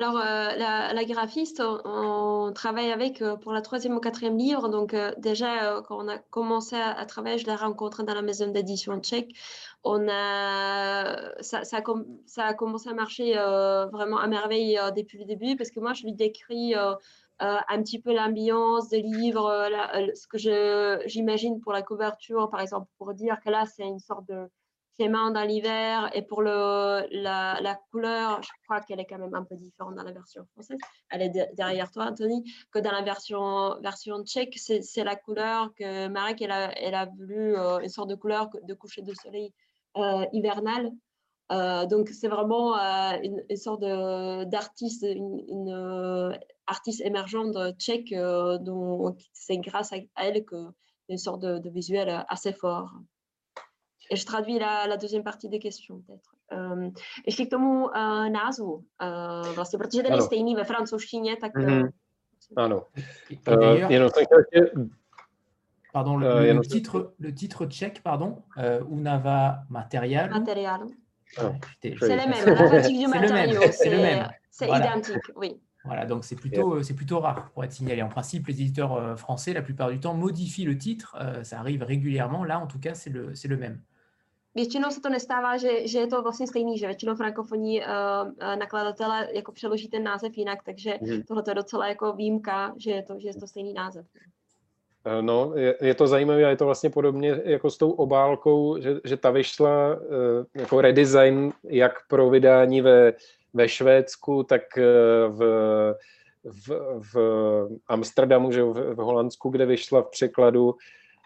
Alors, 0.00 0.16
euh, 0.18 0.92
la, 0.92 1.04
graphiste, 1.04 1.60
on, 1.60 2.52
travaille 2.52 2.90
avec 2.90 3.22
euh, 3.22 3.36
pour 3.36 3.52
la 3.52 3.62
troisième 3.62 3.94
ou 3.94 4.00
quatrième 4.00 4.36
livre. 4.36 4.68
Donc, 4.68 4.92
euh, 4.92 5.12
déjà, 5.18 5.82
quand 5.86 6.04
on 6.04 6.08
a 6.08 6.18
commencé 6.18 6.74
à, 6.74 7.06
travailler, 7.06 7.38
je 7.38 7.46
l'ai 7.46 7.54
rencontrée 7.54 8.02
dans 8.02 8.14
la 8.14 8.22
maison 8.22 8.48
d'édition 8.48 8.98
tchèque. 8.98 9.36
On 9.84 10.08
a, 10.08 11.40
ça, 11.42 11.60
a, 11.72 12.54
commencé 12.54 12.90
à 12.90 12.94
marcher 12.94 13.34
vraiment 13.92 14.18
à 14.18 14.26
merveille 14.26 14.80
depuis 14.96 15.18
le 15.18 15.26
début 15.26 15.56
parce 15.56 15.70
que 15.70 15.78
moi, 15.78 15.92
je 15.92 16.02
lui 16.04 16.12
décris 16.12 16.74
euh, 17.42 17.58
un 17.68 17.82
petit 17.82 18.00
peu 18.00 18.14
l'ambiance 18.14 18.88
des 18.88 19.02
livres, 19.02 19.46
euh, 19.46 20.06
ce 20.14 20.26
que 20.26 20.38
j'imagine 21.06 21.60
pour 21.60 21.72
la 21.72 21.82
couverture, 21.82 22.48
par 22.50 22.60
exemple, 22.60 22.86
pour 22.98 23.12
dire 23.14 23.40
que 23.44 23.50
là, 23.50 23.66
c'est 23.66 23.82
une 23.84 23.98
sorte 23.98 24.28
de 24.28 24.48
clément 24.96 25.30
dans 25.30 25.42
l'hiver. 25.42 26.10
Et 26.14 26.22
pour 26.22 26.42
le, 26.42 27.06
la, 27.10 27.58
la 27.60 27.74
couleur, 27.90 28.42
je 28.42 28.50
crois 28.64 28.80
qu'elle 28.80 29.00
est 29.00 29.04
quand 29.04 29.18
même 29.18 29.34
un 29.34 29.44
peu 29.44 29.56
différente 29.56 29.96
dans 29.96 30.02
la 30.02 30.12
version 30.12 30.44
française. 30.52 30.78
Elle 31.10 31.22
est 31.22 31.54
derrière 31.54 31.90
toi, 31.90 32.06
Anthony, 32.06 32.44
que 32.70 32.78
dans 32.78 32.92
la 32.92 33.02
version, 33.02 33.80
version 33.80 34.24
tchèque, 34.24 34.56
c'est 34.56 35.04
la 35.04 35.16
couleur 35.16 35.74
que 35.74 36.08
Marek, 36.08 36.42
elle 36.42 36.52
a, 36.52 36.72
elle 36.78 36.94
a 36.94 37.06
voulu, 37.06 37.56
euh, 37.56 37.80
une 37.80 37.88
sorte 37.88 38.10
de 38.10 38.14
couleur 38.14 38.48
de 38.62 38.74
coucher 38.74 39.02
de 39.02 39.12
soleil 39.14 39.52
euh, 39.96 40.24
hivernal. 40.32 40.92
Euh, 41.52 41.86
donc, 41.86 42.08
c'est 42.08 42.28
vraiment 42.28 42.76
euh, 42.78 43.18
une, 43.22 43.42
une, 43.50 43.56
sorte 43.56 43.82
d'artiste, 43.82 45.02
une, 45.02 45.40
une 45.48 46.38
artiste 46.66 47.02
émergente 47.04 47.56
tchèque 47.78 48.14
dont 48.60 49.16
c'est 49.32 49.58
grâce 49.58 49.92
à 49.92 49.96
elle 50.16 50.44
que 50.44 50.56
une 51.10 51.18
sorte 51.18 51.42
de, 51.42 51.58
de, 51.58 51.68
visuel 51.68 52.24
assez 52.28 52.52
fort. 52.52 52.90
Et 54.10 54.16
je 54.16 54.24
traduis 54.24 54.58
la, 54.58 54.86
la 54.86 54.96
deuxième 54.96 55.22
partie 55.22 55.48
des 55.48 55.58
questions, 55.58 56.00
peut-être. 56.06 56.34
Um, 56.52 56.92
ještě 57.26 57.46
k 57.46 57.50
tomu 57.50 57.84
uh, 57.84 58.28
názvu, 58.28 58.84
vlastně, 59.54 59.78
protože 59.78 60.02
ten 60.02 60.14
je 60.14 60.22
stejný 60.22 60.54
ve 60.54 60.64
francouzštině, 60.64 61.36
tak... 61.36 61.56
Mm 61.56 61.64
-hmm. 61.64 61.90
Ano. 62.56 62.86
Uh, 63.48 63.90
jenom 63.92 64.10
jsem 64.10 64.24
chtěl 64.24 64.38
ještě... 64.38 64.72
Pardon, 65.92 66.16
le, 66.22 66.50
uh, 66.50 66.56
le, 66.56 66.60
titre, 66.60 66.98
le 67.20 67.32
titre 67.32 67.66
tchèque, 67.66 68.02
pardon, 68.02 68.42
Unava 68.86 69.58
Material. 69.68 70.28
Material. 70.30 70.88
C'est 71.82 71.90
le 71.90 72.30
même, 72.30 72.46
la 72.46 72.68
pratique 72.68 72.98
du 72.98 73.06
matériau, 73.06 73.60
c'est 73.70 74.66
voilà. 74.66 74.86
identique, 74.86 75.22
oui. 75.36 75.60
Voilà, 75.84 76.06
donc 76.06 76.24
c'est 76.24 76.36
plutôt, 76.36 76.82
c'est 76.82 76.94
plutôt 76.94 77.20
rare 77.20 77.50
pour 77.50 77.62
être 77.62 77.72
signalé. 77.72 78.00
En 78.02 78.08
principe, 78.08 78.46
les 78.46 78.62
éditeurs 78.62 79.18
français, 79.18 79.52
la 79.52 79.60
plupart 79.60 79.90
du 79.90 80.00
temps, 80.00 80.14
modifient 80.14 80.64
le 80.64 80.78
titre. 80.78 81.14
Ça 81.42 81.58
arrive 81.58 81.82
régulièrement. 81.82 82.42
Là, 82.42 82.58
en 82.58 82.66
tout 82.66 82.78
cas, 82.78 82.94
c'est 82.94 83.10
le, 83.10 83.34
le 83.48 83.56
même. 83.56 83.82
Většinou 84.54 84.90
se 84.90 85.00
to 85.00 85.08
nestává, 85.08 85.56
že, 85.56 85.88
že 85.88 85.98
je 85.98 86.06
to 86.06 86.22
vlastně 86.22 86.46
stejný, 86.46 86.78
že 86.78 86.86
většinou 86.86 87.14
frankofonní 87.14 87.80
uh, 87.80 87.86
nakladatele 88.58 89.28
jako 89.32 89.52
přeloží 89.52 89.88
ten 89.88 90.02
název 90.02 90.38
jinak, 90.38 90.62
takže 90.62 90.98
mm. 91.02 91.22
tohle 91.22 91.42
je 91.48 91.54
docela 91.54 91.88
jako 91.88 92.12
výjimka, 92.12 92.74
že 92.76 92.90
je 92.90 93.02
to, 93.02 93.14
že 93.18 93.28
je 93.28 93.34
to 93.34 93.46
stejný 93.46 93.72
název. 93.72 94.06
No, 95.20 95.52
je, 95.56 95.76
je 95.80 95.94
to 95.94 96.06
zajímavé 96.06 96.44
a 96.44 96.48
je 96.48 96.56
to 96.56 96.64
vlastně 96.64 96.90
podobně 96.90 97.40
jako 97.44 97.70
s 97.70 97.78
tou 97.78 97.90
obálkou, 97.90 98.80
že, 98.80 99.00
že 99.04 99.16
ta 99.16 99.30
vyšla 99.30 99.94
uh, 99.94 100.00
jako 100.54 100.80
redesign 100.80 101.52
jak 101.64 101.92
pro 102.08 102.30
vydání 102.30 102.80
ve, 102.80 103.12
ve 103.54 103.68
Švédsku, 103.68 104.42
tak 104.42 104.62
uh, 104.76 105.38
v, 105.38 105.94
v, 106.44 106.68
v 107.12 107.16
Amsterdamu, 107.88 108.52
že 108.52 108.62
v, 108.62 108.94
v 108.94 108.96
Holandsku, 108.96 109.50
kde 109.50 109.66
vyšla 109.66 110.02
v 110.02 110.10
překladu, 110.10 110.74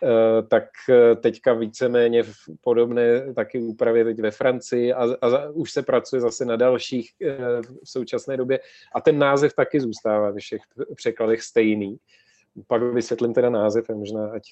Eh, 0.02 0.42
tak 0.42 0.64
eh, 0.88 1.16
teďka 1.16 1.52
víceméně 1.52 2.22
v 2.22 2.34
podobné 2.60 3.34
taky 3.34 3.58
úpravě 3.58 4.04
teď 4.04 4.20
ve 4.20 4.30
Francii 4.30 4.92
a, 4.92 5.02
a 5.22 5.48
už 5.48 5.72
se 5.72 5.82
pracuje 5.82 6.20
zase 6.20 6.44
na 6.44 6.56
dalších 6.56 7.10
eh, 7.22 7.36
v 7.84 7.90
současné 7.90 8.36
době 8.36 8.60
a 8.94 9.00
ten 9.00 9.18
název 9.18 9.54
taky 9.54 9.80
zůstává 9.80 10.30
ve 10.30 10.40
všech 10.40 10.60
překladech 10.94 11.42
stejný. 11.42 11.96
Pak 12.66 12.82
vysvětlím 12.82 13.34
teda 13.34 13.50
název 13.50 13.90
a 13.90 13.94
možná 13.94 14.30
ať 14.30 14.42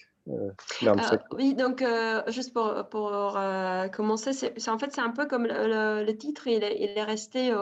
dám 0.84 0.98
uh, 0.98 1.38
Oui, 1.38 1.54
donc 1.54 1.80
uh, 1.80 2.32
juste 2.32 2.52
pour, 2.52 2.72
pour 2.90 3.10
uh, 3.10 3.90
commencer, 3.96 4.32
c'est 4.32 4.68
en 4.68 4.78
fait 4.78 4.92
c'est 4.92 5.00
un 5.00 5.12
peu 5.12 5.26
comme 5.26 5.46
le, 5.46 6.12
titre, 6.12 6.46
il 6.46 6.64
est, 6.64 6.76
il 6.78 6.98
est 6.98 7.04
resté 7.04 7.52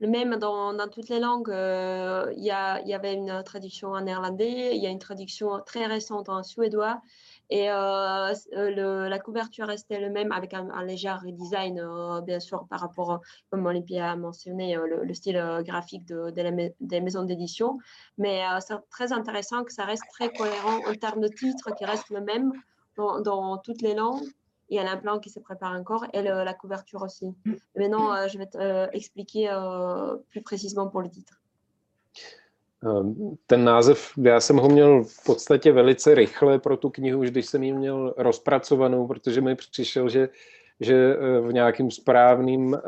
le 0.00 0.08
même 0.08 0.36
dans, 0.36 0.72
dans, 0.74 0.88
toutes 0.88 1.08
les 1.08 1.20
langues. 1.20 1.50
Euh, 1.50 2.32
il, 2.36 2.44
y 2.44 2.50
a, 2.50 2.80
il, 2.82 2.88
y 2.88 2.94
avait 2.94 3.14
une 3.14 3.42
traduction 3.44 3.90
en 3.90 4.00
néerlandais, 4.00 4.76
il 4.76 4.82
y 4.82 4.86
a 4.86 4.90
une 4.90 4.98
traduction 4.98 5.60
très 5.64 5.86
récente 5.86 6.28
en 6.28 6.42
suédois. 6.42 7.02
Et 7.50 7.70
euh, 7.70 8.34
le, 8.52 9.08
la 9.08 9.18
couverture 9.18 9.66
restait 9.66 10.00
le 10.00 10.10
même 10.10 10.32
avec 10.32 10.52
un, 10.54 10.84
léger 10.84 11.10
redesign, 11.10 11.80
euh, 11.80 12.20
bien 12.20 12.40
sûr, 12.40 12.66
par 12.68 12.80
rapport, 12.80 13.20
comme 13.50 13.64
Olympia 13.64 14.12
a 14.12 14.16
mentionné, 14.16 14.76
euh, 14.76 14.86
le, 14.86 15.04
le, 15.04 15.14
style 15.14 15.36
euh, 15.36 15.62
graphique 15.62 16.04
des 16.06 17.00
maisons 17.00 17.22
d'édition. 17.22 17.78
Mais 18.18 18.42
c'est 18.60 18.74
très 18.90 19.12
intéressant 19.12 19.64
que 19.64 19.72
ça 19.72 19.84
reste 19.84 20.04
très 20.10 20.30
cohérent 20.32 20.80
en 20.86 20.94
termes 20.94 21.20
de 21.20 21.28
titre, 21.28 21.74
qui 21.74 21.84
reste 21.84 22.10
le 22.10 22.20
même 22.20 22.52
dans, 22.96 23.58
toutes 23.58 23.82
les 23.82 23.94
langues. 23.94 24.24
Il 24.70 24.76
y 24.76 24.78
a 24.78 24.84
l'implant 24.84 25.18
qui 25.18 25.30
se 25.30 25.40
prépare 25.40 25.72
encore 25.72 26.04
et 26.12 26.22
la 26.22 26.54
couverture 26.54 27.02
aussi. 27.02 27.34
Maintenant, 27.74 28.12
euh, 28.12 28.28
je 28.28 28.38
vais 28.38 28.48
euh, 28.56 28.86
expliquer 28.92 29.48
euh, 29.50 30.16
plus 30.28 30.42
précisément 30.42 30.88
pour 30.88 31.00
le 31.00 31.08
titre. 31.08 31.40
Ten 33.46 33.64
název, 33.64 34.12
já 34.22 34.40
jsem 34.40 34.56
ho 34.56 34.68
měl 34.68 35.04
v 35.04 35.24
podstatě 35.24 35.72
velice 35.72 36.14
rychle 36.14 36.58
pro 36.58 36.76
tu 36.76 36.90
knihu, 36.90 37.20
už 37.20 37.30
když 37.30 37.46
jsem 37.46 37.62
ji 37.62 37.72
měl 37.72 38.14
rozpracovanou, 38.16 39.06
protože 39.06 39.40
mi 39.40 39.54
přišel, 39.54 40.08
že, 40.08 40.28
že 40.80 41.16
v 41.40 41.52
nějakým 41.52 41.90
správným, 41.90 42.78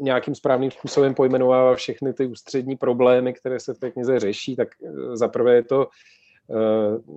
nějakým 0.00 0.34
správným 0.34 0.70
způsobem 0.70 1.14
pojmenovává 1.14 1.74
všechny 1.74 2.12
ty 2.12 2.26
ústřední 2.26 2.76
problémy, 2.76 3.32
které 3.32 3.60
se 3.60 3.74
v 3.74 3.78
té 3.78 3.90
knize 3.90 4.20
řeší, 4.20 4.56
tak 4.56 4.68
zaprvé 5.12 5.54
je 5.54 5.62
to 5.62 5.88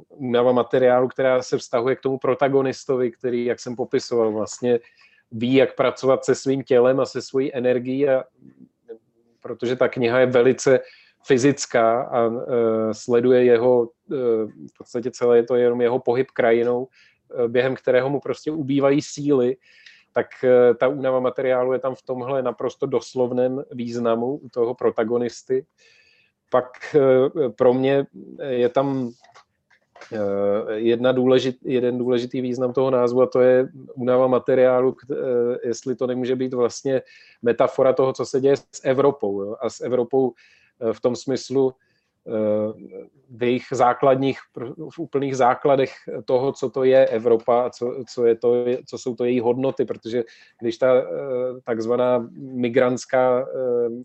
únava 0.09 0.51
materiálu, 0.51 1.07
která 1.07 1.41
se 1.41 1.57
vztahuje 1.57 1.95
k 1.95 2.01
tomu 2.01 2.17
protagonistovi, 2.17 3.11
který, 3.11 3.45
jak 3.45 3.59
jsem 3.59 3.75
popisoval, 3.75 4.31
vlastně 4.31 4.79
ví, 5.31 5.53
jak 5.53 5.75
pracovat 5.75 6.25
se 6.25 6.35
svým 6.35 6.63
tělem 6.63 6.99
a 6.99 7.05
se 7.05 7.21
svojí 7.21 7.55
energií, 7.55 8.09
a, 8.09 8.23
protože 9.41 9.75
ta 9.75 9.87
kniha 9.87 10.19
je 10.19 10.25
velice 10.25 10.79
fyzická 11.23 12.01
a 12.01 12.27
uh, 12.27 12.41
sleduje 12.91 13.43
jeho, 13.43 13.81
uh, 13.81 13.87
v 14.47 14.77
podstatě 14.77 15.11
celé 15.11 15.37
je 15.37 15.43
to 15.43 15.55
jenom 15.55 15.81
jeho 15.81 15.99
pohyb 15.99 16.31
krajinou, 16.31 16.83
uh, 16.83 17.47
během 17.47 17.75
kterého 17.75 18.09
mu 18.09 18.19
prostě 18.19 18.51
ubývají 18.51 19.01
síly, 19.01 19.57
tak 20.13 20.27
uh, 20.43 20.77
ta 20.77 20.87
únava 20.87 21.19
materiálu 21.19 21.73
je 21.73 21.79
tam 21.79 21.95
v 21.95 22.01
tomhle 22.01 22.41
naprosto 22.41 22.85
doslovném 22.85 23.63
významu 23.71 24.35
u 24.35 24.49
toho 24.49 24.75
protagonisty. 24.75 25.65
Pak 26.49 26.67
uh, 26.95 27.51
pro 27.51 27.73
mě 27.73 28.05
je 28.49 28.69
tam 28.69 29.11
jedna 30.73 31.11
důležit, 31.11 31.57
jeden 31.63 31.97
důležitý 31.97 32.41
význam 32.41 32.73
toho 32.73 32.91
názvu 32.91 33.21
a 33.21 33.27
to 33.27 33.39
je 33.39 33.69
únava 33.95 34.27
materiálu, 34.27 34.95
jestli 35.63 35.95
to 35.95 36.07
nemůže 36.07 36.35
být 36.35 36.53
vlastně 36.53 37.01
metafora 37.41 37.93
toho, 37.93 38.13
co 38.13 38.25
se 38.25 38.41
děje 38.41 38.57
s 38.57 38.81
Evropou. 38.83 39.41
Jo? 39.41 39.55
A 39.61 39.69
s 39.69 39.81
Evropou 39.81 40.33
v 40.91 41.01
tom 41.01 41.15
smyslu 41.15 41.73
v 43.29 43.43
jejich 43.43 43.63
základních, 43.71 44.39
v 44.89 44.99
úplných 44.99 45.37
základech 45.37 45.93
toho, 46.25 46.51
co 46.51 46.69
to 46.69 46.83
je 46.83 47.07
Evropa 47.07 47.61
a 47.61 47.69
co, 47.69 48.03
co, 48.09 48.25
je 48.25 48.35
to, 48.35 48.65
co 48.85 48.97
jsou 48.97 49.15
to 49.15 49.25
její 49.25 49.39
hodnoty, 49.39 49.85
protože 49.85 50.23
když 50.61 50.77
ta 50.77 51.03
takzvaná 51.63 52.29
migrantská 52.37 53.47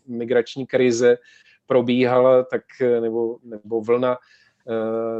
migrační 0.06 0.66
krize 0.66 1.16
probíhala, 1.66 2.42
tak, 2.42 2.62
nebo, 3.00 3.38
nebo 3.44 3.80
vlna, 3.80 4.18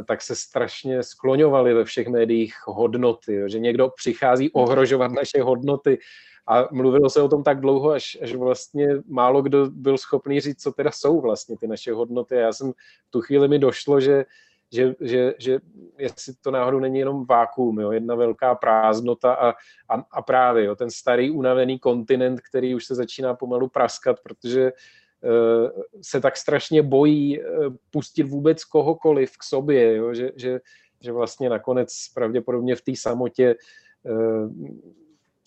tak 0.07 0.21
se 0.21 0.35
strašně 0.35 1.03
skloňovaly 1.03 1.73
ve 1.73 1.83
všech 1.85 2.07
médiích 2.07 2.53
hodnoty, 2.65 3.43
že 3.45 3.59
někdo 3.59 3.89
přichází 3.89 4.51
ohrožovat 4.51 5.11
naše 5.11 5.41
hodnoty, 5.41 5.99
a 6.47 6.67
mluvilo 6.71 7.09
se 7.09 7.21
o 7.21 7.27
tom 7.27 7.43
tak 7.43 7.59
dlouho, 7.59 7.89
až, 7.89 8.17
až 8.21 8.35
vlastně 8.35 8.87
málo 9.07 9.41
kdo 9.41 9.69
byl 9.69 9.97
schopný 9.97 10.39
říct, 10.39 10.61
co 10.61 10.71
teda 10.71 10.91
jsou 10.91 11.21
vlastně 11.21 11.57
ty 11.57 11.67
naše 11.67 11.93
hodnoty. 11.93 12.35
Já 12.35 12.53
jsem 12.53 12.71
v 13.07 13.11
tu 13.11 13.21
chvíli 13.21 13.47
mi 13.47 13.59
došlo, 13.59 13.99
že, 13.99 14.25
že, 14.71 14.95
že, 15.01 15.33
že 15.39 15.59
jestli 15.97 16.33
to 16.41 16.51
náhodou 16.51 16.79
není 16.79 16.99
jenom 16.99 17.25
vákuum, 17.25 17.79
jo, 17.79 17.91
jedna 17.91 18.15
velká 18.15 18.55
prázdnota 18.55 19.33
a, 19.33 19.49
a, 19.89 20.05
a 20.11 20.21
právě 20.21 20.65
jo, 20.65 20.75
ten 20.75 20.89
starý 20.89 21.31
unavený 21.31 21.79
kontinent, 21.79 22.41
který 22.41 22.75
už 22.75 22.85
se 22.85 22.95
začíná 22.95 23.33
pomalu 23.33 23.69
praskat, 23.69 24.19
protože 24.23 24.71
uh, 24.71 25.81
se 26.01 26.21
tak 26.21 26.37
strašně 26.37 26.81
bojí 26.83 27.41
uh, 27.41 27.75
pustit 27.91 28.23
vůbec 28.23 28.63
kohokoliv 28.63 29.37
k 29.37 29.43
sobě, 29.43 29.95
jo, 29.95 30.13
že, 30.13 30.31
že, 30.35 30.59
že 31.01 31.11
vlastně 31.11 31.49
nakonec 31.49 31.89
pravděpodobně 32.13 32.75
v 32.75 32.81
té 32.81 32.91
samotě 32.95 33.55
uh, 34.03 34.51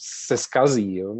se 0.02 0.36
skazí. 0.36 0.96
Jo. 0.96 1.14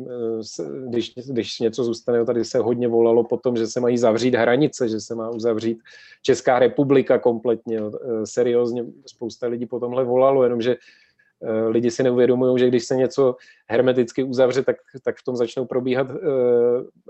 Když, 0.89 1.15
když 1.15 1.61
něco 1.61 1.85
zůstane, 1.85 2.25
tady 2.25 2.45
se 2.45 2.59
hodně 2.59 2.89
volalo 2.89 3.25
potom, 3.25 3.57
že 3.57 3.67
se 3.67 3.81
mají 3.81 3.99
zavřít 3.99 4.35
hranice, 4.35 4.89
že 4.89 5.01
se 5.01 5.15
má 5.15 5.31
uzavřít 5.31 5.79
Česká 6.23 6.59
republika 6.59 7.19
kompletně. 7.19 7.77
Jo. 7.77 7.93
Seriózně 8.25 8.85
spousta 9.07 9.47
lidí 9.47 9.67
po 9.67 9.81
tomhle 9.81 10.05
volalo, 10.05 10.43
jenomže 10.43 10.77
eh, 11.43 11.69
lidi 11.69 11.91
si 11.91 12.03
neuvědomují, 12.03 12.59
že 12.59 12.69
když 12.69 12.85
se 12.85 12.97
něco 12.97 13.37
hermeticky 13.69 14.23
uzavře, 14.23 14.63
tak, 14.63 14.77
tak 15.03 15.17
v 15.17 15.25
tom 15.25 15.37
začnou 15.37 15.65
probíhat 15.65 16.11
uh, 16.11 16.17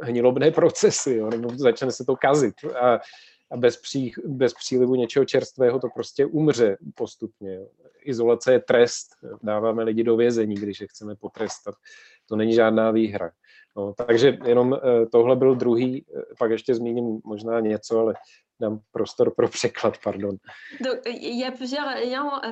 hnilobné 0.03 0.51
procesy, 0.51 1.15
jo, 1.15 1.31
nebo 1.31 1.51
začne 1.57 1.91
se 1.91 2.05
to 2.05 2.17
kazit. 2.17 2.55
A, 2.81 3.01
a 3.51 3.57
bez, 3.57 3.77
pří, 3.77 4.13
bez 4.27 4.55
přílivu 4.55 4.95
něčeho 4.95 5.25
čerstvého 5.25 5.79
to 5.79 5.89
prostě 5.95 6.27
umře 6.27 6.77
postupně. 6.95 7.61
Izolace 8.05 8.53
je 8.53 8.61
trest, 8.61 9.11
dáváme 9.43 9.83
lidi 9.83 10.05
do 10.05 10.17
vězení, 10.17 10.55
když 10.55 10.81
je 10.81 10.87
chceme 10.87 11.17
potrestat. 11.17 11.75
To 12.27 12.37
není 12.37 12.55
žádná 12.55 12.91
výhra. 12.91 13.31
No, 13.77 13.95
takže 13.95 14.39
jenom 14.45 14.79
tohle 15.13 15.37
byl 15.37 15.55
druhý, 15.55 16.05
pak 16.39 16.51
ještě 16.51 16.75
zmíním 16.75 17.21
možná 17.25 17.61
něco, 17.61 17.99
ale 17.99 18.15
dám 18.61 18.81
prostor 18.93 19.35
pro 19.35 19.49
překlad, 19.49 19.99
pardon. 20.05 20.37
Donc, 20.81 20.99
il 21.07 21.39
y 21.39 21.45
a 21.45 21.51
plusieurs. 21.51 21.97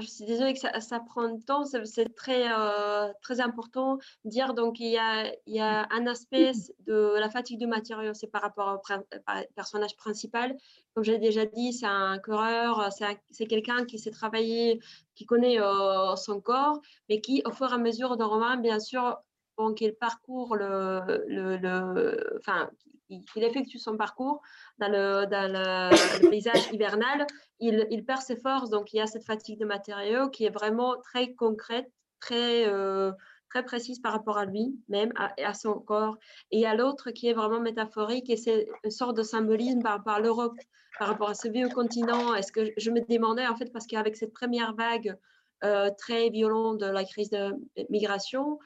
Je 0.01 0.07
suis 0.07 0.27
désolée 0.27 0.55
que 0.55 0.61
ça, 0.61 0.81
ça 0.81 1.01
prend 1.01 1.29
du 1.29 1.45
temps. 1.45 1.67
C'est 1.85 2.15
très, 2.15 2.45
euh, 2.51 3.13
très 3.21 3.41
important 3.41 3.99
de 4.25 4.31
dire. 4.31 4.55
Donc, 4.55 4.81
il 4.81 4.91
y, 4.91 4.99
a, 4.99 5.27
il 5.47 5.55
y 5.55 5.61
a 5.61 5.87
un 5.91 6.07
aspect 6.07 6.53
de 6.87 7.19
la 7.21 7.29
fatigue 7.29 7.59
du 7.59 7.67
matériau, 7.67 8.15
c'est 8.15 8.31
par 8.31 8.43
rapport 8.43 8.81
au 8.81 9.23
personnage 9.55 9.97
principal. 9.97 10.57
Comme 10.95 11.05
j'ai 11.05 11.19
déjà 11.19 11.45
dit, 11.45 11.73
c'est 11.73 11.87
un 11.87 12.19
coureur, 12.19 12.89
c'est 13.31 13.47
quelqu'un 13.47 13.85
qui 13.85 13.99
sait 13.99 14.11
travailler, 14.11 14.81
qui 15.15 15.27
connaît 15.27 15.61
euh, 15.61 16.17
son 16.17 16.41
corps, 16.41 16.81
mais 17.09 17.21
qui, 17.21 17.43
au 17.45 17.51
fur 17.51 17.71
et 17.71 17.75
à 17.75 17.79
mesure 17.79 18.17
d'un 18.17 18.27
roman, 18.27 18.57
bien 18.57 18.81
sûr, 18.81 19.19
bon, 19.59 19.75
qu'il 19.75 19.95
parcourt 19.95 20.57
le, 20.57 21.25
le, 21.27 21.57
le, 21.57 22.39
enfin, 22.39 22.71
qu'il 23.09 23.43
effectue 23.43 23.79
son 23.79 23.97
parcours 23.97 24.41
dans 24.79 24.89
le, 24.89 25.27
dans 25.27 25.51
le, 25.51 26.31
paysage 26.31 26.69
hivernal, 26.73 27.27
il, 27.59 27.87
il, 27.91 28.05
perd 28.05 28.23
ses 28.23 28.37
forces. 28.37 28.71
Donc, 28.71 28.93
il 28.93 28.99
y 28.99 29.01
a 29.01 29.07
cette 29.07 29.25
fatigue 29.25 29.59
de 29.59 29.65
matériaux 29.65 30.29
qui 30.31 30.45
est 30.45 30.51
vraiment 30.51 30.97
très 31.03 31.35
concrète, 31.35 31.91
très, 32.21 32.67
euh, 32.67 33.13
très 33.51 33.65
précise 33.65 34.01
par 34.01 34.13
rapport 34.13 34.39
à 34.39 34.45
lui 34.45 34.79
même, 34.89 35.13
à, 35.17 35.33
à 35.45 35.55
son 35.55 35.75
corps. 35.75 36.17
Et 36.51 36.59
il 36.59 36.61
y 36.61 36.67
a 36.67 36.75
l'autre 36.75 37.11
qui 37.11 37.29
est 37.29 37.35
vraiment 37.35 37.61
métaphorique 37.61 38.31
et 38.31 38.37
c'est 38.37 38.69
une 38.85 38.91
sorte 38.91 39.17
de 39.17 39.23
symbolisme 39.23 39.83
par 39.83 39.93
rapport 39.93 40.15
à 40.15 40.21
l'Europe, 40.21 40.57
par 40.99 41.09
rapport 41.09 41.31
à 41.31 41.35
ce 41.35 41.49
vieux 41.49 41.69
continent. 41.69 42.35
Est-ce 42.35 42.53
que 42.53 42.73
je 42.77 42.91
me 42.91 43.01
demandais, 43.01 43.47
en 43.47 43.57
fait, 43.57 43.73
parce 43.73 43.87
qu'avec 43.87 44.17
cette 44.17 44.33
première 44.33 44.75
vague 44.75 45.17
euh, 45.65 45.91
très 45.99 46.29
violente 46.31 46.79
de 46.79 46.87
la 46.87 47.05
crise 47.05 47.31
de 47.31 47.53
migration, 47.89 48.61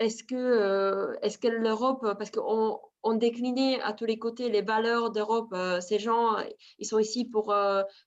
est-ce 0.00 0.24
que, 0.24 0.34
euh, 0.34 1.14
est 1.22 1.40
que 1.40 1.48
l'Europe, 1.48 2.00
parce 2.18 2.30
qu'on 2.30 2.80
on 3.04 3.14
déclinait 3.14 3.80
à 3.80 3.92
tous 3.92 4.06
les 4.06 4.18
côtés 4.18 4.48
les 4.48 4.62
valeurs 4.62 5.10
d'Europe, 5.10 5.52
euh, 5.52 5.80
ces 5.80 5.98
gens, 5.98 6.36
ils 6.78 6.86
sont 6.86 6.98
ici 6.98 7.26
pour 7.26 7.54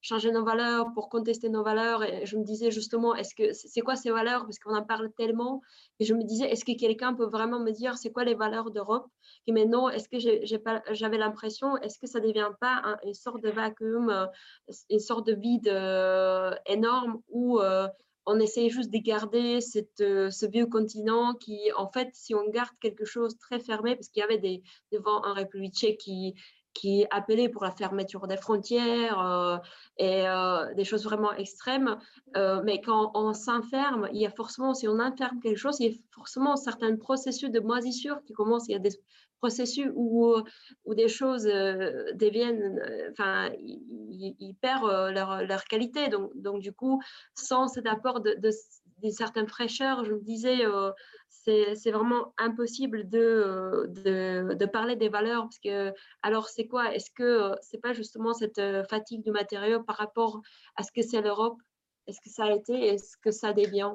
changer 0.02 0.32
nos 0.32 0.44
valeurs, 0.44 0.92
pour 0.94 1.08
contester 1.10 1.50
nos 1.50 1.64
valeurs. 1.64 2.04
Et 2.04 2.26
je 2.26 2.36
me 2.36 2.44
disais 2.44 2.72
justement, 2.72 3.16
est-ce 3.16 3.34
que 3.36 3.54
c'est 3.54 3.82
quoi 3.82 3.96
ces 3.96 4.12
valeurs? 4.12 4.42
Parce 4.42 4.60
qu'on 4.60 4.76
en 4.76 4.84
parle 4.84 5.12
tellement. 5.14 5.62
Et 6.00 6.06
je 6.06 6.14
me 6.14 6.24
disais, 6.24 6.50
est-ce 6.52 6.66
que 6.66 6.78
quelqu'un 6.78 7.14
peut 7.14 7.28
vraiment 7.28 7.60
me 7.60 7.72
dire 7.72 7.98
c'est 7.98 8.12
quoi 8.12 8.26
les 8.26 8.36
valeurs 8.36 8.72
d'Europe? 8.72 9.08
Et 9.46 9.52
maintenant, 9.54 9.88
est-ce 9.88 10.10
que 10.10 10.18
j'avais 10.94 11.18
l'impression, 11.18 11.78
est-ce 11.78 12.00
que 12.00 12.08
ça 12.08 12.20
ne 12.20 12.28
devient 12.28 12.52
pas 12.60 12.98
une 13.06 13.14
sorte 13.14 13.42
de 13.42 13.50
vacuum, 13.50 14.28
une 14.90 15.00
sorte 15.00 15.28
de 15.28 15.36
vide 15.36 15.68
énorme 16.66 17.22
où 17.30 17.62
on 18.28 18.40
essaie 18.40 18.70
juste 18.70 18.92
de 18.92 18.98
garder 19.00 19.60
euh, 20.02 20.30
ce 20.30 20.46
vieux 20.46 20.68
continent 20.68 21.34
qui, 21.34 21.72
en 21.78 21.90
fait, 21.90 22.10
si 22.14 22.36
on 22.36 22.48
garde 22.50 22.78
quelque 22.82 23.06
chose 23.06 23.38
très 23.40 23.60
fermé, 23.60 23.96
parce 23.96 24.10
qu'il 24.10 24.20
y 24.20 24.24
avait 24.24 24.38
des, 24.38 24.62
devant 24.92 25.24
un 25.24 25.34
République 25.34 25.74
tchèque 25.74 25.98
qui, 25.98 26.36
qui 26.74 27.06
appelait 27.10 27.48
pour 27.48 27.64
la 27.64 27.72
fermeture 27.72 28.28
des 28.28 28.36
frontières 28.36 29.20
euh, 29.20 29.58
et 29.98 30.28
euh, 30.28 30.74
des 30.76 30.84
choses 30.84 31.06
vraiment 31.06 31.32
extrêmes. 31.34 31.98
mais 32.36 32.82
quand 32.82 33.12
on 33.16 33.34
s'enferme, 33.34 34.10
il 34.12 34.22
y 34.22 34.26
a 34.26 34.32
forcément, 34.32 34.74
si 34.74 34.90
on 34.90 35.00
enferme 35.00 35.40
quelque 35.40 35.58
chose, 35.58 35.80
il 35.80 35.92
y 35.92 35.96
a 35.96 35.98
forcément 36.12 36.58
certains 36.58 36.96
processus 36.98 37.50
de 37.50 37.62
moisissure 37.62 38.22
qui 38.26 38.34
commencent. 38.34 38.68
Il 38.68 38.74
y 38.74 38.76
a 38.76 38.80
des 38.80 38.92
processus 39.38 39.90
où, 39.96 40.36
où 40.86 40.96
des 40.96 41.08
choses 41.08 41.48
euh, 41.48 42.12
deviennent, 42.14 42.80
euh, 42.80 43.10
enfin, 43.12 43.50
ils, 43.60 44.56
perdent 44.62 44.90
euh, 44.90 45.12
leur, 45.12 45.44
leur, 45.44 45.64
qualité. 45.66 46.10
Donc, 46.10 46.32
donc, 46.36 46.62
du 46.62 46.74
coup, 46.74 47.02
sans 47.36 47.68
cet 47.68 47.88
apport 47.88 48.22
de, 48.22 48.36
de, 48.40 49.10
certaines 49.10 49.48
fraîcheurs, 49.48 50.06
je 50.06 50.14
me 50.14 50.22
disais, 50.22 50.60
c'est 51.30 51.92
vraiment 51.92 52.34
impossible 52.38 53.08
de, 53.10 53.86
de, 53.90 54.56
de, 54.56 54.66
parler 54.66 54.96
des 54.96 55.10
valeurs. 55.10 55.44
Parce 55.44 55.60
que, 55.60 55.94
alors, 56.24 56.50
c'est 56.50 56.68
quoi? 56.68 56.94
Est-ce 56.94 57.12
que 57.12 57.52
c'est 57.62 57.82
pas 57.82 57.94
justement 57.94 58.34
cette 58.34 58.62
fatigue 58.90 59.24
du 59.24 59.32
matériau 59.32 59.84
par 59.84 59.98
rapport 59.98 60.42
à 60.76 60.84
ce 60.84 60.92
que 60.92 61.02
c'est 61.02 61.22
l'Europe? 61.22 61.60
Est-ce 62.08 62.22
que 62.22 62.30
ça 62.30 62.46
a 62.46 62.52
été? 62.52 62.74
Est-ce 62.74 63.18
que 63.18 63.32
ça 63.32 63.54
devient? 63.54 63.92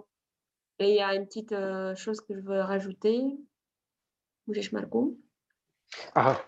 Et 0.78 0.90
il 0.90 0.96
y 0.96 1.00
a 1.00 1.14
une 1.14 1.26
petite 1.26 1.54
chose 1.96 2.20
que 2.20 2.34
je 2.34 2.40
veux 2.40 2.60
rajouter. 2.60 3.38
Můžeš, 4.46 4.70
Marku 4.70 5.21
Aha, 6.14 6.40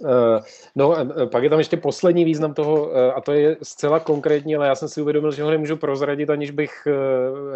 uh, 0.00 0.38
no 0.76 0.94
pak 1.32 1.42
je 1.42 1.50
tam 1.50 1.58
ještě 1.58 1.76
poslední 1.76 2.24
význam 2.24 2.54
toho, 2.54 2.86
uh, 2.86 2.96
a 3.16 3.20
to 3.20 3.32
je 3.32 3.56
zcela 3.62 4.00
konkrétní, 4.00 4.56
ale 4.56 4.66
já 4.66 4.74
jsem 4.74 4.88
si 4.88 5.02
uvědomil, 5.02 5.32
že 5.32 5.42
ho 5.42 5.50
nemůžu 5.50 5.76
prozradit, 5.76 6.30
aniž 6.30 6.50
bych 6.50 6.88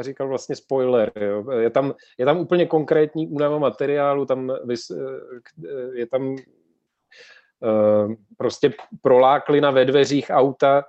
říkal 0.00 0.28
vlastně 0.28 0.56
spoiler. 0.56 1.12
Jo. 1.20 1.50
Je, 1.50 1.70
tam, 1.70 1.94
je 2.18 2.26
tam 2.26 2.38
úplně 2.38 2.66
konkrétní 2.66 3.28
únava 3.28 3.58
materiálu, 3.58 4.26
tam 4.26 4.52
je 5.92 6.06
tam 6.06 6.36
prostě 8.38 8.72
proláklina 9.02 9.70
ve 9.70 9.84
dveřích 9.84 10.26
auta, 10.30 10.84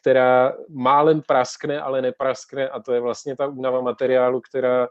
která 0.00 0.52
málem 0.68 1.22
praskne, 1.26 1.80
ale 1.80 2.02
nepraskne 2.02 2.68
a 2.68 2.80
to 2.80 2.92
je 2.92 3.00
vlastně 3.00 3.36
ta 3.36 3.46
únava 3.46 3.80
materiálu, 3.80 4.40
která 4.40 4.84
Eh, 4.84 4.88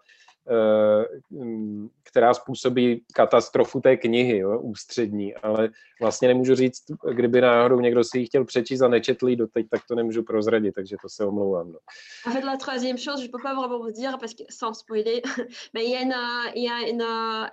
která 2.03 2.33
způsobí 2.33 3.05
katastrofu 3.13 3.81
té 3.81 3.97
knihy, 3.97 4.37
jo, 4.37 4.59
ústřední, 4.59 5.35
ale 5.35 5.69
vlastně 6.01 6.27
nemůžu 6.27 6.55
říct, 6.55 6.83
kdyby 7.13 7.41
náhodou 7.41 7.79
někdo 7.79 8.03
si 8.03 8.19
ji 8.19 8.25
chtěl 8.25 8.45
přečíst 8.45 8.81
a 8.81 8.87
nečetl 8.87 9.35
doteď, 9.35 9.69
tak 9.69 9.81
to 9.87 9.95
nemůžu 9.95 10.23
prozradit, 10.23 10.75
takže 10.75 10.95
to 11.01 11.09
se 11.09 11.25
omlouvám. 11.25 11.71
No. 11.71 11.79
En 12.27 12.33
fait, 12.33 12.43
la 12.43 12.57
troisième 12.57 12.97
chose, 12.97 13.23
je 13.23 13.29
peux 13.29 13.43
pas 13.43 13.55
vraiment 13.55 13.79
vous 13.79 13.91
dire 13.91 14.17
parce 14.19 14.33
que 14.33 14.43
sans 14.49 14.79
spoiler, 14.79 15.21
mais 15.73 15.85
il 15.85 15.91
y 15.91 15.95
a, 15.95 16.01
une, 16.01 16.15
y 16.55 16.69
a 16.69 16.89
une, 16.89 17.03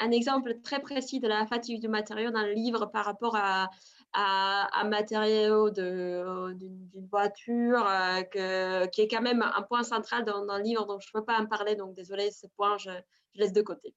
un 0.01 0.11
exemple 0.11 0.55
très 0.63 0.79
précis 0.79 1.21
de 1.21 1.29
la 1.29 1.47
fatigue 1.47 1.81
du 1.81 1.89
matériau 1.89 2.31
dans 2.31 2.47
le 2.47 2.53
livre 2.53 2.87
par 2.87 3.05
rapport 3.05 3.37
à 3.37 3.71
à, 4.15 4.69
à 4.73 4.85
matériaux 4.85 5.71
d'une 5.71 7.09
voiture, 7.11 7.87
euh, 7.87 8.23
que, 8.23 8.87
qui 8.87 9.03
est 9.03 9.09
quand 9.09 9.23
même 9.23 9.43
un 9.43 9.63
point 9.63 9.83
central 9.83 10.25
dans, 10.25 10.45
dans, 10.47 10.57
le 10.57 10.63
livre, 10.63 10.87
donc 10.87 11.03
je 11.03 11.09
ne 11.13 11.21
peux 11.21 11.25
pas 11.25 11.39
en 11.39 11.47
parler, 11.47 11.75
donc 11.75 11.95
désolé, 11.95 12.31
ce 12.31 12.47
point, 12.57 12.79
je, 12.79 12.91
je 13.35 13.41
laisse 13.41 13.53
de 13.53 13.63
côté. 13.63 13.95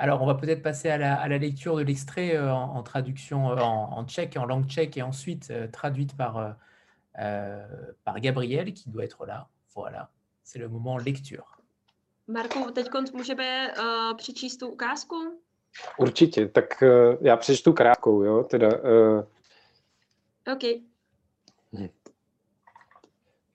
Alors, 0.00 0.22
on 0.22 0.26
va 0.26 0.34
peut-être 0.34 0.62
passer 0.62 0.88
à 0.88 0.96
la, 0.96 1.20
à 1.20 1.28
la, 1.28 1.36
lecture 1.36 1.76
de 1.76 1.82
l'extrait 1.82 2.34
euh, 2.34 2.50
en, 2.52 2.76
en, 2.76 2.82
traduction 2.82 3.50
euh, 3.50 3.56
en, 3.56 3.98
en, 3.98 4.06
tchèque, 4.06 4.36
en 4.38 4.46
langue 4.46 4.66
tchèque, 4.66 4.96
et 4.96 5.02
ensuite 5.02 5.50
euh, 5.50 5.68
traduite 5.68 6.16
par, 6.16 6.56
euh, 7.18 7.66
par 8.04 8.18
Gabriel, 8.18 8.72
qui 8.72 8.88
doit 8.88 9.04
être 9.04 9.26
là. 9.26 9.48
Voilà, 9.74 10.10
c'est 10.42 10.58
le 10.58 10.68
moment 10.68 10.96
lecture. 10.96 11.58
Marko, 12.26 12.70
teď 12.70 12.88
můžeme 13.12 13.72
uh, 13.72 14.16
přečíst 14.16 14.60
tu 14.60 14.68
ukázku? 14.68 15.39
Určitě, 15.98 16.48
tak 16.48 16.82
uh, 16.82 17.16
já 17.20 17.36
přečtu 17.36 17.72
krátkou, 17.72 18.22
jo, 18.22 18.42
teda. 18.44 18.68
Uh, 18.68 19.24
OK. 20.52 20.62
Hm. 21.72 21.88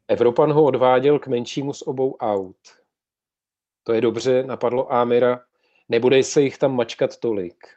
Evropan 0.08 0.52
ho 0.52 0.64
odváděl 0.64 1.20
k 1.20 1.28
menšímu 1.28 1.74
z 1.74 1.82
obou 1.82 2.16
aut. 2.16 2.58
To 3.84 3.94
je 3.94 4.02
dobře, 4.02 4.44
napadlo 4.44 4.94
Ámira, 4.94 5.44
nebude 5.90 6.24
se 6.24 6.42
jich 6.42 6.58
tam 6.58 6.76
mačkat 6.76 7.18
tolik. 7.18 7.68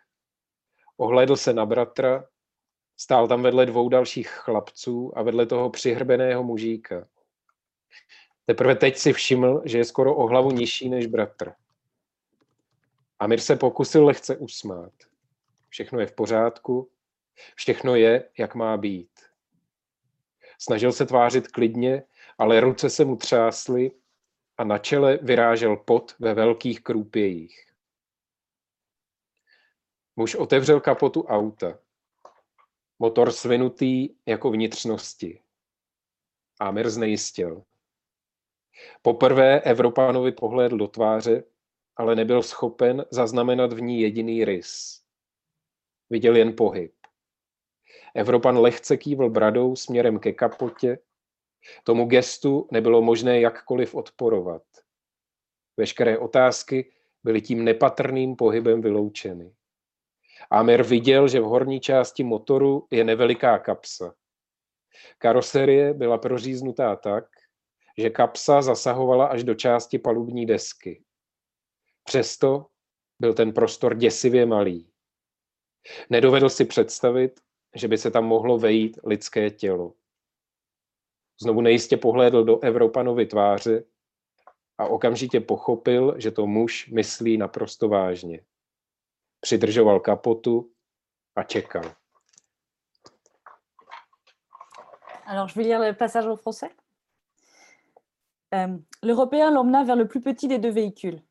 Ohlédl 0.96 1.36
se 1.36 1.52
na 1.52 1.66
bratra, 1.66 2.24
stál 2.96 3.28
tam 3.28 3.42
vedle 3.42 3.66
dvou 3.66 3.88
dalších 3.88 4.28
chlapců 4.28 5.18
a 5.18 5.22
vedle 5.22 5.46
toho 5.46 5.70
přihrbeného 5.70 6.44
mužíka. 6.44 7.06
Teprve 8.46 8.74
teď 8.74 8.96
si 8.96 9.12
všiml, 9.12 9.62
že 9.64 9.78
je 9.78 9.84
skoro 9.84 10.16
o 10.16 10.26
hlavu 10.26 10.50
nižší 10.50 10.88
než 10.88 11.06
bratr. 11.06 11.52
Amir 13.18 13.40
se 13.40 13.56
pokusil 13.56 14.06
lehce 14.06 14.36
usmát. 14.36 14.92
Všechno 15.68 16.00
je 16.00 16.06
v 16.06 16.14
pořádku, 16.14 16.90
všechno 17.54 17.94
je, 17.94 18.30
jak 18.38 18.54
má 18.54 18.76
být. 18.76 19.10
Snažil 20.60 20.92
se 20.92 21.06
tvářit 21.06 21.48
klidně, 21.48 22.02
ale 22.38 22.60
ruce 22.60 22.90
se 22.90 23.04
mu 23.04 23.16
třásly 23.16 23.90
a 24.56 24.64
na 24.64 24.78
čele 24.78 25.18
vyrážel 25.22 25.76
pot 25.76 26.14
ve 26.18 26.34
velkých 26.34 26.82
krůpějích. 26.82 27.64
Muž 30.16 30.34
otevřel 30.34 30.80
kapotu 30.80 31.22
auta. 31.22 31.78
Motor 32.98 33.32
svinutý 33.32 34.08
jako 34.26 34.50
vnitřnosti. 34.50 35.42
Amir 36.60 36.90
znejistil. 36.90 37.62
Poprvé 39.02 39.60
Evropanovi 39.60 40.32
pohlédl 40.32 40.76
do 40.76 40.88
tváře 40.88 41.44
ale 41.98 42.16
nebyl 42.16 42.42
schopen 42.42 43.04
zaznamenat 43.10 43.72
v 43.72 43.80
ní 43.80 44.00
jediný 44.00 44.44
rys. 44.44 45.02
Viděl 46.10 46.36
jen 46.36 46.56
pohyb. 46.56 46.92
Evropan 48.14 48.58
lehce 48.58 48.96
kývl 48.96 49.30
bradou 49.30 49.76
směrem 49.76 50.18
ke 50.18 50.32
kapotě. 50.32 50.98
Tomu 51.84 52.06
gestu 52.06 52.68
nebylo 52.72 53.02
možné 53.02 53.40
jakkoliv 53.40 53.94
odporovat. 53.94 54.62
Veškeré 55.76 56.18
otázky 56.18 56.92
byly 57.24 57.40
tím 57.40 57.64
nepatrným 57.64 58.36
pohybem 58.36 58.82
vyloučeny. 58.82 59.54
Amer 60.50 60.82
viděl, 60.82 61.28
že 61.28 61.40
v 61.40 61.44
horní 61.44 61.80
části 61.80 62.24
motoru 62.24 62.86
je 62.90 63.04
neveliká 63.04 63.58
kapsa. 63.58 64.14
Karoserie 65.18 65.94
byla 65.94 66.18
proříznutá 66.18 66.96
tak, 66.96 67.24
že 67.98 68.10
kapsa 68.10 68.62
zasahovala 68.62 69.26
až 69.26 69.44
do 69.44 69.54
části 69.54 69.98
palubní 69.98 70.46
desky. 70.46 71.04
Přesto 72.08 72.66
byl 73.20 73.34
ten 73.34 73.52
prostor 73.52 73.94
děsivě 73.94 74.46
malý. 74.46 74.92
Nedovedl 76.10 76.48
si 76.48 76.64
představit, 76.64 77.40
že 77.74 77.88
by 77.88 77.98
se 77.98 78.10
tam 78.10 78.24
mohlo 78.24 78.58
vejít 78.58 78.98
lidské 79.04 79.50
tělo. 79.50 79.94
Znovu 81.42 81.60
nejistě 81.60 81.96
pohlédl 81.96 82.44
do 82.44 82.60
Evropanovy 82.60 83.26
tváře 83.26 83.84
a 84.78 84.86
okamžitě 84.86 85.40
pochopil, 85.40 86.20
že 86.20 86.30
to 86.30 86.46
muž 86.46 86.88
myslí 86.88 87.36
naprosto 87.36 87.88
vážně. 87.88 88.44
Přidržoval 89.40 90.00
kapotu 90.00 90.72
a 91.36 91.42
čekal. 91.42 91.94
Alors, 95.26 95.56
je 95.56 95.62
vais 95.62 95.66
lire 95.66 95.88
le 95.88 95.92
passage 95.92 96.26
en 96.26 96.36
français. 96.36 96.70
Euh, 98.54 98.78
L'Européen 99.02 99.50
l'emmena 99.50 99.84
vers 99.84 99.96
le 99.96 100.08
plus 100.08 100.20
petit 100.20 100.48
des 100.48 100.58
deux 100.58 100.72
véhicules. 100.72 101.27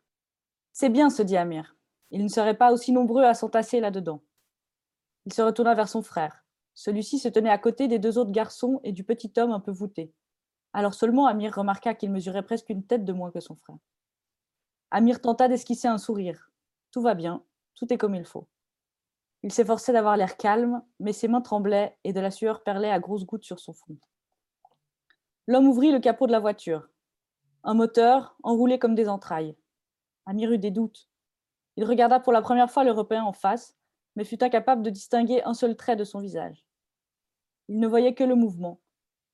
C'est 0.79 0.89
bien, 0.89 1.09
se 1.09 1.23
dit 1.23 1.37
Amir. 1.37 1.75
Ils 2.11 2.23
ne 2.23 2.27
seraient 2.27 2.55
pas 2.55 2.71
aussi 2.71 2.91
nombreux 2.91 3.23
à 3.23 3.33
s'entasser 3.33 3.79
là-dedans. 3.79 4.21
Il 5.25 5.33
se 5.33 5.41
retourna 5.41 5.73
vers 5.73 5.89
son 5.89 6.03
frère. 6.03 6.45
Celui-ci 6.75 7.17
se 7.17 7.27
tenait 7.27 7.49
à 7.49 7.57
côté 7.57 7.87
des 7.87 7.97
deux 7.97 8.19
autres 8.19 8.29
garçons 8.29 8.79
et 8.83 8.91
du 8.91 9.03
petit 9.03 9.33
homme 9.37 9.49
un 9.49 9.59
peu 9.59 9.71
voûté. 9.71 10.13
Alors 10.73 10.93
seulement 10.93 11.25
Amir 11.25 11.55
remarqua 11.55 11.95
qu'il 11.95 12.11
mesurait 12.11 12.43
presque 12.43 12.69
une 12.69 12.85
tête 12.85 13.05
de 13.05 13.11
moins 13.11 13.31
que 13.31 13.39
son 13.39 13.55
frère. 13.55 13.79
Amir 14.91 15.19
tenta 15.19 15.47
d'esquisser 15.47 15.87
un 15.87 15.97
sourire. 15.97 16.51
Tout 16.91 17.01
va 17.01 17.15
bien, 17.15 17.43
tout 17.73 17.91
est 17.91 17.97
comme 17.97 18.13
il 18.13 18.25
faut. 18.25 18.47
Il 19.41 19.51
s'efforçait 19.51 19.93
d'avoir 19.93 20.15
l'air 20.15 20.37
calme, 20.37 20.83
mais 20.99 21.11
ses 21.11 21.27
mains 21.27 21.41
tremblaient 21.41 21.97
et 22.03 22.13
de 22.13 22.19
la 22.19 22.29
sueur 22.29 22.61
perlait 22.61 22.91
à 22.91 22.99
grosses 22.99 23.25
gouttes 23.25 23.45
sur 23.45 23.59
son 23.59 23.73
front. 23.73 23.97
L'homme 25.47 25.69
ouvrit 25.69 25.91
le 25.91 25.99
capot 25.99 26.27
de 26.27 26.33
la 26.33 26.39
voiture. 26.39 26.87
Un 27.63 27.73
moteur, 27.73 28.37
enroulé 28.43 28.77
comme 28.77 28.93
des 28.93 29.09
entrailles. 29.09 29.55
Amir 30.27 30.51
eut 30.51 30.57
des 30.57 30.71
doutes. 30.71 31.09
Il 31.77 31.85
regarda 31.85 32.19
pour 32.19 32.33
la 32.33 32.41
première 32.41 32.69
fois 32.69 32.83
l'Européen 32.83 33.23
en 33.23 33.31
face, 33.31 33.77
mais 34.17 34.25
fut 34.25 34.43
incapable 34.43 34.83
de 34.83 34.89
distinguer 34.89 35.41
un 35.43 35.53
seul 35.53 35.77
trait 35.77 35.95
de 35.95 36.03
son 36.03 36.19
visage. 36.19 36.65
Il 37.69 37.79
ne 37.79 37.87
voyait 37.87 38.13
que 38.13 38.25
le 38.25 38.35
mouvement. 38.35 38.81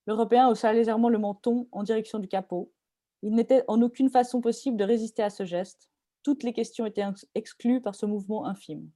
L'Européen 0.06 0.48
haussa 0.50 0.72
légèrement 0.72 1.10
le 1.10 1.18
menton 1.18 1.68
en 1.72 1.82
direction 1.82 2.20
du 2.20 2.28
capot. 2.28 2.72
Il 3.24 3.34
n'était 3.34 3.64
en 3.68 3.82
aucune 3.82 4.12
façon 4.12 4.40
possible 4.40 4.78
de 4.78 4.84
résister 4.84 5.24
à 5.24 5.32
ce 5.32 5.46
geste. 5.46 5.90
Toutes 6.22 6.44
les 6.44 6.54
questions 6.54 6.86
étaient 6.86 7.06
exclues 7.34 7.82
par 7.82 7.96
ce 7.96 8.06
mouvement 8.06 8.46
infime. 8.46 8.92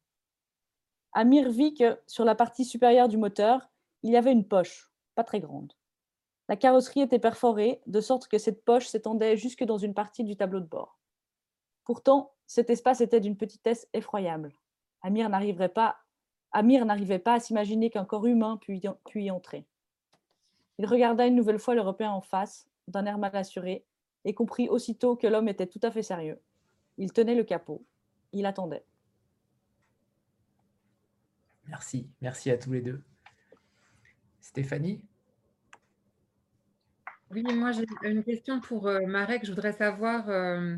Amir 1.14 1.50
vit 1.50 1.74
que 1.74 2.00
sur 2.06 2.26
la 2.26 2.36
partie 2.36 2.64
supérieure 2.64 3.08
du 3.08 3.18
moteur, 3.18 3.72
il 4.04 4.12
y 4.12 4.18
avait 4.18 4.32
une 4.32 4.48
poche, 4.48 4.92
pas 5.16 5.24
très 5.24 5.40
grande. 5.40 5.74
La 6.48 6.58
carrosserie 6.58 7.02
était 7.02 7.18
perforée, 7.18 7.82
de 7.88 8.02
sorte 8.02 8.28
que 8.28 8.38
cette 8.38 8.64
poche 8.64 8.86
s'étendait 8.86 9.36
jusque 9.36 9.64
dans 9.64 9.80
une 9.80 9.96
partie 9.96 10.24
du 10.24 10.38
tableau 10.38 10.60
de 10.60 10.68
bord. 10.68 11.00
Pourtant, 11.88 12.34
cet 12.48 12.70
espace 12.70 13.00
était 13.00 13.22
d'une 13.22 13.38
petitesse 13.38 13.88
effroyable. 13.94 14.52
Amir 15.04 15.30
n'arriverait 15.30 15.70
pas, 15.70 15.98
Amir 16.52 16.86
n'arrivait 16.86 17.18
pas 17.18 17.36
à 17.36 17.40
s'imaginer 17.40 17.90
qu'un 17.90 18.04
corps 18.04 18.26
humain 18.26 18.58
pût 18.58 18.82
y 19.16 19.32
entrer. 19.32 19.66
Il 20.80 20.86
regarda 20.86 21.26
une 21.26 21.36
nouvelle 21.36 21.60
fois 21.60 21.76
l'Européen 21.76 22.12
en 22.12 22.20
face, 22.20 22.68
d'un 22.90 23.06
air 23.06 23.18
mal 23.18 23.34
assuré, 23.38 23.86
et 24.26 24.34
comprit 24.34 24.68
aussitôt 24.68 25.16
que 25.16 25.28
l'homme 25.28 25.48
était 25.48 25.66
tout 25.66 25.80
à 25.82 25.90
fait 25.90 26.04
sérieux. 26.04 26.42
Il 26.98 27.14
tenait 27.14 27.36
le 27.36 27.46
capot. 27.46 27.86
Il 28.34 28.46
attendait. 28.46 28.84
Merci. 31.68 32.10
Merci 32.20 32.52
à 32.52 32.58
tous 32.58 32.74
les 32.74 32.82
deux. 32.82 33.02
Stéphanie? 34.42 35.06
Oui, 37.30 37.44
moi 37.54 37.74
j'ai 37.74 37.84
une 38.04 38.24
question 38.24 38.62
pour 38.62 38.88
euh, 38.88 39.06
Marek. 39.06 39.44
Je 39.46 39.50
voudrais 39.52 39.74
savoir 39.74 40.30
euh, 40.30 40.78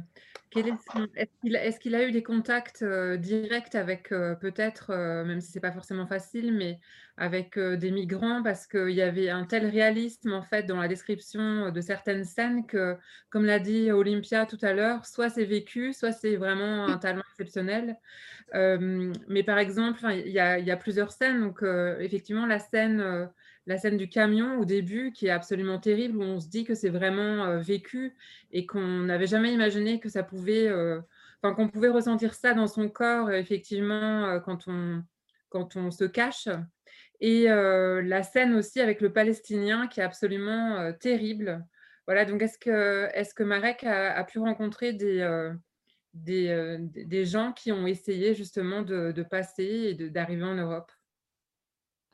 quel 0.49 0.67
est 0.67 0.77
son- 0.91 1.07
est-ce 1.15 1.29
qu'il 1.41 1.55
est-ce 1.55 1.79
qu'il 1.79 1.93
a 1.93 2.03
eu 2.07 2.11
des 2.11 2.23
contacts 2.23 2.81
euh, 2.81 3.17
directs 3.17 3.75
avec 3.75 4.09
peut-être, 4.09 4.91
même 5.25 5.41
si 5.41 5.51
c'est 5.51 5.59
pas 5.59 5.71
forcément 5.71 6.07
facile, 6.07 6.51
mais 6.57 6.79
avec 7.17 7.59
des 7.59 7.91
migrants? 7.91 8.41
Parce 8.41 8.65
qu'il 8.65 8.89
y 8.91 9.01
avait 9.03 9.29
un 9.29 9.45
tel 9.45 9.67
réalisme 9.67 10.33
en 10.33 10.41
fait 10.41 10.63
dans 10.63 10.77
la 10.81 10.87
description 10.87 11.69
de 11.71 11.81
certaines 11.81 12.23
scènes 12.25 12.65
que, 12.65 12.97
comme 13.29 13.45
l'a 13.45 13.59
dit 13.59 13.91
Olympia 13.91 14.47
tout 14.47 14.57
à 14.63 14.73
l'heure, 14.73 15.05
soit 15.05 15.29
c'est 15.29 15.45
vécu, 15.45 15.93
soit 15.93 16.11
c'est 16.13 16.35
vraiment 16.35 16.87
un 16.87 16.97
talent 16.97 17.21
exceptionnel. 17.31 17.95
Mais 18.53 19.43
par 19.43 19.57
exemple, 19.59 19.99
il 20.11 20.27
y 20.29 20.31
y 20.33 20.71
a 20.71 20.77
plusieurs 20.77 21.11
scènes. 21.11 21.41
Donc 21.41 21.61
effectivement, 21.99 22.45
la 22.47 22.59
scène, 22.59 23.29
la 23.69 23.77
scène 23.77 23.97
du 23.97 24.09
camion 24.09 24.57
au 24.57 24.65
début, 24.65 25.11
qui 25.11 25.27
est 25.27 25.29
absolument 25.29 25.77
terrible, 25.77 26.17
où 26.17 26.23
on 26.23 26.39
se 26.39 26.49
dit 26.49 26.63
que 26.63 26.73
c'est 26.73 26.89
vraiment 26.89 27.45
euh, 27.45 27.59
vécu 27.59 28.15
et 28.51 28.65
qu'on 28.65 29.01
n'avait 29.01 29.27
jamais 29.27 29.53
imaginé 29.53 29.99
que 29.99 30.09
ça 30.09 30.23
pouvait, 30.23 30.67
euh, 30.67 30.99
enfin 31.41 31.53
qu'on 31.53 31.69
pouvait 31.69 31.89
ressentir 31.89 32.33
ça 32.33 32.55
dans 32.55 32.65
son 32.65 32.89
corps, 32.89 33.31
effectivement, 33.31 34.25
euh, 34.25 34.39
quand 34.39 34.67
on 34.67 35.03
quand 35.49 35.75
on 35.75 35.91
se 35.91 36.03
cache. 36.03 36.47
Et 37.21 37.45
la 37.47 38.23
scène 38.23 38.53
aussi 38.53 38.79
avec 38.81 39.01
le 39.01 39.11
Palestinien, 39.11 39.87
qui 39.87 39.99
est 39.99 40.03
absolument 40.03 40.93
terrible. 40.93 41.65
Voilà. 42.05 42.23
Donc 42.23 42.41
est-ce 42.43 42.59
que 42.59 43.09
est-ce 43.13 43.33
que 43.33 43.43
Marek 43.43 43.83
a, 43.83 44.23
pu 44.25 44.37
rencontrer 44.39 44.93
des 44.93 45.51
des, 46.13 46.77
des 46.79 47.25
gens 47.25 47.51
qui 47.51 47.71
ont 47.71 47.87
essayé 47.87 48.35
justement 48.35 48.83
de, 48.83 49.23
passer 49.23 49.97
et 49.99 50.09
d'arriver 50.09 50.43
en 50.43 50.55
Europe? 50.55 50.91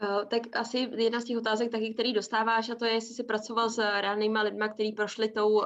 Uh, 0.01 0.25
tak 0.25 0.41
asi 0.55 0.89
jedna 0.95 1.19
z 1.19 1.23
těch 1.23 1.37
otázek 1.37 1.71
taky, 1.71 1.93
který 1.93 2.13
dostáváš, 2.13 2.69
a 2.69 2.75
to 2.75 2.85
je, 2.85 2.93
jestli 2.93 3.15
jsi 3.15 3.23
pracoval 3.23 3.69
s 3.69 3.77
reálnýma 3.77 4.41
lidma, 4.41 4.67
kteří 4.67 4.91
prošli 4.91 5.29
tou, 5.29 5.49
uh, 5.49 5.63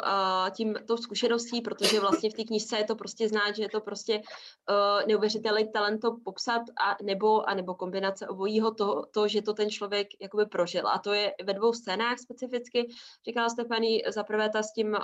tím, 0.51 0.75
tou 0.87 0.97
zkušeností, 0.97 1.61
protože 1.61 1.99
vlastně 1.99 2.29
v 2.29 2.33
té 2.33 2.43
knižce 2.43 2.77
je 2.77 2.83
to 2.83 2.95
prostě 2.95 3.29
znát, 3.29 3.55
že 3.55 3.63
je 3.63 3.69
to 3.69 3.81
prostě 3.81 4.17
uh, 4.19 5.07
neuvěřitelný 5.07 5.71
talent 5.71 6.01
to 6.01 6.17
popsat, 6.23 6.61
a 6.61 6.97
nebo, 7.03 7.49
a 7.49 7.53
nebo 7.53 7.75
kombinace 7.75 8.27
obojího, 8.27 8.73
to, 8.73 9.03
to, 9.11 9.27
že 9.27 9.41
to 9.41 9.53
ten 9.53 9.69
člověk 9.69 10.07
jakoby 10.21 10.45
prožil. 10.45 10.87
A 10.87 10.99
to 10.99 11.13
je 11.13 11.33
ve 11.43 11.53
dvou 11.53 11.73
scénách 11.73 12.19
specificky. 12.19 12.89
Říkala 13.27 13.49
Stefany, 13.49 14.03
za 14.07 14.23
prvé 14.23 14.49
ta 14.49 14.63
s 14.63 14.73
tím 14.73 14.97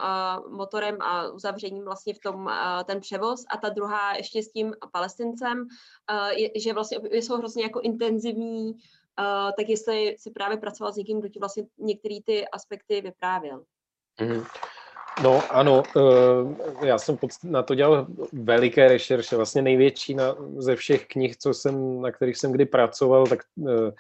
motorem 0.50 0.98
a 1.02 1.32
uzavřením 1.32 1.84
vlastně 1.84 2.14
v 2.14 2.20
tom 2.20 2.50
ten 2.86 3.00
převoz 3.00 3.46
a 3.50 3.58
ta 3.58 3.70
druhá 3.70 4.14
ještě 4.16 4.44
s 4.44 4.52
tím 4.52 4.74
palestincem, 4.92 5.68
že 6.56 6.74
vlastně 6.74 7.00
jsou 7.12 7.38
hrozně 7.38 7.64
jako 7.64 7.80
intenzivní 7.80 8.74
Uh, 9.20 9.52
tak 9.58 9.70
jestli 9.70 10.16
si 10.20 10.32
právě 10.32 10.58
pracoval 10.58 10.94
s 10.94 10.96
někým, 10.96 11.20
kdo 11.20 11.30
ti 11.30 11.40
vlastně 11.40 11.64
některé 11.78 12.16
ty 12.26 12.48
aspekty 12.48 13.02
vyprávěl. 13.02 13.64
Mhm. 14.22 14.44
No 15.24 15.44
ano, 15.50 15.84
eh, 15.98 16.88
já 16.88 16.98
jsem 16.98 17.18
na 17.44 17.64
to 17.64 17.76
dělal 17.76 18.08
veliké 18.34 18.88
rešerše, 18.88 19.36
vlastně 19.36 19.62
největší 19.62 20.16
na, 20.16 20.36
ze 20.58 20.76
všech 20.76 21.08
knih, 21.08 21.38
co 21.38 21.54
jsem, 21.54 22.02
na 22.02 22.12
kterých 22.12 22.38
jsem 22.38 22.52
kdy 22.52 22.66
pracoval, 22.66 23.28
tak 23.28 23.40
eh, 23.70 23.92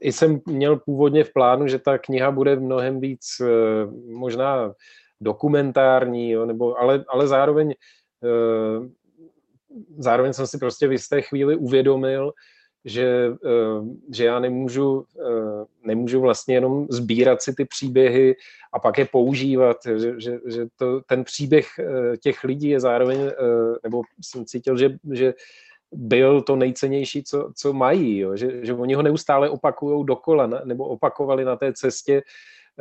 i 0.00 0.12
jsem 0.12 0.40
měl 0.46 0.76
původně 0.76 1.24
v 1.24 1.32
plánu, 1.32 1.68
že 1.68 1.78
ta 1.78 1.98
kniha 1.98 2.30
bude 2.30 2.56
mnohem 2.56 3.00
víc 3.00 3.40
eh, 3.40 3.46
možná 4.12 4.74
dokumentární, 5.20 6.30
jo, 6.30 6.46
nebo, 6.46 6.80
ale, 6.80 7.04
ale 7.08 7.28
zároveň, 7.28 7.74
eh, 8.24 8.88
zároveň 9.98 10.32
jsem 10.32 10.46
si 10.46 10.58
prostě 10.58 10.88
v 10.88 10.92
jisté 10.92 11.22
chvíli 11.22 11.56
uvědomil, 11.56 12.32
že, 12.84 13.36
eh, 13.44 13.84
že 14.12 14.24
já 14.24 14.38
nemůžu, 14.38 15.04
eh, 15.20 15.64
nemůžu 15.84 16.20
vlastně 16.20 16.54
jenom 16.54 16.86
sbírat 16.90 17.42
si 17.42 17.54
ty 17.54 17.64
příběhy 17.64 18.36
a 18.72 18.78
pak 18.78 18.98
je 18.98 19.04
používat, 19.04 19.76
že, 19.96 20.20
že, 20.20 20.38
že 20.46 20.66
to, 20.76 21.00
ten 21.00 21.24
příběh 21.24 21.68
eh, 21.78 22.16
těch 22.16 22.44
lidí 22.44 22.68
je 22.68 22.80
zároveň, 22.80 23.30
nebo 23.82 24.02
jsem 24.22 24.44
cítil, 24.44 24.76
že, 24.76 24.96
že 25.12 25.34
byl 25.92 26.42
to 26.42 26.56
nejcennější, 26.56 27.24
co, 27.24 27.52
co 27.56 27.72
mají, 27.72 28.18
jo? 28.18 28.36
Že, 28.36 28.66
že 28.66 28.74
oni 28.74 28.94
ho 28.94 29.02
neustále 29.02 29.50
opakují 29.50 30.06
dokola, 30.06 30.46
nebo 30.46 30.84
opakovali 30.84 31.44
na 31.44 31.56
té 31.56 31.72
cestě, 31.72 32.22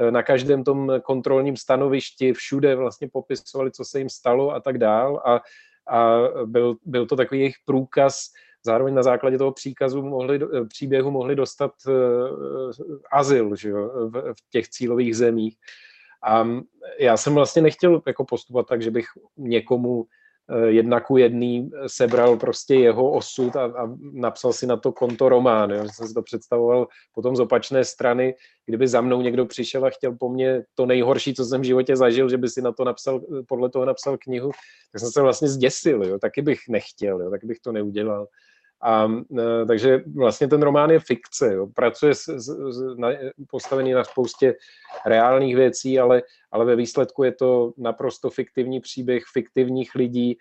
na 0.10 0.24
každém 0.24 0.64
tom 0.64 0.92
kontrolním 1.04 1.58
stanovišti, 1.58 2.34
všude 2.34 2.76
vlastně 2.76 3.10
popisovali, 3.10 3.72
co 3.72 3.86
se 3.86 4.00
jim 4.00 4.10
stalo 4.10 4.52
a 4.52 4.60
tak 4.60 4.78
dál 4.78 5.22
a, 5.26 5.42
a 5.98 6.20
byl, 6.46 6.76
byl 6.86 7.06
to 7.06 7.16
takový 7.16 7.40
jejich 7.40 7.56
průkaz, 7.66 8.30
zároveň 8.66 8.94
na 8.94 9.04
základě 9.04 9.38
toho 9.38 9.52
příkazu 9.52 10.02
mohli, 10.02 10.40
do- 10.40 10.66
příběhu 10.66 11.12
mohli 11.12 11.36
dostat 11.36 11.72
uh, 11.88 12.98
azyl 13.12 13.56
že 13.56 13.70
jo, 13.70 14.10
v, 14.10 14.34
v 14.34 14.50
těch 14.50 14.70
cílových 14.70 15.18
zemích. 15.18 15.56
A 16.24 16.48
já 17.00 17.18
jsem 17.18 17.34
vlastně 17.34 17.62
nechtěl 17.62 18.02
jako 18.08 18.26
postupovat 18.26 18.68
tak, 18.68 18.82
že 18.82 18.92
bych 18.92 19.06
někomu 19.38 20.06
eh, 20.50 20.68
jedna 20.68 21.00
ku 21.00 21.18
jedný 21.18 21.72
sebral 21.88 22.38
prostě 22.38 22.76
jeho 22.76 23.12
osud 23.12 23.56
a, 23.56 23.66
a 23.66 23.96
napsal 24.14 24.54
si 24.54 24.68
na 24.68 24.78
to 24.78 24.92
konto 24.92 25.30
román. 25.30 25.72
Že 25.72 25.90
jsem 25.94 26.08
si 26.08 26.14
to 26.14 26.22
představoval 26.22 26.88
potom 27.14 27.36
z 27.36 27.40
opačné 27.40 27.84
strany, 27.84 28.36
kdyby 28.66 28.88
za 28.88 29.02
mnou 29.02 29.22
někdo 29.22 29.46
přišel 29.46 29.86
a 29.86 29.90
chtěl 29.90 30.16
po 30.16 30.30
mně 30.30 30.64
to 30.76 30.86
nejhorší, 30.86 31.34
co 31.34 31.46
jsem 31.46 31.62
v 31.62 31.66
životě 31.66 31.96
zažil, 31.96 32.30
že 32.30 32.38
by 32.38 32.50
si 32.50 32.62
na 32.62 32.72
to 32.72 32.84
napsal, 32.84 33.22
podle 33.48 33.70
toho 33.70 33.86
napsal 33.86 34.18
knihu, 34.18 34.52
tak 34.92 35.00
jsem 35.00 35.12
se 35.12 35.22
vlastně 35.22 35.48
zděsil. 35.48 36.04
Jo. 36.04 36.20
Taky 36.20 36.42
bych 36.42 36.60
nechtěl, 36.70 37.22
jo. 37.22 37.30
taky 37.30 37.48
bych 37.48 37.60
to 37.60 37.72
neudělal. 37.72 38.28
A, 38.84 39.08
e, 39.40 39.66
takže 39.66 40.04
vlastně 40.16 40.48
ten 40.48 40.62
román 40.62 40.90
je 40.90 41.00
fikce. 41.00 41.54
Jo. 41.54 41.68
Pracuje 41.68 42.16
s, 42.16 42.28
s, 42.28 42.50
na, 42.98 43.10
postavený 43.50 43.92
na 43.92 44.04
spoustě 44.04 44.56
reálných 45.06 45.56
věcí, 45.56 46.00
ale, 46.00 46.22
ale 46.52 46.66
ve 46.66 46.76
výsledku 46.76 47.24
je 47.24 47.32
to 47.32 47.74
naprosto 47.78 48.30
fiktivní 48.30 48.80
příběh 48.80 49.24
fiktivních 49.34 49.96
lidí, 49.96 50.38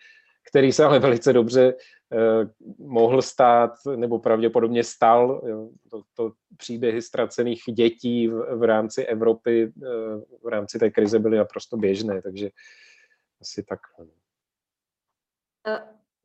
který 0.51 0.73
se 0.73 0.85
ale 0.85 0.99
velice 0.99 1.33
dobře 1.33 1.75
eh, 2.13 2.49
mohl 2.79 3.23
stát, 3.23 3.71
nebo 3.97 4.19
pravděpodobně 4.19 4.85
stal. 4.85 5.41
To, 5.91 6.03
to 6.15 6.33
příběhy 6.57 7.03
ztracených 7.03 7.63
dětí 7.73 8.29
v, 8.29 8.57
v 8.57 8.63
rámci 8.63 9.05
Evropy, 9.05 9.73
eh, 9.83 9.89
v 10.43 10.49
rámci 10.49 10.79
té 10.79 10.91
krize 10.91 11.19
byly 11.19 11.37
naprosto 11.37 11.77
běžné, 11.77 12.23
takže 12.23 12.51
asi 13.41 13.63
tak. 13.63 13.81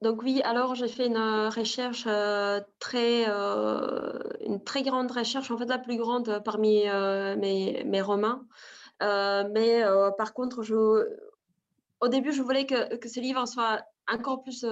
Donc 0.02 0.22
oui, 0.22 0.41
alors 0.44 0.76
j'ai 0.76 0.88
fait 0.88 1.07
une 1.07 1.18
recherche 1.18 2.03
euh, 2.06 2.61
très, 2.80 3.26
euh, 3.28 4.19
une 4.41 4.64
très 4.64 4.84
grande 4.84 5.11
recherche, 5.11 5.49
en 5.49 5.57
fait 5.57 5.65
la 5.65 5.80
plus 5.80 5.98
grande 5.98 6.41
parmi 6.45 6.88
euh, 6.88 7.36
mes, 7.36 7.84
mes, 7.84 8.02
romans. 8.02 8.41
mais 9.02 9.84
par 10.18 10.34
contre, 10.34 10.61
au 11.99 12.07
début, 12.10 12.32
je 12.32 12.44
voulais 12.44 12.68
que, 12.68 12.95
que 12.98 13.10
ce 13.10 13.19
livre 13.19 13.48
soit 13.48 13.82
encore 14.11 14.44
plus 14.44 14.65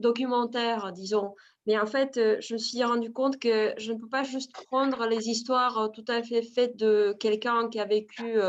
documentaire, 0.00 0.92
disons. 0.92 1.34
Mais 1.66 1.78
en 1.78 1.86
fait, 1.86 2.14
je 2.40 2.54
me 2.54 2.58
suis 2.58 2.82
rendu 2.82 3.12
compte 3.12 3.38
que 3.38 3.72
je 3.78 3.92
ne 3.92 3.98
peux 3.98 4.08
pas 4.08 4.24
juste 4.24 4.52
prendre 4.66 5.06
les 5.06 5.28
histoires 5.28 5.90
tout 5.92 6.04
à 6.08 6.20
fait 6.24 6.42
faites 6.42 6.76
de 6.76 7.14
quelqu'un 7.20 7.68
qui 7.68 7.78
a 7.78 7.84
vécu 7.84 8.40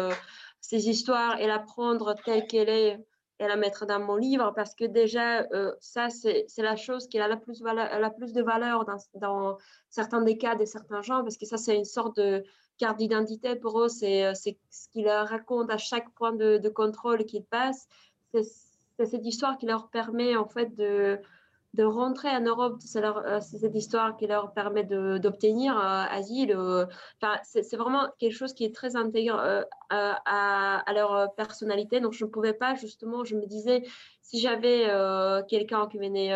ces 0.59 0.89
histoires 0.89 1.39
et 1.39 1.45
la 1.45 1.59
prendre 1.59 2.15
telle 2.25 2.47
qu'elle 2.47 2.69
est 2.69 2.97
et 3.39 3.47
la 3.47 3.55
mettre 3.55 3.85
dans 3.85 3.99
mon 3.99 4.15
livre 4.15 4.53
parce 4.55 4.75
que 4.75 4.85
déjà, 4.85 5.45
ça, 5.79 6.09
c'est 6.09 6.47
la 6.57 6.75
chose 6.75 7.07
qui 7.07 7.19
a 7.19 7.27
la 7.27 7.37
plus, 7.37 7.61
la 7.61 8.09
plus 8.09 8.33
de 8.33 8.41
valeur 8.41 8.85
dans, 8.85 8.97
dans, 9.15 9.57
certains 9.89 10.21
des 10.21 10.37
cas 10.37 10.55
de 10.55 10.65
certains 10.65 11.01
gens 11.01 11.23
parce 11.23 11.37
que 11.37 11.45
ça, 11.45 11.57
c'est 11.57 11.75
une 11.75 11.85
sorte 11.85 12.17
de 12.17 12.43
carte 12.77 12.97
d'identité 12.97 13.55
pour 13.55 13.81
eux. 13.81 13.89
C'est 13.89 14.33
ce 14.33 14.89
qu'ils 14.91 15.09
racontent 15.09 15.73
à 15.73 15.77
chaque 15.77 16.09
point 16.11 16.33
de, 16.33 16.57
de 16.57 16.69
contrôle 16.69 17.25
qu'ils 17.25 17.45
passent. 17.45 17.87
C'est 18.33 19.05
cette 19.05 19.25
histoire 19.25 19.57
qui 19.57 19.65
leur 19.65 19.89
permet 19.89 20.35
en 20.35 20.45
fait 20.45 20.75
de, 20.75 21.19
de 21.73 21.83
rentrer 21.83 22.29
en 22.29 22.41
Europe, 22.41 22.77
c'est 22.79 23.03
euh, 23.03 23.39
cette 23.41 23.75
histoire 23.75 24.15
qui 24.15 24.27
leur 24.27 24.53
permet 24.53 24.83
d'obtenir 24.83 25.75
euh, 25.75 26.03
asile. 26.09 26.53
Euh, 26.55 26.85
c'est 27.43 27.75
vraiment 27.75 28.07
quelque 28.19 28.33
chose 28.33 28.53
qui 28.53 28.63
est 28.63 28.75
très 28.75 28.95
intégré 28.95 29.63
à, 29.89 30.83
à, 30.85 30.93
leur 30.93 31.33
personnalité. 31.35 31.99
Donc, 31.99 32.13
je 32.13 32.25
ne 32.25 32.29
pouvais 32.29 32.53
pas, 32.53 32.75
justement, 32.75 33.23
je 33.23 33.35
me 33.35 33.45
disais, 33.47 33.83
si 34.21 34.39
j'avais 34.39 34.87
quelqu'un 35.47 35.87
qui 35.87 35.97
venait 35.97 36.29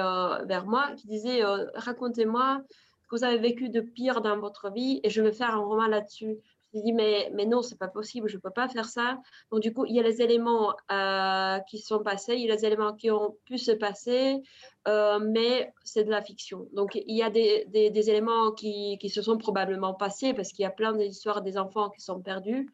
vers 0.46 0.66
moi, 0.66 0.92
qui 0.98 1.08
disait, 1.08 1.44
racontez-moi 1.76 2.62
ce 3.02 3.08
que 3.08 3.16
vous 3.16 3.24
avez 3.24 3.38
vécu 3.38 3.70
de 3.70 3.82
pire 3.82 4.22
dans 4.22 4.38
votre 4.40 4.72
vie 4.72 5.00
et 5.04 5.10
je 5.10 5.22
vais 5.22 5.32
faire 5.32 5.56
un 5.56 5.60
roman 5.60 5.88
là-dessus. 5.88 6.38
Je 6.74 6.82
dit, 6.82 6.94
mais, 6.94 7.32
mais 7.34 7.46
non, 7.46 7.62
c'est 7.62 7.78
pas 7.78 7.88
possible, 7.88 8.28
je 8.28 8.36
ne 8.36 8.42
peux 8.42 8.52
pas 8.52 8.68
faire 8.68 8.86
ça. 8.90 9.20
Donc, 9.52 9.62
du 9.62 9.74
coup, 9.74 9.86
il 9.86 9.96
y 9.96 10.00
a 10.00 10.04
les 10.04 10.22
éléments 10.22 10.76
euh, 10.92 11.60
qui 11.62 11.80
sont 11.80 12.00
passés, 12.04 12.36
il 12.36 12.42
y 12.42 12.52
a 12.52 12.56
les 12.56 12.66
éléments 12.66 12.94
qui 12.94 13.10
ont 13.10 13.38
pu 13.46 13.58
se 13.58 13.72
passer, 13.72 14.42
euh, 14.88 15.20
mais 15.20 15.74
c'est 15.84 16.04
de 16.04 16.12
la 16.12 16.22
fiction. 16.22 16.68
Donc, 16.74 16.96
il 16.96 17.16
y 17.16 17.24
a 17.24 17.30
des, 17.30 17.66
des, 17.70 18.10
éléments 18.10 18.52
qui, 18.52 18.98
qui, 19.00 19.10
se 19.10 19.22
sont 19.22 19.38
probablement 19.38 19.94
passés 19.94 20.34
parce 20.34 20.50
qu'il 20.52 20.64
y 20.64 20.66
a 20.66 20.72
plein 20.72 20.94
d'histoires 20.94 21.42
des 21.42 21.58
enfants 21.58 21.90
qui 21.90 22.02
sont 22.02 22.22
perdus. 22.22 22.70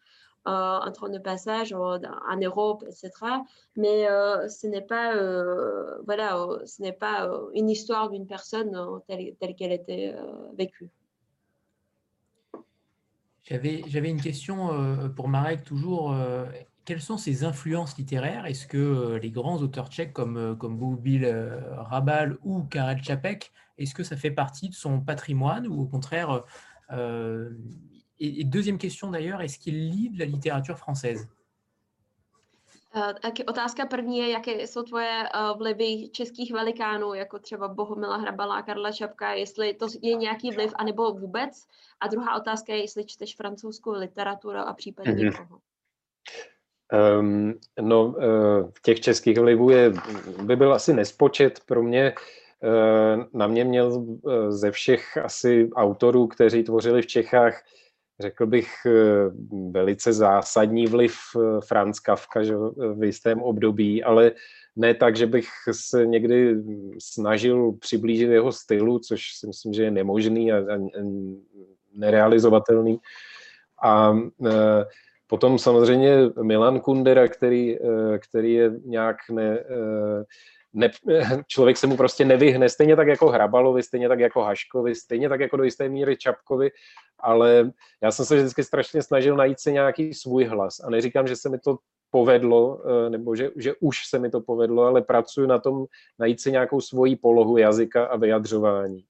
Euh, 0.45 0.51
en 0.51 0.91
train 0.91 1.07
de 1.07 1.19
passage 1.19 1.71
en, 1.71 1.99
Europe, 2.41 2.83
etc. 2.85 3.11
Mais 3.77 4.07
ce 4.49 4.67
n'est 4.67 4.81
pas, 4.81 5.13
voilà, 6.03 6.35
ce 6.65 6.81
n'est 6.81 6.91
pas 6.91 7.31
une 7.53 7.69
histoire 7.69 8.09
d'une 8.09 8.27
personne 8.27 8.77
telle, 9.07 9.35
telle 9.39 9.55
qu'elle 9.55 9.71
était 9.71 10.13
vécue. 10.57 10.91
J'avais 13.43 14.09
une 14.09 14.21
question 14.21 14.73
euh, 14.73 15.09
pour 15.09 15.27
Marek 15.27 15.63
toujours. 15.63 16.13
Euh, 16.13 16.45
quelles 16.85 17.01
sont 17.01 17.17
ses 17.17 17.43
influences 17.43 17.97
littéraires? 17.97 18.45
Est-ce 18.45 18.67
que 18.67 18.77
euh, 18.77 19.19
les 19.19 19.31
grands 19.31 19.57
auteurs 19.57 19.89
tchèques 19.89 20.13
comme, 20.13 20.57
comme 20.57 20.77
Boubil 20.77 21.25
Rabal 21.77 22.37
ou 22.43 22.63
Karel 22.63 23.01
Čapek, 23.01 23.51
est-ce 23.77 23.93
que 23.93 24.03
ça 24.03 24.15
fait 24.15 24.31
partie 24.31 24.69
de 24.69 24.73
son 24.73 25.01
patrimoine 25.01 25.67
ou 25.67 25.81
au 25.81 25.85
contraire 25.85 26.43
et, 28.19 28.43
deuxième 28.43 28.77
question 28.77 29.09
d'ailleurs, 29.09 29.41
est-ce 29.41 29.57
qu'il 29.57 29.89
lit 29.89 30.09
de 30.09 30.19
la 30.19 30.25
littérature 30.25 30.77
française? 30.77 31.27
Tak 32.93 33.33
otázka 33.47 33.85
první 33.85 34.17
je, 34.17 34.29
jaké 34.29 34.51
jsou 34.51 34.83
tvoje 34.83 35.23
vlivy 35.57 36.09
českých 36.09 36.53
velikánů, 36.53 37.13
jako 37.13 37.39
třeba 37.39 37.67
Bohumila 37.67 38.17
Hrabala, 38.17 38.61
Karla 38.61 38.91
Čapka, 38.91 39.33
jestli 39.33 39.73
to 39.73 39.87
je 40.01 40.15
nějaký 40.15 40.51
vliv, 40.51 40.71
anebo 40.75 41.13
vůbec. 41.13 41.67
A 41.99 42.07
druhá 42.07 42.35
otázka 42.35 42.73
je, 42.73 42.81
jestli 42.81 43.05
čteš 43.05 43.35
francouzskou 43.35 43.91
literaturu 43.91 44.57
a 44.57 44.73
případně 44.73 45.13
mm-hmm. 45.13 45.47
koho. 45.47 45.59
Um, 47.19 47.53
no, 47.81 48.05
uh, 48.05 48.71
těch 48.85 48.99
českých 48.99 49.39
vlivů 49.39 49.69
je, 49.69 49.93
by 50.43 50.55
byl 50.55 50.73
asi 50.73 50.93
nespočet 50.93 51.59
pro 51.65 51.83
mě. 51.83 52.13
Uh, 52.63 53.23
na 53.33 53.47
mě 53.47 53.63
měl 53.63 53.87
uh, 53.87 54.49
ze 54.49 54.71
všech 54.71 55.17
asi 55.17 55.69
autorů, 55.75 56.27
kteří 56.27 56.63
tvořili 56.63 57.01
v 57.01 57.07
Čechách, 57.07 57.63
řekl 58.23 58.45
bych, 58.45 58.69
eh, 58.85 58.91
velice 59.71 60.13
zásadní 60.13 60.87
vliv 60.87 61.15
eh, 61.35 61.61
Franz 61.67 61.99
Kafka 61.99 62.43
že, 62.43 62.55
v 62.95 63.03
jistém 63.03 63.41
období, 63.41 64.03
ale 64.03 64.31
ne 64.75 64.93
tak, 64.93 65.15
že 65.15 65.27
bych 65.27 65.47
se 65.71 66.05
někdy 66.05 66.55
snažil 66.99 67.71
přiblížit 67.71 68.29
jeho 68.29 68.51
stylu, 68.51 68.99
což 68.99 69.21
si 69.35 69.47
myslím, 69.47 69.73
že 69.73 69.83
je 69.83 69.91
nemožný 69.91 70.51
a, 70.51 70.57
a, 70.57 70.75
a 70.75 71.01
nerealizovatelný. 71.95 72.97
A 73.83 74.17
e, 74.47 74.51
potom 75.27 75.59
samozřejmě 75.59 76.17
Milan 76.41 76.79
Kundera, 76.79 77.27
který, 77.27 77.77
e, 77.77 78.19
který 78.19 78.53
je 78.53 78.71
nějak 78.85 79.17
ne, 79.31 79.59
e, 79.59 79.65
ne, 80.73 80.91
člověk 81.47 81.77
se 81.77 81.87
mu 81.87 81.97
prostě 81.97 82.25
nevyhne, 82.25 82.69
stejně 82.69 82.95
tak 82.95 83.07
jako 83.07 83.29
Hrabalovi, 83.29 83.83
stejně 83.83 84.07
tak 84.07 84.19
jako 84.19 84.41
Haškovi, 84.41 84.95
stejně 84.95 85.29
tak 85.29 85.39
jako 85.39 85.57
do 85.57 85.63
jisté 85.63 85.89
míry 85.89 86.17
Čapkovi, 86.17 86.71
ale 87.19 87.71
já 88.03 88.11
jsem 88.11 88.25
se 88.25 88.35
vždycky 88.35 88.63
strašně 88.63 89.01
snažil 89.01 89.35
najít 89.35 89.59
si 89.59 89.73
nějaký 89.73 90.13
svůj 90.13 90.45
hlas 90.45 90.79
a 90.79 90.89
neříkám, 90.89 91.27
že 91.27 91.35
se 91.35 91.49
mi 91.49 91.59
to 91.59 91.77
povedlo, 92.09 92.81
eh, 92.85 93.09
nebo 93.09 93.35
že, 93.35 93.49
že 93.55 93.73
už 93.79 93.97
se 94.09 94.19
mi 94.19 94.29
to 94.29 94.41
povedlo, 94.41 94.83
ale 94.83 95.01
pracuji 95.01 95.47
na 95.47 95.59
tom 95.59 95.85
najít 96.19 96.41
si 96.41 96.51
nějakou 96.51 96.81
svoji 96.81 97.15
polohu 97.15 97.57
jazyka 97.57 98.05
a 98.05 98.17
vyjadřování. 98.17 99.03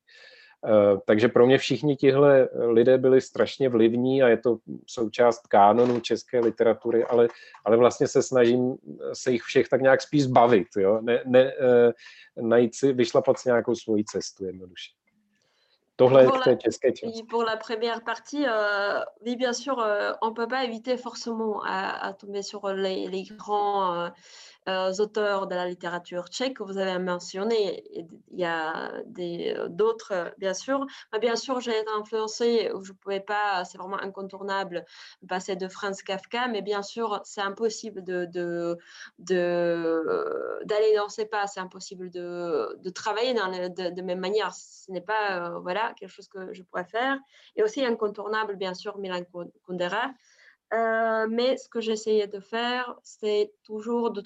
Eh, 0.65 0.98
takže 1.06 1.27
pro 1.27 1.45
mě 1.45 1.57
všichni 1.57 1.95
tihle 1.95 2.49
lidé 2.53 2.98
byli 2.98 3.22
strašně 3.22 3.69
vlivní 3.69 4.23
a 4.23 4.27
je 4.27 4.38
to 4.38 4.57
součást 4.88 5.48
kánonu 5.48 5.99
české 5.99 6.40
literatury, 6.40 7.03
ale, 7.03 7.27
ale 7.65 7.77
vlastně 7.77 8.07
se 8.07 8.23
snažím 8.23 8.76
se 9.14 9.31
jich 9.31 9.44
všech 9.44 9.69
tak 9.69 9.81
nějak 9.81 10.02
spíš 10.02 10.23
zbavit, 10.23 10.68
jo? 10.77 11.02
Ne, 11.02 11.23
ne, 11.26 11.53
eh, 11.60 11.94
najít 12.41 12.76
si, 12.76 12.94
vyšlapat 12.94 13.40
si 13.40 13.49
nějakou 13.49 13.76
svoji 13.76 14.03
cestu 14.03 14.45
jednoduše. 14.45 14.91
Tohle 15.95 16.26
pour, 16.26 16.40
la, 16.40 16.56
pour 17.30 17.44
la 17.44 17.56
première 17.56 18.03
partie, 18.03 18.45
euh, 18.48 18.99
oui, 19.23 19.35
bien 19.35 19.53
sûr, 19.53 19.80
euh, 19.80 20.11
on 20.22 20.31
ne 20.31 20.34
peut 20.34 20.48
pas 20.48 20.64
éviter 20.64 20.98
forcément 20.98 21.61
à, 21.64 22.07
à 22.07 22.14
tomber 22.14 22.41
sur 22.41 22.68
les, 22.68 23.07
les 23.07 23.23
grands 23.23 23.94
euh, 23.94 24.10
euh, 24.69 24.94
auteurs 24.99 25.48
de 25.48 25.56
la 25.56 25.68
littérature 25.68 26.27
tchèque 26.27 26.57
que 26.57 26.64
vous 26.64 26.77
avez 26.77 26.98
mentionné. 26.98 27.84
Il 28.31 28.40
y 28.40 28.45
a 28.45 28.94
euh, 28.94 29.68
d'autres, 29.68 30.14
euh, 30.14 30.30
bien 30.38 30.53
sûr. 30.53 30.85
Mais 31.11 31.19
bien 31.19 31.35
sûr, 31.35 31.60
j'ai 31.60 31.77
été 31.77 31.90
influencée, 31.90 32.69
je 32.81 32.91
ne 32.91 32.98
pouvais 32.98 33.19
pas, 33.19 33.65
c'est 33.65 33.77
vraiment 33.77 33.99
incontournable, 33.99 34.85
passer 35.27 35.56
de 35.57 35.68
Franz 35.68 36.02
Kafka, 36.03 36.48
mais 36.48 36.61
bien 36.61 36.81
sûr, 36.81 37.19
c'est 37.26 37.41
impossible 37.41 38.03
d'aller 38.03 38.77
dans 40.95 41.10
ces 41.10 41.26
pas, 41.26 41.48
c'est 41.48 41.60
impossible 41.60 42.10
de, 42.10 42.90
travailler 42.95 43.34
de, 43.34 43.90
de, 43.90 44.02
même 44.02 44.19
manière. 44.19 44.53
Ce 44.53 44.91
n'est 44.91 45.02
pas 45.02 45.60
voilà, 45.60 45.94
quelque 45.98 46.11
chose 46.11 46.27
que 46.27 46.53
je 46.53 46.64
pourrais 46.64 46.85
faire. 46.85 47.18
Et 47.56 47.64
aussi 47.64 47.84
incontournable, 47.84 48.56
bien 48.56 48.73
sûr, 48.73 48.98
Milan 48.98 49.22
Kundera. 49.68 50.11
Euh, 50.74 51.28
mais 51.30 51.58
ce 51.58 51.70
que 51.70 51.82
j'essayais 51.82 52.28
de 52.28 52.40
faire, 52.40 52.95
c'est 53.04 53.54
toujours 53.64 54.12
de 54.12 54.24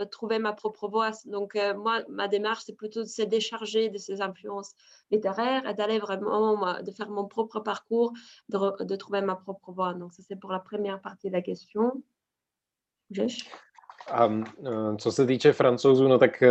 euh, 0.00 0.04
trouver 0.06 0.38
ma 0.38 0.54
propre 0.54 0.88
voix. 0.88 1.10
Donc, 1.26 1.56
euh, 1.56 1.74
moi, 1.74 2.02
ma 2.08 2.26
démarche, 2.26 2.62
c'est 2.64 2.74
plutôt 2.74 3.02
de 3.02 3.08
se 3.08 3.20
décharger 3.22 3.90
de 3.90 3.98
ces 3.98 4.22
influences 4.22 4.74
littéraires 5.10 5.68
et 5.68 5.74
d'aller 5.74 5.98
vraiment, 5.98 6.80
de 6.82 6.90
faire 6.90 7.10
mon 7.10 7.26
propre 7.26 7.60
parcours, 7.60 8.14
de, 8.48 8.96
trouver 8.96 9.20
ma 9.20 9.36
propre 9.36 9.72
voix. 9.72 9.92
Donc, 9.92 10.14
ça, 10.14 10.22
c'est 10.26 10.36
pour 10.36 10.52
la 10.52 10.60
première 10.60 11.02
partie 11.02 11.28
de 11.28 11.34
la 11.34 11.42
question. 11.42 12.02
A 14.10 14.30
co 14.98 15.12
se 15.12 15.26
týče 15.26 15.52
francouzů, 15.52 16.08
no 16.08 16.18
tak 16.18 16.42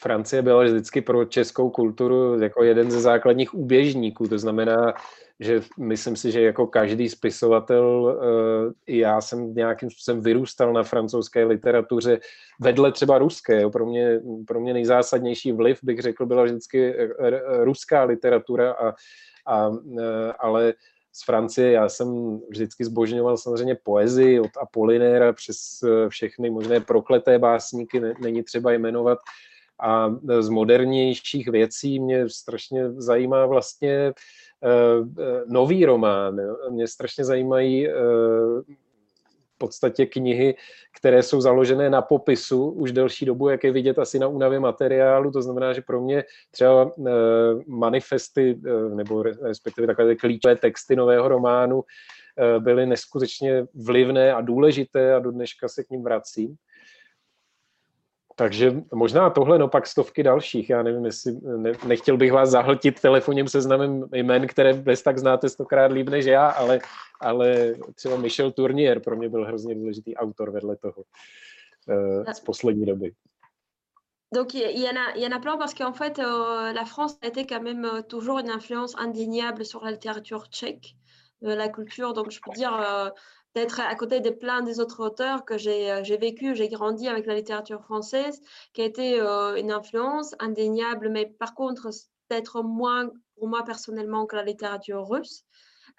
Francie 0.00 0.42
byla 0.42 0.64
vždycky 0.64 1.00
pro 1.00 1.24
českou 1.24 1.70
kulturu 1.70 2.42
jako 2.42 2.64
jeden 2.64 2.90
ze 2.90 3.00
základních 3.00 3.54
úběžníků. 3.54 4.28
To 4.28 4.38
znamená, 4.38 4.94
že 5.40 5.60
myslím 5.78 6.16
si, 6.16 6.32
že 6.32 6.42
jako 6.42 6.66
každý 6.66 7.08
spisovatel, 7.08 8.18
eh, 8.22 8.72
i 8.86 8.98
já 8.98 9.20
jsem 9.20 9.54
nějakým 9.54 9.90
způsobem 9.90 10.20
vyrůstal 10.20 10.72
na 10.72 10.82
francouzské 10.82 11.44
literatuře 11.44 12.20
vedle 12.60 12.92
třeba 12.92 13.18
ruské. 13.18 13.70
Pro 13.70 13.86
mě, 13.86 14.20
pro 14.46 14.60
mě 14.60 14.72
nejzásadnější 14.72 15.52
vliv, 15.52 15.78
bych 15.82 15.98
řekl, 15.98 16.26
byla 16.26 16.44
vždycky 16.44 16.94
eh, 16.94 17.64
ruská 17.64 18.04
literatura, 18.04 18.72
a, 18.72 18.94
a, 19.46 19.70
eh, 20.00 20.32
ale 20.38 20.74
z 21.18 21.24
Francie. 21.24 21.72
Já 21.72 21.88
jsem 21.88 22.40
vždycky 22.50 22.84
zbožňoval 22.84 23.36
samozřejmě 23.36 23.74
poezii 23.74 24.40
od 24.40 24.50
Apolinéra 24.60 25.32
přes 25.32 25.84
všechny 26.08 26.50
možné 26.50 26.80
prokleté 26.80 27.38
básníky, 27.38 28.00
není 28.20 28.42
třeba 28.42 28.72
jmenovat, 28.72 29.18
A 29.80 30.14
z 30.40 30.48
modernějších 30.48 31.48
věcí 31.48 32.00
mě 32.00 32.28
strašně 32.28 32.92
zajímá 32.92 33.46
vlastně 33.46 34.12
nový 35.46 35.84
román. 35.84 36.40
Mě 36.70 36.88
strašně 36.88 37.24
zajímají 37.24 37.88
podstatě 39.58 40.06
knihy, 40.06 40.54
které 41.00 41.22
jsou 41.22 41.40
založené 41.40 41.90
na 41.90 42.02
popisu 42.02 42.70
už 42.70 42.92
delší 42.92 43.24
dobu, 43.26 43.48
jak 43.48 43.64
je 43.64 43.72
vidět 43.72 43.98
asi 43.98 44.18
na 44.18 44.28
únavě 44.28 44.60
materiálu. 44.60 45.30
To 45.30 45.42
znamená, 45.42 45.72
že 45.72 45.82
pro 45.82 46.00
mě 46.00 46.24
třeba 46.50 46.92
manifesty 47.66 48.60
nebo 48.94 49.22
respektive 49.22 49.86
takové 49.86 50.16
klíčové 50.16 50.56
texty 50.56 50.96
nového 50.96 51.28
románu 51.28 51.84
byly 52.58 52.86
neskutečně 52.86 53.66
vlivné 53.74 54.32
a 54.34 54.40
důležité 54.40 55.14
a 55.14 55.18
do 55.18 55.30
dneška 55.30 55.68
se 55.68 55.84
k 55.84 55.90
ním 55.90 56.02
vracím. 56.02 56.56
Takže 58.38 58.72
možná 58.94 59.30
tohle, 59.30 59.58
no 59.58 59.68
pak 59.68 59.86
stovky 59.86 60.22
dalších. 60.22 60.70
Já 60.70 60.82
nevím, 60.82 61.04
jestli 61.04 61.32
ne, 61.56 61.72
nechtěl 61.86 62.16
bych 62.16 62.32
vás 62.32 62.50
zahltit 62.50 63.00
telefonním 63.00 63.48
seznamem 63.48 64.04
jmen, 64.12 64.46
které 64.46 64.74
bez 64.74 65.02
tak 65.02 65.18
znáte 65.18 65.48
stokrát 65.48 65.92
líp 65.92 66.08
než 66.08 66.24
já, 66.24 66.48
ale, 66.48 66.78
ale 67.20 67.74
třeba 67.94 68.16
Michel 68.16 68.50
Tournier 68.50 69.00
pro 69.00 69.16
mě 69.16 69.28
byl 69.28 69.44
hrozně 69.44 69.74
důležitý 69.74 70.16
autor 70.16 70.50
vedle 70.50 70.76
toho 70.76 71.02
uh, 71.88 72.32
z 72.32 72.40
poslední 72.40 72.86
doby. 72.86 73.12
Donc 74.34 74.54
il 74.54 74.82
y, 74.82 74.88
en 74.88 74.98
a, 74.98 75.10
il 75.16 75.22
y 75.22 75.26
en 75.26 75.32
a 75.32 75.40
plein 75.40 75.56
parce 75.56 75.74
qu'en 75.74 75.94
fait, 75.94 76.18
euh, 76.18 76.72
la 76.72 76.84
France 76.84 77.18
a 77.22 77.26
été 77.26 77.46
quand 77.46 77.62
même 77.62 77.84
euh, 77.84 78.02
toujours 78.02 78.38
une 78.38 78.50
influence 78.50 78.94
indéniable 78.98 79.64
sur 79.64 79.82
la 79.84 79.90
littérature 79.90 80.46
tchèque, 80.50 80.96
euh, 81.44 81.56
la 81.56 81.68
culture. 81.68 82.12
Donc 82.12 82.30
je 82.30 82.38
peux 82.44 82.52
dire, 82.52 82.74
euh, 82.74 83.10
d'être 83.58 83.80
à 83.80 83.94
côté 83.96 84.20
de 84.20 84.30
plein 84.30 84.62
des 84.62 84.78
autres 84.78 85.04
auteurs 85.04 85.44
que 85.44 85.58
j'ai 85.58 85.90
euh, 85.90 86.02
vécu, 86.20 86.54
j'ai 86.54 86.68
grandi 86.68 87.08
avec 87.08 87.26
la 87.26 87.34
littérature 87.34 87.82
française, 87.82 88.40
qui 88.72 88.82
a 88.82 88.84
été 88.84 89.20
euh, 89.20 89.56
une 89.56 89.72
influence 89.72 90.34
indéniable, 90.38 91.08
mais 91.08 91.26
par 91.26 91.54
contre, 91.54 91.90
peut-être 92.28 92.62
moins 92.62 93.10
pour 93.36 93.48
moi 93.48 93.64
personnellement 93.64 94.26
que 94.26 94.36
la 94.36 94.44
littérature 94.44 95.06
russe. 95.08 95.44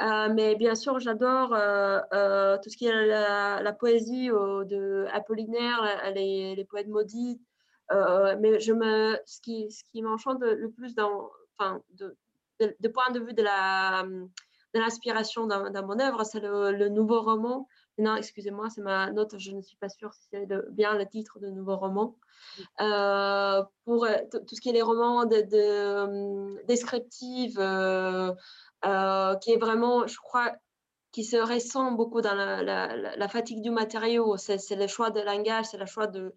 Euh, 0.02 0.30
mais 0.34 0.56
bien 0.56 0.76
sûr, 0.76 1.00
j'adore 1.00 1.50
tout 1.50 2.70
ce 2.70 2.78
qui 2.78 2.86
est 2.86 3.06
la, 3.06 3.74
poésie 3.74 4.30
de 4.30 5.06
Apollinaire, 5.12 5.82
les, 6.16 6.66
poètes 6.70 6.88
maudits. 6.88 7.42
mais 7.92 8.60
je 8.62 8.72
me, 8.72 9.18
ce 9.26 9.42
qui, 9.42 10.02
m'enchante 10.02 10.42
le 10.42 10.70
plus 10.70 10.96
enfin, 11.58 11.82
de, 11.90 12.88
point 12.88 13.12
de 13.12 13.20
vue 13.20 13.34
de 13.34 13.44
la 13.44 14.06
de 14.74 14.80
l'inspiration 14.80 15.48
dans, 15.48 15.86
mon 15.86 16.00
œuvre, 16.00 16.24
c'est 16.24 16.40
le, 16.40 16.90
nouveau 16.90 17.22
roman. 17.22 17.68
Non, 17.98 18.16
excusez-moi, 18.16 18.70
c'est 18.70 18.82
ma 18.82 19.12
note, 19.12 19.38
je 19.38 19.52
ne 19.52 19.62
suis 19.62 19.76
pas 19.78 19.90
sûre 19.90 20.14
si 20.14 20.28
c'est 20.32 20.48
bien 20.72 20.98
le 20.98 21.06
titre 21.06 21.40
de 21.40 21.50
nouveau 21.50 21.76
roman. 21.76 22.16
Euh, 22.80 23.64
pour 23.84 24.06
euh, 24.06 24.16
tout 24.32 24.56
ce 24.56 24.62
qui 24.62 24.70
est 24.70 24.74
les 24.74 24.82
romans 24.82 25.26
de, 25.26 25.42
de 25.42 26.66
descriptifs, 26.66 27.58
euh, 27.58 28.34
qui 29.42 29.52
est 29.52 29.60
vraiment, 29.60 30.08
je 30.08 30.18
crois, 30.18 30.54
qui 31.12 31.24
se 31.24 31.38
ressent 31.38 31.92
beaucoup 31.94 32.22
dans 32.22 32.36
la, 32.36 33.28
fatigue 33.28 33.62
du 33.62 33.72
matériau. 33.72 34.38
C'est 34.38 34.76
le 34.76 34.88
choix 34.88 35.10
de 35.10 35.20
langage, 35.22 35.66
c'est 35.66 35.78
le 35.78 35.86
choix 35.86 36.08
de, 36.08 36.34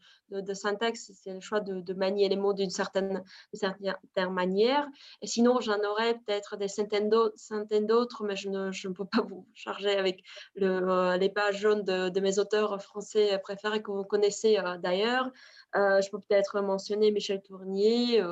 syntaxe, 0.55 1.13
c'est 1.15 1.35
le 1.35 1.41
choix 1.41 1.61
de, 1.61 1.93
manier 1.93 2.29
les 2.29 2.37
mots 2.37 2.55
d'une 2.55 2.71
certaine, 2.71 3.23
certaine, 3.53 3.95
manière. 4.31 4.87
Et 5.21 5.27
sinon, 5.27 5.61
j'en 5.61 5.79
aurais 5.81 6.15
peut-être 6.15 6.57
des 6.57 6.69
centaines 6.69 7.11
d'autres, 7.11 8.25
mais 8.25 8.37
je 8.37 8.49
ne, 8.49 8.73
je 8.73 8.89
ne, 8.89 8.95
peux 8.95 9.05
pas 9.05 9.21
vous 9.23 9.47
charger 9.55 9.97
avec 9.97 10.23
euh, 10.61 11.17
les 11.17 11.29
pages 11.29 11.59
jaunes 11.59 11.85
de, 11.85 12.21
mes 12.21 12.39
auteurs 12.39 12.81
français 12.83 13.39
préférés 13.43 13.83
que 13.83 13.91
vous 13.91 14.05
connaissez 14.05 14.59
euh, 14.59 14.79
d'ailleurs. 14.79 15.31
Euh, 15.77 16.01
je 16.01 16.11
peux 16.11 16.21
peut-être 16.21 16.61
mentionner 16.63 17.11
Michel 17.11 17.43
Tournier, 17.43 18.23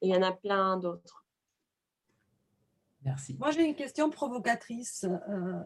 il 0.00 0.10
y 0.10 0.16
en 0.16 0.22
a 0.22 0.32
plein 0.32 0.76
d'autres. 0.76 1.27
Merci. 3.04 3.36
Moi, 3.38 3.50
j'ai 3.50 3.64
une 3.64 3.74
question 3.74 4.10
provocatrice 4.10 5.04
euh, 5.04 5.62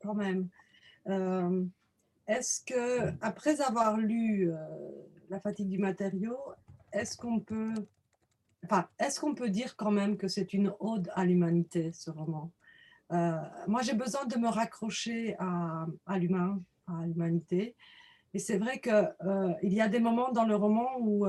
quand 0.00 0.14
même. 0.14 0.48
Euh, 1.08 1.64
est-ce 2.26 2.64
que, 2.64 3.12
après 3.20 3.60
avoir 3.60 3.96
lu 3.96 4.50
euh, 4.50 4.56
La 5.30 5.40
fatigue 5.40 5.68
du 5.68 5.78
matériau, 5.78 6.36
est-ce 6.92 7.16
qu'on 7.16 7.40
peut, 7.40 7.74
enfin, 8.64 8.88
est-ce 8.98 9.20
qu'on 9.20 9.34
peut 9.34 9.50
dire 9.50 9.76
quand 9.76 9.92
même 9.92 10.16
que 10.16 10.28
c'est 10.28 10.52
une 10.52 10.72
ode 10.80 11.10
à 11.14 11.24
l'humanité, 11.24 11.92
ce 11.92 12.10
roman? 12.10 12.50
Moi, 13.68 13.82
j'ai 13.82 13.94
besoin 13.94 14.24
de 14.24 14.36
me 14.36 14.48
raccrocher 14.48 15.36
à, 15.38 15.86
à 16.06 16.18
l'humain, 16.18 16.60
à 16.88 17.06
l'humanité. 17.06 17.76
Et 18.34 18.40
c'est 18.40 18.58
vrai 18.58 18.80
qu'il 18.80 19.72
y 19.72 19.80
a 19.80 19.88
des 19.88 20.00
moments 20.00 20.32
dans 20.32 20.44
le 20.44 20.56
roman 20.56 20.88
où 20.98 21.24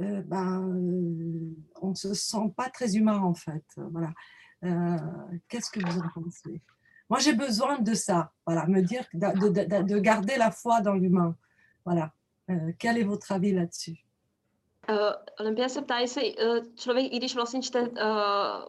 euh, 0.00 0.22
ben, 0.22 0.68
euh, 0.68 1.56
on 1.82 1.90
ne 1.90 1.94
se 1.94 2.14
sent 2.14 2.52
pas 2.56 2.70
très 2.70 2.96
humain 2.96 3.18
en 3.18 3.34
fait. 3.34 3.64
Voilà. 3.76 4.12
Euh, 4.64 4.96
qu'est-ce 5.48 5.70
que 5.70 5.80
vous 5.80 5.98
en 5.98 6.08
pensez? 6.14 6.62
Moi, 7.08 7.18
j'ai 7.18 7.34
besoin 7.34 7.78
de 7.78 7.94
ça. 7.94 8.32
Voilà, 8.46 8.66
me 8.66 8.82
dire 8.82 9.04
de, 9.14 9.48
de, 9.48 9.82
de 9.82 9.98
garder 9.98 10.36
la 10.36 10.50
foi 10.50 10.80
dans 10.80 10.94
l'humain. 10.94 11.36
Voilà. 11.84 12.12
quel 12.78 12.98
est 12.98 13.04
votre 13.04 13.32
avis 13.32 13.52
là-dessus? 13.52 13.98
Uh, 14.90 14.96
Olympia 15.40 15.68
se 15.68 15.82
ptá, 15.82 15.98
jestli 15.98 16.36
uh, 16.36 16.58
člověk, 16.74 17.12
i 17.12 17.16
když 17.16 17.34
vlastně 17.34 17.62
čte 17.62 17.82
uh, 17.82 17.88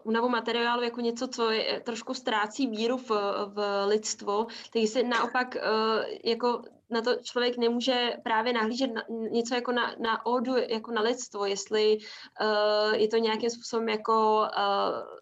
únavu 0.04 0.30
materiálu 0.30 0.84
jako 0.84 1.02
něco, 1.02 1.28
co 1.28 1.52
je, 1.52 1.80
trošku 1.80 2.14
ztrácí 2.14 2.68
víru 2.68 2.98
v, 2.98 3.10
v 3.48 3.86
lidstvo, 3.86 4.46
tak 4.46 4.76
jestli 4.82 5.04
naopak 5.04 5.56
uh, 5.56 6.04
jako 6.24 6.62
na 6.90 7.02
to 7.02 7.16
člověk 7.16 7.58
nemůže 7.58 8.14
právě 8.24 8.54
nahlížet 8.54 8.94
na, 8.94 9.04
něco 9.10 9.56
jako 9.56 9.72
na, 9.72 9.96
na 10.00 10.26
odu, 10.26 10.56
jako 10.58 10.92
na 10.92 11.02
lidstvo, 11.02 11.46
jestli 11.46 11.98
uh, 11.98 12.94
je 12.94 13.08
to 13.08 13.18
nějakým 13.18 13.50
způsobem 13.50 13.90
jako 13.90 14.40
uh, 14.40 15.18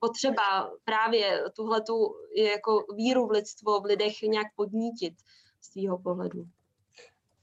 potřeba 0.00 0.70
právě 0.84 1.44
tuhletu 1.56 2.14
jako 2.36 2.84
víru 2.96 3.26
v 3.26 3.30
lidstvo 3.30 3.80
v 3.80 3.84
lidech 3.84 4.22
nějak 4.22 4.46
podnítit 4.56 5.14
z 5.60 5.68
tvýho 5.68 5.98
pohledu. 5.98 6.44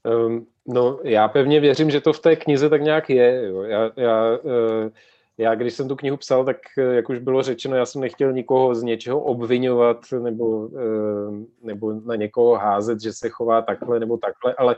Um, 0.04 0.51
no, 0.66 0.98
já 1.04 1.28
pevně 1.28 1.60
věřím, 1.60 1.90
že 1.90 2.00
to 2.00 2.12
v 2.12 2.20
té 2.20 2.36
knize 2.36 2.68
tak 2.68 2.82
nějak 2.82 3.10
je. 3.10 3.46
Jo. 3.46 3.62
Já, 3.62 3.90
já, 3.96 4.38
uh, 4.42 4.90
já, 5.38 5.54
když 5.54 5.74
jsem 5.74 5.88
tu 5.88 5.96
knihu 5.96 6.16
psal, 6.16 6.44
tak 6.44 6.56
eh, 6.78 6.82
jak 6.82 7.08
už 7.08 7.18
bylo 7.18 7.42
řečeno, 7.42 7.76
já 7.76 7.86
jsem 7.86 8.00
nechtěl 8.00 8.32
nikoho 8.32 8.74
z 8.74 8.82
něčeho 8.82 9.20
obvinovat 9.20 9.98
nebo, 10.22 10.46
uh, 10.46 11.44
nebo 11.62 11.92
na 11.92 12.16
někoho 12.16 12.54
házet, 12.54 13.00
že 13.00 13.12
se 13.12 13.28
chová 13.28 13.62
takhle 13.62 14.00
nebo 14.00 14.16
takhle, 14.16 14.54
ale 14.54 14.76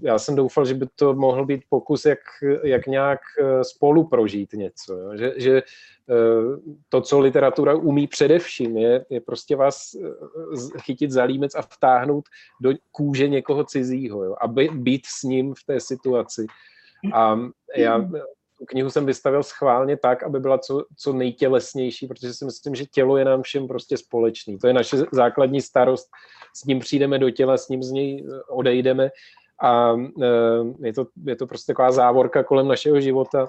já 0.00 0.18
jsem 0.18 0.36
doufal, 0.36 0.64
že 0.64 0.74
by 0.74 0.86
to 0.94 1.14
mohl 1.14 1.46
být 1.46 1.62
pokus, 1.68 2.04
jak, 2.04 2.18
jak 2.62 2.86
nějak 2.86 3.20
spolu 3.62 4.08
prožít 4.08 4.52
něco. 4.52 4.94
Jo. 4.94 5.16
Že, 5.16 5.32
že 5.36 5.62
to, 6.88 7.00
co 7.00 7.20
literatura 7.20 7.74
umí 7.74 8.06
především, 8.06 8.76
je, 8.76 9.04
je 9.10 9.20
prostě 9.20 9.56
vás 9.56 9.96
chytit 10.78 11.10
za 11.10 11.24
límec 11.24 11.54
a 11.54 11.62
vtáhnout 11.62 12.24
do 12.60 12.72
kůže 12.90 13.28
někoho 13.28 13.64
cizího 13.64 14.24
jo, 14.24 14.36
a 14.40 14.48
být 14.72 15.06
s 15.06 15.22
ním 15.22 15.54
v 15.54 15.64
té 15.66 15.80
situaci. 15.80 16.46
A 17.14 17.38
já 17.76 18.08
tu 18.58 18.64
knihu 18.66 18.90
jsem 18.90 19.06
vystavil 19.06 19.42
schválně 19.42 19.96
tak, 19.96 20.22
aby 20.22 20.40
byla 20.40 20.58
co, 20.58 20.84
co 20.96 21.12
nejtělesnější, 21.12 22.06
protože 22.06 22.34
si 22.34 22.44
myslím, 22.44 22.74
že 22.74 22.84
tělo 22.86 23.16
je 23.16 23.24
nám 23.24 23.42
všem 23.42 23.68
prostě 23.68 23.96
společný. 23.96 24.58
To 24.58 24.66
je 24.66 24.72
naše 24.72 24.96
základní 25.12 25.60
starost. 25.60 26.08
S 26.56 26.64
ním 26.64 26.78
přijdeme 26.78 27.18
do 27.18 27.30
těla, 27.30 27.56
s 27.56 27.68
ním 27.68 27.82
z 27.82 27.90
něj 27.90 28.26
odejdeme 28.48 29.10
a 29.62 29.96
je 30.82 30.92
to, 30.92 31.06
je 31.24 31.36
to 31.36 31.46
prostě 31.46 31.72
taková 31.72 31.92
závorka 31.92 32.42
kolem 32.42 32.68
našeho 32.68 33.00
života 33.00 33.46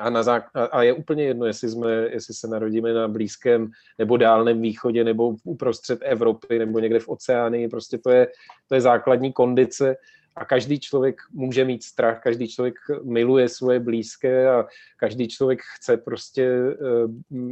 a, 0.00 0.10
na 0.10 0.22
zák- 0.22 0.68
a 0.70 0.82
je 0.82 0.92
úplně 0.92 1.24
jedno, 1.24 1.46
jestli, 1.46 1.68
jsme, 1.68 1.92
jestli 1.92 2.34
se 2.34 2.48
narodíme 2.48 2.92
na 2.92 3.08
Blízkém 3.08 3.70
nebo 3.98 4.16
Dálném 4.16 4.62
východě, 4.62 5.04
nebo 5.04 5.34
uprostřed 5.44 5.98
Evropy, 6.02 6.58
nebo 6.58 6.78
někde 6.78 6.98
v 7.00 7.08
oceánii. 7.08 7.68
Prostě 7.68 7.98
to 7.98 8.10
je, 8.10 8.28
to 8.68 8.74
je 8.74 8.80
základní 8.80 9.32
kondice 9.32 9.96
a 10.36 10.44
každý 10.44 10.80
člověk 10.80 11.20
může 11.32 11.64
mít 11.64 11.82
strach, 11.82 12.22
každý 12.22 12.48
člověk 12.48 12.74
miluje 13.02 13.48
svoje 13.48 13.80
blízké 13.80 14.50
a 14.50 14.66
každý 14.96 15.28
člověk 15.28 15.60
chce 15.76 15.96
prostě 15.96 16.44
eh, 16.72 16.76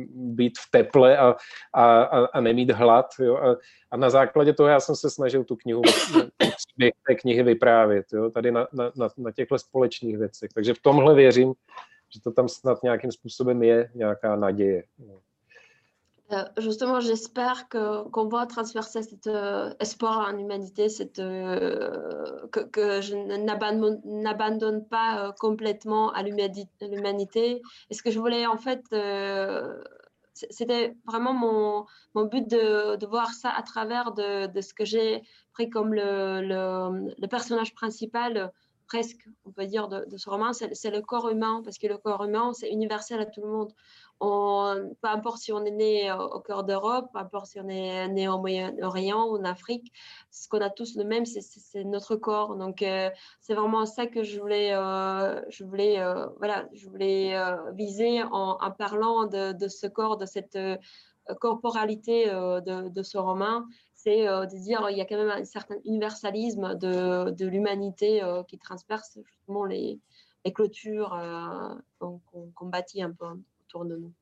být 0.09 0.59
v 0.59 0.71
teple 0.71 1.19
a, 1.19 1.37
a, 1.75 2.03
a 2.05 2.41
nemít 2.41 2.71
hlad. 2.71 3.07
Jo? 3.19 3.37
A, 3.37 3.57
a 3.91 3.97
na 3.97 4.11
základě 4.11 4.53
toho 4.53 4.69
já 4.69 4.81
jsem 4.81 4.97
se 4.97 5.11
snažil 5.11 5.45
tu 5.45 5.57
knihu 5.57 5.83
té 7.07 7.15
knihy 7.15 7.43
vyprávět, 7.43 8.07
jo? 8.13 8.31
tady 8.31 8.51
na, 8.53 8.69
na, 8.73 9.09
na 9.17 9.33
těchto 9.33 9.59
společných 9.59 10.19
věcech. 10.19 10.51
Takže 10.55 10.75
v 10.75 10.83
tomhle 10.83 11.15
věřím, 11.15 11.55
že 12.15 12.21
to 12.21 12.33
tam 12.33 12.49
snad 12.49 12.83
nějakým 12.83 13.13
způsobem 13.13 13.63
je 13.63 13.91
nějaká 13.95 14.37
naděje. 14.37 14.85
Euh, 15.01 15.30
justement, 16.59 17.01
j'espère 17.01 17.69
que 17.69 18.09
qu'on 18.11 18.29
va 18.29 18.47
transverser 18.47 19.03
cet 19.03 19.27
euh, 19.27 19.73
espoir 19.81 20.29
en 20.29 20.39
humanité, 20.39 20.87
euh, 21.19 22.47
que, 22.49 23.01
je 23.01 23.15
n'abandonne 23.17 24.87
pas 24.87 25.35
complètement 25.39 26.13
à 26.13 26.23
l'humanité. 26.23 27.63
Et 27.91 27.95
ce 27.95 28.03
que 28.03 28.11
je 28.11 28.19
voulais 28.19 28.47
en 28.47 28.57
fait, 28.57 28.85
c'était 30.35 30.95
vraiment 31.07 31.33
mon, 31.33 32.25
but 32.27 32.49
de, 32.49 32.97
de, 32.97 33.07
voir 33.07 33.33
ça 33.33 33.51
à 33.51 33.63
travers 33.63 34.13
de, 34.13 34.47
de 34.47 34.61
ce 34.61 34.73
que 34.75 34.85
j'ai 34.85 35.23
pris 35.53 35.69
comme 35.69 35.95
le, 35.95 37.27
personnage 37.29 37.75
principal 37.75 38.53
presque, 38.91 39.25
on 39.45 39.53
peut 39.53 39.67
dire, 39.67 39.89
de, 39.89 40.05
ce 40.17 40.29
roman, 40.29 40.53
c'est 40.53 40.91
le 40.91 41.01
corps 41.01 41.31
humain, 41.31 41.63
parce 41.65 41.79
que 41.79 41.87
le 41.87 41.97
corps 41.97 42.25
humain, 42.25 42.53
c'est 42.53 42.69
universel 42.71 43.21
à 43.21 43.27
tout 43.27 43.41
le 43.41 43.47
monde. 43.47 43.73
On, 44.21 44.95
peu 45.01 45.09
importe 45.09 45.39
si 45.39 45.53
on 45.53 45.65
est 45.65 45.71
né 45.71 46.13
au, 46.13 46.41
cœur 46.41 46.65
d'Europe, 46.65 47.09
peu 47.13 47.19
importe 47.19 47.47
si 47.47 47.61
on 47.61 47.69
est 47.69 48.07
né 48.09 48.29
au 48.29 48.39
Moyen-Orient 48.39 49.25
ou 49.27 49.39
en 49.39 49.45
Afrique, 49.45 49.93
ce 50.31 50.49
qu'on 50.49 50.61
a 50.61 50.71
tous 50.71 50.97
le 50.97 51.05
même, 51.05 51.25
c'est 51.25 51.85
notre 51.85 52.17
corps. 52.17 52.57
Donc, 52.57 52.83
euh, 52.83 53.11
c'est 53.41 53.55
vraiment 53.55 53.87
ça 53.87 54.07
que 54.07 54.23
je 54.23 54.39
voulais, 54.39 54.73
euh, 54.75 55.41
viser 57.73 58.23
en, 58.25 58.71
parlant 58.73 59.27
de, 59.27 59.69
ce 59.69 59.87
corps, 59.87 60.17
de 60.17 60.27
cette 60.27 60.59
corporalité 61.41 62.27
de, 62.27 63.03
ce 63.03 63.19
roman 63.19 63.65
c'est 64.03 64.27
euh, 64.29 64.47
de 64.47 64.57
dire 64.57 64.87
il 64.91 64.97
y 64.97 65.01
a 65.01 65.05
quand 65.05 65.17
même 65.17 65.31
un 65.31 65.45
certain 65.45 65.77
universalisme 65.85 66.75
de, 66.77 67.45
l'humanité 67.45 68.23
euh, 68.23 68.43
qui 68.45 68.59
transperce 68.59 69.19
justement 69.25 69.65
les, 69.65 70.01
clôtures 70.55 71.13
euh, 71.15 71.75
qu'on 71.99 72.67
bâtit 72.67 73.03
un 73.03 73.13
peu 73.13 73.27
autour 73.71 73.85
de 73.85 73.97
nous. 73.97 74.13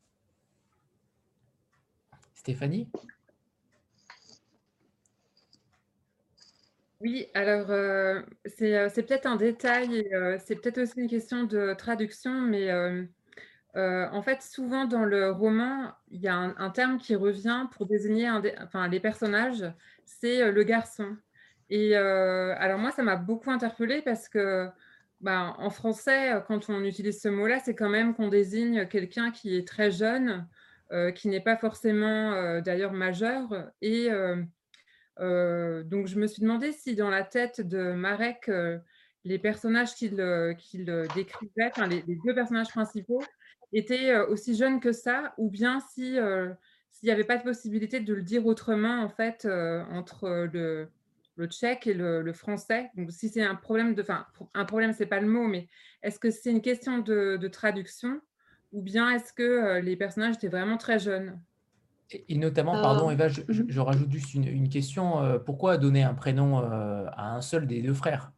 Stéphanie? 2.35 2.89
Oui, 7.01 7.29
alors 7.35 7.69
c'est 8.47 9.07
peut-être 9.07 9.27
un 9.27 9.37
détail, 9.37 10.09
c'est 10.45 10.57
peut-être 10.57 10.79
aussi 10.79 11.01
une 11.01 11.09
question 11.09 11.45
de 11.45 11.75
traduction, 11.75 12.33
mais 12.33 12.71
euh, 13.79 14.09
en 14.11 14.23
fait, 14.23 14.43
souvent 14.43 14.87
dans 14.87 15.05
le 15.05 15.31
roman, 15.31 15.93
il 16.11 16.21
y 16.21 16.29
a 16.29 16.35
un, 16.35 16.71
terme 16.71 16.99
qui 16.99 17.15
revient 17.15 17.67
pour 17.73 17.87
désigner 17.87 18.29
enfin, 18.61 18.89
les 18.89 18.99
personnages, 18.99 19.65
c'est 20.05 20.43
euh, 20.43 20.53
le 20.53 20.63
garçon. 20.65 21.17
Et 21.71 21.97
euh, 21.97 22.55
alors 22.59 22.79
moi, 22.79 22.91
ça 22.91 23.03
m'a 23.03 23.17
beaucoup 23.17 23.51
interpellée 23.51 24.03
parce 24.03 24.29
que 24.29 24.69
bah, 25.21 25.55
en 25.59 25.71
français, 25.71 26.33
quand 26.47 26.71
on 26.71 26.85
utilise 26.85 27.21
ce 27.21 27.29
mot-là, 27.29 27.59
c'est 27.59 27.75
quand 27.75 27.89
même 27.89 28.15
qu'on 28.15 28.29
désigne 28.29 28.87
quelqu'un 28.87 29.31
qui 29.31 29.57
est 29.57 29.67
très 29.67 29.91
jeune, 29.91 30.47
qui 31.15 31.29
n'est 31.29 31.41
pas 31.41 31.57
forcément 31.57 32.61
d'ailleurs 32.61 32.93
majeur. 32.93 33.49
Et 33.83 34.09
donc, 35.19 36.07
je 36.07 36.19
me 36.19 36.27
suis 36.27 36.43
demandé 36.43 36.73
si 36.73 36.95
dans 36.95 37.11
la 37.11 37.25
tête 37.25 37.61
de 37.61 37.93
Marek, 37.93 38.51
les 39.25 39.39
personnages 39.39 39.95
qu'il 39.95 40.17
décrivait, 41.15 41.67
enfin, 41.67 41.89
les, 41.89 42.03
deux 42.03 42.35
personnages 42.35 42.69
principaux, 42.69 43.23
était 43.73 44.17
aussi 44.17 44.55
jeune 44.55 44.81
que 44.81 44.93
ça, 44.93 45.35
ou 45.37 45.51
bien 45.51 45.81
si 45.81 46.17
s'il 46.91 47.07
n'y 47.07 47.13
avait 47.13 47.25
pas 47.25 47.37
de 47.37 47.43
possibilité 47.43 48.01
de 48.01 48.15
le 48.15 48.23
dire 48.23 48.47
autrement 48.47 49.03
en 49.03 49.09
fait 49.09 49.47
entre 49.91 50.49
le, 50.53 50.89
le 51.39 51.47
tchèque 51.47 51.87
et 51.87 51.95
le, 51.95 52.33
français. 52.33 52.91
Donc 52.97 53.11
si 53.13 53.29
c'est 53.29 53.43
un 53.43 53.55
problème 53.55 53.95
de, 53.95 54.03
enfin 54.03 54.27
un 54.55 54.65
problème 54.65 54.93
c'est 54.93 55.07
pas 55.07 55.21
le 55.21 55.29
mot, 55.29 55.47
mais 55.47 55.69
est-ce 56.03 56.19
que 56.19 56.31
c'est 56.31 56.51
une 56.51 56.61
question 56.61 56.99
de, 56.99 57.49
traduction 57.49 58.21
ou 58.73 58.83
bien 58.83 59.11
est-ce 59.11 59.33
que 59.33 59.81
les 59.81 59.97
personnages 59.97 60.35
étaient 60.35 60.49
vraiment 60.49 60.77
très 60.77 60.99
jeunes? 60.99 61.41
Et, 62.11 62.37
notamment, 62.37 62.73
pardon 62.73 63.11
Eva, 63.11 63.29
je, 63.29 63.43
je, 63.49 63.81
rajoute 63.81 64.11
juste 64.11 64.35
une, 64.35 64.49
une 64.49 64.69
question. 64.69 65.41
pourquoi 65.45 65.77
donner 65.77 66.03
un 66.03 66.15
prénom 66.15 66.59
à 66.59 67.35
un 67.35 67.41
seul 67.41 67.67
des 67.67 67.83
deux 67.83 67.95
frères? 67.95 68.33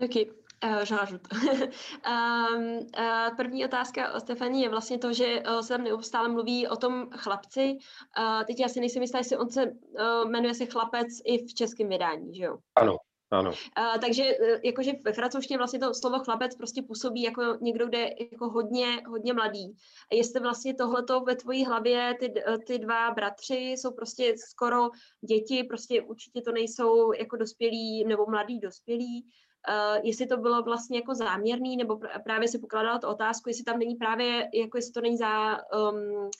Ok. 0.00 0.28
Uh, 0.64 0.84
že 0.84 0.94
um, 0.94 1.00
uh, 2.98 3.36
první 3.36 3.64
otázka 3.64 4.12
o 4.12 4.20
Stefani 4.20 4.62
je 4.62 4.68
vlastně 4.68 4.98
to, 4.98 5.12
že 5.12 5.42
uh, 5.42 5.60
se 5.60 5.68
tam 5.68 5.84
neustále 5.84 6.28
mluví 6.28 6.68
o 6.68 6.76
tom 6.76 7.10
chlapci. 7.10 7.78
Uh, 8.18 8.44
teď 8.44 8.60
já 8.60 8.68
si 8.68 8.80
nejsem 8.80 9.02
jistá, 9.02 9.18
jestli 9.18 9.36
on 9.36 9.50
se 9.50 9.66
uh, 9.66 10.30
jmenuje 10.30 10.54
se 10.54 10.66
chlapec 10.66 11.06
i 11.24 11.46
v 11.46 11.54
českém 11.54 11.88
vydání, 11.88 12.34
že 12.34 12.44
jo? 12.44 12.58
Ano. 12.76 12.96
Ano. 13.32 13.50
Uh, 13.50 14.00
takže 14.00 14.24
jakože 14.64 14.92
ve 15.04 15.12
francouzštině 15.12 15.58
vlastně 15.58 15.78
to 15.78 15.94
slovo 15.94 16.18
chlapec 16.18 16.56
prostě 16.56 16.82
působí 16.82 17.22
jako 17.22 17.42
někdo, 17.60 17.86
kde 17.86 17.98
je 17.98 18.14
jako 18.32 18.48
hodně, 18.48 19.02
hodně 19.08 19.32
mladý. 19.32 19.76
A 20.12 20.14
jestli 20.14 20.40
vlastně 20.40 20.74
tohleto 20.74 21.20
ve 21.20 21.36
tvojí 21.36 21.64
hlavě, 21.64 22.14
ty, 22.20 22.34
ty 22.66 22.78
dva 22.78 23.10
bratři 23.10 23.54
jsou 23.54 23.90
prostě 23.92 24.34
skoro 24.50 24.88
děti, 25.28 25.64
prostě 25.64 26.02
určitě 26.02 26.42
to 26.42 26.52
nejsou 26.52 27.12
jako 27.12 27.36
dospělí 27.36 28.04
nebo 28.04 28.26
mladí 28.26 28.58
dospělí, 28.58 29.26
uh, 29.68 30.06
jestli 30.06 30.26
to 30.26 30.36
bylo 30.36 30.62
vlastně 30.62 30.98
jako 30.98 31.14
záměrný, 31.14 31.76
nebo 31.76 31.94
pr- 31.94 32.22
právě 32.22 32.48
si 32.48 32.58
pokládala 32.58 32.98
tu 32.98 33.06
otázku, 33.06 33.48
jestli 33.48 33.64
tam 33.64 33.78
není 33.78 33.94
právě, 33.94 34.48
jako 34.54 34.78
jestli 34.78 34.92
to 34.92 35.00
není 35.00 35.16
za, 35.16 35.58
um, 35.90 36.30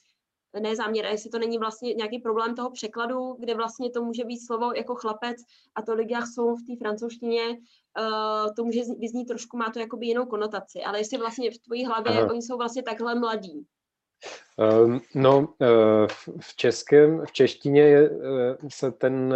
ne 0.61 0.77
záměr, 0.77 1.05
jestli 1.05 1.31
to 1.31 1.39
není 1.39 1.59
vlastně 1.59 1.95
nějaký 1.95 2.19
problém 2.19 2.55
toho 2.55 2.71
překladu, 2.71 3.37
kde 3.39 3.55
vlastně 3.55 3.91
to 3.91 4.03
může 4.03 4.25
být 4.25 4.47
slovo 4.47 4.73
jako 4.75 4.95
chlapec 4.95 5.37
a 5.75 5.83
to 5.83 5.95
ligách 5.95 6.27
jsou 6.27 6.57
v 6.57 6.63
té 6.67 6.77
francouzštině, 6.79 7.49
uh, 7.49 8.55
to 8.57 8.65
může 8.65 8.81
vyznít 8.99 9.25
trošku, 9.25 9.57
má 9.57 9.71
to 9.71 9.79
jakoby 9.79 10.07
jinou 10.07 10.27
konotaci, 10.27 10.81
ale 10.83 10.99
jestli 10.99 11.19
vlastně 11.19 11.51
v 11.51 11.59
tvojí 11.59 11.85
hlavě 11.85 12.13
Aha. 12.13 12.31
oni 12.31 12.43
jsou 12.43 12.57
vlastně 12.57 12.83
takhle 12.83 13.15
mladí. 13.15 13.67
Um, 14.85 15.01
no, 15.15 15.39
uh, 15.39 16.07
v 16.41 16.57
českém, 16.57 17.27
v 17.27 17.33
češtině 17.33 17.83
je, 17.83 18.11
se 18.69 18.93
ten 18.93 19.35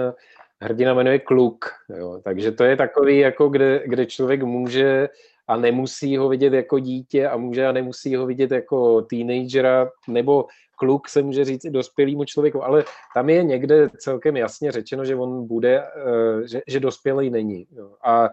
hrdina 0.65 0.95
jmenuje 0.95 1.19
Kluk, 1.19 1.65
jo. 1.99 2.21
takže 2.25 2.53
to 2.53 2.65
je 2.65 2.77
takový, 2.77 3.19
jako 3.19 3.49
kde, 3.49 3.83
kde 3.87 4.07
člověk 4.07 4.43
může 4.43 5.09
a 5.49 5.57
nemusí 5.57 6.17
ho 6.17 6.29
vidět 6.29 6.53
jako 6.53 6.79
dítě 6.79 7.29
a 7.29 7.37
může 7.37 7.67
a 7.67 7.73
nemusí 7.73 8.17
ho 8.17 8.27
vidět 8.27 8.51
jako 8.51 9.03
teenagera, 9.03 9.91
nebo 10.09 10.47
kluk 10.77 11.09
se 11.09 11.23
může 11.23 11.45
říct 11.45 11.65
i 11.65 11.71
dospělému 11.71 12.25
člověku, 12.25 12.65
ale 12.65 12.85
tam 13.15 13.29
je 13.29 13.45
někde 13.45 13.89
celkem 13.99 14.37
jasně 14.37 14.73
řečeno, 14.73 15.05
že 15.05 15.17
on 15.17 15.47
bude, 15.47 15.83
eh, 15.83 16.49
že, 16.49 16.61
že 16.67 16.81
dospělý 16.81 17.31
není. 17.31 17.67
A 18.05 18.29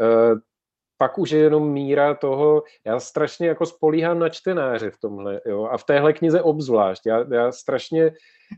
eh, 0.00 0.34
pak 0.98 1.18
už 1.18 1.30
je 1.30 1.38
jenom 1.38 1.72
míra 1.72 2.14
toho, 2.14 2.62
já 2.84 3.00
strašně 3.00 3.48
jako 3.48 3.66
spolíhám 3.66 4.18
na 4.18 4.28
čtenáře 4.28 4.90
v 4.90 4.98
tomhle, 4.98 5.40
jo, 5.46 5.64
a 5.64 5.78
v 5.78 5.84
téhle 5.84 6.12
knize 6.12 6.42
obzvlášť, 6.42 7.06
já, 7.06 7.24
já 7.34 7.52
strašně 7.52 8.12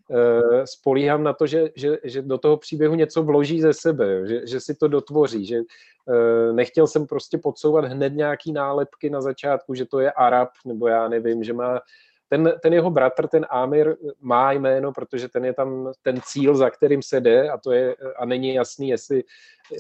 uh, 0.09 0.65
spolíhám 0.65 1.23
na 1.23 1.33
to, 1.33 1.47
že, 1.47 1.71
že, 1.75 1.99
že 2.05 2.23
do 2.23 2.39
toho 2.39 2.57
příběhu 2.57 2.95
něco 2.95 3.23
vloží 3.23 3.61
ze 3.61 3.73
sebe, 3.73 4.15
jo, 4.15 4.27
že, 4.27 4.47
že 4.47 4.61
si 4.61 4.75
to 4.75 4.89
dotvoří, 4.89 5.47
že 5.47 5.59
uh, 5.59 6.57
nechtěl 6.57 6.87
jsem 6.87 7.07
prostě 7.07 7.39
podsouvat 7.39 7.85
hned 7.85 8.13
nějaký 8.13 8.53
nálepky 8.53 9.11
na 9.11 9.21
začátku, 9.21 9.75
že 9.75 9.85
to 9.85 10.01
je 10.01 10.13
Arab, 10.13 10.49
nebo 10.67 10.89
já 10.89 11.09
nevím, 11.09 11.45
že 11.45 11.53
má 11.53 11.81
ten, 12.29 12.53
ten 12.63 12.73
jeho 12.73 12.91
bratr, 12.91 13.29
ten 13.29 13.47
Amir, 13.51 13.97
má 14.21 14.53
jméno, 14.53 14.93
protože 14.93 15.29
ten 15.29 15.45
je 15.45 15.53
tam 15.53 15.93
ten 16.03 16.21
cíl, 16.25 16.57
za 16.57 16.71
kterým 16.71 17.03
se 17.03 17.21
jde 17.21 17.51
a 17.51 17.59
to 17.59 17.73
je, 17.73 17.97
a 18.17 18.25
není 18.25 18.55
jasný, 18.55 18.89
jestli, 18.89 19.25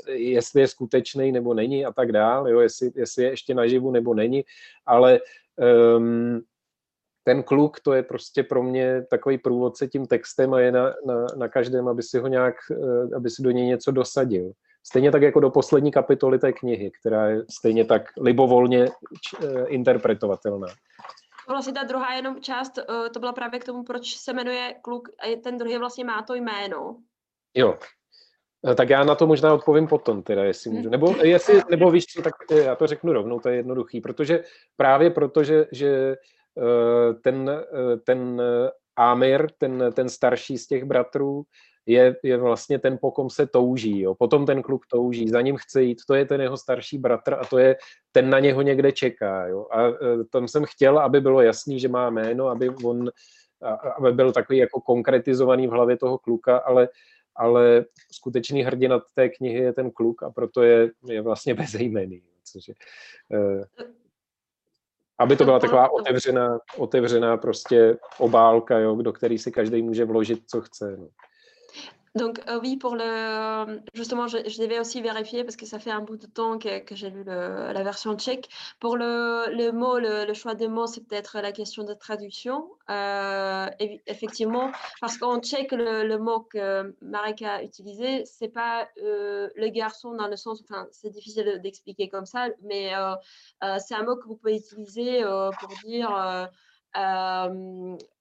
jestli 0.08 0.60
je 0.60 0.68
skutečný 0.68 1.32
nebo 1.32 1.54
není 1.54 1.84
a 1.84 1.92
tak 1.92 2.12
dál, 2.12 2.48
jo, 2.48 2.60
jestli, 2.60 2.90
jestli 2.94 3.22
je 3.22 3.30
ještě 3.30 3.54
naživu 3.54 3.90
nebo 3.90 4.14
není, 4.14 4.44
ale 4.86 5.20
um, 5.96 6.42
ten 7.28 7.42
kluk, 7.42 7.80
to 7.80 7.92
je 7.92 8.02
prostě 8.02 8.42
pro 8.42 8.62
mě 8.62 9.02
takový 9.10 9.38
průvodce 9.38 9.88
tím 9.88 10.06
textem 10.06 10.54
a 10.54 10.60
je 10.60 10.72
na, 10.72 10.94
na, 11.06 11.26
na 11.36 11.48
každém, 11.48 11.88
aby 11.88 12.02
si 12.02 12.18
ho 12.18 12.28
nějak, 12.28 12.54
eh, 12.72 13.16
aby 13.16 13.30
si 13.30 13.42
do 13.42 13.50
něj 13.50 13.66
něco 13.66 13.90
dosadil. 13.90 14.52
Stejně 14.82 15.10
tak 15.10 15.22
jako 15.22 15.40
do 15.40 15.50
poslední 15.50 15.92
kapitoly 15.92 16.38
té 16.38 16.52
knihy, 16.52 16.90
která 17.00 17.26
je 17.26 17.42
stejně 17.50 17.84
tak 17.84 18.02
libovolně 18.20 18.88
eh, 18.88 19.66
interpretovatelná. 19.66 20.68
Vlastně 21.48 21.72
ta 21.72 21.82
druhá 21.82 22.14
jenom 22.14 22.40
část, 22.40 22.78
eh, 22.78 23.10
to 23.10 23.20
byla 23.20 23.32
právě 23.32 23.60
k 23.60 23.64
tomu, 23.64 23.82
proč 23.82 24.16
se 24.16 24.32
jmenuje 24.32 24.74
kluk 24.82 25.08
a 25.22 25.40
ten 25.40 25.58
druhý 25.58 25.78
vlastně 25.78 26.04
má 26.04 26.22
to 26.22 26.34
jméno. 26.34 26.96
Jo, 27.54 27.78
eh, 28.70 28.74
tak 28.74 28.90
já 28.90 29.04
na 29.04 29.14
to 29.14 29.26
možná 29.26 29.54
odpovím 29.54 29.86
potom, 29.86 30.22
teda, 30.22 30.44
jestli 30.44 30.70
můžu. 30.70 30.88
Nebo, 30.88 31.14
jestli, 31.22 31.62
nebo 31.70 31.90
víš 31.90 32.04
co, 32.06 32.22
tak 32.22 32.34
eh, 32.50 32.62
já 32.62 32.76
to 32.76 32.86
řeknu 32.86 33.12
rovnou, 33.12 33.40
to 33.40 33.48
je 33.48 33.56
jednoduchý, 33.56 34.00
protože 34.00 34.44
právě 34.76 35.10
proto, 35.10 35.44
že, 35.44 35.66
že 35.72 36.16
ten, 37.22 37.50
ten 38.06 38.42
Amir, 38.96 39.50
ten, 39.58 39.84
ten 39.92 40.08
starší 40.08 40.58
z 40.58 40.66
těch 40.66 40.84
bratrů, 40.84 41.42
je, 41.88 42.16
je 42.22 42.36
vlastně 42.36 42.78
ten, 42.78 42.98
po 43.00 43.10
kom 43.10 43.30
se 43.30 43.46
touží. 43.46 44.00
Jo. 44.00 44.14
Potom 44.14 44.46
ten 44.46 44.62
kluk 44.62 44.86
touží, 44.86 45.28
za 45.28 45.40
ním 45.40 45.56
chce 45.56 45.82
jít, 45.82 45.98
to 46.06 46.14
je 46.14 46.24
ten 46.24 46.40
jeho 46.40 46.56
starší 46.56 46.98
bratr 46.98 47.34
a 47.34 47.44
to 47.44 47.58
je 47.58 47.76
ten 48.12 48.30
na 48.30 48.38
něho 48.38 48.62
někde 48.62 48.92
čeká. 48.92 49.46
Jo. 49.46 49.66
A 49.70 49.86
e, 49.88 49.92
tam 50.32 50.48
jsem 50.48 50.64
chtěl, 50.64 50.98
aby 50.98 51.20
bylo 51.20 51.42
jasný, 51.42 51.80
že 51.80 51.88
má 51.88 52.10
jméno, 52.10 52.46
aby 52.46 52.68
on 52.68 53.10
aby 53.96 54.12
byl 54.12 54.32
takový 54.32 54.58
jako 54.58 54.80
konkretizovaný 54.80 55.66
v 55.66 55.70
hlavě 55.70 55.96
toho 55.96 56.18
kluka, 56.18 56.58
ale, 56.58 56.88
ale 57.36 57.84
skutečný 58.12 58.62
hrdina 58.62 59.00
té 59.14 59.28
knihy 59.28 59.58
je 59.58 59.72
ten 59.72 59.90
kluk 59.90 60.22
a 60.22 60.30
proto 60.30 60.62
je, 60.62 60.90
je 61.06 61.22
vlastně 61.22 61.54
bezejmený. 61.54 62.22
Což 62.44 62.68
je, 62.68 62.74
e, 63.32 63.64
aby 65.18 65.36
to 65.36 65.44
byla 65.44 65.58
taková 65.58 65.92
otevřená, 65.92 66.58
otevřená 66.76 67.36
prostě 67.36 67.98
obálka, 68.18 68.78
jo, 68.78 68.96
do 68.96 69.12
který 69.12 69.38
si 69.38 69.52
každý 69.52 69.82
může 69.82 70.04
vložit, 70.04 70.42
co 70.46 70.60
chce. 70.60 70.96
No. 70.96 71.08
Donc 72.18 72.40
euh, 72.48 72.58
oui, 72.60 72.76
pour 72.76 72.96
le 72.96 73.80
justement, 73.94 74.26
je, 74.26 74.38
devais 74.60 74.80
aussi 74.80 75.00
vérifier 75.00 75.44
parce 75.44 75.56
que 75.56 75.66
ça 75.66 75.78
fait 75.78 75.92
un 75.92 76.00
bout 76.00 76.16
de 76.16 76.26
temps 76.26 76.58
que, 76.58 76.82
j'ai 76.90 77.10
lu 77.10 77.22
la 77.24 77.82
version 77.82 78.16
tchèque. 78.16 78.48
Pour 78.80 78.96
le, 78.96 79.46
le 79.54 79.70
mot, 79.70 79.98
le, 79.98 80.34
choix 80.34 80.54
des 80.54 80.68
mots, 80.68 80.86
c'est 80.86 81.06
peut-être 81.06 81.40
la 81.40 81.52
question 81.52 81.84
de 81.84 81.94
traduction. 81.94 82.68
Euh, 82.90 83.68
effectivement, 84.06 84.72
parce 85.00 85.16
qu'en 85.16 85.40
tchèque, 85.40 85.72
le, 85.72 86.18
mot 86.18 86.40
que 86.40 86.94
Marek 87.00 87.42
a 87.42 87.62
utilisé, 87.62 88.24
c'est 88.24 88.48
pas 88.48 88.88
euh, 89.02 89.48
le 89.54 89.68
garçon 89.68 90.12
dans 90.12 90.26
le 90.26 90.36
sens, 90.36 90.60
enfin, 90.62 90.88
c'est 90.90 91.10
difficile 91.10 91.60
d'expliquer 91.62 92.08
comme 92.08 92.26
ça, 92.26 92.48
mais 92.62 92.92
c'est 93.78 93.94
un 93.94 94.02
mot 94.02 94.16
que 94.16 94.26
vous 94.26 94.36
pouvez 94.36 94.56
utiliser 94.56 95.22
pour 95.60 95.68
dire 95.84 96.10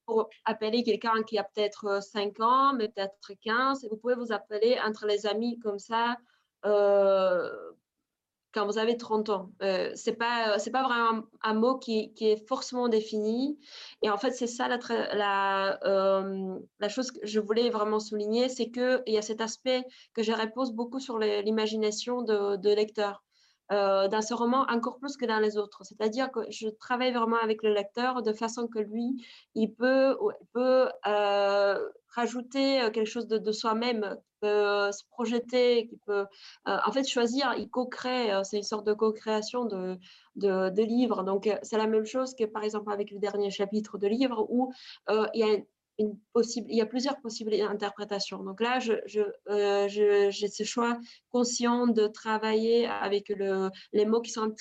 pour 0.07 0.29
appeler 0.45 0.84
quelqu'un 0.84 1.21
qui 1.21 1.38
a 1.38 1.43
peut-être 1.43 2.01
5 2.01 2.39
ans, 2.39 2.73
mais 2.73 2.88
peut-être 2.88 3.34
15. 3.43 3.88
Vous 3.91 3.97
pouvez 3.97 4.15
vous 4.15 4.31
appeler 4.31 4.79
entre 4.84 5.05
les 5.05 5.27
amis 5.27 5.59
comme 5.59 5.77
ça 5.77 6.17
euh, 6.65 7.49
quand 8.53 8.65
vous 8.65 8.77
avez 8.77 8.97
30 8.97 9.29
ans. 9.29 9.51
Euh, 9.61 9.93
ce 9.95 10.09
n'est 10.09 10.15
pas, 10.15 10.57
pas 10.71 10.84
vraiment 10.84 11.23
un, 11.43 11.53
mot 11.53 11.77
qui, 11.77 12.13
est 12.21 12.47
forcément 12.47 12.88
défini. 12.88 13.59
Et 14.01 14.09
en 14.09 14.17
fait, 14.17 14.31
c'est 14.31 14.47
ça 14.47 14.69
la, 14.69 14.79
la, 15.13 15.79
euh, 15.85 16.57
la, 16.79 16.89
chose 16.89 17.11
que 17.11 17.19
je 17.23 17.39
voulais 17.41 17.69
vraiment 17.69 17.99
souligner, 17.99 18.47
c'est 18.49 18.71
qu'il 18.71 19.03
y 19.07 19.17
a 19.17 19.21
cet 19.21 19.41
aspect 19.41 19.84
que 20.13 20.23
je 20.23 20.31
repose 20.31 20.71
beaucoup 20.71 20.99
sur 20.99 21.19
l'imagination 21.19 22.21
de, 22.21 22.55
de 22.55 22.69
lecteur. 22.69 23.26
Euh, 23.73 24.07
dans 24.07 24.22
ce 24.22 24.34
roman 24.34 24.65
encore 24.69 24.98
plus 24.98 25.18
que 25.18 25.26
dans 25.26 25.39
les 25.39 25.57
autres. 25.57 25.84
C'est-à-dire 25.84 26.31
que 26.31 26.39
je 26.49 26.69
travaille 26.69 27.11
vraiment 27.11 27.35
avec 27.35 27.64
le 27.64 27.73
lecteur 27.73 28.22
de 28.22 28.31
façon 28.31 28.68
que 28.68 28.80
lui, 28.80 29.26
il 29.56 29.73
peut, 29.73 30.18
peut 30.53 30.88
euh, 31.06 31.89
rajouter 32.07 32.81
euh, 32.81 32.91
quelque 32.91 33.10
chose 33.10 33.27
de, 33.27 33.52
soi-même, 33.52 34.15
peut 34.39 34.91
se 34.94 35.03
projeter, 35.10 35.88
qui 35.88 35.98
peut 36.06 36.26
en 36.65 36.91
fait 36.94 37.03
choisir, 37.06 37.56
il 37.57 37.69
co-crée, 37.69 38.39
c'est 38.44 38.57
une 38.57 38.64
sorte 38.64 38.85
de 38.88 38.94
co-création 38.94 39.65
de, 39.65 39.98
de, 40.35 40.69
de, 40.69 40.84
livres. 40.84 41.23
Donc 41.23 41.49
c'est 41.64 41.77
la 41.77 41.88
même 41.88 42.06
chose 42.06 42.35
que 42.35 42.45
par 42.45 42.64
exemple 42.64 42.91
avec 42.94 43.11
le 43.11 43.19
dernier 43.19 43.49
chapitre 43.49 43.98
de 43.98 44.07
livre 44.07 44.45
où 44.49 44.72
il 45.10 45.30
y 45.34 45.44
a 45.44 45.57
il 45.99 46.75
y 46.75 46.81
a 46.81 46.85
plusieurs 46.85 47.19
possibles 47.19 47.53
interprétations. 47.53 48.43
Donc 48.43 48.61
là, 48.61 48.79
j'ai 48.79 49.25
euh, 49.49 49.87
je, 49.87 50.47
ce 50.47 50.63
choix 50.63 50.97
conscient 51.31 51.87
de 51.87 52.07
travailler 52.07 52.85
avec 52.85 53.29
le, 53.29 53.69
les 53.93 54.05
mots 54.05 54.21
qui 54.21 54.31
sont 54.31 54.53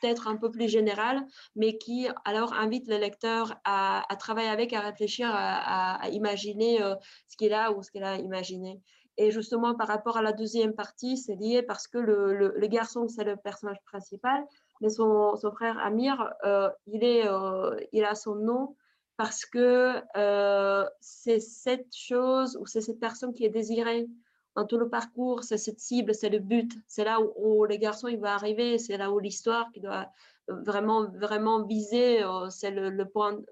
peut-être 0.00 0.28
un 0.28 0.36
peu 0.36 0.50
plus 0.50 0.68
général, 0.68 1.24
mais 1.54 1.78
qui 1.78 2.08
alors 2.24 2.52
invitent 2.54 2.88
le 2.88 2.96
lecteur 2.96 3.56
à, 3.64 4.04
travailler 4.18 4.48
avec, 4.48 4.72
à 4.72 4.80
réfléchir, 4.80 5.30
à, 5.32 6.08
imaginer 6.10 6.82
euh, 6.82 6.94
ce 7.28 7.36
qu'il 7.36 7.52
a 7.52 7.72
ou 7.72 7.82
ce 7.82 7.90
qu'il 7.90 8.02
a 8.02 8.16
imaginé. 8.16 8.80
Et 9.16 9.30
justement, 9.30 9.74
par 9.74 9.88
rapport 9.88 10.16
à 10.16 10.22
la 10.22 10.32
deuxième 10.32 10.74
partie, 10.74 11.18
c'est 11.18 11.34
lié 11.34 11.62
parce 11.62 11.86
que 11.86 11.98
le, 11.98 12.66
garçon, 12.68 13.06
c'est 13.06 13.24
le 13.24 13.36
personnage 13.36 13.80
principal, 13.84 14.42
mais 14.80 14.88
son, 14.88 15.36
frère 15.54 15.78
Amir, 15.78 16.32
euh, 16.44 16.70
il 16.86 18.04
a 18.04 18.14
son 18.14 18.34
nom 18.36 18.76
parce 19.20 19.44
que 19.44 20.00
euh, 20.16 20.88
c'est 21.02 21.40
cette 21.40 21.94
chose 21.94 22.56
ou 22.58 22.64
c'est 22.64 22.80
cette 22.80 22.98
personne 22.98 23.34
qui 23.34 23.44
est 23.44 23.50
désirée 23.50 24.08
dans 24.56 24.64
tout 24.64 24.78
le 24.78 24.88
parcours, 24.88 25.44
c'est 25.44 25.58
cette 25.58 25.78
cible, 25.78 26.14
c'est 26.14 26.30
le 26.30 26.38
but, 26.38 26.72
c'est 26.88 27.04
là 27.04 27.18
où, 27.36 27.66
les 27.66 27.78
garçons 27.78 28.08
il 28.08 28.18
va 28.18 28.32
arriver, 28.32 28.78
c'est 28.78 28.96
là 28.96 29.10
où 29.10 29.18
l'histoire 29.18 29.70
qui 29.72 29.80
doit 29.80 30.08
vraiment 30.48 31.04
vraiment 31.10 31.66
viser, 31.66 32.24
euh, 32.24 32.48
c'est 32.48 32.70
le, 32.70 33.04
point 33.04 33.34
euh, 33.34 33.42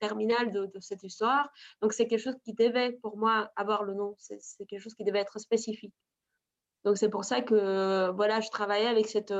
terminal 0.00 0.52
de, 0.52 0.66
de, 0.66 0.80
cette 0.80 1.02
histoire. 1.02 1.50
Donc 1.80 1.94
c'est 1.94 2.06
quelque 2.06 2.22
chose 2.22 2.36
qui 2.44 2.52
devait 2.52 2.92
pour 2.92 3.16
moi 3.16 3.50
avoir 3.56 3.84
le 3.84 3.94
nom, 3.94 4.14
c'est 4.18 4.66
quelque 4.66 4.82
chose 4.82 4.94
qui 4.94 5.04
devait 5.04 5.20
être 5.20 5.38
spécifique. 5.38 5.94
Donc 6.84 6.98
c'est 6.98 7.08
pour 7.08 7.24
ça 7.24 7.40
que 7.40 8.10
voilà, 8.10 8.42
je 8.42 8.50
travaillais 8.50 8.88
avec 8.88 9.08
cette 9.08 9.32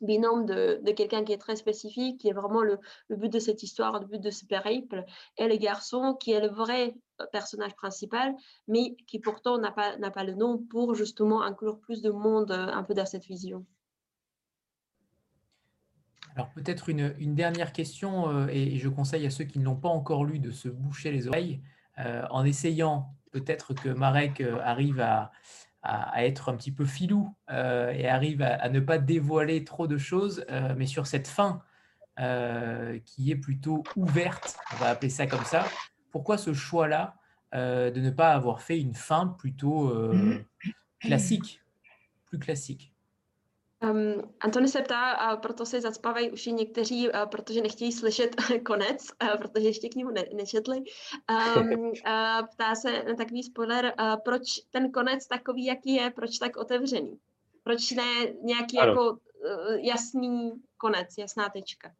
binôme 0.00 0.46
de, 0.46 0.80
de 0.82 0.92
quelqu'un 0.92 1.24
qui 1.24 1.32
est 1.32 1.38
très 1.38 1.56
spécifique, 1.56 2.20
qui 2.20 2.28
est 2.28 2.32
vraiment 2.32 2.62
le, 2.62 2.78
le, 3.08 3.16
but 3.16 3.32
de 3.32 3.38
cette 3.38 3.62
histoire, 3.62 4.00
le 4.00 4.06
but 4.06 4.20
de 4.20 4.30
ce 4.30 4.44
périple, 4.44 5.04
et 5.38 5.48
le 5.48 5.56
garçon 5.56 6.14
qui 6.14 6.32
est 6.32 6.40
le 6.40 6.48
vrai 6.48 6.94
euh, 7.20 7.26
personnage 7.32 7.74
principal, 7.74 8.34
mais 8.68 8.96
qui 9.06 9.18
pourtant 9.18 9.58
n'a 9.58 9.72
pas, 9.72 9.96
n'a 9.96 10.10
pas 10.10 10.24
le 10.24 10.34
nom 10.34 10.58
pour 10.58 10.94
justement 10.94 11.42
inclure 11.42 11.78
plus 11.80 12.02
de 12.02 12.10
monde 12.10 12.50
euh, 12.50 12.68
un 12.68 12.82
peu 12.82 12.94
dans 12.94 13.06
cette 13.06 13.26
vision. 13.26 13.64
Alors 16.36 16.50
peut-être 16.50 16.88
une, 16.88 17.14
une, 17.18 17.36
dernière 17.36 17.72
question, 17.72 18.28
euh, 18.28 18.48
et, 18.48 18.76
je 18.78 18.88
conseille 18.88 19.24
à 19.26 19.30
ceux 19.30 19.44
qui 19.44 19.60
ne 19.60 19.64
l'ont 19.64 19.76
pas 19.76 19.88
encore 19.88 20.24
lu 20.24 20.40
de 20.40 20.50
se 20.50 20.68
boucher 20.68 21.12
les 21.12 21.28
oreilles, 21.28 21.60
en 21.96 22.44
essayant 22.44 23.14
peut-être 23.30 23.72
que 23.72 23.88
Marek 23.88 24.40
arrive 24.40 24.98
à, 24.98 25.30
à, 25.84 26.24
être 26.24 26.48
un 26.48 26.56
petit 26.56 26.72
peu 26.72 26.86
filou 26.86 27.34
euh, 27.50 27.92
et 27.92 28.08
arrive 28.08 28.42
à, 28.42 28.68
ne 28.70 28.80
pas 28.80 28.98
dévoiler 28.98 29.64
trop 29.64 29.86
de 29.86 29.98
choses, 29.98 30.44
euh, 30.50 30.74
mais 30.76 30.86
sur 30.86 31.06
cette 31.06 31.28
fin 31.28 31.62
euh, 32.18 32.98
qui 33.04 33.30
est 33.30 33.36
plutôt 33.36 33.82
ouverte, 33.94 34.56
on 34.72 34.76
va 34.76 34.88
appeler 34.88 35.10
ça 35.10 35.26
comme 35.26 35.44
ça, 35.44 35.66
pourquoi 36.10 36.38
ce 36.38 36.54
choix-là 36.54 37.16
de 37.52 38.00
ne 38.00 38.10
pas 38.10 38.32
avoir 38.32 38.62
fait 38.62 38.80
une 38.80 38.94
fin 38.94 39.28
plutôt 39.28 40.12
classique, 40.98 41.60
plus 42.26 42.40
classique? 42.40 42.93
Um, 43.90 44.32
Antony 44.40 44.68
se 44.68 44.82
ptá, 44.82 45.10
a 45.10 45.36
proto 45.36 45.66
si 45.66 45.80
zacpávají 45.80 46.30
uši 46.30 46.52
někteří, 46.52 47.12
a 47.12 47.26
protože 47.26 47.60
nechtějí 47.60 47.92
slyšet 47.92 48.36
konec, 48.66 49.06
a 49.20 49.36
protože 49.36 49.66
ještě 49.66 49.88
knihu 49.88 50.10
ne, 50.10 50.24
nečetli. 50.34 50.76
Um, 50.76 51.92
a 52.04 52.42
ptá 52.54 52.74
se 52.74 53.02
na 53.02 53.14
takový 53.14 53.42
spoiler, 53.42 53.92
a 53.96 54.16
proč 54.16 54.42
ten 54.70 54.92
konec 54.92 55.26
takový, 55.26 55.64
jaký 55.64 55.94
je, 55.94 56.10
proč 56.10 56.38
tak 56.38 56.56
otevřený? 56.56 57.18
Proč 57.62 57.90
ne 57.90 58.26
nějaký 58.42 58.78
ano. 58.78 58.90
jako 58.90 59.18
jasný 59.82 60.52
konec, 60.76 61.08
jasná 61.18 61.48
tečka? 61.48 61.90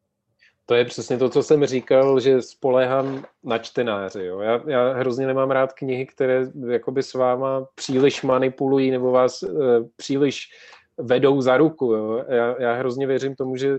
To 0.66 0.74
je 0.74 0.84
přesně 0.84 1.18
to, 1.18 1.28
co 1.28 1.42
jsem 1.42 1.66
říkal, 1.66 2.20
že 2.20 2.42
spolehám 2.42 3.24
na 3.42 3.58
čtenáře. 3.58 4.24
Jo. 4.24 4.40
Já, 4.40 4.62
já 4.66 4.92
hrozně 4.92 5.26
nemám 5.26 5.50
rád 5.50 5.72
knihy, 5.72 6.06
které 6.06 6.46
jakoby 6.68 7.02
s 7.02 7.14
váma 7.14 7.66
příliš 7.74 8.22
manipulují 8.22 8.90
nebo 8.90 9.10
vás 9.10 9.42
uh, 9.42 9.88
příliš 9.96 10.48
vedou 10.98 11.40
za 11.40 11.56
ruku. 11.56 11.92
Jo. 11.92 12.24
Já, 12.28 12.62
já 12.62 12.72
hrozně 12.74 13.06
věřím 13.06 13.36
tomu, 13.36 13.56
že, 13.56 13.78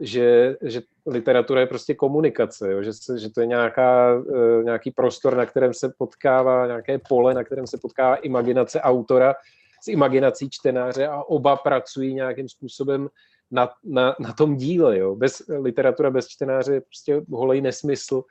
že, 0.00 0.56
že 0.62 0.80
literatura 1.06 1.60
je 1.60 1.66
prostě 1.66 1.94
komunikace, 1.94 2.72
jo. 2.72 2.82
Že, 2.82 2.92
se, 2.92 3.18
že 3.18 3.30
to 3.30 3.40
je 3.40 3.46
nějaká, 3.46 4.14
uh, 4.14 4.62
nějaký 4.64 4.90
prostor, 4.90 5.36
na 5.36 5.46
kterém 5.46 5.74
se 5.74 5.92
potkává, 5.98 6.66
nějaké 6.66 6.98
pole, 7.08 7.34
na 7.34 7.44
kterém 7.44 7.66
se 7.66 7.78
potkává 7.82 8.16
imaginace 8.16 8.80
autora 8.80 9.34
s 9.82 9.88
imaginací 9.88 10.50
čtenáře 10.50 11.06
a 11.06 11.22
oba 11.22 11.56
pracují 11.56 12.14
nějakým 12.14 12.48
způsobem 12.48 13.08
na, 13.50 13.70
na, 13.84 14.16
na 14.18 14.32
tom 14.32 14.56
díle. 14.56 14.98
Jo. 14.98 15.16
Bez 15.16 15.42
literatura, 15.48 16.10
bez 16.10 16.28
čtenáře 16.28 16.74
je 16.74 16.80
prostě 16.80 17.22
holej 17.30 17.60
nesmysl. 17.60 18.22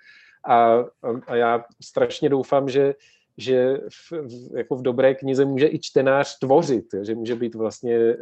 A, 0.48 0.56
a, 0.56 0.86
a 1.28 1.36
já 1.36 1.66
strašně 1.82 2.30
doufám, 2.30 2.70
že, 2.70 2.95
že 3.38 3.78
v, 3.90 4.12
v, 4.12 4.58
jako 4.58 4.76
v 4.76 4.82
dobré 4.82 5.16
knize 5.16 5.45
může 5.45 5.68
i 5.68 5.80
čtenář 5.80 6.40
tvořit, 6.40 6.86
že 7.02 7.16
může 7.16 7.36
být 7.36 7.56
vlastně 7.56 7.95
e, 7.95 8.16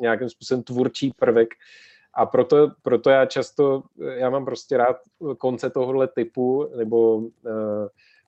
nějakým 0.00 0.28
způsobem 0.28 0.62
tvůrčí 0.62 1.12
prvek. 1.16 1.48
A 2.14 2.26
proto, 2.26 2.70
proto 2.82 3.10
já 3.10 3.26
často, 3.26 3.82
já 4.16 4.30
mám 4.30 4.44
prostě 4.44 4.76
rád 4.76 4.96
konce 5.38 5.70
tohohle 5.70 6.08
typu, 6.08 6.70
nebo 6.76 7.22
e, 7.46 7.50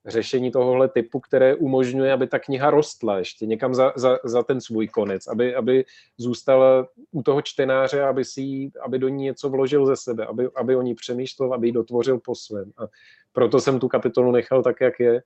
řešení 0.07 0.51
tohohle 0.51 0.89
typu, 0.89 1.19
které 1.19 1.55
umožňuje, 1.55 2.13
aby 2.13 2.27
ta 2.27 2.39
kniha 2.39 2.69
rostla 2.69 3.17
ještě 3.17 3.45
někam 3.45 3.73
za, 3.73 3.93
za, 3.95 4.19
za 4.23 4.43
ten 4.43 4.61
svůj 4.61 4.87
konec, 4.87 5.27
aby, 5.27 5.55
aby 5.55 5.85
zůstala 6.17 6.87
u 7.11 7.23
toho 7.23 7.41
čtenáře, 7.41 8.03
aby, 8.03 8.25
si, 8.25 8.71
aby 8.81 8.99
do 8.99 9.07
ní 9.07 9.23
něco 9.23 9.49
vložil 9.49 9.85
ze 9.85 9.95
sebe, 9.95 10.25
aby, 10.25 10.49
aby 10.55 10.75
o 10.75 10.81
ní 10.81 10.95
přemýšlel, 10.95 11.53
aby 11.53 11.67
ji 11.67 11.71
dotvořil 11.71 12.19
po 12.19 12.35
svém. 12.35 12.71
A 12.77 12.87
proto 13.33 13.59
jsem 13.59 13.79
tu 13.79 13.87
kapitolu 13.87 14.31
nechal 14.31 14.63
tak, 14.63 14.81
jak 14.81 14.99
je. 14.99 15.23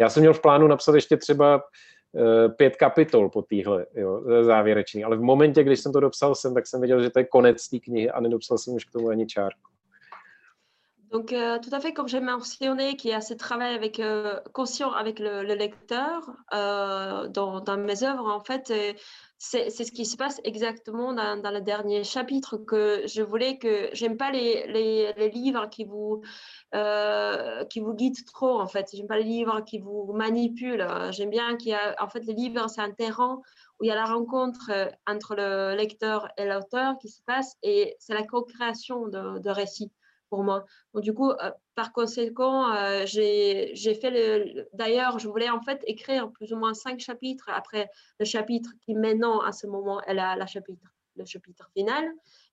Já 0.00 0.08
jsem 0.08 0.20
měl 0.20 0.34
v 0.34 0.42
plánu 0.42 0.66
napsat 0.66 0.94
ještě 0.94 1.16
třeba 1.16 1.62
eh, 2.16 2.48
pět 2.48 2.76
kapitol 2.76 3.28
po 3.28 3.42
téhle 3.42 3.86
závěrečný, 4.42 5.04
ale 5.04 5.16
v 5.16 5.22
momentě, 5.22 5.64
když 5.64 5.80
jsem 5.80 5.92
to 5.92 6.00
dopsal 6.00 6.34
jsem, 6.34 6.54
tak 6.54 6.66
jsem 6.66 6.80
věděl, 6.80 7.02
že 7.02 7.10
to 7.10 7.18
je 7.18 7.24
konec 7.24 7.68
té 7.68 7.78
knihy 7.78 8.10
a 8.10 8.20
nedopsal 8.20 8.58
jsem 8.58 8.74
už 8.74 8.84
k 8.84 8.92
tomu 8.92 9.08
ani 9.08 9.26
čárku. 9.26 9.68
Donc, 11.10 11.32
euh, 11.32 11.58
tout 11.58 11.70
à 11.72 11.80
fait, 11.80 11.92
comme 11.92 12.08
j'ai 12.08 12.20
mentionné, 12.20 12.96
qu'il 12.96 13.10
y 13.10 13.14
a 13.14 13.22
ce 13.22 13.32
travail 13.32 13.74
avec, 13.74 13.98
euh, 13.98 14.40
conscient 14.52 14.92
avec 14.92 15.18
le, 15.18 15.42
le 15.42 15.54
lecteur 15.54 16.30
euh, 16.52 17.28
dans, 17.28 17.60
dans, 17.60 17.78
mes 17.78 18.02
œuvres, 18.02 18.26
en 18.26 18.40
fait, 18.40 18.70
c'est 19.38 19.70
ce 19.70 19.92
qui 19.92 20.04
se 20.04 20.16
passe 20.16 20.40
exactement 20.42 21.12
dans, 21.12 21.50
le 21.52 21.60
dernier 21.60 22.02
chapitre 22.02 22.56
que 22.56 23.02
je 23.06 23.22
voulais 23.22 23.56
que 23.58 23.88
j'aime 23.92 24.16
pas 24.16 24.32
les, 24.32 24.66
les, 24.66 25.12
les, 25.16 25.30
livres 25.30 25.70
qui 25.70 25.84
vous 25.84 26.22
euh, 26.74 27.64
qui 27.66 27.78
vous 27.78 27.94
guident 27.94 28.24
trop 28.26 28.60
en 28.60 28.66
fait. 28.66 28.88
J'aime 28.92 29.06
pas 29.06 29.16
les 29.16 29.24
livres 29.24 29.60
qui 29.60 29.78
vous 29.78 30.12
manipulent. 30.12 30.86
J'aime 31.12 31.30
bien 31.30 31.56
qu'il 31.56 31.70
y 31.70 31.74
a 31.74 31.94
en 32.00 32.08
fait 32.08 32.24
les 32.24 32.34
livres 32.34 32.68
c'est 32.68 32.80
un 32.80 32.90
terrain 32.90 33.40
où 33.78 33.84
il 33.84 33.86
y 33.86 33.92
a 33.92 33.94
la 33.94 34.06
rencontre 34.06 34.70
euh, 34.72 34.86
entre 35.06 35.36
le 35.36 35.76
lecteur 35.76 36.28
et 36.36 36.44
l'auteur 36.44 36.98
qui 36.98 37.08
se 37.08 37.22
passe 37.22 37.56
et 37.62 37.94
c'est 38.00 38.14
la 38.14 38.24
co-création 38.24 39.06
de, 39.06 39.38
de 39.38 39.50
récits 39.50 39.92
pour 40.28 40.44
moi. 40.44 40.64
Donc, 40.94 41.02
du 41.02 41.14
coup, 41.14 41.32
par 41.74 41.92
conséquent, 41.92 42.72
j'ai 43.04 43.74
fait 44.00 44.10
le. 44.10 44.68
D'ailleurs, 44.72 45.18
je 45.18 45.28
voulais 45.28 45.50
en 45.50 45.60
fait 45.60 45.80
écrire 45.86 46.30
plus 46.30 46.52
ou 46.52 46.56
moins 46.56 46.74
cinq 46.74 47.00
chapitres 47.00 47.48
après 47.48 47.90
le 48.18 48.24
chapitre 48.24 48.70
qui 48.80 48.94
maintenant, 48.94 49.40
à 49.40 49.52
ce 49.52 49.66
moment, 49.66 50.00
est 50.02 50.14
la, 50.14 50.36
la 50.36 50.46
chapitre, 50.46 50.88
le 51.16 51.24
chapitre 51.24 51.70
final. 51.74 52.04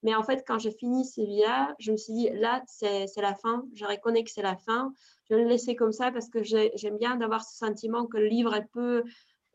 Mais 0.03 0.13
en 0.13 0.23
fait, 0.23 0.43
quand 0.45 0.59
j'ai 0.59 0.71
fini 0.71 1.05
Sévilla, 1.05 1.75
je 1.79 1.91
me 1.91 1.97
suis 1.97 2.13
dit, 2.13 2.29
là, 2.33 2.61
c'est 2.67 3.07
la 3.17 3.33
fin. 3.33 3.63
Je 3.73 3.85
reconnais 3.85 4.23
que 4.23 4.31
c'est 4.31 4.43
la 4.43 4.55
fin. 4.55 4.93
Je 5.29 5.35
vais 5.35 5.41
le 5.43 5.49
laisser 5.49 5.75
comme 5.75 5.91
ça 5.91 6.11
parce 6.11 6.29
que 6.29 6.43
j'aime 6.43 6.97
bien 6.97 7.15
d'avoir 7.15 7.43
ce 7.43 7.57
sentiment 7.57 8.05
que 8.05 8.17
le 8.17 8.27
livre 8.27 8.55
peut, 8.71 9.03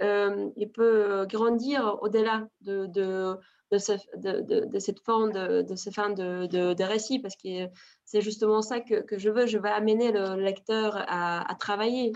il 0.01 0.71
peut 0.73 1.27
grandir 1.29 1.99
au-delà 2.01 2.49
de, 2.63 2.87
de, 2.87 3.37
de, 3.71 4.65
de, 4.65 4.79
cette 4.79 5.01
forme 5.01 5.33
de, 5.33 5.63
de 5.63 5.77
ce 5.77 5.91
fin 5.91 6.11
de, 6.11 6.47
de, 6.47 6.85
récit, 6.85 7.19
parce 7.19 7.37
que 7.37 7.69
c'est 8.05 8.21
justement 8.21 8.63
ça 8.63 8.81
que, 8.81 9.03
que, 9.03 9.19
je 9.19 9.31
veux. 9.31 9.47
Je 9.47 9.59
veux 9.59 9.71
amener 9.71 10.13
le 10.13 10.37
lecteur 10.37 10.97
à, 10.97 11.51
à 11.51 11.55
travailler 11.55 12.13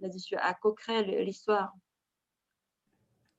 là-dessus, 0.00 0.36
à 0.36 0.54
co-créer 0.54 1.24
l'histoire. 1.24 1.72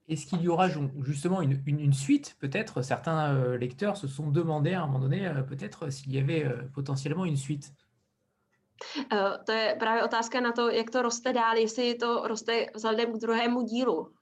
Est-ce 0.10 0.26
qu'il 0.26 0.41
y 0.41 0.48
aura 0.48 0.68
justement 1.02 1.41
une, 1.41 1.62
une, 1.68 1.94
suite 1.94 2.36
Peut-être? 2.40 2.82
Certains 2.82 3.36
euh, 3.36 3.58
lecteurs 3.58 3.96
se 3.96 4.08
sont 4.08 4.32
demandé 4.32 4.74
à 4.74 4.82
un 4.82 4.88
moment 4.88 5.00
donné, 5.00 5.28
euh, 5.28 5.44
peut-être 5.44 5.91
s'il 5.91 6.14
y 6.14 6.18
avait 6.18 6.46
euh, 6.46 6.64
potentiellement 6.74 7.26
une 7.26 7.38
suite. 7.38 7.72
To 9.46 9.52
je 9.52 9.76
právě 9.80 10.04
otázka 10.04 10.41
na 10.41 10.52
to, 10.52 10.70
jak 10.70 10.90
to 10.90 11.02
roste 11.02 11.34
dál, 11.34 11.58
jestli 11.58 11.96
to 11.96 12.28
roste 12.28 12.66
vzhledem 12.76 13.14
k 13.14 13.22
druhému 13.22 13.62
dílu. 13.62 14.14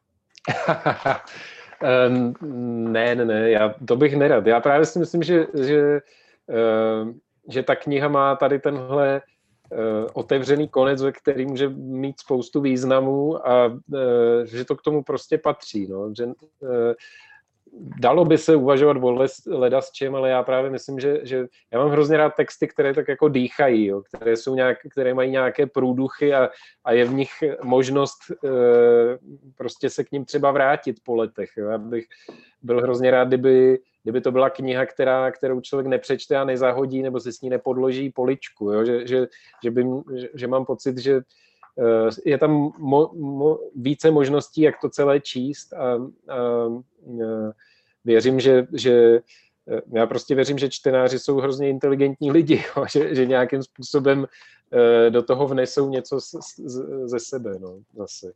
Ehm, 1.81 2.33
ne, 2.91 3.15
ne, 3.15 3.25
ne, 3.25 3.49
já, 3.49 3.75
to 3.87 3.95
bych 3.95 4.15
nerad. 4.15 4.47
Já 4.47 4.59
právě 4.59 4.85
si 4.85 4.99
myslím, 4.99 5.23
že, 5.23 5.47
že, 5.63 6.01
ehm, 6.49 7.19
že 7.49 7.63
ta 7.63 7.75
kniha 7.75 8.07
má 8.07 8.35
tady 8.35 8.59
tenhle 8.59 9.21
eh, 9.71 10.05
otevřený 10.13 10.67
konec, 10.67 11.01
ve 11.01 11.11
který 11.11 11.45
může 11.45 11.69
mít 11.69 12.19
spoustu 12.19 12.61
významů 12.61 13.47
a 13.47 13.79
eh, 13.95 14.45
že 14.45 14.65
to 14.65 14.75
k 14.75 14.81
tomu 14.81 15.03
prostě 15.03 15.37
patří. 15.37 15.87
No. 15.87 16.13
Že, 16.17 16.25
eh, 16.63 16.93
dalo 17.99 18.25
by 18.25 18.37
se 18.37 18.55
uvažovat 18.55 18.97
o 18.97 19.27
leda 19.47 19.81
s 19.81 19.91
čem, 19.91 20.15
ale 20.15 20.29
já 20.29 20.43
právě 20.43 20.71
myslím, 20.71 20.99
že, 20.99 21.19
že 21.23 21.45
já 21.73 21.79
mám 21.79 21.89
hrozně 21.89 22.17
rád 22.17 22.35
texty, 22.35 22.67
které 22.67 22.93
tak 22.93 23.07
jako 23.07 23.27
dýchají, 23.27 23.85
jo, 23.85 24.01
které, 24.01 24.35
jsou 24.35 24.55
nějak, 24.55 24.77
které 24.91 25.13
mají 25.13 25.31
nějaké 25.31 25.67
průduchy 25.67 26.33
a, 26.33 26.49
a 26.85 26.91
je 26.91 27.05
v 27.05 27.13
nich 27.13 27.31
možnost 27.63 28.17
e, 28.31 28.49
prostě 29.57 29.89
se 29.89 30.03
k 30.03 30.11
ním 30.11 30.25
třeba 30.25 30.51
vrátit 30.51 30.97
po 31.03 31.15
letech. 31.15 31.49
Jo. 31.57 31.69
Já 31.69 31.77
bych 31.77 32.05
byl 32.61 32.81
hrozně 32.81 33.11
rád, 33.11 33.27
kdyby, 33.27 33.79
kdyby 34.03 34.21
to 34.21 34.31
byla 34.31 34.49
kniha, 34.49 34.85
která, 34.85 35.31
kterou 35.31 35.61
člověk 35.61 35.87
nepřečte 35.87 36.37
a 36.37 36.45
nezahodí 36.45 37.01
nebo 37.01 37.19
se 37.19 37.31
s 37.31 37.41
ní 37.41 37.49
nepodloží 37.49 38.09
poličku. 38.09 38.71
Jo. 38.71 38.85
Že, 38.85 39.07
že, 39.07 39.27
že, 39.63 39.71
by, 39.71 39.85
že, 40.15 40.27
že 40.33 40.47
mám 40.47 40.65
pocit, 40.65 40.97
že 40.97 41.21
je 42.25 42.37
tam 42.37 42.73
mo, 42.77 43.11
mo, 43.13 43.59
více 43.75 44.11
možností, 44.11 44.61
jak 44.61 44.75
to 44.81 44.89
celé 44.89 45.19
číst 45.19 45.73
a, 45.73 45.93
a, 45.93 45.97
a 45.97 46.37
věřím, 48.05 48.39
že, 48.39 48.67
že 48.73 49.21
já 49.93 50.07
prostě 50.07 50.35
věřím, 50.35 50.57
že 50.57 50.69
čtenáři 50.69 51.19
jsou 51.19 51.37
hrozně 51.37 51.69
inteligentní 51.69 52.31
lidi, 52.31 52.63
jo, 52.77 52.85
že, 52.91 53.15
že 53.15 53.25
nějakým 53.25 53.63
způsobem 53.63 54.19
uh, 54.19 55.11
do 55.11 55.23
toho 55.23 55.47
vnesou 55.47 55.89
něco 55.89 56.21
z, 56.21 56.35
z, 56.41 57.07
ze 57.09 57.19
sebe, 57.19 57.51
no, 57.59 57.79
zase. 57.97 58.31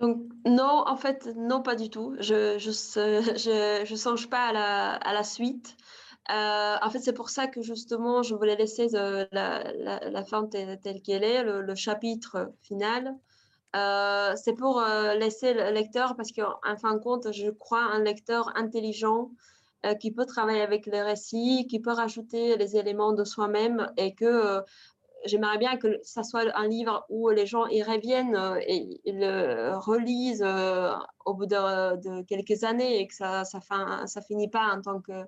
Donc, 0.00 0.16
non, 0.46 0.84
en 0.86 0.96
fait, 0.96 1.26
non, 1.36 1.62
pas 1.62 1.74
du 1.74 1.88
tout. 1.88 2.16
Je 2.20 2.58
je, 2.58 2.70
je, 3.36 3.80
je 3.84 3.96
songe 3.96 4.26
pas 4.28 4.48
à 4.48 4.52
la, 4.52 4.94
à 4.94 5.12
la 5.12 5.24
suite. 5.24 5.74
Euh, 5.74 6.07
en 6.28 6.90
fait, 6.90 7.00
c'est 7.00 7.12
pour 7.12 7.30
ça 7.30 7.46
que 7.46 7.62
justement, 7.62 8.22
je 8.22 8.34
voulais 8.34 8.56
laisser 8.56 8.88
de, 8.88 9.26
la, 9.32 10.24
fin 10.24 10.46
telle, 10.46 10.78
qu'elle 11.02 11.24
est, 11.24 11.42
le, 11.42 11.74
chapitre 11.74 12.52
final. 12.62 13.16
Euh, 13.76 14.34
c'est 14.36 14.54
pour 14.54 14.80
euh, 14.80 15.14
laisser 15.14 15.52
le 15.52 15.70
lecteur, 15.70 16.16
parce 16.16 16.32
qu'en 16.32 16.76
fin 16.76 16.94
de 16.94 17.00
compte, 17.00 17.32
je 17.32 17.50
crois 17.50 17.82
un 17.82 18.02
lecteur 18.02 18.50
intelligent 18.56 19.30
euh, 19.84 19.94
qui 19.94 20.10
peut 20.10 20.24
travailler 20.24 20.62
avec 20.62 20.86
les 20.86 21.02
récits, 21.02 21.66
qui 21.68 21.80
peut 21.80 21.92
rajouter 21.92 22.56
les 22.56 22.76
éléments 22.76 23.12
de 23.12 23.24
soi-même 23.24 23.92
et 23.96 24.14
que 24.14 24.62
j'aimerais 25.26 25.58
bien 25.58 25.76
que 25.76 25.98
ça 26.02 26.22
soit 26.22 26.44
un 26.56 26.66
livre 26.66 27.04
où 27.10 27.28
les 27.28 27.46
gens 27.46 27.66
y 27.66 27.82
reviennent 27.82 28.38
et 28.66 29.00
le 29.06 29.76
relisent 29.76 30.46
au 31.26 31.34
bout 31.34 31.46
de, 31.46 32.22
quelques 32.22 32.64
années 32.64 33.00
et 33.00 33.06
que 33.06 33.14
ça 33.14 33.44
ça, 33.44 33.60
ça 34.06 34.22
finit 34.22 34.48
pas 34.48 34.72
en 34.72 34.80
tant 34.80 35.00
que 35.00 35.24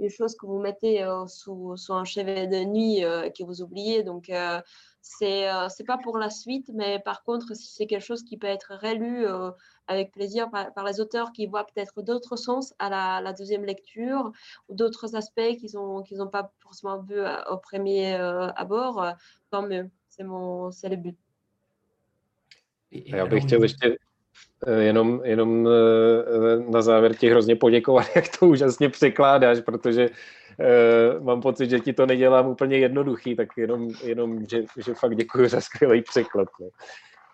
une 0.00 0.10
chose 0.10 0.34
que 0.36 0.46
vous 0.46 0.58
mettez 0.58 1.06
sous, 1.28 1.76
sous, 1.76 1.92
un 1.92 2.04
chevet 2.04 2.46
de 2.46 2.64
nuit 2.64 3.00
que 3.36 3.44
vous 3.44 3.62
oubliez. 3.62 4.02
Donc, 4.02 4.30
c'est 5.02 5.48
euh, 5.48 5.68
c'est 5.68 5.84
pas 5.84 5.98
pour 5.98 6.18
la 6.18 6.30
suite, 6.30 6.70
mais 6.74 6.98
par 6.98 7.22
contre, 7.24 7.54
si 7.56 7.68
c'est 7.74 7.86
quelque 7.86 8.04
chose 8.04 8.22
qui 8.22 8.36
peut 8.36 8.46
être 8.46 8.74
relu 8.82 9.26
euh, 9.26 9.50
avec 9.86 10.12
plaisir 10.12 10.50
par, 10.50 10.72
par, 10.74 10.84
les 10.84 11.00
auteurs 11.00 11.32
qui 11.32 11.46
voient 11.46 11.64
peut-être 11.64 12.02
d'autres 12.02 12.36
sens 12.36 12.74
à 12.78 12.90
la, 12.90 13.20
la, 13.20 13.32
deuxième 13.32 13.64
lecture 13.64 14.30
ou 14.68 14.74
d'autres 14.74 15.16
aspects 15.16 15.56
qu'ils 15.58 15.74
n'ont 15.74 16.02
qu'ils 16.02 16.22
ont 16.22 16.28
pas 16.28 16.52
forcément 16.60 16.98
vu 16.98 17.18
euh, 17.18 17.42
au 17.50 17.56
premier 17.56 18.14
abord, 18.56 19.04
tant 19.50 19.62
mieux. 19.62 19.90
C'est 20.08 20.24
mon 20.24 20.70
c'est 20.70 20.88
le 20.88 20.96
but. 20.96 21.16
Jenom, 24.78 25.20
jenom 25.24 25.68
na 26.68 26.82
závěr 26.82 27.16
ti 27.16 27.30
hrozně 27.30 27.56
poděkovat, 27.56 28.06
jak 28.14 28.38
to 28.38 28.46
úžasně 28.46 28.88
překládáš, 28.88 29.60
protože 29.60 30.08
uh, 30.08 31.24
mám 31.24 31.40
pocit, 31.40 31.70
že 31.70 31.80
ti 31.80 31.92
to 31.92 32.06
nedělám 32.06 32.46
úplně 32.46 32.78
jednoduchý, 32.78 33.36
tak 33.36 33.48
jenom, 33.56 33.88
jenom 34.04 34.46
že, 34.46 34.62
že 34.76 34.94
fakt 34.94 35.16
děkuji 35.16 35.48
za 35.48 35.60
skvělý 35.60 36.02
překlad. 36.02 36.48
No. 36.60 36.68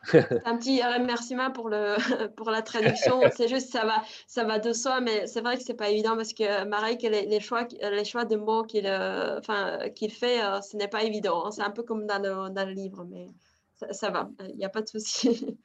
un 0.47 0.57
petit 0.59 0.83
remerciement 0.83 1.51
pour 1.51 1.69
le 1.69 1.97
pour 2.37 2.51
la 2.51 2.63
traduction. 2.63 3.21
C'est 3.35 3.49
juste 3.49 3.73
ça 3.73 3.85
va 3.85 4.03
ça 4.27 4.45
va 4.45 4.59
de 4.59 4.73
soi, 4.73 5.01
mais 5.01 5.27
c'est 5.27 5.41
vrai 5.41 5.57
que 5.57 5.63
c'est 5.63 5.75
pas 5.75 5.91
évident 5.91 6.17
parce 6.17 6.33
que 6.33 6.65
Marek 6.65 7.03
les, 7.03 7.27
les 7.27 7.41
choix 7.41 7.67
les 7.81 8.05
choix 8.05 8.25
de 8.25 8.37
mots 8.37 8.63
qu'il 8.63 8.87
euh, 8.87 9.39
enfin 9.39 9.79
qu'il 9.95 10.13
fait, 10.13 10.45
euh, 10.45 10.61
ce 10.61 10.77
n'est 10.77 10.89
pas 10.89 11.03
évident. 11.03 11.51
C'est 11.51 11.63
un 11.63 11.71
peu 11.71 11.83
comme 11.83 12.07
dans 12.07 12.23
le, 12.23 12.51
dans 12.51 12.67
le 12.67 12.73
livre, 12.73 13.05
mais 13.05 13.27
ça, 13.77 13.93
ça 13.93 14.11
va. 14.11 14.29
Il 14.49 14.57
n'y 14.57 14.65
a 14.65 14.69
pas 14.69 14.83
de 14.83 14.89
souci. 14.89 15.59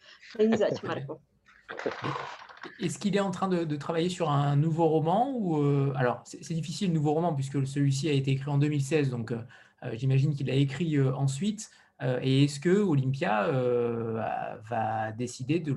Est-ce 2.80 3.00
qu'il 3.00 3.16
est 3.16 3.22
en 3.22 3.32
train 3.32 3.48
de, 3.48 3.64
de, 3.64 3.76
travailler 3.76 4.10
sur 4.10 4.30
un 4.30 4.56
nouveau 4.56 4.88
roman 4.88 5.34
ou 5.36 5.62
euh, 5.62 5.94
alors 5.96 6.22
c'est 6.26 6.54
difficile 6.54 6.90
le 6.90 6.94
nouveau 6.94 7.14
roman 7.14 7.34
puisque 7.34 7.66
celui-ci 7.66 8.08
a 8.08 8.12
été 8.14 8.32
écrit 8.32 8.52
en 8.52 8.60
2016 8.60 9.10
donc 9.10 9.32
euh, 9.32 9.42
euh, 9.84 9.92
j'imagine 9.94 10.34
qu'il 10.36 10.48
l'a 10.48 10.56
écrit 10.56 10.98
euh, 10.98 11.14
ensuite. 11.16 11.70
Euh, 12.02 12.20
et 12.22 12.46
est-ce 12.46 12.60
que 12.60 12.70
Olympia 12.70 13.46
euh, 13.46 14.22
va 14.70 15.12
décider 15.12 15.60
de 15.60 15.76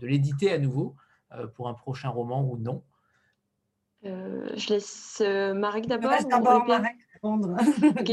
l'éditer 0.00 0.50
de 0.50 0.54
à 0.54 0.58
nouveau 0.58 0.96
pour 1.54 1.68
un 1.68 1.74
prochain 1.74 2.08
roman 2.08 2.44
ou 2.44 2.56
non? 2.56 2.82
Je 4.02 4.72
laisse 4.72 5.20
Marek 5.20 5.86
d'abord. 5.86 6.12
Répondre. 7.22 7.56
Ok, 8.00 8.10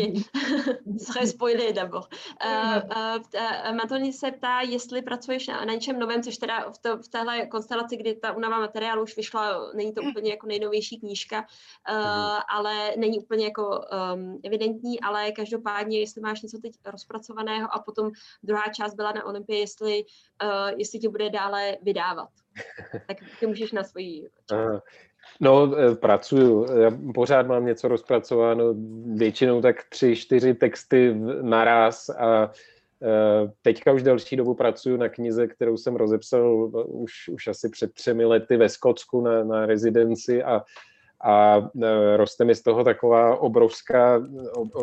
serait 0.99 1.27
spoilé 1.27 1.73
d'abord. 1.73 2.09
Uh, 2.45 2.81
uh, 2.95 3.75
Matoni 3.75 4.13
se 4.13 4.31
ptá, 4.31 4.61
jestli 4.61 5.01
pracuješ 5.01 5.47
na, 5.47 5.65
na 5.65 5.73
něčem 5.73 5.99
novém, 5.99 6.23
což 6.23 6.37
teda 6.37 6.71
v, 6.71 6.77
to, 6.77 6.97
v 6.97 7.07
téhle 7.07 7.45
konstelaci, 7.45 7.97
kdy 7.97 8.15
ta 8.15 8.31
unava 8.31 8.59
materiálu 8.59 9.03
už 9.03 9.17
vyšla, 9.17 9.71
není 9.75 9.93
to 9.93 10.01
úplně 10.01 10.31
jako 10.31 10.47
nejnovější 10.47 10.99
knížka, 10.99 11.45
uh, 11.89 11.97
mm. 11.97 12.41
ale 12.49 12.93
není 12.97 13.19
úplně 13.19 13.45
jako 13.45 13.81
um, 14.13 14.39
evidentní, 14.43 14.99
ale 14.99 15.31
každopádně, 15.31 15.99
jestli 15.99 16.21
máš 16.21 16.41
něco 16.41 16.57
teď 16.61 16.73
rozpracovaného 16.85 17.75
a 17.75 17.79
potom 17.79 18.11
druhá 18.43 18.63
část 18.67 18.93
byla 18.93 19.11
na 19.11 19.25
Olympii, 19.25 19.59
jestli, 19.59 20.03
uh, 20.43 20.79
jestli 20.79 20.99
tě 20.99 21.09
bude 21.09 21.29
dále 21.29 21.77
vydávat. 21.81 22.29
tak 23.07 23.17
ty 23.39 23.47
můžeš 23.47 23.71
na 23.71 23.83
svoji 23.83 24.29
část. 24.49 24.83
No, 25.41 25.77
e, 25.77 25.95
pracuju. 25.95 26.65
Já 26.79 26.91
pořád 27.13 27.47
mám 27.47 27.65
něco 27.65 27.87
rozpracováno, 27.87 28.63
většinou 29.15 29.61
tak 29.61 29.83
tři, 29.89 30.15
čtyři 30.15 30.53
texty 30.53 31.15
naraz 31.41 32.09
a 32.09 32.43
e, 32.43 33.51
teďka 33.61 33.93
už 33.93 34.03
další 34.03 34.35
dobu 34.35 34.53
pracuju 34.53 34.97
na 34.97 35.09
knize, 35.09 35.47
kterou 35.47 35.77
jsem 35.77 35.95
rozepsal 35.95 36.71
už, 36.87 37.29
už 37.29 37.47
asi 37.47 37.69
před 37.69 37.93
třemi 37.93 38.25
lety 38.25 38.57
ve 38.57 38.69
Skotsku 38.69 39.21
na, 39.21 39.43
na 39.43 39.65
rezidenci 39.65 40.43
a, 40.43 40.61
a 41.23 41.57
e, 41.83 42.17
roste 42.17 42.45
mi 42.45 42.55
z 42.55 42.61
toho 42.61 42.83
taková 42.83 43.37
obrovská, 43.37 44.21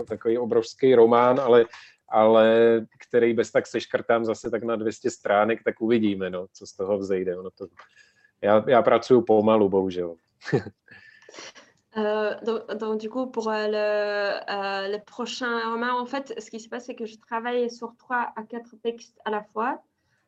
takový 0.09 0.39
obrovský 0.39 0.95
román, 0.95 1.41
ale, 1.41 1.65
ale 2.09 2.57
který 3.09 3.35
bez 3.35 3.53
tak 3.53 3.67
seškrtám 3.67 4.25
zase 4.25 4.51
tak 4.51 4.63
na 4.63 4.77
200 4.77 5.11
stránek, 5.11 5.63
tak 5.65 5.81
uvidíme, 5.81 6.31
no, 6.31 6.47
co 6.53 6.67
z 6.67 6.73
toho 6.73 6.99
vzejde. 6.99 7.37
Ono 7.37 7.51
to, 7.51 7.67
já, 8.43 8.65
já 8.69 8.83
pracuju 8.83 9.23
pomalu, 9.23 9.69
bohužel. 9.69 10.17
Euh, 11.97 12.35
donc, 12.75 12.99
du 12.99 13.09
coup, 13.09 13.29
pour 13.29 13.49
euh, 13.49 13.69
le, 13.69 13.77
euh, 13.77 14.89
le, 14.89 15.05
prochain 15.05 15.71
roman, 15.71 15.97
en 16.01 16.07
fait, 16.07 16.35
ce 16.41 16.51
qui 16.51 16.59
se 16.59 16.69
passe, 16.69 16.87
c'est 16.87 16.97
que 16.97 17.07
je 17.07 17.17
travaille 17.19 17.71
sur 17.71 17.95
trois 17.97 18.33
à 18.35 18.43
quatre 18.43 18.75
textes 18.83 19.17
à 19.25 19.31
la 19.31 19.45
fois. 19.45 19.81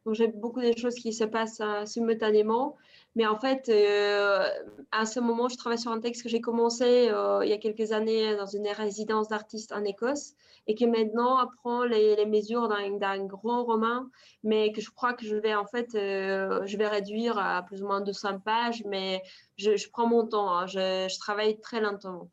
Donc, 0.05 0.15
j'ai 0.15 0.29
beaucoup 0.29 0.61
de 0.61 0.77
choses 0.77 0.95
qui 0.95 1.13
se 1.13 1.25
passent 1.25 1.61
simultanément. 1.85 2.77
Mais 3.17 3.27
en 3.27 3.39
fait, 3.39 3.69
euh, 3.69 4.47
à 4.93 5.07
ce 5.07 5.19
moment, 5.21 5.49
je 5.49 5.57
travaille 5.57 5.79
sur 5.79 5.91
un 5.91 6.01
texte 6.01 6.23
que 6.23 6.29
j'ai 6.29 6.41
commencé 6.41 7.09
euh, 7.09 7.41
il 7.43 7.49
y 7.49 7.53
a 7.55 7.59
quelques 7.59 7.93
années 7.93 8.37
dans 8.37 8.47
une 8.47 8.69
résidence 8.69 9.29
d'artistes 9.29 9.73
en 9.73 9.83
Écosse 9.85 10.35
et 10.67 10.75
qui 10.75 10.87
maintenant 10.87 11.39
apprend 11.39 11.85
les, 11.85 12.27
mesures 12.27 12.69
d'un 12.69 13.25
gros 13.25 13.65
roman, 13.65 14.07
mais 14.45 14.71
que 14.73 14.81
je 14.81 14.91
crois 14.91 15.15
que 15.15 15.25
je 15.25 15.37
vais 15.37 15.55
en 15.55 15.65
fait, 15.65 15.89
je 15.93 16.77
vais 16.77 16.89
réduire 16.89 17.39
à 17.39 17.63
plus 17.63 17.83
ou 17.83 17.87
moins 17.87 18.01
200 18.01 18.41
pages, 18.41 18.83
mais 18.85 19.23
je, 19.57 19.89
prends 19.91 20.09
mon 20.09 20.27
temps, 20.27 20.51
hein. 20.51 20.67
je, 20.67 21.07
je 21.09 21.19
travaille 21.19 21.59
très 21.61 21.81
lentement. 21.81 22.29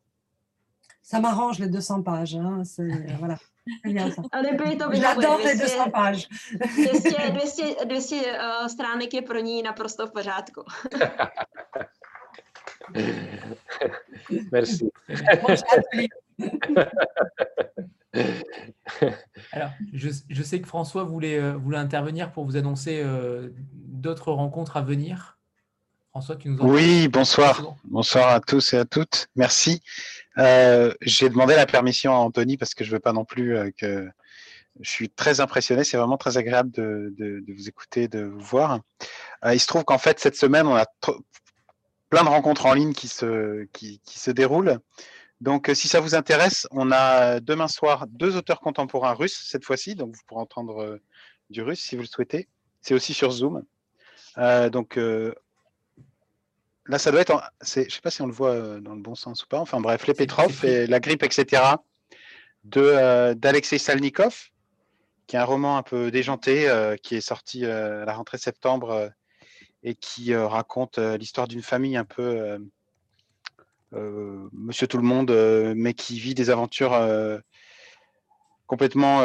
Ça 1.03 1.19
m'arrange 1.19 1.59
les 1.59 1.67
200 1.67 2.01
pages. 2.01 2.35
Hein, 2.35 2.63
voilà. 3.19 3.37
J'adore 3.85 5.39
les 5.43 5.55
200 5.55 5.89
pages. 5.91 6.29
200, 6.75 7.09
200, 7.33 7.63
200 7.85 8.15
uh, 8.15 8.67
stránek 8.67 9.13
je 9.13 9.21
pro 9.21 9.39
ní 9.39 9.63
naprosto 9.63 10.07
v 10.07 10.11
pořádku. 10.11 10.63
Merci. 14.51 14.89
Alors, 19.51 19.71
je, 19.93 20.09
je, 20.29 20.43
sais 20.43 20.61
que 20.61 20.67
François 20.67 21.03
voulait, 21.03 21.39
euh, 21.39 21.53
voulait 21.53 21.77
intervenir 21.77 22.31
pour 22.31 22.45
vous 22.45 22.57
annoncer 22.57 23.01
euh, 23.03 23.49
d'autres 23.73 24.31
rencontres 24.31 24.77
à 24.77 24.81
venir. 24.81 25.37
François, 26.09 26.35
tu 26.35 26.49
nous 26.49 26.59
en 26.59 26.67
Oui, 26.67 27.07
bonsoir. 27.07 27.75
Bonsoir 27.85 28.29
à 28.29 28.39
tous 28.39 28.73
et 28.73 28.77
à 28.77 28.85
toutes. 28.85 29.27
Merci. 29.35 29.81
Euh, 30.37 30.93
j'ai 31.01 31.29
demandé 31.29 31.55
la 31.55 31.65
permission 31.65 32.13
à 32.13 32.17
Anthony 32.17 32.57
parce 32.57 32.73
que 32.73 32.83
je 32.83 32.91
veux 32.91 32.99
pas 32.99 33.13
non 33.13 33.25
plus 33.25 33.55
euh, 33.55 33.71
que 33.77 34.09
je 34.79 34.89
suis 34.89 35.09
très 35.09 35.39
impressionné. 35.39 35.83
C'est 35.83 35.97
vraiment 35.97 36.17
très 36.17 36.37
agréable 36.37 36.71
de, 36.71 37.43
vous 37.47 37.67
écouter, 37.69 38.07
de 38.07 38.23
vous 38.23 38.39
voir. 38.39 38.79
Euh, 39.45 39.53
il 39.53 39.59
se 39.59 39.67
trouve 39.67 39.83
qu'en 39.83 39.97
fait, 39.97 40.19
cette 40.19 40.35
semaine, 40.35 40.67
on 40.67 40.75
a 40.75 40.85
plein 42.09 42.23
de 42.23 42.29
rencontres 42.29 42.65
en 42.65 42.73
ligne 42.73 42.93
qui 42.93 43.07
se, 43.07 43.65
qui, 43.73 43.99
qui 44.05 44.19
se 44.19 44.31
déroulent. 44.31 44.79
Donc, 45.41 45.69
si 45.73 45.87
ça 45.87 45.99
vous 45.99 46.15
intéresse, 46.15 46.67
on 46.71 46.91
a 46.91 47.39
demain 47.39 47.67
soir 47.67 48.07
deux 48.07 48.37
auteurs 48.37 48.61
contemporains 48.61 49.13
russes 49.13 49.45
cette 49.49 49.65
fois-ci. 49.65 49.95
Donc, 49.95 50.15
vous 50.15 50.21
pourrez 50.25 50.41
entendre 50.41 50.99
du 51.49 51.61
russe 51.61 51.81
si 51.81 51.95
vous 51.95 52.01
le 52.01 52.07
souhaitez. 52.07 52.47
C'est 52.81 52.93
aussi 52.93 53.13
sur 53.13 53.31
Zoom. 53.31 53.63
Euh, 54.37 54.69
donc, 54.69 54.99
là, 56.87 56.99
ça 56.99 57.11
doit 57.11 57.21
être, 57.21 57.51
je 57.61 57.81
ne 57.81 57.89
sais 57.89 58.01
pas 58.01 58.11
si 58.11 58.21
on 58.21 58.27
le 58.27 58.33
voit 58.33 58.51
euh, 58.51 58.79
dans 58.79 58.95
le 58.95 59.01
bon 59.01 59.15
sens 59.15 59.43
ou 59.43 59.47
pas. 59.47 59.59
Enfin 59.59 59.79
bref, 59.79 60.05
les 60.07 60.13
Petrov 60.13 60.63
et 60.65 60.87
la 60.87 60.99
grippe, 60.99 61.23
etc. 61.23 61.63
euh, 62.77 63.33
d'Alexei 63.33 63.77
Salnikov, 63.77 64.49
qui 65.27 65.35
est 65.35 65.39
un 65.39 65.45
roman 65.45 65.77
un 65.77 65.83
peu 65.83 66.11
déjanté, 66.11 66.69
euh, 66.69 66.95
qui 66.95 67.15
est 67.15 67.21
sorti 67.21 67.65
à 67.65 68.05
la 68.05 68.13
rentrée 68.13 68.37
septembre 68.37 69.11
et 69.83 69.95
qui 69.95 70.33
raconte 70.35 70.97
l'histoire 70.97 71.47
d'une 71.47 71.61
famille 71.61 71.97
un 71.97 72.05
peu 72.05 72.57
Monsieur 73.91 74.87
Tout 74.87 74.97
le 74.97 75.03
Monde, 75.03 75.31
mais 75.75 75.93
qui 75.93 76.19
vit 76.19 76.33
des 76.33 76.49
aventures 76.49 76.97
complètement 78.65 79.21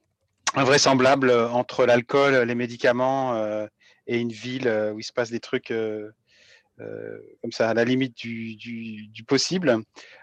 invraisemblables 0.54 1.30
entre 1.30 1.84
l'alcool, 1.84 2.34
les 2.34 2.54
médicaments 2.54 3.68
et 4.06 4.18
une 4.18 4.32
ville 4.32 4.68
où 4.94 4.98
il 4.98 5.04
se 5.04 5.12
passe 5.12 5.30
des 5.30 5.40
trucs 5.40 5.70
euh, 5.70 6.10
comme 6.78 7.52
ça, 7.52 7.70
à 7.70 7.74
la 7.74 7.84
limite 7.84 8.16
du, 8.16 9.24
possible. 9.26 9.78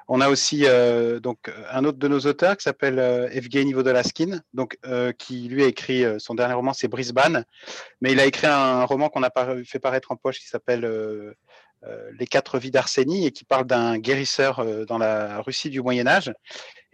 On 0.08 0.20
a 0.20 0.30
aussi 0.30 0.66
euh, 0.66 1.20
donc 1.20 1.52
un 1.72 1.86
autre 1.86 1.98
de 1.98 2.08
nos 2.08 2.20
auteurs 2.20 2.58
qui 2.58 2.64
s'appelle 2.64 3.00
euh, 3.00 3.30
Evgeny 3.30 3.72
Vodolaskin, 3.74 4.42
donc 4.54 4.78
qui 5.18 5.48
lui 5.48 5.64
a 5.64 5.68
écrit 5.68 6.04
son 6.20 6.36
dernier 6.36 6.54
roman, 6.54 6.74
c'est 6.74 6.88
Brisbane, 6.88 7.46
mais 8.02 8.12
il 8.12 8.20
a 8.20 8.26
écrit 8.26 8.48
un 8.48 8.84
roman 8.84 9.10
qu'on 9.10 9.24
a 9.24 9.32
fait 9.66 9.80
paraître 9.80 10.12
en 10.12 10.16
poche 10.18 10.40
qui 10.40 10.48
s'appelle 10.48 10.88
Les 12.20 12.28
quatre 12.28 12.60
vies 12.60 12.72
d'Arsenie 12.72 13.26
et 13.26 13.32
qui 13.32 13.46
parle 13.46 13.66
d'un 13.66 13.98
guérisseur 13.98 14.86
dans 14.86 14.98
la 14.98 15.42
Russie 15.42 15.70
du 15.70 15.82
Moyen 15.82 16.08
Âge. 16.08 16.34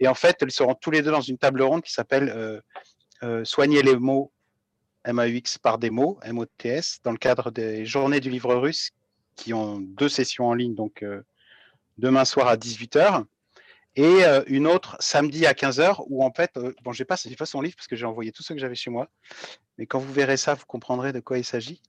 Et 0.00 0.06
en 0.06 0.14
fait, 0.14 0.36
ils 0.42 0.52
seront 0.52 0.74
tous 0.74 0.90
les 0.90 1.02
deux 1.02 1.10
dans 1.10 1.20
une 1.20 1.38
table 1.38 1.62
ronde 1.62 1.82
qui 1.82 1.92
s'appelle 1.92 2.62
Soigner 3.42 3.82
les 3.82 3.96
mots 3.96 4.30
MAUX 5.06 5.58
par 5.62 5.78
des 5.78 5.90
mots, 5.90 6.18
MOTS, 6.30 7.00
dans 7.02 7.12
le 7.12 7.18
cadre 7.18 7.50
des 7.50 7.86
journées 7.86 8.20
du 8.20 8.30
livre 8.30 8.54
russe 8.54 8.90
qui 9.38 9.54
ont 9.54 9.78
deux 9.78 10.08
sessions 10.08 10.48
en 10.48 10.54
ligne, 10.54 10.74
donc 10.74 11.02
euh, 11.02 11.22
demain 11.96 12.24
soir 12.24 12.48
à 12.48 12.56
18h, 12.56 13.24
et 13.96 14.24
euh, 14.24 14.42
une 14.46 14.66
autre 14.66 14.96
samedi 15.00 15.46
à 15.46 15.52
15h, 15.52 16.04
où 16.08 16.24
en 16.24 16.32
fait, 16.32 16.50
euh, 16.56 16.74
bon, 16.82 16.92
je 16.92 17.02
n'ai 17.02 17.06
pas, 17.06 17.16
pas 17.38 17.46
son 17.46 17.60
livre 17.60 17.76
parce 17.76 17.86
que 17.86 17.96
j'ai 17.96 18.04
envoyé 18.04 18.32
tout 18.32 18.42
ce 18.42 18.52
que 18.52 18.58
j'avais 18.58 18.74
chez 18.74 18.90
moi, 18.90 19.08
mais 19.78 19.86
quand 19.86 20.00
vous 20.00 20.12
verrez 20.12 20.36
ça, 20.36 20.54
vous 20.54 20.66
comprendrez 20.66 21.12
de 21.12 21.20
quoi 21.20 21.38
il 21.38 21.44
s'agit. 21.44 21.80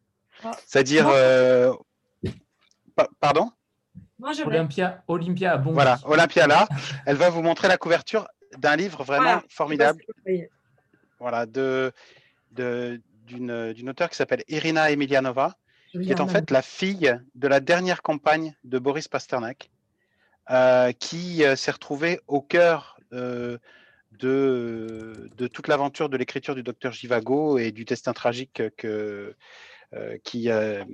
Ah. 0.44 0.52
C'est-à-dire, 0.66 1.08
pardon? 3.20 3.52
Olympia, 4.22 5.04
Olympia 5.08 5.58
bon. 5.58 5.74
Voilà, 5.74 6.00
Olympia 6.06 6.48
là, 6.48 6.68
elle 7.06 7.18
va 7.18 7.30
vous 7.30 7.42
montrer 7.42 7.68
la 7.68 7.78
couverture 7.78 8.28
d'un 8.58 8.76
livre 8.76 9.04
vraiment 9.04 9.42
formidable. 9.50 10.04
Voilà, 11.20 11.46
de, 11.46 11.92
d'une 12.52 13.90
auteure 13.90 14.10
qui 14.10 14.16
s'appelle 14.16 14.44
Irina 14.48 14.92
Emilianova, 14.92 15.56
qui 15.92 16.12
est 16.12 16.20
en 16.20 16.28
fait 16.28 16.52
la 16.52 16.62
fille 16.62 17.20
de 17.36 17.48
la 17.48 17.60
dernière 17.60 18.02
campagne 18.02 18.56
de 18.64 18.80
Boris 18.80 19.08
Pasternak, 19.08 19.70
euh, 20.52 20.92
qui 20.94 21.44
euh, 21.44 21.56
s'est 21.56 21.72
retrouvée 21.72 22.20
au 22.28 22.42
cœur 22.42 23.00
euh, 23.14 23.58
de, 24.14 25.30
de, 25.38 25.48
toute 25.48 25.68
l'aventure 25.68 26.10
de 26.10 26.18
l'écriture 26.18 26.56
du 26.56 26.64
docteur 26.64 26.92
Givago 26.92 27.58
et 27.58 27.72
du 27.72 27.86
destin 27.86 28.14
tragique 28.14 28.62
que, 28.76 29.36
qui, 30.24 30.50
a 30.50 30.86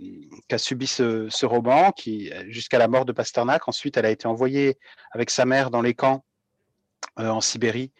subi 0.58 0.88
ce, 0.88 1.30
ce 1.30 1.46
roman, 1.46 1.92
qui 1.92 2.32
jusqu'à 2.50 2.78
la 2.78 2.88
mort 2.88 3.06
de 3.06 3.12
Pasternak. 3.12 3.68
Ensuite, 3.68 3.98
elle 3.98 4.06
a 4.06 4.12
été 4.12 4.28
envoyée 4.28 4.78
avec 5.12 5.30
sa 5.30 5.46
mère 5.46 5.72
dans 5.72 5.82
les 5.82 5.94
camps 5.94 6.24
en 7.18 7.42
Sibérie 7.42 7.92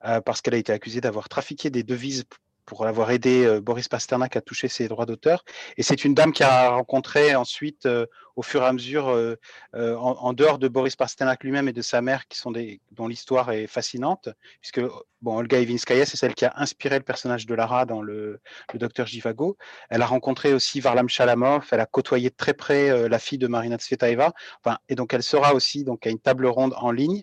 parce 0.00 0.42
qu'elle 0.42 0.54
a 0.54 0.58
été 0.58 0.72
accusée 0.72 1.00
d'avoir 1.00 1.28
trafiqué 1.28 1.70
des 1.70 1.82
devises 1.82 2.24
pour 2.66 2.84
avoir 2.84 3.10
aidé 3.12 3.46
euh, 3.46 3.60
Boris 3.60 3.88
Pasternak 3.88 4.36
à 4.36 4.40
toucher 4.40 4.68
ses 4.68 4.88
droits 4.88 5.06
d'auteur. 5.06 5.44
Et 5.76 5.82
c'est 5.82 6.04
une 6.04 6.14
dame 6.14 6.32
qui 6.32 6.42
a 6.42 6.70
rencontré 6.70 7.34
ensuite, 7.34 7.86
euh, 7.86 8.06
au 8.34 8.42
fur 8.42 8.62
et 8.62 8.66
à 8.66 8.72
mesure, 8.72 9.08
euh, 9.08 9.36
en, 9.72 10.32
dehors 10.34 10.58
de 10.58 10.68
Boris 10.68 10.96
Pasternak 10.96 11.42
lui-même 11.44 11.68
et 11.68 11.72
de 11.72 11.80
sa 11.80 12.02
mère, 12.02 12.26
qui 12.28 12.38
sont 12.38 12.50
des, 12.50 12.80
dont 12.90 13.08
l'histoire 13.08 13.50
est 13.52 13.66
fascinante, 13.66 14.28
puisque 14.60 14.80
Olga 15.24 15.60
Ivinskaya, 15.60 16.04
c'est 16.04 16.18
celle 16.18 16.34
qui 16.34 16.44
a 16.44 16.52
inspiré 16.56 16.98
le 16.98 17.04
personnage 17.04 17.46
de 17.46 17.54
Lara 17.54 17.86
dans 17.86 18.02
le, 18.02 18.40
le 18.72 18.78
docteur 18.78 19.06
Jivago. 19.06 19.56
Elle 19.88 20.02
a 20.02 20.06
rencontré 20.06 20.52
aussi 20.52 20.80
Varlam 20.80 21.08
Shalamov, 21.08 21.66
elle 21.70 21.80
a 21.80 21.86
côtoyé 21.86 22.30
très 22.30 22.52
près 22.52 23.08
la 23.08 23.18
fille 23.18 23.38
de 23.38 23.46
Marina 23.46 23.76
Tsvetaeva, 23.76 24.34
enfin, 24.62 24.78
et 24.88 24.94
donc 24.94 25.14
elle 25.14 25.22
sera 25.22 25.54
aussi 25.54 25.84
donc, 25.84 26.06
à 26.06 26.10
une 26.10 26.20
table 26.20 26.46
ronde 26.46 26.74
en 26.76 26.90
ligne 26.90 27.22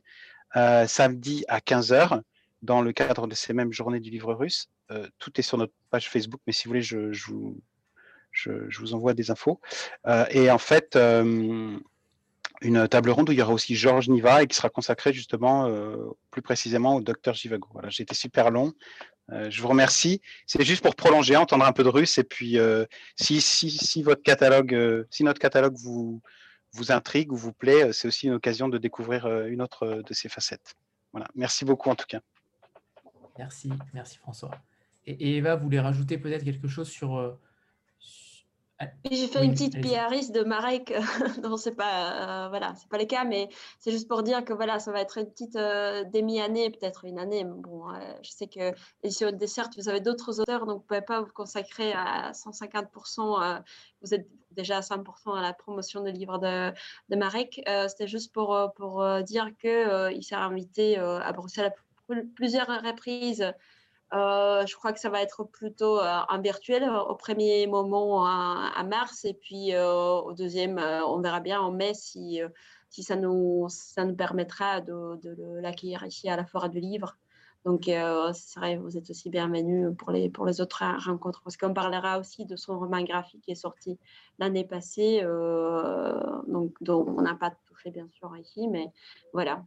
samedi 0.53 1.45
à 1.47 1.59
15h 1.59 2.21
dans 2.64 2.81
le 2.81 2.94
cadre 2.94 3.27
de 3.27 3.35
ces 3.35 3.53
mêmes 3.53 3.72
journées 3.72 3.99
du 3.99 4.10
livre 4.10 4.34
russe. 4.34 4.69
Euh, 4.90 5.07
tout 5.19 5.31
est 5.40 5.44
sur 5.44 5.57
notre 5.57 5.73
page 5.91 6.10
Facebook, 6.10 6.41
mais 6.48 6.53
si 6.53 6.64
vous 6.64 6.69
voulez, 6.69 6.81
je, 6.81 7.11
vous, 8.80 8.94
envoie 8.94 9.14
des 9.14 9.30
infos. 9.30 9.60
Euh, 10.07 10.26
et 10.31 10.49
en 10.49 10.57
fait, 10.57 10.95
euh, 10.95 11.77
une 12.61 12.88
table 12.88 13.10
ronde 13.11 13.30
où 13.30 13.31
il 13.34 13.38
y 13.38 13.41
aura 13.41 13.53
aussi 13.53 13.76
Georges 13.76 14.07
Niva 14.07 14.41
et 14.41 14.48
qui 14.48 14.56
sera 14.56 14.69
consacrée 14.69 15.11
justement 15.14 15.69
plus 16.31 16.41
précisément 16.41 16.95
au 16.95 17.02
docteur 17.02 17.34
Jivago. 17.34 17.68
Voilà, 17.73 17.90
j'ai 17.90 18.03
été 18.03 18.15
super 18.15 18.49
long. 18.49 18.72
je 19.30 19.61
vous 19.61 19.68
remercie. 19.68 20.22
C'est 20.48 20.64
juste 20.64 20.81
pour 20.81 20.95
prolonger, 20.95 21.35
entendre 21.35 21.65
un 21.65 21.73
peu 21.73 21.84
de 21.84 21.90
russe 21.90 22.18
et 22.18 22.23
puis 22.23 22.57
si, 23.18 24.03
votre 24.03 24.23
catalogue, 24.23 25.06
si 25.11 25.26
notre 25.26 25.40
catalogue 25.40 25.76
vous, 25.76 26.22
intrigue 26.88 27.34
ou 27.34 27.35
vous 27.35 27.52
plaît, 27.52 27.91
c'est 27.91 28.07
aussi 28.07 28.27
une 28.27 28.34
occasion 28.34 28.69
de 28.69 28.77
découvrir 28.77 29.27
une 29.48 29.61
autre 29.61 30.02
de 30.06 30.14
ces 30.14 30.30
facettes. 30.30 30.76
Voilà, 31.11 31.27
merci 31.35 31.65
beaucoup 31.65 31.90
en 31.90 31.95
tout 31.95 32.07
cas. 32.07 32.22
Merci, 33.38 33.72
merci 33.93 34.18
François. 34.18 34.51
Et, 35.05 35.38
Eva 35.38 35.55
voulait 35.55 35.80
rajouter 35.80 36.18
peut-être 36.18 36.43
quelque 36.43 36.68
chose 36.68 36.89
sur. 36.89 37.18
Euh, 37.18 37.31
j'ai 39.10 39.27
fait 39.27 39.45
une 39.45 39.53
petite 39.53 39.80
PRIS 39.81 40.31
de 40.31 40.43
Marek. 40.43 40.93
non, 41.43 41.55
c'est 41.55 41.76
pas, 41.76 42.45
euh, 42.45 42.49
voilà, 42.49 42.73
c'est 42.76 42.89
pas 42.89 42.97
le 42.97 43.05
cas, 43.05 43.23
mais 43.23 43.47
c'est 43.80 43.91
juste 43.91 44.10
pour 44.10 44.23
dire 44.23 44.43
que 44.43 44.51
voilà, 44.51 44.80
ça 44.80 44.91
va 44.91 44.99
être 44.99 45.18
une 45.18 45.27
petite 45.30 45.55
euh, 45.55 46.03
demi-année, 46.03 46.69
peut-être 46.69 47.05
une 47.05 47.18
année. 47.18 47.45
Bon, 47.45 47.88
je 48.22 48.30
sais 48.30 48.47
que 48.47 48.73
l'édition 49.03 49.31
de 49.31 49.38
dessert, 49.38 49.69
vous 49.77 49.88
avez 49.88 50.01
d'autres 50.01 50.41
auteurs, 50.41 50.65
donc 50.65 50.80
vous 50.80 50.85
pouvez 50.85 51.01
pas 51.01 51.22
vous 51.22 51.31
consacrer 51.31 51.93
à 51.93 52.31
150%. 52.31 53.64
vous 54.01 54.14
êtes 54.14 54.27
déjà 54.51 54.77
à 54.77 54.81
100% 54.81 55.38
à 55.38 55.41
la 55.41 55.53
promotion 55.53 56.01
des 56.01 56.11
livres 56.11 56.39
de, 56.39 56.73
de 57.10 57.15
Marek. 57.15 57.61
C'était 57.88 58.07
juste 58.07 58.34
pour, 58.34 58.73
pour 58.76 59.05
dire 59.23 59.49
qu'il 59.61 60.23
s'est 60.23 60.35
invité 60.35 60.97
à 60.97 61.31
Bruxelles 61.31 61.68
à 61.68 61.72
plusieurs 62.35 62.67
reprises 62.67 63.53
euh, 64.13 64.63
je 64.67 64.75
crois 64.75 64.93
que 64.93 64.99
ça 64.99 65.09
va 65.09 65.23
être 65.23 65.43
plutôt 65.43 65.99
euh, 65.99 66.19
en 66.30 66.39
virtuel 66.39 66.84
euh, 66.84 66.99
au 67.01 67.15
premier 67.15 67.65
moment 67.65 68.17
en, 68.19 68.84
mars 68.88 69.25
et 69.25 69.34
puis 69.34 69.75
au 69.75 70.34
deuxième, 70.34 70.77
on 70.77 71.19
verra 71.19 71.39
bien 71.39 71.59
en 71.59 71.71
mai 71.71 71.93
si, 71.95 72.41
si 72.89 73.01
ça, 73.01 73.15
nous, 73.15 73.65
ça 73.69 74.05
nous 74.05 74.15
permettra 74.15 74.81
de, 74.81 75.19
de 75.23 75.59
l'accueillir 75.61 76.05
ici 76.05 76.30
à 76.30 76.35
la 76.35 76.45
Forêt 76.45 76.69
du 76.69 76.80
Livre. 76.80 77.17
Donc, 77.65 77.84
c'est 77.85 78.59
vrai, 78.59 78.75
vous 78.75 78.97
êtes 78.97 79.09
aussi 79.09 79.30
bienvenue 79.30 79.95
pour 79.95 80.11
les, 80.11 80.30
pour 80.30 80.45
les 80.45 80.59
autres 80.59 80.84
rencontres, 81.05 81.41
parce 81.43 81.55
qu'on 81.55 81.73
parlera 81.73 82.19
aussi 82.19 82.45
de 82.45 82.57
son 82.57 82.77
roman 82.77 83.01
graphique 83.03 83.41
qui 83.41 83.51
est 83.51 83.55
sorti 83.55 83.97
l'année 84.38 84.65
passée, 84.65 85.21
donc, 85.21 86.73
dont 86.81 87.05
on 87.07 87.21
n'a 87.21 87.35
pas 87.35 87.53
touché 87.67 87.89
bien 87.89 88.09
sûr 88.09 88.35
ici, 88.38 88.67
mais 88.67 88.91
voilà. 89.31 89.63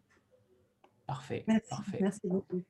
Parfait. 1.07 1.45
Merci, 1.47 1.71
parfait. 1.71 1.99
merci 2.01 2.21
beaucoup. 2.25 2.63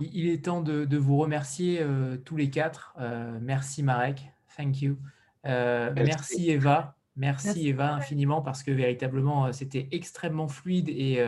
Il 0.00 0.28
est 0.28 0.44
temps 0.44 0.62
de, 0.62 0.84
de 0.84 0.96
vous 0.96 1.18
remercier 1.18 1.84
tous 2.24 2.36
les 2.36 2.48
quatre. 2.48 2.96
merci 3.42 3.82
Marek, 3.82 4.32
thank 4.56 4.80
you. 4.80 4.96
merci. 5.44 5.92
merci 5.94 6.50
Eva, 6.50 6.96
merci, 7.14 7.46
merci, 7.46 7.68
Eva 7.68 7.94
infiniment 7.94 8.40
parce 8.40 8.62
que 8.62 8.70
véritablement 8.70 9.52
c'était 9.52 9.86
extrêmement 9.92 10.48
fluide 10.48 10.88
et 10.88 11.22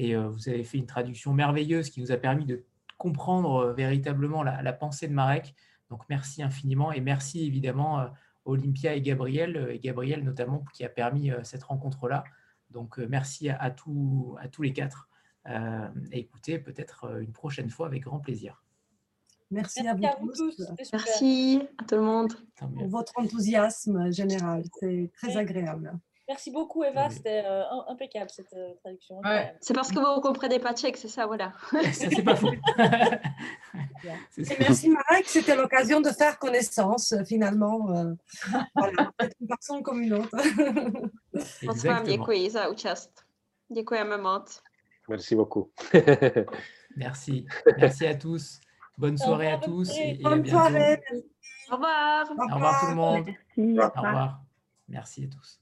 et 0.00 0.16
euh, 0.16 0.28
vous 0.28 0.48
avez 0.48 0.64
fait 0.64 0.78
une 0.78 0.86
traduction 0.86 1.34
merveilleuse 1.34 1.90
qui 1.90 2.00
nous 2.00 2.10
a 2.10 2.16
permis 2.16 2.46
de 2.46 2.64
comprendre 2.96 3.56
euh, 3.56 3.72
véritablement 3.74 4.42
la, 4.42 4.72
pensée 4.72 5.08
de 5.08 5.12
Marek. 5.12 5.54
Donc 5.90 6.04
merci 6.08 6.42
infiniment 6.42 6.90
et 6.90 7.02
merci 7.02 7.46
évidemment 7.46 8.00
euh, 8.00 8.06
Olympia 8.46 8.94
et 8.94 9.02
Gabriel, 9.02 9.68
et 9.70 9.78
Gabriel 9.78 10.24
notamment 10.24 10.64
qui 10.72 10.84
a 10.84 10.88
permis 10.88 11.30
cette 11.42 11.64
rencontre-là. 11.64 12.24
Donc 12.70 12.96
merci 12.96 13.50
à, 13.50 13.70
tous, 13.70 14.34
à 14.40 14.48
tous 14.48 14.62
les 14.62 14.72
quatre. 14.72 15.09
Et 15.46 16.18
écoutez, 16.18 16.58
peut-être 16.58 17.20
une 17.20 17.32
prochaine 17.32 17.70
fois 17.70 17.86
avec 17.86 18.02
grand 18.02 18.20
plaisir. 18.20 18.62
Merci, 19.50 19.86
à, 19.86 19.94
vous 19.94 20.32
tous. 20.32 20.62
Merci 20.92 21.60
à 21.78 21.84
tout 21.84 21.96
le 21.96 22.02
monde. 22.02 22.32
Pour 22.56 22.86
votre 22.86 23.12
enthousiasme 23.16 24.12
général, 24.12 24.62
c'est 24.78 25.10
très 25.16 25.36
agréable. 25.36 25.92
Merci 26.28 26.52
beaucoup, 26.52 26.84
Eva. 26.84 27.10
C'était 27.10 27.42
euh, 27.44 27.64
impeccable 27.88 28.30
cette 28.30 28.52
euh, 28.52 28.72
traduction. 28.84 29.20
C'est 29.60 29.74
parce 29.74 29.90
que 29.90 29.98
vous 29.98 30.16
ne 30.16 30.20
comprenez 30.20 30.60
pas 30.60 30.72
tchèque, 30.72 30.96
c'est 30.96 31.08
ça, 31.08 31.26
voilà. 31.26 31.52
ça, 31.72 32.08
c'est 32.08 32.22
pas 32.22 32.36
faux. 32.36 32.52
merci, 34.60 34.88
Marek. 34.90 35.26
C'était 35.26 35.56
l'occasion 35.56 36.00
de 36.00 36.10
faire 36.10 36.38
connaissance, 36.38 37.10
euh, 37.10 37.24
finalement. 37.24 37.88
voilà, 38.76 39.10
une 39.40 39.48
personne 39.48 39.82
comme 39.82 40.02
une 40.02 40.14
autre. 40.14 40.30
Vám 41.84 42.04
děkuji 42.04 42.50
za 42.50 42.68
účast. 42.68 43.10
Děkujeme 43.68 44.16
moc. 44.16 44.62
Merci 45.10 45.34
beaucoup. 45.34 45.72
merci. 46.96 47.44
Merci 47.78 48.06
à 48.06 48.14
tous. 48.14 48.60
Bonne 48.96 49.18
soirée 49.18 49.50
à 49.50 49.58
tous. 49.58 49.90
Et, 49.90 50.20
et 50.20 50.22
Bonne 50.22 50.46
soirée. 50.46 51.02
Au 51.68 51.74
revoir. 51.74 52.30
Au 52.30 52.54
revoir 52.54 52.80
tout 52.80 52.86
le 52.86 52.94
monde. 52.94 53.28
Au 53.58 54.00
revoir. 54.00 54.40
Merci 54.88 55.24
à 55.24 55.28
tous. 55.28 55.60